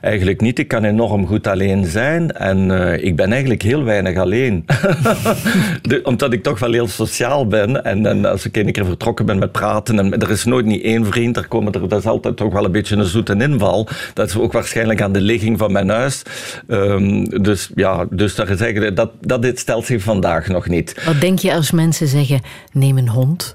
Eigenlijk 0.00 0.40
niet. 0.40 0.58
Ik 0.58 0.68
kan 0.68 0.84
enorm 0.84 1.26
goed 1.26 1.46
alleen 1.46 1.86
zijn 1.86 2.32
en 2.32 2.70
eh, 2.70 3.04
ik 3.04 3.16
ben 3.16 3.30
eigenlijk 3.32 3.62
heel 3.62 3.84
weinig 3.84 4.16
alleen. 4.16 4.64
De- 5.82 6.00
omdat 6.02 6.32
ik 6.32 6.42
toch 6.42 6.58
wel 6.58 6.72
heel 6.72 6.88
sociaal 6.88 7.46
ben 7.46 7.84
en, 7.84 8.06
en 8.06 8.24
als 8.24 8.46
ik 8.46 8.56
een 8.56 8.72
keer 8.72 8.84
vertrokken 8.84 9.26
ben 9.26 9.38
met 9.38 9.52
praten 9.52 9.98
en 9.98 10.18
er 10.18 10.30
is 10.30 10.44
nooit 10.44 10.66
niet 10.66 10.82
één 10.82 11.06
vriend, 11.06 11.36
er 11.36 11.48
komen 11.48 11.72
er, 11.72 11.88
dat 11.88 11.98
is 11.98 12.06
altijd 12.06 12.36
toch 12.36 12.52
wel 12.52 12.64
een 12.64 12.72
beetje 12.72 12.96
een 12.96 13.04
zoete 13.04 13.34
inval. 13.38 13.88
Dat 14.14 14.28
is 14.28 14.38
ook 14.38 14.52
waarschijnlijk 14.52 15.02
aan 15.02 15.12
de 15.12 15.20
ligging 15.20 15.58
van 15.58 15.72
mijn 15.72 15.88
huis. 15.88 16.22
Ehm, 16.68 17.24
dus 17.24 17.70
ja, 17.74 18.06
dus 18.10 18.34
dat, 18.34 18.48
is 18.48 18.94
dat, 18.94 19.10
dat 19.20 19.42
dit 19.42 19.58
stelt 19.58 19.86
zich 19.86 20.02
vandaag 20.02 20.48
nog 20.48 20.68
niet. 20.68 21.04
Wat 21.04 21.20
denk 21.20 21.38
je 21.38 21.54
als 21.54 21.70
mensen 21.70 22.08
zeggen, 22.08 22.40
neem 22.72 22.98
een 22.98 23.08
hond? 23.08 23.52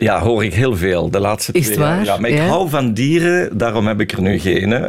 Ja, 0.00 0.20
hoor 0.20 0.44
ik 0.44 0.54
heel 0.54 0.76
veel. 0.76 1.10
De 1.10 1.20
laatste 1.20 1.52
Is 1.52 1.64
het 1.64 1.74
twee 1.74 1.86
waar? 1.86 2.04
Ja, 2.04 2.16
maar 2.18 2.30
ik 2.30 2.36
Ja? 2.36 2.46
hou 2.46 2.68
van 2.68 2.92
dieren, 2.92 3.58
daarom 3.58 3.86
heb 3.86 4.00
ik 4.00 4.12
er 4.12 4.22
nu 4.22 4.38
geen. 4.38 4.70
hè. 4.70 4.88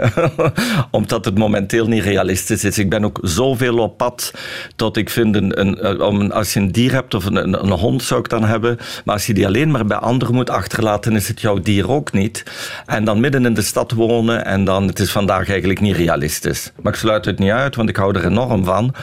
Omdat 0.91 1.25
het 1.25 1.38
momenteel 1.38 1.88
niet 1.88 2.03
realistisch 2.03 2.63
is. 2.63 2.77
Ik 2.77 2.89
ben 2.89 3.05
ook 3.05 3.19
zoveel 3.21 3.77
op 3.77 3.97
pad 3.97 4.31
tot 4.75 4.97
ik 4.97 5.09
vind, 5.09 5.35
een, 5.35 5.59
een, 5.59 5.79
eh, 5.79 5.89
een- 5.97 6.31
als 6.31 6.53
je 6.53 6.59
een 6.59 6.71
dier 6.71 6.91
hebt 6.93 7.13
of 7.13 7.25
een, 7.25 7.35
een, 7.35 7.63
een 7.63 7.71
hond 7.71 8.03
zou 8.03 8.19
ik 8.19 8.29
dan 8.29 8.43
hebben, 8.43 8.77
maar 9.05 9.15
als 9.15 9.25
je 9.25 9.33
die 9.33 9.45
alleen 9.45 9.71
maar 9.71 9.85
bij 9.85 9.97
anderen 9.97 10.33
moet 10.35 10.49
achterlaten, 10.49 11.15
is 11.15 11.27
het 11.27 11.41
jouw 11.41 11.59
dier 11.59 11.89
ook 11.89 12.11
niet. 12.11 12.43
En 12.85 13.03
dan 13.05 13.19
midden 13.19 13.45
in 13.45 13.53
de 13.53 13.61
stad 13.61 13.91
wonen 13.91 14.45
en 14.45 14.63
dan, 14.65 14.88
het 14.88 14.99
is 14.99 15.11
vandaag 15.11 15.49
eigenlijk 15.49 15.79
niet 15.79 15.95
realistisch. 15.95 16.71
Maar 16.81 16.93
ik 16.93 16.99
sluit 16.99 17.25
het 17.25 17.39
niet 17.39 17.51
uit, 17.51 17.75
want 17.75 17.89
ik 17.89 17.95
hou 17.95 18.15
er 18.17 18.25
enorm 18.25 18.63
van. 18.63 18.93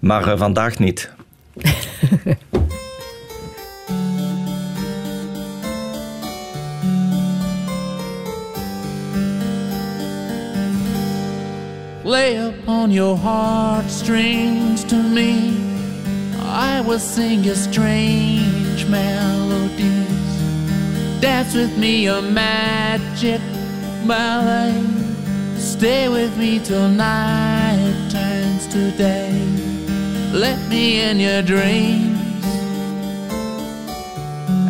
Maar 0.00 0.32
eh, 0.32 0.38
vandaag 0.38 0.78
niet. 0.78 1.10
Lay 12.04 12.36
upon 12.36 12.90
your 12.90 13.16
heart, 13.16 13.62
heartstrings 13.82 14.84
to 14.84 14.96
me. 14.96 15.56
I 16.40 16.80
will 16.80 16.98
sing 16.98 17.42
you 17.42 17.54
strange 17.54 18.86
melodies. 18.86 20.32
Dance 21.20 21.54
with 21.54 21.76
me 21.76 22.06
a 22.06 22.22
magic 22.22 23.40
ballet. 24.06 24.72
Stay 25.56 26.08
with 26.08 26.36
me 26.38 26.60
till 26.60 26.88
night 26.88 27.94
turns 28.10 28.66
to 28.68 28.90
day. 28.96 29.32
Let 30.32 30.58
me 30.68 31.00
in 31.00 31.18
your 31.18 31.42
dreams. 31.42 32.44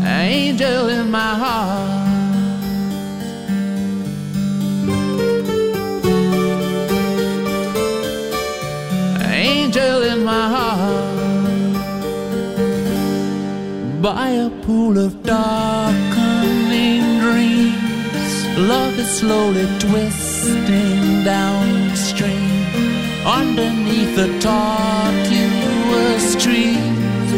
Angel 0.05 0.89
in 0.89 1.11
my 1.11 1.35
heart. 1.35 2.12
Angel 9.73 10.03
in 10.03 10.23
my 10.23 10.49
heart 10.55 11.73
by 14.03 14.29
a 14.29 14.51
pool 14.65 14.99
of 14.99 15.23
darkening 15.23 17.03
dreams. 17.21 18.59
Love 18.59 18.99
is 18.99 19.11
slowly 19.19 19.67
twisting 19.79 21.25
downstream 21.25 22.67
underneath 23.25 24.15
the 24.15 24.29
tortuous 24.41 26.27
trees, 26.43 27.33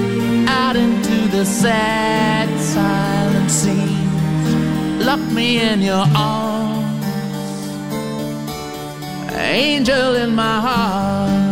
out 0.48 0.74
into 0.74 1.28
the 1.28 1.44
sad, 1.44 2.48
silent 2.60 3.50
scenes. 3.50 5.06
Lock 5.06 5.20
me 5.32 5.60
in 5.60 5.82
your 5.82 6.06
arms, 6.16 7.06
angel 9.30 10.16
in 10.16 10.34
my 10.34 10.60
heart. 10.60 11.43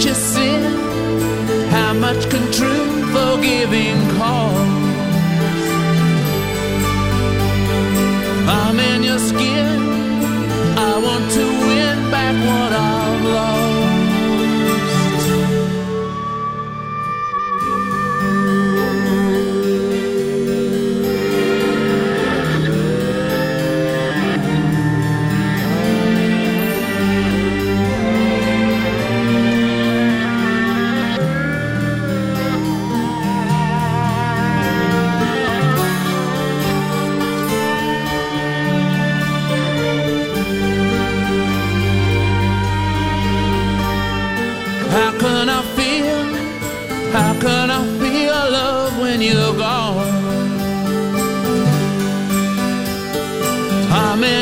Much 0.00 0.12
is 0.12 0.16
sin? 0.16 0.62
How 1.68 1.92
much 1.92 2.29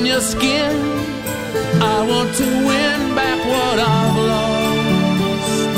your 0.06 0.20
skin. 0.20 0.76
I 1.80 2.06
want 2.10 2.34
to 2.36 2.46
win 2.68 3.14
back 3.14 3.38
what 3.52 3.78
I've 3.78 4.16
lost. 4.32 5.68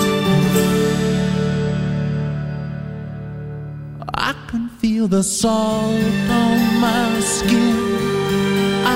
I 4.14 4.32
can 4.48 4.68
feel 4.80 5.08
the 5.08 5.22
salt 5.22 5.94
on 6.42 6.80
my 6.80 7.20
skin. 7.20 7.76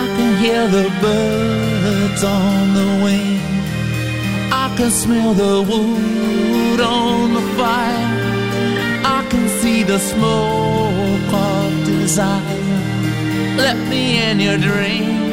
I 0.00 0.04
can 0.16 0.32
hear 0.42 0.68
the 0.68 0.88
birds 1.00 2.22
on 2.24 2.74
the 2.74 2.88
wing. 3.04 3.40
I 4.52 4.74
can 4.76 4.90
smell 4.90 5.32
the 5.32 5.62
wood 5.70 6.80
on 6.80 7.34
the 7.34 7.44
fire. 7.58 8.08
I 9.16 9.26
can 9.30 9.48
see 9.60 9.82
the 9.84 9.98
smoke 9.98 11.32
of 11.32 11.84
desire. 11.86 12.93
Let 13.56 13.76
me 13.88 14.22
in 14.22 14.40
your 14.40 14.58
dream. 14.58 15.32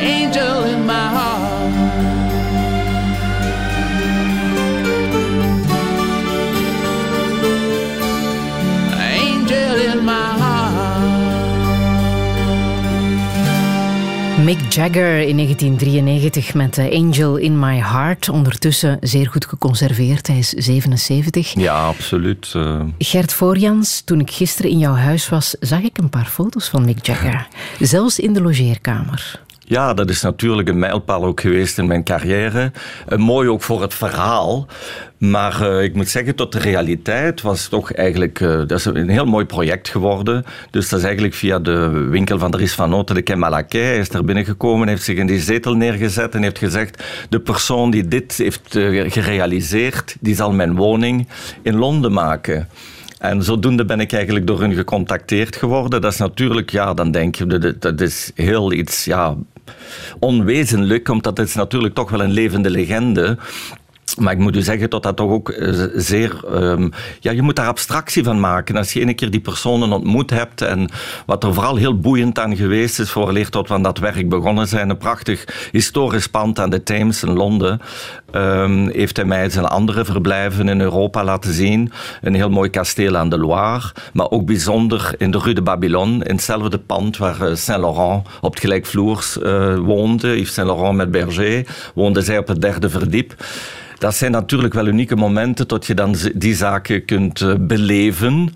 Angel 0.00 0.64
in 0.64 0.86
my 0.86 1.08
heart. 1.08 1.53
Mick 14.44 14.72
Jagger 14.72 15.18
in 15.20 15.36
1993 15.36 16.54
met 16.54 16.78
eh, 16.78 16.98
Angel 17.00 17.36
in 17.36 17.58
My 17.58 17.76
Heart. 17.78 18.28
Ondertussen 18.28 18.96
zeer 19.00 19.28
goed 19.30 19.46
geconserveerd. 19.46 20.26
Hij 20.26 20.38
is 20.38 20.48
77. 20.48 21.54
Ja, 21.54 21.86
absoluut. 21.86 22.52
eh. 22.54 22.80
Gert 22.98 23.32
Voorjans, 23.32 24.00
toen 24.00 24.20
ik 24.20 24.30
gisteren 24.30 24.70
in 24.70 24.78
jouw 24.78 24.94
huis 24.94 25.28
was, 25.28 25.56
zag 25.60 25.80
ik 25.80 25.98
een 25.98 26.10
paar 26.10 26.26
foto's 26.26 26.68
van 26.68 26.84
Mick 26.84 27.06
Jagger. 27.06 27.48
Zelfs 27.80 28.18
in 28.18 28.32
de 28.32 28.42
logeerkamer. 28.42 29.40
Ja, 29.66 29.94
dat 29.94 30.10
is 30.10 30.22
natuurlijk 30.22 30.68
een 30.68 30.78
mijlpaal 30.78 31.24
ook 31.24 31.40
geweest 31.40 31.78
in 31.78 31.86
mijn 31.86 32.04
carrière. 32.04 32.72
Eh, 33.08 33.18
mooi 33.18 33.48
ook 33.48 33.62
voor 33.62 33.82
het 33.82 33.94
verhaal. 33.94 34.66
Maar 35.18 35.70
eh, 35.70 35.82
ik 35.82 35.94
moet 35.94 36.08
zeggen, 36.08 36.34
tot 36.34 36.52
de 36.52 36.58
realiteit 36.58 37.40
was 37.42 37.68
toch 37.68 37.92
eigenlijk... 37.92 38.40
eh, 38.40 38.48
dat 38.48 38.70
is 38.70 38.84
een 38.84 39.08
heel 39.08 39.26
mooi 39.26 39.44
project 39.44 39.88
geworden. 39.88 40.44
Dus 40.70 40.88
dat 40.88 40.98
is 40.98 41.04
eigenlijk 41.04 41.34
via 41.34 41.58
de 41.58 41.88
winkel 41.88 42.38
van 42.38 42.50
Dries 42.50 42.74
van 42.74 42.90
Noten, 42.90 43.14
de 43.14 43.22
Kemalakei. 43.22 43.84
Hij 43.84 43.98
is 43.98 44.08
er 44.08 44.24
binnengekomen, 44.24 44.88
heeft 44.88 45.02
zich 45.02 45.16
in 45.16 45.26
die 45.26 45.40
zetel 45.40 45.74
neergezet 45.74 46.34
en 46.34 46.42
heeft 46.42 46.58
gezegd... 46.58 47.02
De 47.28 47.40
persoon 47.40 47.90
die 47.90 48.08
dit 48.08 48.36
heeft 48.36 48.78
gerealiseerd, 49.12 50.16
die 50.20 50.34
zal 50.34 50.52
mijn 50.52 50.74
woning 50.74 51.28
in 51.62 51.76
Londen 51.76 52.12
maken. 52.12 52.68
En 53.18 53.42
zodoende 53.42 53.84
ben 53.84 54.00
ik 54.00 54.12
eigenlijk 54.12 54.46
door 54.46 54.60
hun 54.60 54.74
gecontacteerd 54.74 55.56
geworden. 55.56 56.00
Dat 56.00 56.12
is 56.12 56.18
natuurlijk, 56.18 56.70
ja, 56.70 56.94
dan 56.94 57.10
denk 57.10 57.34
je, 57.34 57.76
dat 57.78 58.00
is 58.00 58.30
heel 58.34 58.72
iets, 58.72 59.04
ja, 59.04 59.36
onwezenlijk, 60.18 61.08
omdat 61.08 61.36
het 61.36 61.48
is 61.48 61.54
natuurlijk 61.54 61.94
toch 61.94 62.10
wel 62.10 62.22
een 62.22 62.32
levende 62.32 62.70
legende. 62.70 63.38
Maar 64.18 64.32
ik 64.32 64.38
moet 64.38 64.56
u 64.56 64.62
zeggen 64.62 64.90
dat 64.90 65.02
dat 65.02 65.16
toch 65.16 65.30
ook 65.30 65.50
eh, 65.50 65.84
zeer... 65.94 66.44
ehm, 66.52 66.88
ja, 67.20 67.30
je 67.30 67.42
moet 67.42 67.56
daar 67.56 67.66
abstractie 67.66 68.24
van 68.24 68.40
maken. 68.40 68.76
Als 68.76 68.92
je 68.92 69.00
een 69.00 69.14
keer 69.14 69.30
die 69.30 69.40
personen 69.40 69.92
ontmoet 69.92 70.30
hebt 70.30 70.62
en 70.62 70.90
wat 71.26 71.44
er 71.44 71.54
vooral 71.54 71.76
heel 71.76 71.98
boeiend 71.98 72.38
aan 72.38 72.56
geweest 72.56 72.98
is, 72.98 73.10
vooraleer 73.10 73.48
tot 73.48 73.68
we 73.68 73.74
aan 73.74 73.82
dat 73.82 73.98
werk 73.98 74.28
begonnen 74.28 74.68
zijn, 74.68 74.90
een 74.90 74.96
prachtig 74.96 75.68
historisch 75.72 76.26
pand 76.26 76.58
aan 76.58 76.70
de 76.70 76.82
Thames 76.82 77.22
in 77.22 77.32
Londen, 77.32 77.80
ehm, 78.30 78.88
heeft 78.88 79.16
hij 79.16 79.24
mij 79.26 79.50
zijn 79.50 79.64
andere 79.64 80.04
verblijven 80.04 80.68
in 80.68 80.80
Europa 80.80 81.24
laten 81.24 81.52
zien. 81.52 81.92
Een 82.22 82.34
heel 82.34 82.50
mooi 82.50 82.70
kasteel 82.70 83.16
aan 83.16 83.28
de 83.28 83.38
Loire, 83.38 83.92
maar 84.12 84.30
ook 84.30 84.46
bijzonder 84.46 85.14
in 85.18 85.30
de 85.30 85.38
Rue 85.38 85.54
de 85.54 85.62
Babylone, 85.62 86.24
in 86.24 86.34
hetzelfde 86.34 86.78
pand 86.78 87.16
waar 87.16 87.40
eh, 87.40 87.54
Saint-Laurent 87.54 88.26
op 88.40 88.50
het 88.52 88.60
gelijkvloers 88.60 89.38
eh, 89.38 89.76
woonde. 89.76 90.38
Yves 90.38 90.54
Saint-Laurent 90.54 90.96
met 90.96 91.10
Berger, 91.10 91.66
woonde 91.94 92.20
zij 92.20 92.38
op 92.38 92.48
het 92.48 92.60
derde 92.60 92.90
verdiep. 92.90 93.34
Dat 94.04 94.14
zijn 94.14 94.30
natuurlijk 94.30 94.74
wel 94.74 94.86
unieke 94.86 95.16
momenten 95.16 95.66
tot 95.66 95.86
je 95.86 95.94
dan 95.94 96.14
die 96.34 96.54
zaken 96.54 97.04
kunt 97.04 97.40
eh, 97.40 97.54
beleven. 97.58 98.52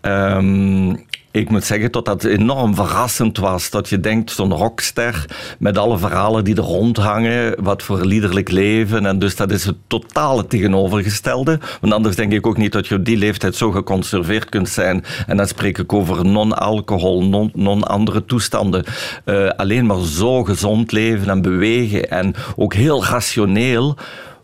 Ehm, 0.00 0.94
ik 1.30 1.50
moet 1.50 1.64
zeggen 1.64 1.92
dat 1.92 2.04
dat 2.04 2.24
enorm 2.24 2.74
verrassend 2.74 3.38
was. 3.38 3.70
Dat 3.70 3.88
je 3.88 4.00
denkt, 4.00 4.30
zo'n 4.30 4.52
rockster 4.52 5.24
met 5.58 5.78
alle 5.78 5.98
verhalen 5.98 6.44
die 6.44 6.56
er 6.56 6.62
rondhangen, 6.62 7.64
wat 7.64 7.82
voor 7.82 8.04
liederlijk 8.04 8.50
leven. 8.50 9.06
En 9.06 9.18
dus 9.18 9.36
dat 9.36 9.50
is 9.50 9.64
het 9.64 9.76
totale 9.86 10.46
tegenovergestelde. 10.46 11.58
Want 11.80 11.92
anders 11.92 12.16
denk 12.16 12.32
ik 12.32 12.46
ook 12.46 12.56
niet 12.56 12.72
dat 12.72 12.86
je 12.86 12.94
op 12.94 13.04
die 13.04 13.16
leeftijd 13.16 13.54
zo 13.54 13.70
geconserveerd 13.70 14.48
kunt 14.48 14.68
zijn. 14.68 15.04
En 15.26 15.36
dan 15.36 15.46
spreek 15.46 15.78
ik 15.78 15.92
over 15.92 16.24
non-alcohol, 16.24 17.24
non- 17.24 17.52
non-andere 17.54 18.24
toestanden. 18.24 18.84
Eh, 19.24 19.48
alleen 19.48 19.86
maar 19.86 20.04
zo 20.04 20.44
gezond 20.44 20.92
leven 20.92 21.28
en 21.28 21.42
bewegen. 21.42 22.10
En 22.10 22.34
ook 22.56 22.74
heel 22.74 23.04
rationeel. 23.04 23.96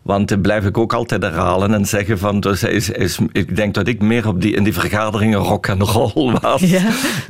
Want 0.07 0.27
dat 0.29 0.41
blijf 0.41 0.65
ik 0.65 0.77
ook 0.77 0.93
altijd 0.93 1.21
herhalen 1.23 1.73
en 1.73 1.85
zeggen 1.85 2.17
van, 2.19 2.39
dus 2.39 2.63
is, 2.63 2.89
is, 2.89 3.17
ik 3.31 3.55
denk 3.55 3.73
dat 3.73 3.87
ik 3.87 4.01
meer 4.01 4.27
op 4.27 4.41
die, 4.41 4.55
in 4.55 4.63
die 4.63 4.73
vergaderingen 4.73 5.39
rock 5.39 5.69
and 5.69 5.81
roll 5.81 6.37
was 6.41 6.61
Ja. 6.61 6.81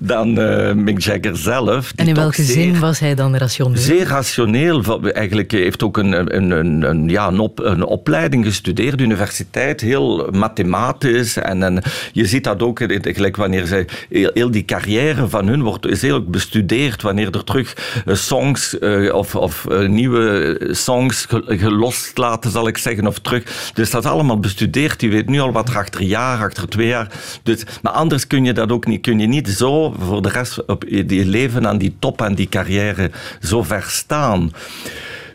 dan 0.01 0.37
eh, 0.39 0.73
Mick 0.73 0.99
Jagger 1.01 1.37
zelf. 1.37 1.91
En 1.95 2.07
in 2.07 2.15
welke 2.15 2.43
zeer- 2.43 2.53
zin 2.63 2.79
was 2.79 2.99
hij 2.99 3.15
dan 3.15 3.35
rationeel? 3.35 3.77
Zeer 3.77 4.05
rationeel. 4.07 5.01
Eigenlijk 5.11 5.51
heeft 5.51 5.83
ook 5.83 5.97
een, 5.97 6.35
een, 6.35 6.51
een, 6.51 6.81
een, 6.89 7.09
ja, 7.09 7.27
een, 7.27 7.39
op, 7.39 7.59
een 7.59 7.83
opleiding 7.83 8.45
gestudeerd, 8.45 9.01
universiteit, 9.01 9.81
heel 9.81 10.29
mathematisch. 10.31 11.37
En, 11.37 11.63
en 11.63 11.81
je 12.11 12.25
ziet 12.25 12.43
dat 12.43 12.61
ook, 12.61 12.79
gelijk 13.01 13.35
wanneer 13.35 13.65
zij, 13.65 13.87
heel, 14.09 14.31
heel 14.33 14.51
die 14.51 14.65
carrière 14.65 15.27
van 15.27 15.47
hun 15.47 15.61
wordt, 15.63 15.85
is 15.87 16.01
heel 16.01 16.23
bestudeerd, 16.23 17.01
wanneer 17.01 17.29
er 17.31 17.43
terug 17.43 17.73
eh, 18.05 18.13
songs 18.15 18.79
eh, 18.79 19.13
of, 19.13 19.35
of 19.35 19.67
nieuwe 19.87 20.57
songs 20.71 21.25
ge- 21.29 21.43
gelost 21.47 22.17
laten, 22.17 22.51
zal 22.51 22.66
ik 22.68 22.77
zeggen, 22.77 23.07
of 23.07 23.19
terug. 23.19 23.72
Dus 23.73 23.91
dat 23.91 24.03
is 24.03 24.10
allemaal 24.10 24.39
bestudeerd. 24.39 25.02
Je 25.02 25.10
weet 25.10 25.30
nu 25.30 25.39
al 25.39 25.52
wat 25.52 25.69
er 25.69 25.77
achter 25.77 26.02
een 26.02 26.07
jaar, 26.07 26.39
achter 26.39 26.69
twee 26.69 26.88
jaar. 26.88 27.11
Dus, 27.44 27.64
maar 27.81 27.94
anders 27.94 28.27
kun 28.27 28.45
je 28.45 28.53
dat 28.53 28.72
ook 28.72 28.85
niet. 28.85 29.02
Kun 29.02 29.19
je 29.19 29.27
niet 29.27 29.48
zo 29.48 29.95
voor 29.99 30.22
de 30.22 30.30
rest 30.30 30.65
op 30.65 30.84
je 30.88 31.26
leven 31.26 31.68
aan 31.68 31.77
die 31.77 31.95
top 31.99 32.22
en 32.22 32.35
die 32.35 32.49
carrière 32.49 33.11
zo 33.41 33.64
ver 33.64 33.84
staan. 33.88 34.52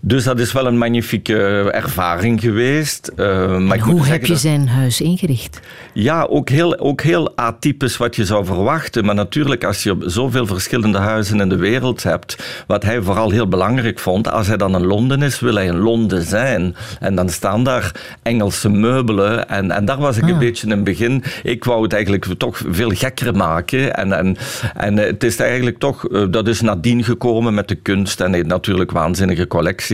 Dus 0.04 0.24
dat 0.24 0.38
is 0.38 0.52
wel 0.52 0.66
een 0.66 0.78
magnifieke 0.78 1.36
ervaring 1.72 2.40
geweest. 2.40 3.12
Eh, 3.16 3.58
maar 3.58 3.78
Hoe 3.78 4.06
heb 4.06 4.22
je 4.24 4.32
dat- 4.32 4.40
zijn 4.40 4.68
huis 4.68 5.00
ingericht? 5.00 5.60
ja, 5.92 6.22
ook 6.30 6.48
heel, 6.48 6.78
ook 6.78 7.00
heel 7.02 7.36
atypisch 7.36 7.96
wat 7.96 8.16
je 8.16 8.24
zou 8.24 8.44
verwachten. 8.44 9.04
Maar 9.04 9.14
natuurlijk, 9.14 9.64
als 9.64 9.82
je 9.82 9.96
zoveel 10.00 10.46
verschillende 10.46 10.98
huizen 10.98 11.40
in 11.40 11.48
de 11.48 11.56
wereld 11.56 12.02
hebt, 12.02 12.62
wat 12.66 12.82
hij 12.82 13.02
vooral 13.02 13.30
heel 13.30 13.48
belangrijk 13.48 13.98
vond, 13.98 14.30
als 14.30 14.46
hij 14.46 14.56
dan 14.56 14.74
in 14.74 14.86
Londen 14.86 15.22
is, 15.22 15.40
wil 15.40 15.54
hij 15.54 15.66
in 15.66 15.78
Londen 15.78 16.22
zijn. 16.22 16.74
En 17.00 17.14
dan 17.14 17.28
staan 17.28 17.64
daar 17.64 18.16
Engelse 18.22 18.68
meubelen. 18.68 19.48
En, 19.48 19.70
en 19.70 19.84
daar 19.84 19.98
was 19.98 20.16
ik 20.16 20.28
een 20.28 20.38
beetje 20.38 20.66
in 20.66 20.72
het 20.72 20.84
begin. 20.84 21.22
Ik 21.42 21.64
wou 21.64 21.82
het 21.82 21.92
eigenlijk 21.92 22.24
toch 22.38 22.62
veel 22.68 22.90
gekker 22.90 23.36
maken. 23.36 23.94
En, 23.94 24.12
en, 24.12 24.36
en 24.74 24.98
eh, 24.98 25.06
het 25.06 25.24
is 25.24 25.36
eigenlijk 25.36 25.78
toch, 25.78 26.08
eh, 26.08 26.24
dat 26.30 26.48
is 26.48 26.60
nadien 26.60 27.04
gekomen 27.04 27.54
met 27.54 27.68
de 27.68 27.74
kunst 27.74 28.20
en 28.20 28.46
natuurlijk 28.46 28.90
waanzinnige 28.90 29.46
collectie. 29.46 29.90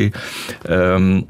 Ehm, 0.62 1.20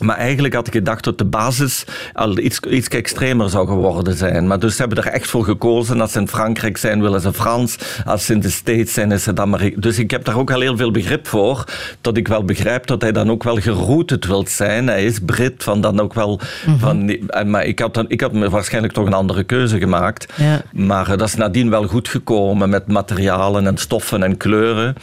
maar 0.00 0.16
eigenlijk 0.16 0.54
had 0.54 0.66
ik 0.66 0.72
gedacht 0.72 1.04
dat 1.04 1.18
de 1.18 1.24
basis 1.24 1.84
al 2.12 2.38
iets, 2.38 2.60
iets 2.60 2.88
extremer 2.88 3.50
zou 3.50 3.66
geworden 3.68 4.16
zijn. 4.16 4.46
Maar 4.46 4.58
dus 4.58 4.72
ze 4.76 4.80
hebben 4.82 5.04
er 5.04 5.10
echt 5.12 5.26
voor 5.30 5.44
gekozen. 5.44 6.00
Als 6.00 6.12
ze 6.12 6.18
in 6.20 6.28
Frankrijk 6.28 6.76
zijn, 6.76 7.00
willen 7.02 7.20
ze 7.20 7.32
Frans. 7.32 7.76
Als 8.04 8.26
ze 8.26 8.32
in 8.32 8.40
de 8.40 8.50
States 8.50 8.92
zijn, 8.92 9.12
is 9.12 9.26
het 9.26 9.40
Amerika. 9.40 9.80
Dus 9.80 9.98
ik 9.98 10.10
heb 10.10 10.24
daar 10.24 10.38
ook 10.38 10.50
al 10.50 10.60
heel 10.60 10.76
veel 10.76 10.90
begrip 10.90 11.26
voor. 11.26 11.64
Dat 12.00 12.16
ik 12.16 12.28
wel 12.28 12.44
begrijp 12.44 12.86
dat 12.86 13.00
hij 13.02 13.12
dan 13.12 13.30
ook 13.30 13.42
wel 13.42 13.56
gerouted 13.56 14.26
wil 14.26 14.46
zijn. 14.48 14.86
Hij 14.86 15.04
is 15.04 15.18
Brit, 15.26 15.64
van 15.64 15.80
dan 15.80 16.00
ook 16.00 16.14
wel... 16.14 16.40
van, 16.78 17.08
en- 17.28 17.50
maar 17.50 17.64
ik 17.64 17.78
had, 17.78 17.94
dan, 17.94 18.04
ik 18.08 18.20
had 18.20 18.32
me 18.32 18.50
waarschijnlijk 18.50 18.92
toch 18.94 19.06
een 19.06 19.14
andere 19.14 19.44
keuze 19.44 19.78
gemaakt. 19.78 20.32
Ja. 20.36 20.60
Maar 20.72 21.10
eh, 21.10 21.18
dat 21.18 21.28
is 21.28 21.34
nadien 21.34 21.70
wel 21.70 21.86
goed 21.86 22.08
gekomen 22.08 22.68
met 22.70 22.86
materialen 22.86 23.66
en 23.66 23.76
stoffen 23.76 24.22
en 24.22 24.36
kleuren. 24.36 24.94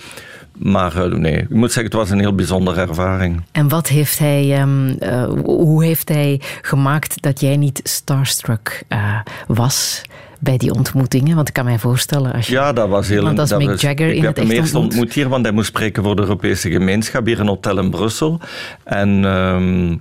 Maar 0.57 1.03
eh, 1.05 1.11
nee, 1.11 1.37
ik 1.37 1.49
moet 1.49 1.71
zeggen, 1.71 1.83
het 1.83 1.93
was 1.93 2.09
een 2.09 2.19
heel 2.19 2.35
bijzondere 2.35 2.81
ervaring. 2.81 3.41
En 3.51 3.67
wat 3.67 3.87
heeft 3.87 4.19
hij, 4.19 4.53
ehm, 4.55 4.89
eh, 4.99 5.23
hoe 5.43 5.83
heeft 5.85 6.09
hij 6.09 6.41
gemaakt 6.61 7.21
dat 7.21 7.39
jij 7.39 7.57
niet 7.57 7.79
starstruck 7.83 8.83
eh, 8.87 9.19
was 9.47 10.01
bij 10.39 10.57
die 10.57 10.73
ontmoetingen? 10.73 11.35
Want 11.35 11.47
ik 11.47 11.53
kan 11.53 11.65
mij 11.65 11.79
voorstellen 11.79 12.33
als 12.33 12.47
je... 12.47 12.53
Ja, 12.53 12.73
dat 12.73 12.89
was 12.89 13.07
heel... 13.07 13.23
Want 13.23 13.39
als 13.39 13.49
dat 13.49 13.59
Mick 13.59 13.67
was- 13.67 13.81
Jagger 13.81 14.13
in 14.13 14.23
het 14.23 14.37
hem 14.37 14.45
echt 14.45 14.55
eerst 14.55 14.73
ontmoet. 14.75 14.93
ontmoet 14.93 15.13
hier, 15.13 15.29
want 15.29 15.45
hij 15.45 15.53
moest 15.53 15.67
spreken 15.67 16.03
voor 16.03 16.15
de 16.15 16.21
Europese 16.21 16.69
gemeenschap 16.71 17.25
hier 17.25 17.35
in 17.35 17.41
een 17.41 17.47
hotel 17.47 17.77
in 17.79 17.89
Brussel. 17.89 18.39
En... 18.83 19.25
ehm, 19.25 19.95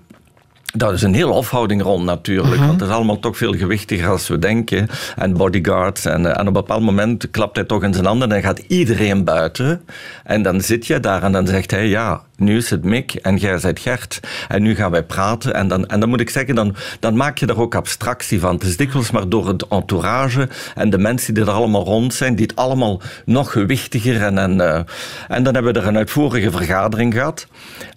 dat 0.77 0.93
is 0.93 1.03
een 1.03 1.15
hele 1.15 1.33
hofhouding 1.33 1.83
rond 1.83 2.05
natuurlijk, 2.05 2.57
Mhm. 2.57 2.67
want 2.67 2.81
het 2.81 2.89
is 2.89 2.95
allemaal 2.95 3.19
toch 3.19 3.37
veel 3.37 3.53
gewichtiger 3.53 4.09
als 4.09 4.29
we 4.29 4.39
denken. 4.39 4.89
En 5.17 5.33
bodyguards. 5.33 6.05
En, 6.05 6.27
eh, 6.27 6.33
en 6.33 6.41
op 6.41 6.47
een 6.47 6.53
bepaald 6.53 6.83
moment 6.83 7.31
klapt 7.31 7.57
hij 7.57 7.65
toch 7.65 7.83
in 7.83 7.93
zijn 7.95 8.07
handen 8.07 8.33
en 8.33 8.43
gaat 8.43 8.59
iedereen 8.59 9.25
buiten. 9.25 9.85
En 10.25 10.43
dan 10.43 10.61
zit 10.61 10.87
je 10.87 11.01
daar 11.01 11.23
en 11.23 11.33
dan 11.33 11.47
zegt 11.47 11.71
hij, 11.71 11.87
ja, 11.89 12.23
nu 12.37 12.57
is 12.57 12.71
het 12.71 12.85
Mick 12.85 13.15
en 13.15 13.37
jij 13.37 13.59
bent 13.63 13.79
Gert. 13.79 14.21
En 14.49 14.63
nu 14.63 14.75
gaan 14.75 14.91
wij 14.91 15.05
praten. 15.05 15.55
En 15.55 15.69
dan, 15.69 15.87
en 15.87 16.01
dan 16.01 16.09
moet 16.09 16.21
ik 16.21 16.31
zeggen, 16.31 16.55
dan, 16.55 16.77
dan 17.01 17.17
maak 17.17 17.39
je 17.39 17.47
daar 17.47 17.59
ook 17.59 17.75
abstractie 17.75 18.41
van. 18.41 18.55
Het 18.55 18.63
is 18.63 18.77
dikwijls 18.77 19.11
maar 19.11 19.29
door 19.29 19.49
het 19.49 19.69
entourage 19.69 20.49
en 20.75 20.91
de 20.91 20.99
mensen 20.99 21.35
die 21.35 21.45
er 21.45 21.51
allemaal 21.51 21.85
rond 21.85 22.15
zijn, 22.15 22.35
die 22.35 22.49
allemaal 22.55 23.01
nog 23.25 23.53
gewichtiger 23.53 24.23
en... 24.23 24.39
En, 24.39 24.57
uh, 24.57 24.81
en 25.29 25.43
dan 25.43 25.55
hebben 25.55 25.73
we 25.73 25.81
er 25.81 25.87
een 25.87 25.97
uitvoerige 25.97 26.51
vergadering 26.51 27.15
gehad. 27.15 27.47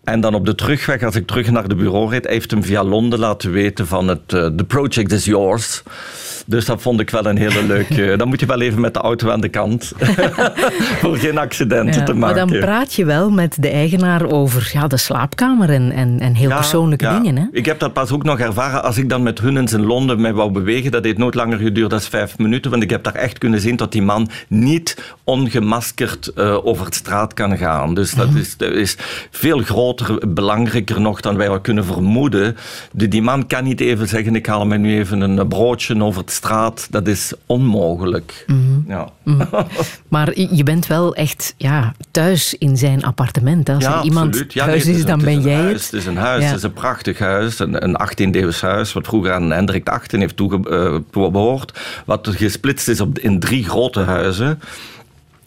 En 0.03 0.22
dan 0.22 0.34
op 0.34 0.45
de 0.45 0.55
terugweg, 0.55 1.03
als 1.03 1.15
ik 1.15 1.27
terug 1.27 1.51
naar 1.51 1.68
de 1.68 1.76
bureau 1.76 2.09
reed, 2.09 2.27
heeft 2.27 2.51
hem 2.51 2.64
via 2.64 2.84
Londen 2.84 3.19
laten 3.19 3.51
weten 3.51 3.88
van 3.88 4.07
het 4.07 4.27
The 4.27 4.65
project 4.68 5.11
is 5.11 5.26
yours. 5.26 5.84
Dus 6.49 6.65
dat 6.65 6.82
vond 6.82 6.99
ik 6.99 7.10
wel 7.10 7.26
een 7.26 7.38
hele 7.38 7.64
leuke... 7.64 8.15
dan 8.18 8.28
moet 8.28 8.40
je 8.40 8.45
wel 8.45 8.61
even 8.61 8.82
met 8.82 8.94
de 8.94 8.99
auto 8.99 9.30
aan 9.30 9.41
de 9.41 9.49
kant. 9.49 9.91
voor 11.02 11.18
geen 11.18 11.38
accidenten 11.38 11.99
Ja, 11.99 12.03
te 12.06 12.14
maar 12.14 12.36
maken. 12.36 12.48
dan 12.52 12.60
praat 12.60 12.94
je 12.94 13.06
wel 13.06 13.30
met 13.30 13.57
de 13.60 13.69
eigenaar 13.69 14.26
over 14.32 14.69
ja, 14.74 14.88
de 14.88 14.98
slaapkamer 14.98 15.69
en, 15.69 15.91
en, 15.91 16.19
en 16.19 16.34
heel 16.36 16.49
Ja, 16.49 16.56
persoonlijke 16.56 17.06
ja. 17.06 17.19
dingen. 17.19 17.38
Hè? 17.38 17.44
Ik 17.52 17.65
heb 17.65 17.80
dat 17.80 17.94
pas 17.94 18.11
ook 18.11 18.24
nog 18.24 18.40
ervaren 18.40 18.84
als 18.84 18.98
ik 18.98 19.10
dan 19.10 19.24
met 19.24 19.40
hun 19.40 19.57
in 19.57 19.86
Londen 19.86 20.22
mij 20.22 20.34
wou 20.34 20.52
bewegen. 20.52 20.91
Dat 20.91 21.03
heeft 21.03 21.18
nooit 21.18 21.36
langer 21.36 21.57
geduurd 21.57 21.90
dan 21.90 22.02
vijf 22.02 22.38
minuten. 22.38 22.72
Want 22.72 22.84
ik 22.84 22.90
heb 22.90 23.03
daar 23.03 23.15
echt 23.15 23.38
kunnen 23.38 23.60
zien 23.60 23.76
dat 23.76 23.91
die 23.91 24.02
man 24.02 24.30
niet 24.48 25.14
ongemaskerd 25.24 26.28
eh, 26.28 26.65
over 26.65 26.86
het 26.86 26.95
straat 26.95 27.34
kan 27.34 27.57
gaan. 27.57 27.94
Dus 27.94 28.11
dat, 28.11 28.28
Mhm. 28.30 28.38
is, 28.38 28.57
dat 28.57 28.72
is 28.72 28.98
veel 29.32 29.60
groter, 29.60 30.34
belangrijker 30.34 31.02
nog 31.02 31.22
dan 31.22 31.38
wij 31.38 31.49
wel 31.49 31.60
kunnen 31.61 31.86
vermoeden. 31.86 32.57
De, 32.91 33.07
die 33.07 33.22
man 33.22 33.48
kan 33.48 33.64
niet 33.64 33.80
even 33.80 34.07
zeggen, 34.07 34.36
ik 34.36 34.45
haal 34.45 34.65
mij 34.65 34.78
nu 34.78 34.98
even 34.99 35.22
een 35.22 35.48
broodje 35.48 36.03
over 36.03 36.26
de 36.26 36.32
straat. 36.38 36.88
Dat 36.89 37.07
is 37.07 37.34
onmogelijk. 37.45 38.43
Mhm. 38.47 38.91
Ja. 38.91 39.09
Maar 40.07 40.39
je 40.39 40.64
bent 40.64 40.88
wel 40.88 41.15
echt 41.15 41.53
ja, 41.57 41.93
thuis 42.11 42.53
in 42.53 42.77
zijn 42.77 43.03
appartement. 43.03 43.69
Als 43.69 43.85
er 43.85 44.03
iemand 44.03 44.27
absoluut. 44.27 44.53
Ja, 44.53 44.65
thuis 44.65 44.85
nee, 44.85 44.95
is, 44.95 45.05
dan 45.05 45.19
ben 45.19 45.41
jij 45.41 45.55
huis, 45.55 45.73
het. 45.73 45.91
Het 45.91 45.99
is 45.99 46.05
een 46.05 46.18
huis, 46.18 46.41
Ja. 46.41 46.47
het 46.47 46.57
is 46.57 46.64
een 46.64 46.73
prachtig 46.73 47.19
huis. 47.19 47.59
Een, 47.59 47.84
een 47.84 47.97
18e-eeuws 48.01 48.61
huis, 48.61 48.93
wat 48.93 49.07
vroeger 49.07 49.34
aan 49.34 49.51
Hendrik 49.51 49.89
VIII 49.89 50.22
heeft 50.22 50.38
toebehoord. 51.11 51.80
Wat 52.05 52.27
gesplitst 52.31 52.88
is 52.88 53.01
op, 53.01 53.19
in 53.19 53.39
drie 53.39 53.64
grote 53.64 53.99
huizen. 53.99 54.59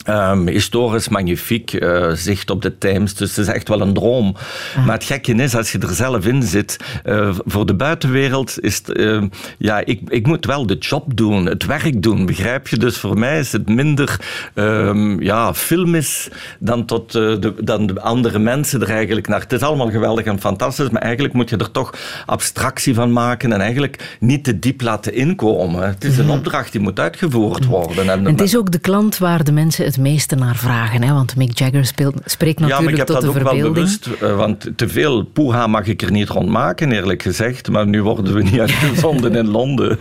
Ehm, 0.05 0.47
historisch 0.47 1.09
magnifiek, 1.09 1.73
eh, 1.73 2.11
zicht 2.13 2.51
op 2.51 2.63
de 2.63 2.79
Thames, 2.79 3.15
dus 3.15 3.37
het 3.37 3.47
is 3.47 3.55
echt 3.55 3.69
wel 3.69 3.81
een 3.81 3.95
droom. 3.95 4.37
Maar 4.85 4.95
het 4.95 5.05
gekke 5.05 5.35
is, 5.35 5.55
als 5.55 5.73
je 5.73 5.79
er 5.79 5.95
zelf 5.95 6.27
in 6.27 6.43
zit, 6.43 6.77
eh, 7.05 7.35
voor 7.45 7.67
de 7.67 7.75
buitenwereld 7.75 8.61
is 8.61 8.77
het, 8.77 8.93
eh, 8.93 9.23
ja, 9.59 9.83
ik, 9.85 10.01
ik 10.09 10.27
moet 10.27 10.47
wel 10.47 10.67
de 10.67 10.79
job 10.79 11.17
doen, 11.17 11.47
het 11.47 11.67
werk 11.67 12.03
doen, 12.03 12.27
begrijp 12.27 12.69
je? 12.69 12.77
Dus 12.77 12.97
voor 12.97 13.19
mij 13.19 13.39
is 13.39 13.53
het 13.53 13.69
minder 13.69 14.21
ehm, 14.55 15.23
ja, 15.23 15.55
filmisch 15.55 16.29
dan, 16.59 16.85
tot, 16.85 17.15
eh, 17.15 17.23
de, 17.41 17.55
dan 17.61 17.87
de 17.87 18.01
andere 18.01 18.39
mensen 18.39 18.81
er 18.81 18.91
eigenlijk 18.91 19.29
naar. 19.29 19.41
Het 19.41 19.53
is 19.53 19.61
allemaal 19.61 19.91
geweldig 19.91 20.25
en 20.25 20.41
fantastisch, 20.41 20.91
maar 20.91 21.03
eigenlijk 21.03 21.35
moet 21.35 21.51
je 21.51 21.57
er 21.57 21.71
toch 21.71 21.95
abstractie 22.27 22.95
van 22.95 23.13
maken 23.13 23.53
en 23.53 23.61
eigenlijk 23.61 24.17
niet 24.21 24.45
te 24.45 24.59
diep 24.59 24.81
laten 24.81 25.15
inkomen. 25.15 25.89
Het 25.89 26.05
is 26.05 26.19
een 26.19 26.31
opdracht 26.31 26.73
die 26.73 26.81
moet 26.81 27.01
uitgevoerd 27.01 27.65
worden. 27.65 28.11
En, 28.11 28.27
En 28.27 28.33
het 28.33 28.41
is 28.41 28.57
ook 28.57 28.71
de 28.71 28.79
klant 28.79 29.19
waar 29.19 29.45
de 29.45 29.53
mensen 29.53 29.85
het 29.91 29.99
meeste 29.99 30.35
naar 30.35 30.57
vragen. 30.57 31.03
Hè? 31.03 31.13
Want 31.13 31.37
Mick 31.37 31.59
Jagger 31.59 31.85
speelt, 31.87 32.15
spreekt 32.25 32.61
Ja, 32.61 32.67
maar 32.67 32.75
ik 32.75 32.81
natuurlijk 32.81 32.99
heb 32.99 33.07
tot 33.07 33.17
dat 33.17 33.25
de 33.25 33.29
ook 33.39 33.45
wel 33.45 33.45
verbeelding. 33.45 33.75
bewust, 33.75 34.07
eh, 34.07 34.37
want 34.37 34.71
te 34.77 34.89
veel 34.89 35.23
poeha 35.23 35.67
mag 35.67 35.87
ik 35.87 36.03
er 36.03 36.11
niet 36.11 36.29
rond 36.29 36.49
maken, 36.49 36.93
eerlijk 36.93 37.23
gezegd. 37.23 37.71
Maar 37.71 37.87
nu 37.87 38.03
worden 38.03 38.35
we 38.35 38.43
niet 38.43 38.59
uitgezonden 38.67 39.35
in 39.35 39.49
Londen. 39.49 39.99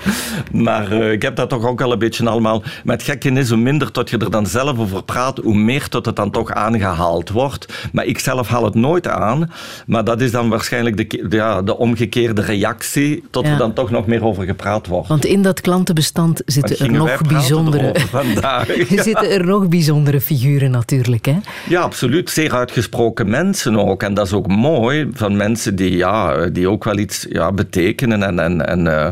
Maar 0.52 0.92
eh, 0.92 1.12
ik 1.12 1.22
heb 1.22 1.36
dat 1.36 1.50
toch 1.50 1.66
ook 1.66 1.80
wel 1.80 1.92
een 1.92 2.00
beetje 2.00 2.30
allemaal... 2.30 2.64
Maar 2.84 2.96
het 2.96 3.06
gekke 3.06 3.32
is, 3.32 3.50
hoe 3.50 3.58
minder 3.58 3.92
tot 3.92 4.10
je 4.10 4.18
er 4.18 4.32
dan 4.32 4.48
zelf 4.48 4.80
over 4.80 5.04
praat, 5.04 5.38
hoe 5.38 5.56
meer 5.56 5.88
tot 5.88 6.06
het 6.06 6.16
dan 6.16 6.32
toch 6.32 6.52
aangehaald 6.52 7.30
wordt. 7.30 7.90
Maar 7.92 8.06
ik 8.06 8.20
zelf 8.20 8.48
haal 8.48 8.64
het 8.64 8.76
nooit 8.76 9.08
aan. 9.08 9.52
Maar 9.86 10.04
dat 10.04 10.22
is 10.22 10.32
dan 10.32 10.50
waarschijnlijk 10.50 10.98
de, 10.98 11.26
ja, 11.30 11.62
de 11.62 11.78
omgekeerde 11.78 12.42
reactie, 12.42 13.24
tot 13.32 13.46
Ja. 13.46 13.52
er 13.52 13.58
dan 13.58 13.74
toch 13.74 13.92
nog 13.92 14.06
meer 14.06 14.24
over 14.24 14.44
gepraat 14.44 14.88
wordt. 14.88 15.08
Want 15.08 15.26
in 15.26 15.42
dat 15.42 15.62
klantenbestand 15.62 16.42
zitten 16.46 16.80
er 16.80 16.92
nog 16.92 17.22
bijzondere... 17.22 17.96
vandaag? 18.10 18.70
Er 18.70 18.86
zitten 19.04 19.30
er 19.30 19.46
nog 19.46 19.68
bijzondere 19.68 19.79
figuren 20.22 20.72
natuurlijk. 20.72 21.26
Hè? 21.26 21.36
Ja, 21.70 21.82
absoluut. 21.82 22.30
Zeer 22.30 22.54
uitgesproken 22.54 23.30
mensen 23.30 23.76
ook. 23.76 24.04
En 24.04 24.14
dat 24.14 24.26
is 24.26 24.34
ook 24.34 24.48
mooi 24.48 25.10
van 25.14 25.38
mensen 25.38 25.76
die, 25.76 25.98
ja, 25.98 26.46
die 26.50 26.70
ook 26.70 26.84
wel 26.84 26.98
iets 26.98 27.26
ja, 27.30 27.52
betekenen. 27.52 28.24
En, 28.24 28.40
en, 28.40 28.68
en, 28.68 28.88
eh, 28.88 29.08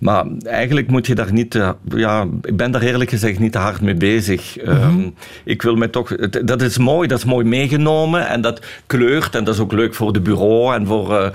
maar 0.00 0.24
eigenlijk 0.42 0.88
moet 0.88 1.06
je 1.06 1.14
daar 1.14 1.32
niet... 1.32 1.50
te- 1.50 1.74
ja, 1.94 2.26
ik 2.42 2.56
ben 2.56 2.70
daar 2.70 2.82
eerlijk 2.82 3.10
gezegd 3.10 3.38
niet 3.38 3.52
te 3.52 3.58
hard 3.58 3.80
mee 3.80 3.94
bezig. 3.94 4.58
Ehm, 4.58 5.08
ik 5.44 5.62
wil 5.62 5.76
me 5.76 5.90
toch... 5.90 6.14
Dat 6.44 6.62
is 6.62 6.78
mooi, 6.78 7.08
dat 7.08 7.18
is 7.18 7.24
mooi 7.24 7.44
meegenomen. 7.46 8.28
En 8.28 8.40
dat 8.40 8.60
kleurt. 8.86 9.34
En 9.34 9.44
dat 9.44 9.54
is 9.54 9.60
ook 9.60 9.72
leuk 9.72 9.94
voor 9.94 10.12
de 10.12 10.20
bureau. 10.20 10.74
En 10.74 10.86
voor, 10.86 11.16
eh, 11.18 11.30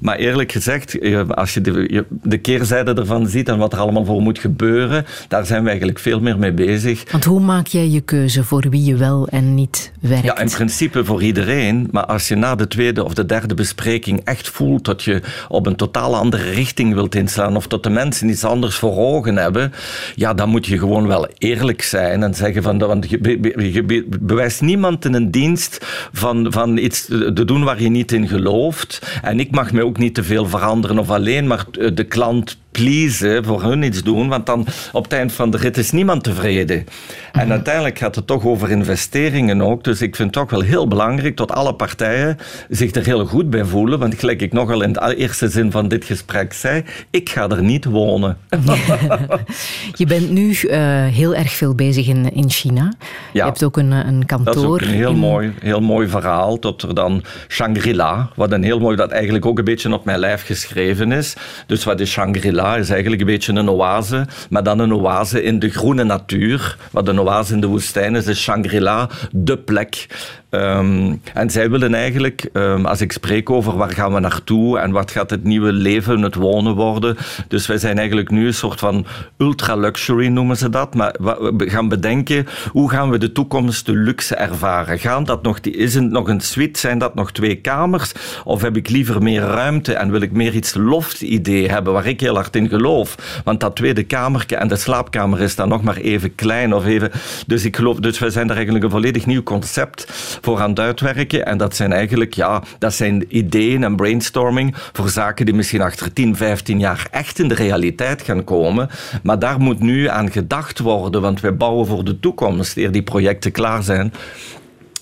maar 0.00 0.16
eerlijk 0.16 0.52
gezegd, 0.52 0.98
eh, 0.98 1.28
als 1.28 1.54
je 1.54 1.60
de, 1.60 2.04
de 2.22 2.38
keerzijde 2.38 2.94
ervan 2.94 3.26
ziet 3.26 3.48
en 3.48 3.58
wat 3.58 3.72
er 3.72 3.78
allemaal 3.78 4.04
voor 4.04 4.22
moet 4.22 4.38
gebeuren, 4.38 5.04
daar 5.28 5.46
zijn 5.46 5.62
we 5.62 5.68
eigenlijk 5.68 5.98
veel 5.98 6.20
meer 6.20 6.38
mee 6.38 6.52
bezig. 6.52 7.04
Want 7.10 7.24
hoe 7.24 7.40
maak 7.40 7.66
jij 7.66 7.88
je 7.88 8.00
keuze 8.00 8.31
voor 8.40 8.66
wie 8.70 8.84
je 8.84 8.96
wel 8.96 9.28
en 9.28 9.54
niet 9.54 9.92
werkt? 10.00 10.24
Ja, 10.24 10.38
in 10.38 10.50
principe 10.50 11.04
voor 11.04 11.22
iedereen. 11.22 11.88
Maar 11.90 12.04
als 12.06 12.28
je 12.28 12.34
na 12.34 12.54
de 12.54 12.68
tweede 12.68 13.04
of 13.04 13.14
de 13.14 13.26
derde 13.26 13.54
bespreking 13.54 14.20
echt 14.24 14.48
voelt 14.48 14.84
dat 14.84 15.02
je 15.02 15.20
op 15.48 15.66
een 15.66 15.76
totaal 15.76 16.16
andere 16.16 16.50
richting 16.50 16.94
wilt 16.94 17.14
inslaan 17.14 17.56
of 17.56 17.66
dat 17.66 17.82
de 17.82 17.90
mensen 17.90 18.28
iets 18.28 18.44
anders 18.44 18.76
voor 18.76 18.96
ogen 18.96 19.36
hebben, 19.36 19.72
ja, 20.14 20.34
dan 20.34 20.48
moet 20.48 20.66
je 20.66 20.78
gewoon 20.78 21.06
wel 21.06 21.28
eerlijk 21.38 21.82
zijn 21.82 22.22
en 22.22 22.34
zeggen 22.34 22.62
van, 22.62 22.78
want 22.78 23.10
je, 23.10 23.18
be- 23.18 23.38
be- 23.38 23.72
je 23.72 23.82
be- 23.82 24.04
bewijst 24.20 24.60
niemand 24.60 25.04
in 25.04 25.14
een 25.14 25.30
dienst 25.30 25.86
van, 26.12 26.46
van 26.52 26.76
iets 26.76 27.04
te 27.06 27.44
doen 27.44 27.64
waar 27.64 27.82
je 27.82 27.88
niet 27.88 28.12
in 28.12 28.28
gelooft. 28.28 29.18
En 29.22 29.40
ik 29.40 29.50
mag 29.50 29.72
me 29.72 29.84
ook 29.84 29.98
niet 29.98 30.14
te 30.14 30.22
veel 30.24 30.46
veranderen 30.46 30.98
of 30.98 31.10
alleen 31.10 31.46
maar 31.46 31.64
eh, 31.80 31.90
de 31.94 32.04
klant 32.04 32.56
pleasen, 32.72 33.44
voor 33.44 33.62
hun 33.62 33.82
iets 33.82 34.02
doen, 34.02 34.28
want 34.28 34.46
dan 34.46 34.66
op 34.92 35.02
het 35.04 35.12
eind 35.12 35.32
van 35.32 35.50
de 35.50 35.56
rit 35.56 35.76
is 35.78 35.90
niemand 35.90 36.22
tevreden. 36.24 36.86
En 37.32 37.50
uiteindelijk 37.50 37.98
gaat 37.98 38.14
het 38.14 38.26
toch 38.26 38.44
over 38.44 38.70
investeringen 38.70 39.62
ook, 39.62 39.84
dus 39.84 40.02
ik 40.02 40.16
vind 40.16 40.34
het 40.34 40.48
toch 40.48 40.50
wel 40.58 40.68
heel 40.68 40.88
belangrijk 40.88 41.36
dat 41.36 41.52
alle 41.52 41.74
partijen 41.74 42.36
zich 42.68 42.94
er 42.94 43.04
heel 43.04 43.26
goed 43.26 43.50
bij 43.50 43.64
voelen, 43.64 43.98
want 43.98 44.18
gelijk 44.18 44.42
ik 44.42 44.52
nogal 44.52 44.82
in 44.82 44.92
de 44.92 45.14
eerste 45.16 45.48
zin 45.48 45.70
van 45.70 45.88
dit 45.88 46.04
gesprek 46.04 46.52
zei, 46.52 46.82
ik 47.10 47.28
ga 47.28 47.48
er 47.48 47.62
niet 47.62 47.84
wonen. 47.84 48.36
Je 50.00 50.06
bent 50.06 50.30
nu 50.30 50.52
eh, 50.54 50.78
heel 51.06 51.34
erg 51.34 51.52
veel 51.52 51.74
bezig 51.74 52.06
in, 52.08 52.32
in 52.34 52.50
China. 52.50 52.92
Je 53.32 53.38
Ja. 53.38 53.44
hebt 53.46 53.64
ook 53.64 53.76
een, 53.76 53.90
een 53.90 54.26
kantoor. 54.26 54.54
Dat 54.54 54.62
is 54.64 54.68
ook 54.70 54.80
een 54.80 54.86
heel, 54.88 55.10
in- 55.10 55.16
mooi, 55.18 55.52
heel 55.60 55.80
mooi 55.80 56.08
verhaal. 56.08 56.58
Tot 56.58 56.82
er 56.82 56.94
dan 56.94 57.22
Shangri-La, 57.48 58.28
wat 58.36 58.52
een 58.52 58.62
heel 58.62 58.78
mooi, 58.78 58.96
dat 58.96 59.10
eigenlijk 59.10 59.46
ook 59.46 59.58
een 59.58 59.64
beetje 59.64 59.92
op 59.92 60.04
mijn 60.04 60.18
lijf 60.18 60.42
geschreven 60.46 61.12
is. 61.12 61.34
Dus 61.66 61.84
wat 61.84 62.00
is 62.00 62.10
Shangri-La? 62.10 62.61
Is 62.62 62.90
eigenlijk 62.90 63.20
een 63.20 63.26
beetje 63.26 63.52
een 63.52 63.70
oase, 63.70 64.26
maar 64.50 64.62
dan 64.62 64.78
een 64.78 64.94
oase 64.94 65.42
in 65.42 65.58
de 65.58 65.70
groene 65.70 66.04
natuur. 66.04 66.76
Wat 66.90 67.08
een 67.08 67.20
oase 67.20 67.52
in 67.52 67.60
de 67.60 67.66
woestijn 67.66 68.14
is, 68.14 68.26
is 68.26 68.40
Shangri-La 68.40 69.08
de 69.30 69.58
plek. 69.58 70.06
Ehm, 70.52 71.14
en 71.34 71.50
zij 71.50 71.70
willen 71.70 71.94
eigenlijk, 71.94 72.48
ehm, 72.52 72.84
als 72.84 73.00
ik 73.00 73.12
spreek 73.12 73.50
over 73.50 73.76
waar 73.76 73.90
gaan 73.90 74.12
we 74.12 74.20
naartoe 74.20 74.78
en 74.78 74.90
wat 74.90 75.10
gaat 75.10 75.30
het 75.30 75.44
nieuwe 75.44 75.72
leven, 75.72 76.22
het 76.22 76.34
wonen 76.34 76.74
worden. 76.74 77.16
Dus 77.48 77.66
wij 77.66 77.78
zijn 77.78 77.98
eigenlijk 77.98 78.30
nu 78.30 78.46
een 78.46 78.54
soort 78.54 78.78
van 78.78 79.06
ultra-luxury 79.38 80.26
noemen 80.26 80.56
ze 80.56 80.68
dat. 80.68 80.94
Maar 80.94 81.14
we 81.56 81.70
gaan 81.70 81.88
bedenken, 81.88 82.46
hoe 82.70 82.90
gaan 82.90 83.10
we 83.10 83.18
de 83.18 83.32
toekomst 83.32 83.86
de 83.86 83.92
luxe 83.92 84.34
ervaren? 84.34 84.98
Gaan 84.98 85.24
dat 85.24 85.42
nog, 85.42 85.58
is 85.58 85.94
het 85.94 86.10
nog 86.10 86.28
een 86.28 86.40
suite? 86.40 86.78
Zijn 86.78 86.98
dat 86.98 87.14
nog 87.14 87.32
twee 87.32 87.54
kamers? 87.54 88.12
Of 88.44 88.62
heb 88.62 88.76
ik 88.76 88.88
liever 88.88 89.22
meer 89.22 89.42
ruimte 89.42 89.94
en 89.94 90.10
wil 90.10 90.20
ik 90.20 90.32
meer 90.32 90.54
iets 90.54 90.74
loft-idee 90.74 91.68
hebben 91.68 91.92
waar 91.92 92.06
ik 92.06 92.20
heel 92.20 92.34
hard 92.34 92.56
in 92.56 92.68
geloof? 92.68 93.40
Want 93.44 93.60
dat 93.60 93.76
tweede 93.76 94.02
kamertje 94.02 94.56
en 94.56 94.68
de 94.68 94.76
slaapkamer 94.76 95.40
is 95.40 95.56
dan 95.56 95.68
nog 95.68 95.82
maar 95.82 95.96
even 95.96 96.34
klein 96.34 96.74
of 96.74 96.86
even... 96.86 97.10
Dus 97.46 97.64
ik 97.64 97.76
geloof, 97.76 97.96
dus 97.96 98.18
wij 98.18 98.30
zijn 98.30 98.46
daar 98.46 98.56
eigenlijk 98.56 98.84
een 98.84 98.90
volledig 98.90 99.26
nieuw 99.26 99.42
concept 99.42 100.40
voor 100.42 100.60
aan 100.60 100.70
het 100.70 100.78
uitwerken. 100.78 101.46
En 101.46 101.58
dat 101.58 101.76
zijn 101.76 101.92
eigenlijk, 101.92 102.34
ja, 102.34 102.62
dat 102.78 102.94
zijn 102.94 103.24
ideeën 103.28 103.84
en 103.84 103.96
brainstorming 103.96 104.74
voor 104.92 105.08
zaken 105.08 105.44
die 105.46 105.54
misschien 105.54 105.80
achter 105.80 106.12
10, 106.12 106.36
15 106.36 106.78
jaar 106.78 107.06
echt 107.10 107.38
in 107.38 107.48
de 107.48 107.54
realiteit 107.54 108.22
gaan 108.22 108.44
komen. 108.44 108.88
Maar 109.22 109.38
daar 109.38 109.60
moet 109.60 109.80
nu 109.80 110.08
aan 110.08 110.30
gedacht 110.30 110.78
worden, 110.78 111.20
want 111.20 111.40
wij 111.40 111.56
bouwen 111.56 111.86
voor 111.86 112.04
de 112.04 112.20
toekomst, 112.20 112.76
eer 112.76 112.92
die 112.92 113.02
projecten 113.02 113.52
klaar 113.52 113.82
zijn. 113.82 114.12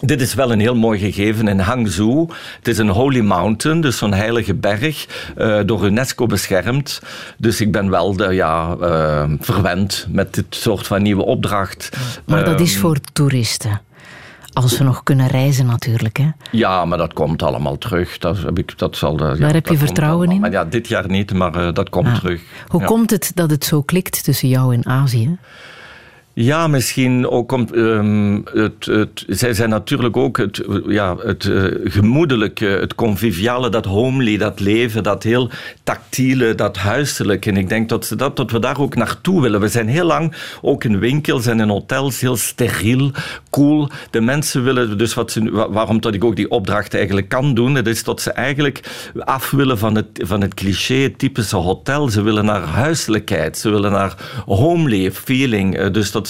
Dit 0.01 0.21
is 0.21 0.35
wel 0.35 0.53
een 0.53 0.61
heel 0.61 0.75
mooi 0.75 0.99
gegeven 0.99 1.49
in 1.49 1.59
Hangzhou. 1.59 2.29
Het 2.57 2.69
is 2.69 2.79
een 2.79 2.89
holy 2.89 3.21
mountain, 3.21 3.81
dus 3.81 3.99
zo'n 3.99 4.13
heilige 4.13 4.55
berg, 4.55 5.07
eh, 5.37 5.61
door 5.67 5.87
UNESCO 5.87 6.27
beschermd. 6.27 7.01
Dus 7.39 7.61
ik 7.61 7.73
ben 7.73 7.91
wel 7.91 8.17
de, 8.17 8.35
ja, 8.35 8.77
eh, 8.81 9.25
verwend 9.41 10.07
met 10.11 10.35
dit 10.35 10.47
soort 10.49 10.87
van 10.87 11.03
nieuwe 11.03 11.25
opdracht. 11.25 11.97
Maar 12.27 12.45
dat 12.45 12.61
is 12.61 12.73
Ehm, 12.73 12.81
voor 12.81 12.99
toeristen. 13.13 13.81
Als 14.53 14.79
we 14.79 14.85
nog 14.85 15.03
kunnen 15.03 15.27
reizen 15.27 15.67
natuurlijk. 15.67 16.17
Hè. 16.17 16.29
Ja, 16.51 16.85
maar 16.85 16.99
dat 16.99 17.13
komt 17.13 17.43
allemaal 17.43 17.79
terug. 17.79 18.19
Dat 18.19 18.39
heb 18.43 18.59
ik, 18.59 18.79
dat 18.79 18.97
zal, 18.97 19.19
eh, 19.19 19.29
ja, 19.29 19.35
Daar 19.35 19.53
heb 19.53 19.67
je 19.67 19.71
dat 19.77 19.83
vertrouwen 19.87 20.19
allemaal. 20.29 20.35
in? 20.47 20.53
Maar 20.53 20.65
ja, 20.65 20.71
dit 20.71 20.89
jaar 20.89 21.09
niet, 21.11 21.33
maar 21.33 21.55
eh, 21.55 21.73
dat 21.75 21.89
komt 21.91 22.07
Ah. 22.07 22.15
terug. 22.15 22.43
Hoe 22.69 22.81
ja. 22.81 22.87
komt 22.87 23.11
het 23.11 23.33
dat 23.35 23.51
het 23.51 23.65
zo 23.65 23.83
klikt 23.83 24.25
tussen 24.25 24.49
jou 24.49 24.75
en 24.75 24.87
Azië? 24.87 25.39
Ja, 26.43 26.67
misschien 26.67 27.29
ook. 27.29 27.53
Um, 27.73 28.45
het, 28.53 28.85
het, 28.85 29.25
zij 29.27 29.55
zijn 29.55 29.69
natuurlijk 29.69 30.17
ook 30.17 30.37
het, 30.37 30.65
ja, 30.87 31.17
het 31.17 31.45
uh, 31.45 31.65
gemoedelijke, 31.85 32.67
het 32.67 32.95
conviviale, 32.95 33.69
dat 33.69 33.85
homely, 33.85 34.37
dat 34.37 34.61
leven, 34.61 35.03
dat 35.03 35.23
heel 35.23 35.51
tactiele, 35.83 36.55
dat 36.55 36.77
huiselijke. 36.77 37.51
En 37.51 37.57
ik 37.57 37.69
denk 37.69 37.89
dat, 37.89 38.07
ze 38.07 38.17
dat, 38.17 38.37
dat 38.37 38.51
we 38.51 38.59
daar 38.59 38.81
ook 38.81 38.95
naartoe 38.95 39.43
willen. 39.43 39.61
We 39.61 39.69
zijn 39.69 39.89
heel 39.89 40.05
lang 40.05 40.35
ook 40.63 40.85
in 40.85 40.99
winkels 40.99 41.47
en 41.47 41.61
in 41.61 41.69
hotels 41.69 42.21
heel 42.21 42.37
steriel, 42.37 43.11
cool. 43.51 43.89
De 44.11 44.21
mensen 44.21 44.65
willen 44.65 44.99
dus 44.99 45.15
wat 45.15 45.31
ze, 45.31 45.67
waarom 45.71 46.01
dat 46.01 46.15
ik 46.15 46.25
ook 46.25 46.37
die 46.37 46.51
opdracht 46.51 46.95
eigenlijk 46.95 47.29
kan 47.29 47.55
doen, 47.55 47.75
dat 47.75 47.87
is 47.87 48.05
dat 48.05 48.21
ze 48.21 48.31
eigenlijk 48.31 48.81
af 49.19 49.51
willen 49.51 49.79
van 49.79 49.95
het, 49.95 50.07
van 50.13 50.41
het 50.41 50.55
cliché, 50.55 51.11
typische 51.17 51.57
hotel. 51.57 52.09
Ze 52.09 52.23
willen 52.23 52.45
naar 52.45 52.63
huiselijkheid, 52.63 53.59
ze 53.59 53.71
willen 53.71 53.93
naar 53.93 54.15
homely 54.47 55.13
feeling. 55.13 55.77
Eh, 55.77 55.93
dus 55.93 56.11
dat 56.11 56.29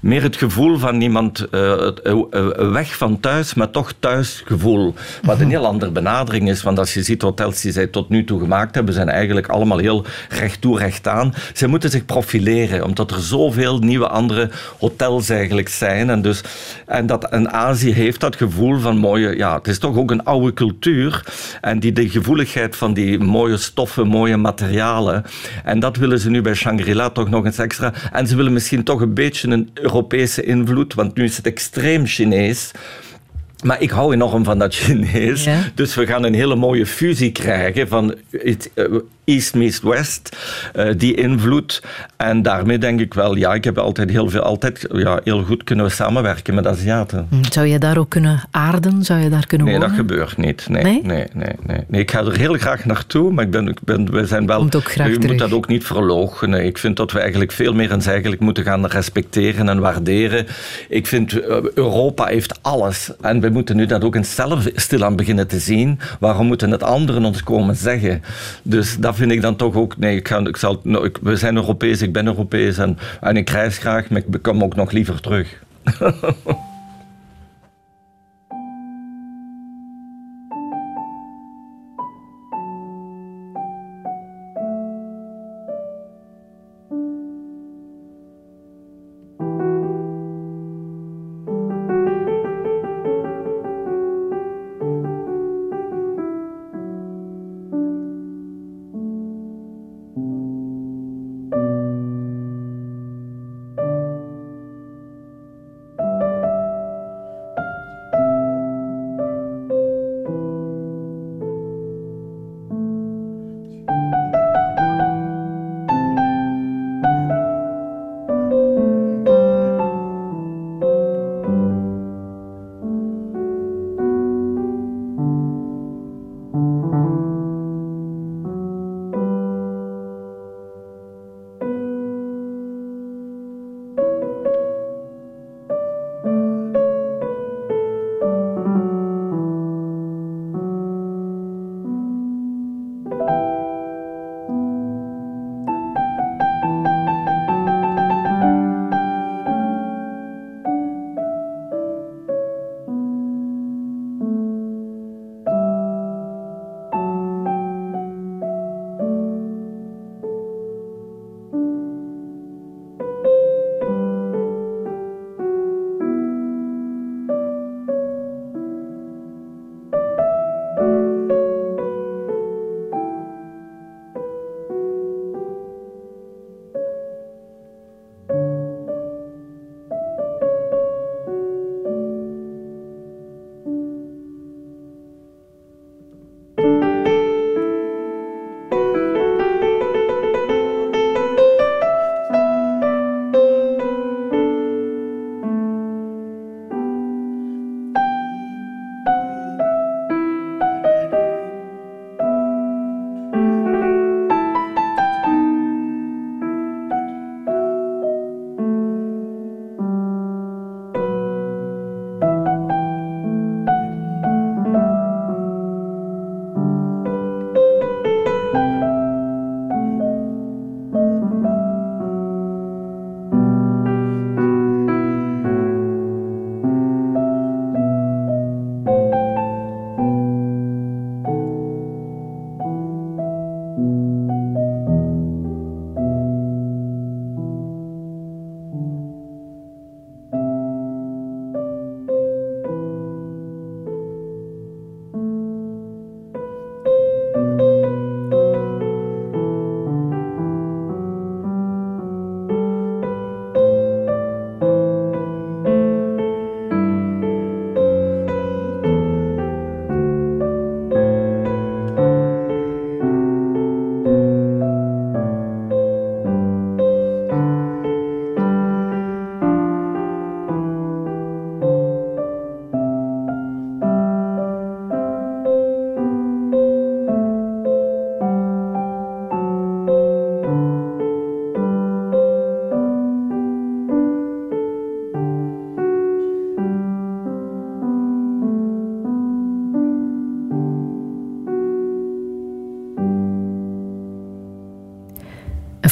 meer 0.00 0.22
het 0.22 0.36
gevoel 0.36 0.78
van 0.78 1.00
iemand 1.00 1.46
uh, 1.50 1.88
weg 2.56 2.96
van 2.96 3.20
thuis, 3.20 3.54
maar 3.54 3.70
toch 3.70 3.92
thuisgevoel. 3.98 4.94
Wat 5.22 5.40
een 5.40 5.50
heel 5.50 5.66
andere 5.66 5.90
benadering 5.90 6.48
is, 6.48 6.62
want 6.62 6.78
als 6.78 6.94
je 6.94 7.02
ziet 7.02 7.22
hotels 7.22 7.60
die 7.60 7.72
zij 7.72 7.86
tot 7.86 8.08
nu 8.08 8.24
toe 8.24 8.40
gemaakt 8.40 8.74
hebben, 8.74 8.94
zijn 8.94 9.08
eigenlijk 9.08 9.46
allemaal 9.46 9.78
heel 9.78 10.04
recht 10.28 10.60
toe, 10.60 10.78
recht 10.78 11.08
aan. 11.08 11.34
Ze 11.54 11.66
moeten 11.66 11.90
zich 11.90 12.04
profileren, 12.04 12.84
omdat 12.84 13.10
er 13.10 13.20
zoveel 13.20 13.78
nieuwe 13.78 14.08
andere 14.08 14.50
hotels 14.78 15.28
eigenlijk 15.28 15.68
zijn. 15.68 16.10
En, 16.10 16.22
dus, 16.22 16.40
en, 16.86 17.06
dat, 17.06 17.28
en 17.28 17.52
Azië 17.52 17.92
heeft 17.92 18.20
dat 18.20 18.36
gevoel 18.36 18.78
van 18.78 18.96
mooie, 18.96 19.36
ja, 19.36 19.54
het 19.54 19.68
is 19.68 19.78
toch 19.78 19.96
ook 19.96 20.10
een 20.10 20.24
oude 20.24 20.52
cultuur. 20.52 21.24
En 21.60 21.78
die 21.78 21.92
de 21.92 22.08
gevoeligheid 22.08 22.76
van 22.76 22.94
die 22.94 23.18
mooie 23.18 23.56
stoffen, 23.56 24.06
mooie 24.06 24.36
materialen. 24.36 25.24
En 25.64 25.80
dat 25.80 25.96
willen 25.96 26.18
ze 26.18 26.30
nu 26.30 26.42
bij 26.42 26.54
Shangri-La 26.54 27.10
toch 27.10 27.28
nog 27.28 27.44
eens 27.44 27.58
extra. 27.58 27.92
En 28.12 28.26
ze 28.26 28.36
willen 28.36 28.52
misschien 28.52 28.84
toch 28.84 29.00
een 29.00 29.14
beetje 29.14 29.25
een 29.52 29.70
Europese 29.74 30.42
invloed, 30.42 30.94
want 30.94 31.16
nu 31.16 31.24
is 31.24 31.36
het 31.36 31.46
extreem 31.46 32.06
Chinees. 32.06 32.70
Maar 33.66 33.82
ik 33.82 33.90
hou 33.90 34.12
enorm 34.12 34.44
van 34.44 34.58
dat 34.58 34.74
Chinees. 34.74 35.48
Dus 35.74 35.94
we 35.94 36.06
gaan 36.06 36.24
een 36.24 36.34
hele 36.34 36.56
mooie 36.56 36.86
fusie 36.86 37.32
krijgen 37.32 37.88
van 37.88 38.14
eh, 38.30 38.54
East 39.26 39.54
meets 39.54 39.80
West, 39.80 40.36
uh, 40.76 40.90
die 40.96 41.14
invloed. 41.14 41.82
En 42.16 42.42
daarmee 42.42 42.78
denk 42.78 43.00
ik 43.00 43.14
wel, 43.14 43.36
ja, 43.36 43.54
ik 43.54 43.64
heb 43.64 43.78
altijd 43.78 44.10
heel, 44.10 44.30
veel, 44.30 44.40
altijd, 44.40 44.86
ja, 44.92 45.20
heel 45.24 45.42
goed 45.42 45.64
kunnen 45.64 45.90
samenwerken 45.90 46.54
met 46.54 46.66
Aziaten. 46.66 47.26
Hm, 47.30 47.44
zou 47.50 47.66
je 47.66 47.78
daar 47.78 47.98
ook 47.98 48.08
kunnen 48.08 48.42
aarden? 48.50 49.04
Zou 49.04 49.20
je 49.20 49.28
daar 49.30 49.46
kunnen 49.46 49.66
nee, 49.66 49.76
wonen? 49.76 49.90
Nee, 49.90 49.98
dat 49.98 50.08
gebeurt 50.08 50.36
niet. 50.36 50.66
Nee, 50.68 50.82
nee? 50.82 51.02
Nee, 51.02 51.26
nee, 51.32 51.48
nee, 51.66 51.80
nee. 51.88 52.00
Ik 52.00 52.10
ga 52.10 52.24
er 52.24 52.36
heel 52.36 52.54
graag 52.54 52.84
naartoe, 52.84 53.32
maar 53.32 53.44
ik 53.44 53.50
ben, 53.50 53.68
ik 53.68 53.78
ben, 53.84 54.10
we 54.10 54.26
zijn 54.26 54.46
wel... 54.46 54.58
Komt 54.58 54.76
ook 54.76 54.90
graag 54.90 55.08
je 55.08 55.18
moet 55.26 55.38
dat 55.38 55.52
ook 55.52 55.68
niet 55.68 55.84
verloochenen. 55.84 56.64
Ik 56.64 56.78
vind 56.78 56.96
dat 56.96 57.12
we 57.12 57.18
eigenlijk 57.18 57.52
veel 57.52 57.74
meer 57.74 57.92
eens 57.92 58.06
eigenlijk 58.06 58.40
moeten 58.40 58.64
gaan 58.64 58.86
respecteren 58.86 59.68
en 59.68 59.80
waarderen. 59.80 60.46
Ik 60.88 61.06
vind, 61.06 61.40
eh, 61.40 61.56
Europa 61.74 62.26
heeft 62.26 62.58
alles. 62.62 63.10
En 63.20 63.40
we 63.40 63.50
moeten 63.56 63.76
nu 63.76 63.86
dat 63.86 64.04
ook 64.04 64.14
eens 64.14 64.34
zelf 64.34 64.68
stilaan 64.74 65.16
beginnen 65.16 65.46
te 65.46 65.58
zien. 65.58 65.98
Waarom 66.20 66.46
moeten 66.46 66.70
het 66.70 66.82
anderen 66.82 67.24
ons 67.24 67.42
komen 67.42 67.76
zeggen? 67.76 68.22
Dus 68.62 68.96
dat 68.96 69.16
vind 69.16 69.30
ik 69.30 69.42
dan 69.42 69.56
toch 69.56 69.74
ook... 69.74 69.96
Nee, 69.96 70.16
ik 70.16 70.28
ga, 70.28 70.38
ik 70.38 70.56
zal, 70.56 70.80
nou, 70.82 71.04
ik, 71.04 71.18
we 71.22 71.36
zijn 71.36 71.56
Europees, 71.56 72.02
ik 72.02 72.12
ben 72.12 72.26
Europees 72.26 72.78
en, 72.78 72.98
en 73.20 73.36
ik 73.36 73.50
reis 73.50 73.78
graag, 73.78 74.08
maar 74.08 74.22
ik 74.30 74.42
kom 74.42 74.62
ook 74.62 74.76
nog 74.76 74.90
liever 74.90 75.20
terug. 75.20 75.62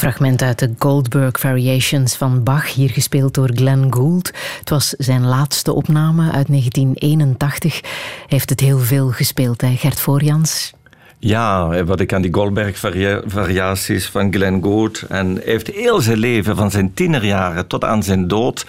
fragment 0.05 0.43
uit 0.43 0.59
de 0.59 0.71
Goldberg 0.79 1.41
Variations 1.41 2.17
van 2.17 2.43
Bach, 2.43 2.75
hier 2.75 2.91
gespeeld 2.91 3.35
door 3.35 3.51
Glenn 3.55 3.95
Gould. 3.95 4.33
Het 4.59 4.71
was 4.71 4.89
zijn 4.89 5.25
laatste 5.27 5.73
opname 5.73 6.23
uit 6.23 6.47
1981. 6.47 7.81
Hij 7.81 7.91
heeft 8.27 8.51
het 8.51 8.61
heel 8.61 8.79
veel 8.79 9.09
gespeeld, 9.09 9.61
hè? 9.61 9.77
Gert 9.77 10.01
Voorjans. 10.01 10.73
Ja, 11.19 11.85
wat 11.85 12.01
ik 12.01 12.13
aan 12.13 12.23
die 12.23 12.35
Goldberg-variaties 12.35 14.07
van 14.07 14.33
Glenn 14.33 14.63
Gould. 14.63 15.03
En 15.09 15.41
heeft 15.45 15.67
heel 15.67 16.01
zijn 16.01 16.19
leven, 16.19 16.57
van 16.57 16.71
zijn 16.71 16.95
tienerjaren 16.95 17.67
tot 17.67 17.85
aan 17.85 18.03
zijn 18.03 18.29
dood, 18.29 18.67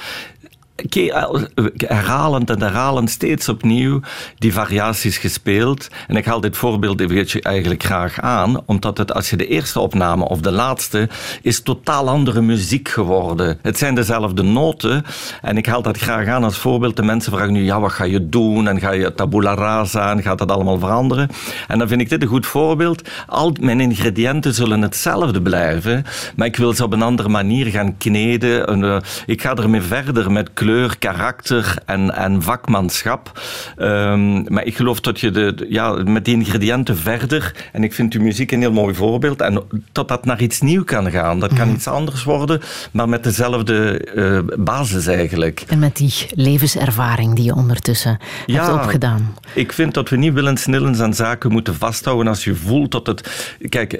herhalend 1.75 2.49
en 2.49 2.61
herhalend 2.61 3.09
steeds 3.09 3.49
opnieuw 3.49 3.99
die 4.37 4.53
variaties 4.53 5.17
gespeeld. 5.17 5.87
En 6.07 6.15
ik 6.15 6.25
haal 6.25 6.41
dit 6.41 6.57
voorbeeld 6.57 7.03
eigenlijk 7.41 7.83
graag 7.83 8.19
aan, 8.19 8.61
omdat 8.65 8.97
het 8.97 9.13
als 9.13 9.29
je 9.29 9.37
de 9.37 9.47
eerste 9.47 9.79
opname 9.79 10.27
of 10.27 10.39
de 10.39 10.51
laatste 10.51 11.09
is 11.41 11.61
totaal 11.61 12.09
andere 12.09 12.41
muziek 12.41 12.89
geworden. 12.89 13.59
Het 13.61 13.77
zijn 13.77 13.95
dezelfde 13.95 14.43
noten 14.43 15.05
en 15.41 15.57
ik 15.57 15.65
haal 15.65 15.81
dat 15.81 15.97
graag 15.97 16.27
aan 16.27 16.43
als 16.43 16.57
voorbeeld. 16.57 16.95
De 16.95 17.03
mensen 17.03 17.31
vragen 17.31 17.53
nu, 17.53 17.63
ja, 17.63 17.79
wat 17.79 17.91
ga 17.91 18.03
je 18.03 18.29
doen? 18.29 18.67
En 18.67 18.79
ga 18.79 18.91
je 18.91 19.13
tabula 19.13 19.53
rasa 19.53 20.11
en 20.11 20.21
gaat 20.21 20.37
dat 20.37 20.51
allemaal 20.51 20.79
veranderen? 20.79 21.29
En 21.67 21.79
dan 21.79 21.87
vind 21.87 22.01
ik 22.01 22.09
dit 22.09 22.21
een 22.21 22.27
goed 22.27 22.45
voorbeeld. 22.45 23.09
Al 23.27 23.55
mijn 23.59 23.79
ingrediënten 23.79 24.53
zullen 24.53 24.81
hetzelfde 24.81 25.41
blijven, 25.41 26.05
maar 26.35 26.47
ik 26.47 26.55
wil 26.55 26.73
ze 26.73 26.83
op 26.83 26.93
een 26.93 27.01
andere 27.01 27.29
manier 27.29 27.65
gaan 27.65 27.97
kneden. 27.97 28.83
Eh, 28.83 28.97
ik 29.25 29.41
ga 29.41 29.55
ermee 29.55 29.81
verder 29.81 30.31
met 30.31 30.49
kleur, 30.53 30.84
karakter 30.99 31.75
en, 31.85 32.15
en 32.15 32.41
vakmanschap. 32.41 33.41
Um, 33.77 34.53
maar 34.53 34.65
ik 34.65 34.75
geloof 34.75 34.99
dat 34.99 35.19
je 35.19 35.31
de, 35.31 35.65
ja, 35.69 35.91
met 35.91 36.25
die 36.25 36.35
ingrediënten 36.35 36.97
verder, 36.97 37.55
en 37.71 37.83
ik 37.83 37.93
vind 37.93 38.13
uw 38.13 38.21
muziek 38.21 38.51
een 38.51 38.59
heel 38.59 38.71
mooi 38.71 38.95
voorbeeld, 38.95 39.41
en 39.41 39.63
dat 39.91 40.07
dat 40.07 40.25
naar 40.25 40.41
iets 40.41 40.61
nieuws 40.61 40.83
kan 40.85 41.11
gaan. 41.11 41.39
Dat 41.39 41.53
kan 41.53 41.67
mm. 41.67 41.73
iets 41.73 41.87
anders 41.87 42.23
worden, 42.23 42.61
maar 42.91 43.09
met 43.09 43.23
dezelfde 43.23 44.07
uh, 44.15 44.39
basis 44.57 45.07
eigenlijk. 45.07 45.63
En 45.67 45.79
met 45.79 45.95
die 45.95 46.13
levenservaring 46.29 47.35
die 47.35 47.45
je 47.45 47.55
ondertussen 47.55 48.19
ja, 48.45 48.63
hebt 48.63 48.83
opgedaan. 48.83 49.35
Ik 49.53 49.73
vind 49.73 49.93
dat 49.93 50.09
we 50.09 50.15
niet 50.15 50.33
willens 50.33 51.01
aan 51.01 51.13
zaken 51.13 51.51
moeten 51.51 51.75
vasthouden 51.75 52.27
als 52.27 52.43
je 52.43 52.55
voelt 52.55 52.91
dat 52.91 53.07
het... 53.07 53.55
Kijk, 53.69 53.93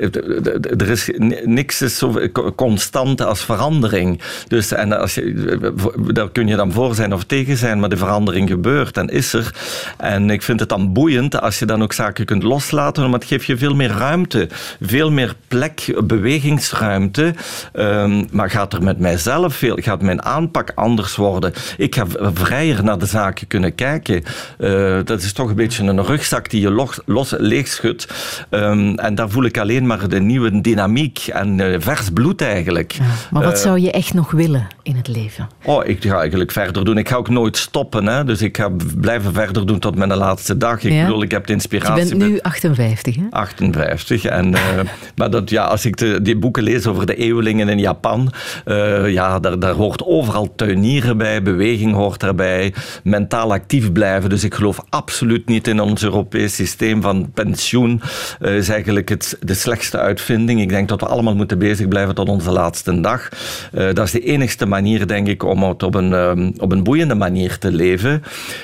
er 0.61 0.89
is 0.89 1.09
niks 1.43 1.81
is 1.81 1.97
zo 1.97 2.19
constant 2.55 3.21
als 3.21 3.43
verandering. 3.43 4.21
Dus 4.47 4.71
en 4.71 4.99
als 4.99 5.15
je, 5.15 5.73
daar 6.13 6.31
kun 6.31 6.47
je 6.47 6.55
dan 6.55 6.71
voor 6.75 6.95
zijn 6.95 7.13
of 7.13 7.23
tegen 7.23 7.57
zijn, 7.57 7.79
maar 7.79 7.89
de 7.89 7.97
verandering 7.97 8.49
gebeurt 8.49 8.97
en 8.97 9.07
is 9.07 9.33
er. 9.33 9.53
En 9.97 10.29
ik 10.29 10.41
vind 10.41 10.59
het 10.59 10.69
dan 10.69 10.93
boeiend 10.93 11.41
als 11.41 11.59
je 11.59 11.65
dan 11.65 11.83
ook 11.83 11.93
zaken 11.93 12.25
kunt 12.25 12.43
loslaten, 12.43 13.01
want 13.01 13.13
het 13.13 13.25
geeft 13.25 13.45
je 13.45 13.57
veel 13.57 13.75
meer 13.75 13.89
ruimte, 13.89 14.49
veel 14.81 15.11
meer 15.11 15.35
plek, 15.47 15.93
bewegingsruimte. 16.03 17.33
Um, 17.73 18.27
maar 18.31 18.49
gaat 18.49 18.73
er 18.73 18.83
met 18.83 18.99
mijzelf 18.99 19.55
veel, 19.55 19.77
gaat 19.81 20.01
mijn 20.01 20.23
aanpak 20.23 20.71
anders 20.75 21.15
worden? 21.15 21.53
Ik 21.77 21.95
ga 21.95 22.05
vrijer 22.33 22.83
naar 22.83 22.97
de 22.97 23.05
zaken 23.05 23.47
kunnen 23.47 23.75
kijken. 23.75 24.23
Uh, 24.59 24.99
dat 25.03 25.21
is 25.21 25.33
toch 25.33 25.49
een 25.49 25.55
beetje 25.55 25.83
een 25.83 26.03
rugzak 26.03 26.49
die 26.49 26.61
je 26.61 26.71
los, 26.71 26.99
los 27.05 27.33
leegschudt. 27.37 28.07
Um, 28.49 28.99
en 28.99 29.15
daar 29.15 29.29
voel 29.29 29.43
ik 29.43 29.57
alleen 29.57 29.87
maar 29.87 30.09
de 30.09 30.19
nieuwe 30.19 30.61
dynamiek 30.61 31.27
en 31.27 31.57
uh, 31.57 31.75
vers 31.79 32.09
bloed 32.13 32.41
eigenlijk. 32.41 32.91
Ja, 32.91 33.03
maar 33.31 33.43
wat 33.43 33.55
uh, 33.55 33.61
zou 33.61 33.79
je 33.79 33.91
echt 33.91 34.13
nog 34.13 34.31
willen 34.31 34.67
in 34.83 34.95
het 34.95 35.07
leven? 35.07 35.49
Oh, 35.63 35.87
ik 35.87 36.03
ga 36.03 36.19
eigenlijk 36.19 36.51
verder 36.55 36.85
doen. 36.85 36.97
Ik 36.97 37.09
ga 37.09 37.15
ook 37.15 37.29
nooit 37.29 37.57
stoppen. 37.57 38.07
Hè? 38.07 38.23
Dus 38.23 38.41
ik 38.41 38.57
ga 38.57 38.71
blijven 38.97 39.33
verder 39.33 39.65
doen 39.65 39.79
tot 39.79 39.95
mijn 39.95 40.13
laatste 40.13 40.57
dag. 40.57 40.83
Ik 40.83 41.01
bedoel, 41.01 41.21
ik 41.23 41.31
heb 41.31 41.45
de 41.47 41.53
inspiratie... 41.53 42.07
Je 42.07 42.15
bent 42.15 42.31
nu 42.31 42.39
58, 42.39 43.15
hè? 43.15 43.21
58. 43.29 44.25
En, 44.25 44.51
uh, 44.51 44.59
maar 45.17 45.29
dat, 45.29 45.49
ja, 45.49 45.63
als 45.63 45.85
ik 45.85 45.97
de, 45.97 46.21
die 46.21 46.37
boeken 46.37 46.63
lees 46.63 46.87
over 46.87 47.05
de 47.05 47.15
eeuwelingen 47.15 47.69
in 47.69 47.79
Japan, 47.79 48.33
uh, 48.65 49.11
ja, 49.11 49.39
daar, 49.39 49.59
daar 49.59 49.73
hoort 49.73 50.03
overal 50.03 50.55
tuinieren 50.55 51.17
bij, 51.17 51.41
beweging 51.41 51.93
hoort 51.93 52.19
daarbij, 52.19 52.73
mentaal 53.03 53.51
actief 53.51 53.91
blijven. 53.91 54.29
Dus 54.29 54.43
ik 54.43 54.53
geloof 54.53 54.79
absoluut 54.89 55.47
niet 55.47 55.67
in 55.67 55.79
ons 55.79 56.03
Europees 56.03 56.55
systeem 56.55 57.01
van 57.01 57.31
pensioen. 57.33 58.01
Uh, 58.41 58.55
is 58.55 58.69
eigenlijk 58.69 59.09
het, 59.09 59.37
de 59.41 59.53
slechtste 59.53 59.97
uitvinding. 59.97 60.61
Ik 60.61 60.69
denk 60.69 60.89
dat 60.89 60.99
we 60.99 61.07
allemaal 61.07 61.35
moeten 61.35 61.59
bezig 61.59 61.87
blijven 61.87 62.15
tot 62.15 62.29
onze 62.29 62.51
laatste 62.51 63.01
dag. 63.01 63.29
dat 63.71 63.99
is 63.99 64.11
de 64.11 64.23
enigste 64.23 64.65
manier, 64.65 65.07
denk 65.07 65.27
ik, 65.27 65.43
om 65.43 65.63
het 65.63 65.83
op 65.83 65.95
een 65.95 66.44
ehm, 66.53 66.63
op 66.63 66.71
een 66.71 66.83
boeiende 66.83 67.15
manier 67.15 67.57
te 67.57 67.71
leven. 67.71 68.23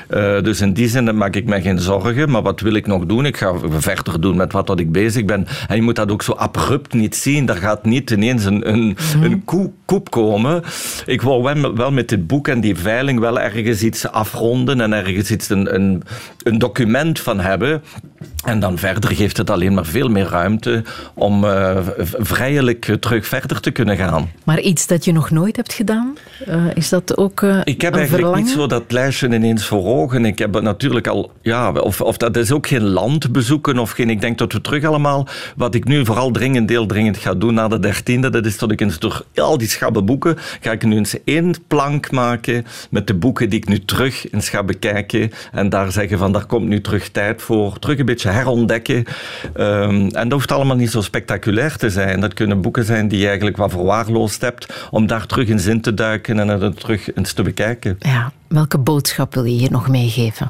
Uh, 0.09 0.41
dus 0.41 0.61
in 0.61 0.73
die 0.73 0.87
zin 0.87 1.17
maak 1.17 1.35
ik 1.35 1.45
me 1.45 1.61
geen 1.61 1.79
zorgen. 1.79 2.29
Maar 2.29 2.41
wat 2.41 2.59
wil 2.59 2.73
ik 2.73 2.87
nog 2.87 3.05
doen? 3.05 3.25
Ik 3.25 3.37
ga 3.37 3.53
verder 3.69 4.21
doen 4.21 4.37
met 4.37 4.51
wat, 4.51 4.67
wat 4.67 4.79
ik 4.79 4.91
bezig 4.91 5.25
ben. 5.25 5.47
En 5.67 5.75
je 5.75 5.81
moet 5.81 5.95
dat 5.95 6.11
ook 6.11 6.23
zo 6.23 6.31
abrupt 6.31 6.93
niet 6.93 7.15
zien. 7.15 7.45
Daar 7.45 7.55
gaat 7.55 7.85
niet 7.85 8.11
ineens 8.11 8.45
een, 8.45 8.69
een, 8.69 8.97
mm. 9.15 9.23
een 9.23 9.45
koep 9.85 10.09
komen. 10.09 10.63
Ik 11.05 11.21
wil 11.21 11.43
wel, 11.43 11.75
wel 11.75 11.91
met 11.91 12.09
dit 12.09 12.27
boek 12.27 12.47
en 12.47 12.61
die 12.61 12.75
veiling 12.75 13.19
wel 13.19 13.39
ergens 13.39 13.83
iets 13.83 14.07
afronden 14.07 14.81
en 14.81 14.93
ergens 14.93 15.31
iets 15.31 15.49
een, 15.49 15.75
een, 15.75 16.03
een 16.43 16.57
document 16.57 17.19
van 17.19 17.39
hebben. 17.39 17.81
En 18.45 18.59
dan 18.59 18.77
verder 18.77 19.15
geeft 19.15 19.37
het 19.37 19.49
alleen 19.49 19.73
maar 19.73 19.85
veel 19.85 20.09
meer 20.09 20.27
ruimte 20.27 20.83
om 21.13 21.43
uh, 21.43 21.77
vrijelijk 22.17 22.97
terug 22.99 23.27
verder 23.27 23.59
te 23.59 23.71
kunnen 23.71 23.97
gaan. 23.97 24.31
Maar 24.43 24.59
iets 24.59 24.87
dat 24.87 25.05
je 25.05 25.11
nog 25.11 25.29
nooit 25.29 25.55
hebt 25.55 25.73
gedaan, 25.73 26.17
uh, 26.47 26.65
is 26.73 26.89
dat 26.89 27.17
ook 27.17 27.41
uh, 27.41 27.61
Ik 27.71 27.81
heb 27.81 27.95
eigenlijk 27.95 28.23
verlangen? 28.23 28.45
niet 28.45 28.59
zo 28.59 28.67
dat 28.67 28.91
lijstje 28.91 29.27
ineens 29.27 29.65
voor 29.65 29.85
ogen. 29.85 30.25
Ik 30.25 30.39
heb 30.39 30.61
natuurlijk 30.61 31.07
al, 31.07 31.31
ja, 31.41 31.71
of, 31.71 32.01
of 32.01 32.17
dat 32.17 32.37
is 32.37 32.51
ook 32.51 32.67
geen 32.67 32.83
land 32.83 33.31
bezoeken 33.31 33.79
of 33.79 33.91
geen. 33.91 34.09
Ik 34.09 34.21
denk 34.21 34.37
dat 34.37 34.53
we 34.53 34.61
terug 34.61 34.83
allemaal, 34.83 35.27
wat 35.55 35.75
ik 35.75 35.85
nu 35.85 36.05
vooral 36.05 36.31
dringend, 36.31 36.67
deel 36.67 36.85
dringend 36.85 37.17
ga 37.17 37.33
doen 37.33 37.53
na 37.53 37.67
de 37.67 37.79
dertiende, 37.79 38.29
dat 38.29 38.45
is 38.45 38.57
dat 38.57 38.71
ik 38.71 38.81
eens 38.81 38.99
door 38.99 39.25
al 39.35 39.57
die 39.57 39.67
schabbe 39.67 40.01
boeken, 40.01 40.37
ga 40.61 40.71
ik 40.71 40.83
nu 40.83 40.95
eens 40.95 41.23
één 41.23 41.53
plank 41.67 42.11
maken 42.11 42.65
met 42.89 43.07
de 43.07 43.13
boeken 43.13 43.49
die 43.49 43.59
ik 43.59 43.67
nu 43.67 43.85
terug 43.85 44.31
eens 44.31 44.49
ga 44.49 44.63
bekijken 44.63 45.31
en 45.51 45.69
daar 45.69 45.91
zeggen 45.91 46.17
van, 46.17 46.31
daar 46.31 46.45
komt 46.45 46.67
nu 46.67 46.81
terug 46.81 47.09
tijd 47.09 47.41
voor, 47.41 47.79
terug 47.79 47.99
een 47.99 48.05
beetje 48.05 48.29
herontdekken. 48.29 49.03
Um, 49.57 50.09
en 50.09 50.29
dat 50.29 50.31
hoeft 50.31 50.51
allemaal 50.51 50.75
niet 50.75 50.91
zo 50.91 51.01
spectaculair 51.01 51.75
te 51.75 51.89
zijn. 51.89 52.19
Dat 52.19 52.33
kunnen 52.33 52.61
boeken 52.61 52.85
zijn 52.85 53.07
die 53.07 53.19
je 53.19 53.27
eigenlijk 53.27 53.57
wat 53.57 53.71
verwaarloosd 53.71 54.41
hebt, 54.41 54.87
om 54.89 55.07
daar 55.07 55.25
terug 55.25 55.47
in 55.47 55.59
zin 55.59 55.81
te 55.81 55.93
duiken 55.93 56.39
en 56.39 56.49
er 56.49 56.75
terug 56.75 57.15
eens 57.15 57.33
te 57.33 57.41
bekijken. 57.41 57.60
Ja, 57.99 58.31
welke 58.47 58.77
boodschap 58.77 59.33
wil 59.33 59.43
je 59.43 59.57
hier 59.57 59.71
nog 59.71 59.87
meegeven? 59.87 60.49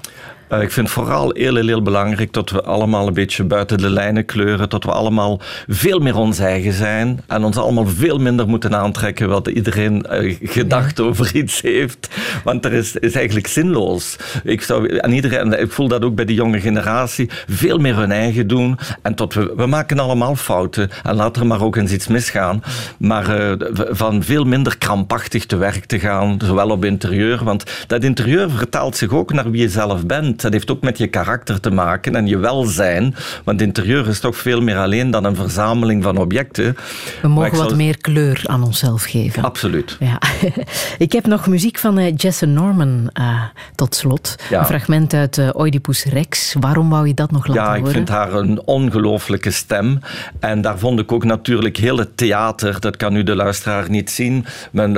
Uh, 0.53 0.61
ik 0.61 0.71
vind 0.71 0.89
vooral 0.89 1.31
heel, 1.33 1.55
heel 1.55 1.81
belangrijk 1.81 2.33
dat 2.33 2.49
we 2.49 2.63
allemaal 2.63 3.07
een 3.07 3.13
beetje 3.13 3.43
buiten 3.43 3.77
de 3.77 3.89
lijnen 3.89 4.25
kleuren. 4.25 4.69
Dat 4.69 4.83
we 4.83 4.91
allemaal 4.91 5.39
veel 5.67 5.99
meer 5.99 6.15
ons 6.15 6.39
eigen 6.39 6.73
zijn. 6.73 7.21
En 7.27 7.43
ons 7.43 7.57
allemaal 7.57 7.87
veel 7.87 8.17
minder 8.17 8.47
moeten 8.47 8.75
aantrekken 8.75 9.29
wat 9.29 9.47
iedereen 9.47 10.05
uh, 10.11 10.37
gedacht 10.41 10.97
ja. 10.97 11.03
over 11.03 11.35
iets 11.35 11.61
heeft. 11.61 12.09
Want 12.43 12.65
er 12.65 12.73
is, 12.73 12.95
is 12.95 13.13
eigenlijk 13.13 13.47
zinloos. 13.47 14.15
Ik, 14.43 14.61
zou, 14.61 14.97
en 14.97 15.11
iedereen, 15.11 15.59
ik 15.59 15.71
voel 15.71 15.87
dat 15.87 16.03
ook 16.03 16.15
bij 16.15 16.25
de 16.25 16.33
jonge 16.33 16.59
generatie. 16.59 17.29
Veel 17.47 17.77
meer 17.77 17.95
hun 17.95 18.11
eigen 18.11 18.47
doen. 18.47 18.77
En 19.01 19.15
tot 19.15 19.33
we, 19.33 19.53
we 19.55 19.65
maken 19.65 19.99
allemaal 19.99 20.35
fouten. 20.35 20.89
En 21.03 21.15
laat 21.15 21.37
er 21.37 21.47
maar 21.47 21.61
ook 21.61 21.75
eens 21.75 21.91
iets 21.91 22.07
misgaan. 22.07 22.63
Maar 22.97 23.39
uh, 23.39 23.69
van 23.89 24.23
veel 24.23 24.43
minder 24.43 24.77
krampachtig 24.77 25.45
te 25.45 25.55
werk 25.55 25.85
te 25.85 25.99
gaan. 25.99 26.39
Zowel 26.45 26.69
op 26.69 26.85
interieur. 26.85 27.43
Want 27.43 27.63
dat 27.87 28.03
interieur 28.03 28.49
vertaalt 28.49 28.97
zich 28.97 29.13
ook 29.13 29.33
naar 29.33 29.51
wie 29.51 29.61
je 29.61 29.69
zelf 29.69 30.05
bent. 30.05 30.40
Dat 30.41 30.51
heeft 30.51 30.71
ook 30.71 30.81
met 30.81 30.97
je 30.97 31.07
karakter 31.07 31.59
te 31.59 31.71
maken 31.71 32.15
en 32.15 32.27
je 32.27 32.37
welzijn. 32.37 33.15
Want 33.43 33.61
interieur 33.61 34.07
is 34.07 34.19
toch 34.19 34.37
veel 34.37 34.61
meer 34.61 34.77
alleen 34.77 35.11
dan 35.11 35.23
een 35.23 35.35
verzameling 35.35 36.03
van 36.03 36.17
objecten. 36.17 36.77
We 37.21 37.27
mogen 37.27 37.57
wat 37.57 37.75
meer 37.75 37.97
kleur 37.97 38.41
aan 38.45 38.63
onszelf 38.63 39.03
geven. 39.03 39.43
Absoluut. 39.43 39.97
Ja. 39.99 40.21
Ik 40.97 41.11
heb 41.11 41.25
nog 41.25 41.47
muziek 41.47 41.77
van 41.77 41.99
uh, 41.99 42.13
Jesse 42.15 42.45
Norman 42.45 43.09
uh, 43.19 43.43
tot 43.75 43.95
slot. 43.95 44.35
Ja. 44.49 44.59
Een 44.59 44.65
fragment 44.65 45.13
uit 45.13 45.37
uh, 45.37 45.49
Oedipus 45.53 46.03
Rex. 46.03 46.55
Waarom 46.59 46.89
wou 46.89 47.07
je 47.07 47.13
dat 47.13 47.31
nog 47.31 47.47
laten 47.47 47.63
horen? 47.63 47.79
Ja, 47.79 47.87
ik 47.87 47.93
vind 47.93 48.09
haar 48.09 48.33
een 48.33 48.61
ongelooflijke 48.65 49.51
stem. 49.51 49.99
En 50.39 50.61
daar 50.61 50.79
vond 50.79 50.99
ik 50.99 51.11
ook 51.11 51.23
natuurlijk 51.23 51.77
heel 51.77 51.97
het 51.97 52.17
theater. 52.17 52.79
Dat 52.79 52.97
kan 52.97 53.13
nu 53.13 53.23
de 53.23 53.35
luisteraar 53.35 53.89
niet 53.89 54.09
zien. 54.09 54.45
Een, 54.73 54.95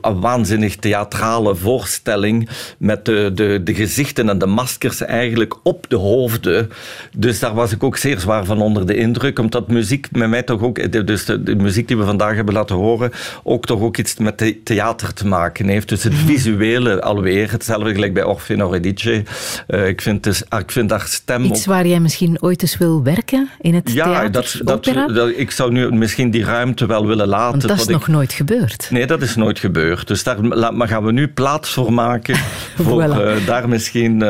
een 0.00 0.20
waanzinnig 0.20 0.76
theatrale 0.76 1.54
voorstelling 1.54 2.48
met 2.78 3.04
de, 3.04 3.30
de, 3.34 3.60
de 3.64 3.74
gezichten 3.74 4.28
en 4.28 4.38
de 4.38 4.46
maskers 4.46 4.85
eigenlijk 4.94 5.54
op 5.62 5.84
de 5.88 5.96
hoofden. 5.96 6.70
Dus 7.16 7.38
daar 7.38 7.54
was 7.54 7.72
ik 7.72 7.82
ook 7.82 7.96
zeer 7.96 8.20
zwaar 8.20 8.44
van 8.44 8.60
onder 8.60 8.86
de 8.86 8.96
indruk, 8.96 9.38
omdat 9.38 9.68
muziek 9.68 10.08
met 10.12 10.28
mij 10.28 10.42
toch 10.42 10.62
ook, 10.62 11.06
dus 11.06 11.24
de, 11.24 11.42
de 11.42 11.54
muziek 11.54 11.88
die 11.88 11.96
we 11.96 12.04
vandaag 12.04 12.34
hebben 12.34 12.54
laten 12.54 12.76
horen, 12.76 13.10
ook 13.42 13.66
toch 13.66 13.80
ook 13.80 13.96
iets 13.96 14.16
met 14.16 14.36
the 14.36 14.60
theater 14.64 15.12
te 15.12 15.26
maken 15.26 15.68
heeft. 15.68 15.88
Dus 15.88 16.02
het 16.02 16.12
mhm. 16.12 16.26
visuele 16.26 17.02
alweer, 17.02 17.50
hetzelfde 17.50 17.92
gelijk 17.92 18.14
bij 18.14 18.24
Orfeo 18.24 18.58
Euridice. 18.58 19.22
Uh, 19.68 19.88
ik, 19.88 20.00
vind 20.00 20.22
dus, 20.22 20.42
ik 20.58 20.70
vind 20.72 20.90
haar 20.90 21.06
stem... 21.06 21.44
Iets 21.44 21.66
waar 21.66 21.86
jij 21.86 22.00
misschien 22.00 22.42
ooit 22.42 22.62
eens 22.62 22.78
wil 22.78 23.02
werken 23.02 23.48
in 23.60 23.74
het 23.74 23.92
ja, 23.92 24.04
theater? 24.04 24.32
Dat, 24.32 24.84
dat, 24.84 25.14
dat, 25.14 25.32
ik 25.36 25.50
zou 25.50 25.72
nu 25.72 25.92
misschien 25.92 26.30
die 26.30 26.44
ruimte 26.44 26.86
wel 26.86 27.06
willen 27.06 27.28
laten. 27.28 27.50
Want 27.50 27.68
dat 27.68 27.78
is 27.80 27.86
nog 27.86 28.00
ik... 28.00 28.06
nooit 28.06 28.32
gebeurd. 28.32 28.88
Nee, 28.90 29.06
dat 29.06 29.22
is 29.22 29.36
nooit 29.36 29.58
gebeurd. 29.58 30.08
Dus 30.08 30.22
daar 30.22 30.44
maar 30.74 30.88
gaan 30.88 31.04
we 31.04 31.12
nu 31.12 31.28
plaats 31.28 31.72
voor 31.72 31.92
maken. 31.92 32.36
voor 32.84 33.02
uh, 33.02 33.46
daar 33.46 33.68
misschien... 33.68 34.22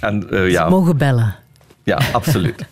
En, 0.00 0.26
uh, 0.30 0.50
ja. 0.50 0.68
mogen 0.68 0.96
bellen. 0.96 1.34
Ja, 1.82 2.00
absoluut. 2.12 2.66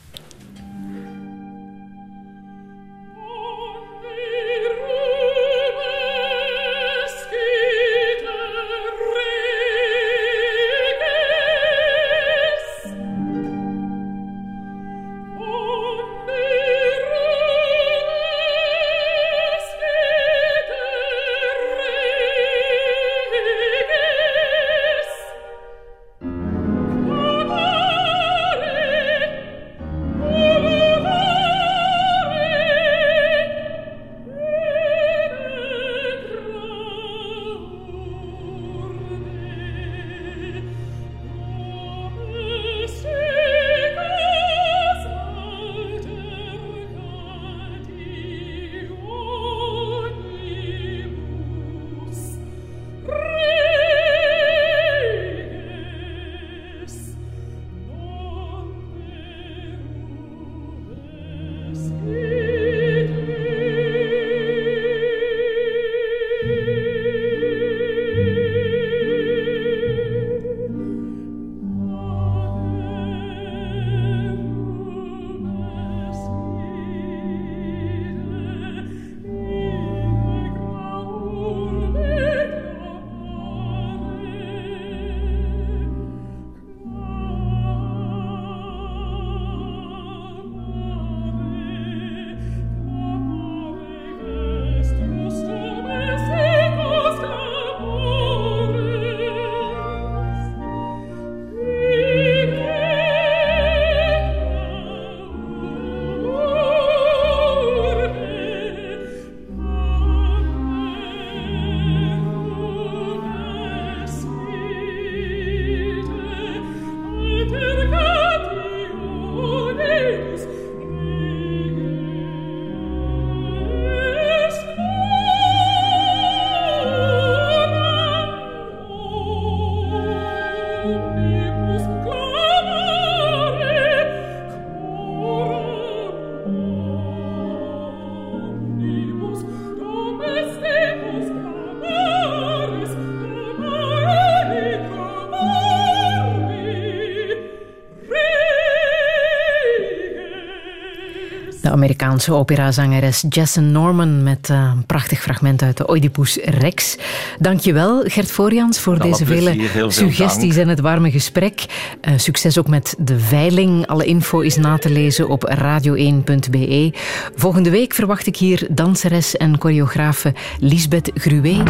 Amerikaanse 152.14 152.40
operazangeres 152.40 153.24
Jessen 153.28 153.72
Norman 153.72 154.22
met 154.22 154.48
uh, 154.50 154.72
een 154.74 154.86
prachtig 154.86 155.20
fragment 155.20 155.62
uit 155.62 155.76
de 155.76 155.90
Oedipus 155.90 156.36
Rex. 156.44 156.96
Dankjewel 157.38 158.02
Gert 158.04 158.30
Voorjans 158.30 158.80
voor 158.80 158.98
deze 158.98 159.26
vele 159.26 159.68
suggesties 159.88 160.56
en 160.56 160.68
het 160.68 160.80
warme 160.80 161.10
gesprek. 161.10 161.64
Uh, 162.02 162.12
succes 162.16 162.58
ook 162.58 162.68
met 162.68 162.94
de 162.98 163.18
veiling. 163.18 163.86
Alle 163.86 164.04
info 164.04 164.40
is 164.40 164.56
na 164.56 164.78
te 164.78 164.90
lezen 164.90 165.28
op 165.28 165.54
radio1.be. 165.58 166.92
Volgende 167.34 167.70
week 167.70 167.94
verwacht 167.94 168.26
ik 168.26 168.36
hier 168.36 168.66
danseres 168.70 169.36
en 169.36 169.60
choreografe 169.60 170.34
Lisbeth 170.58 171.10
Gruwe. 171.14 171.62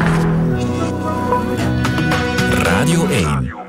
Radio 2.62 3.06
1 3.06 3.63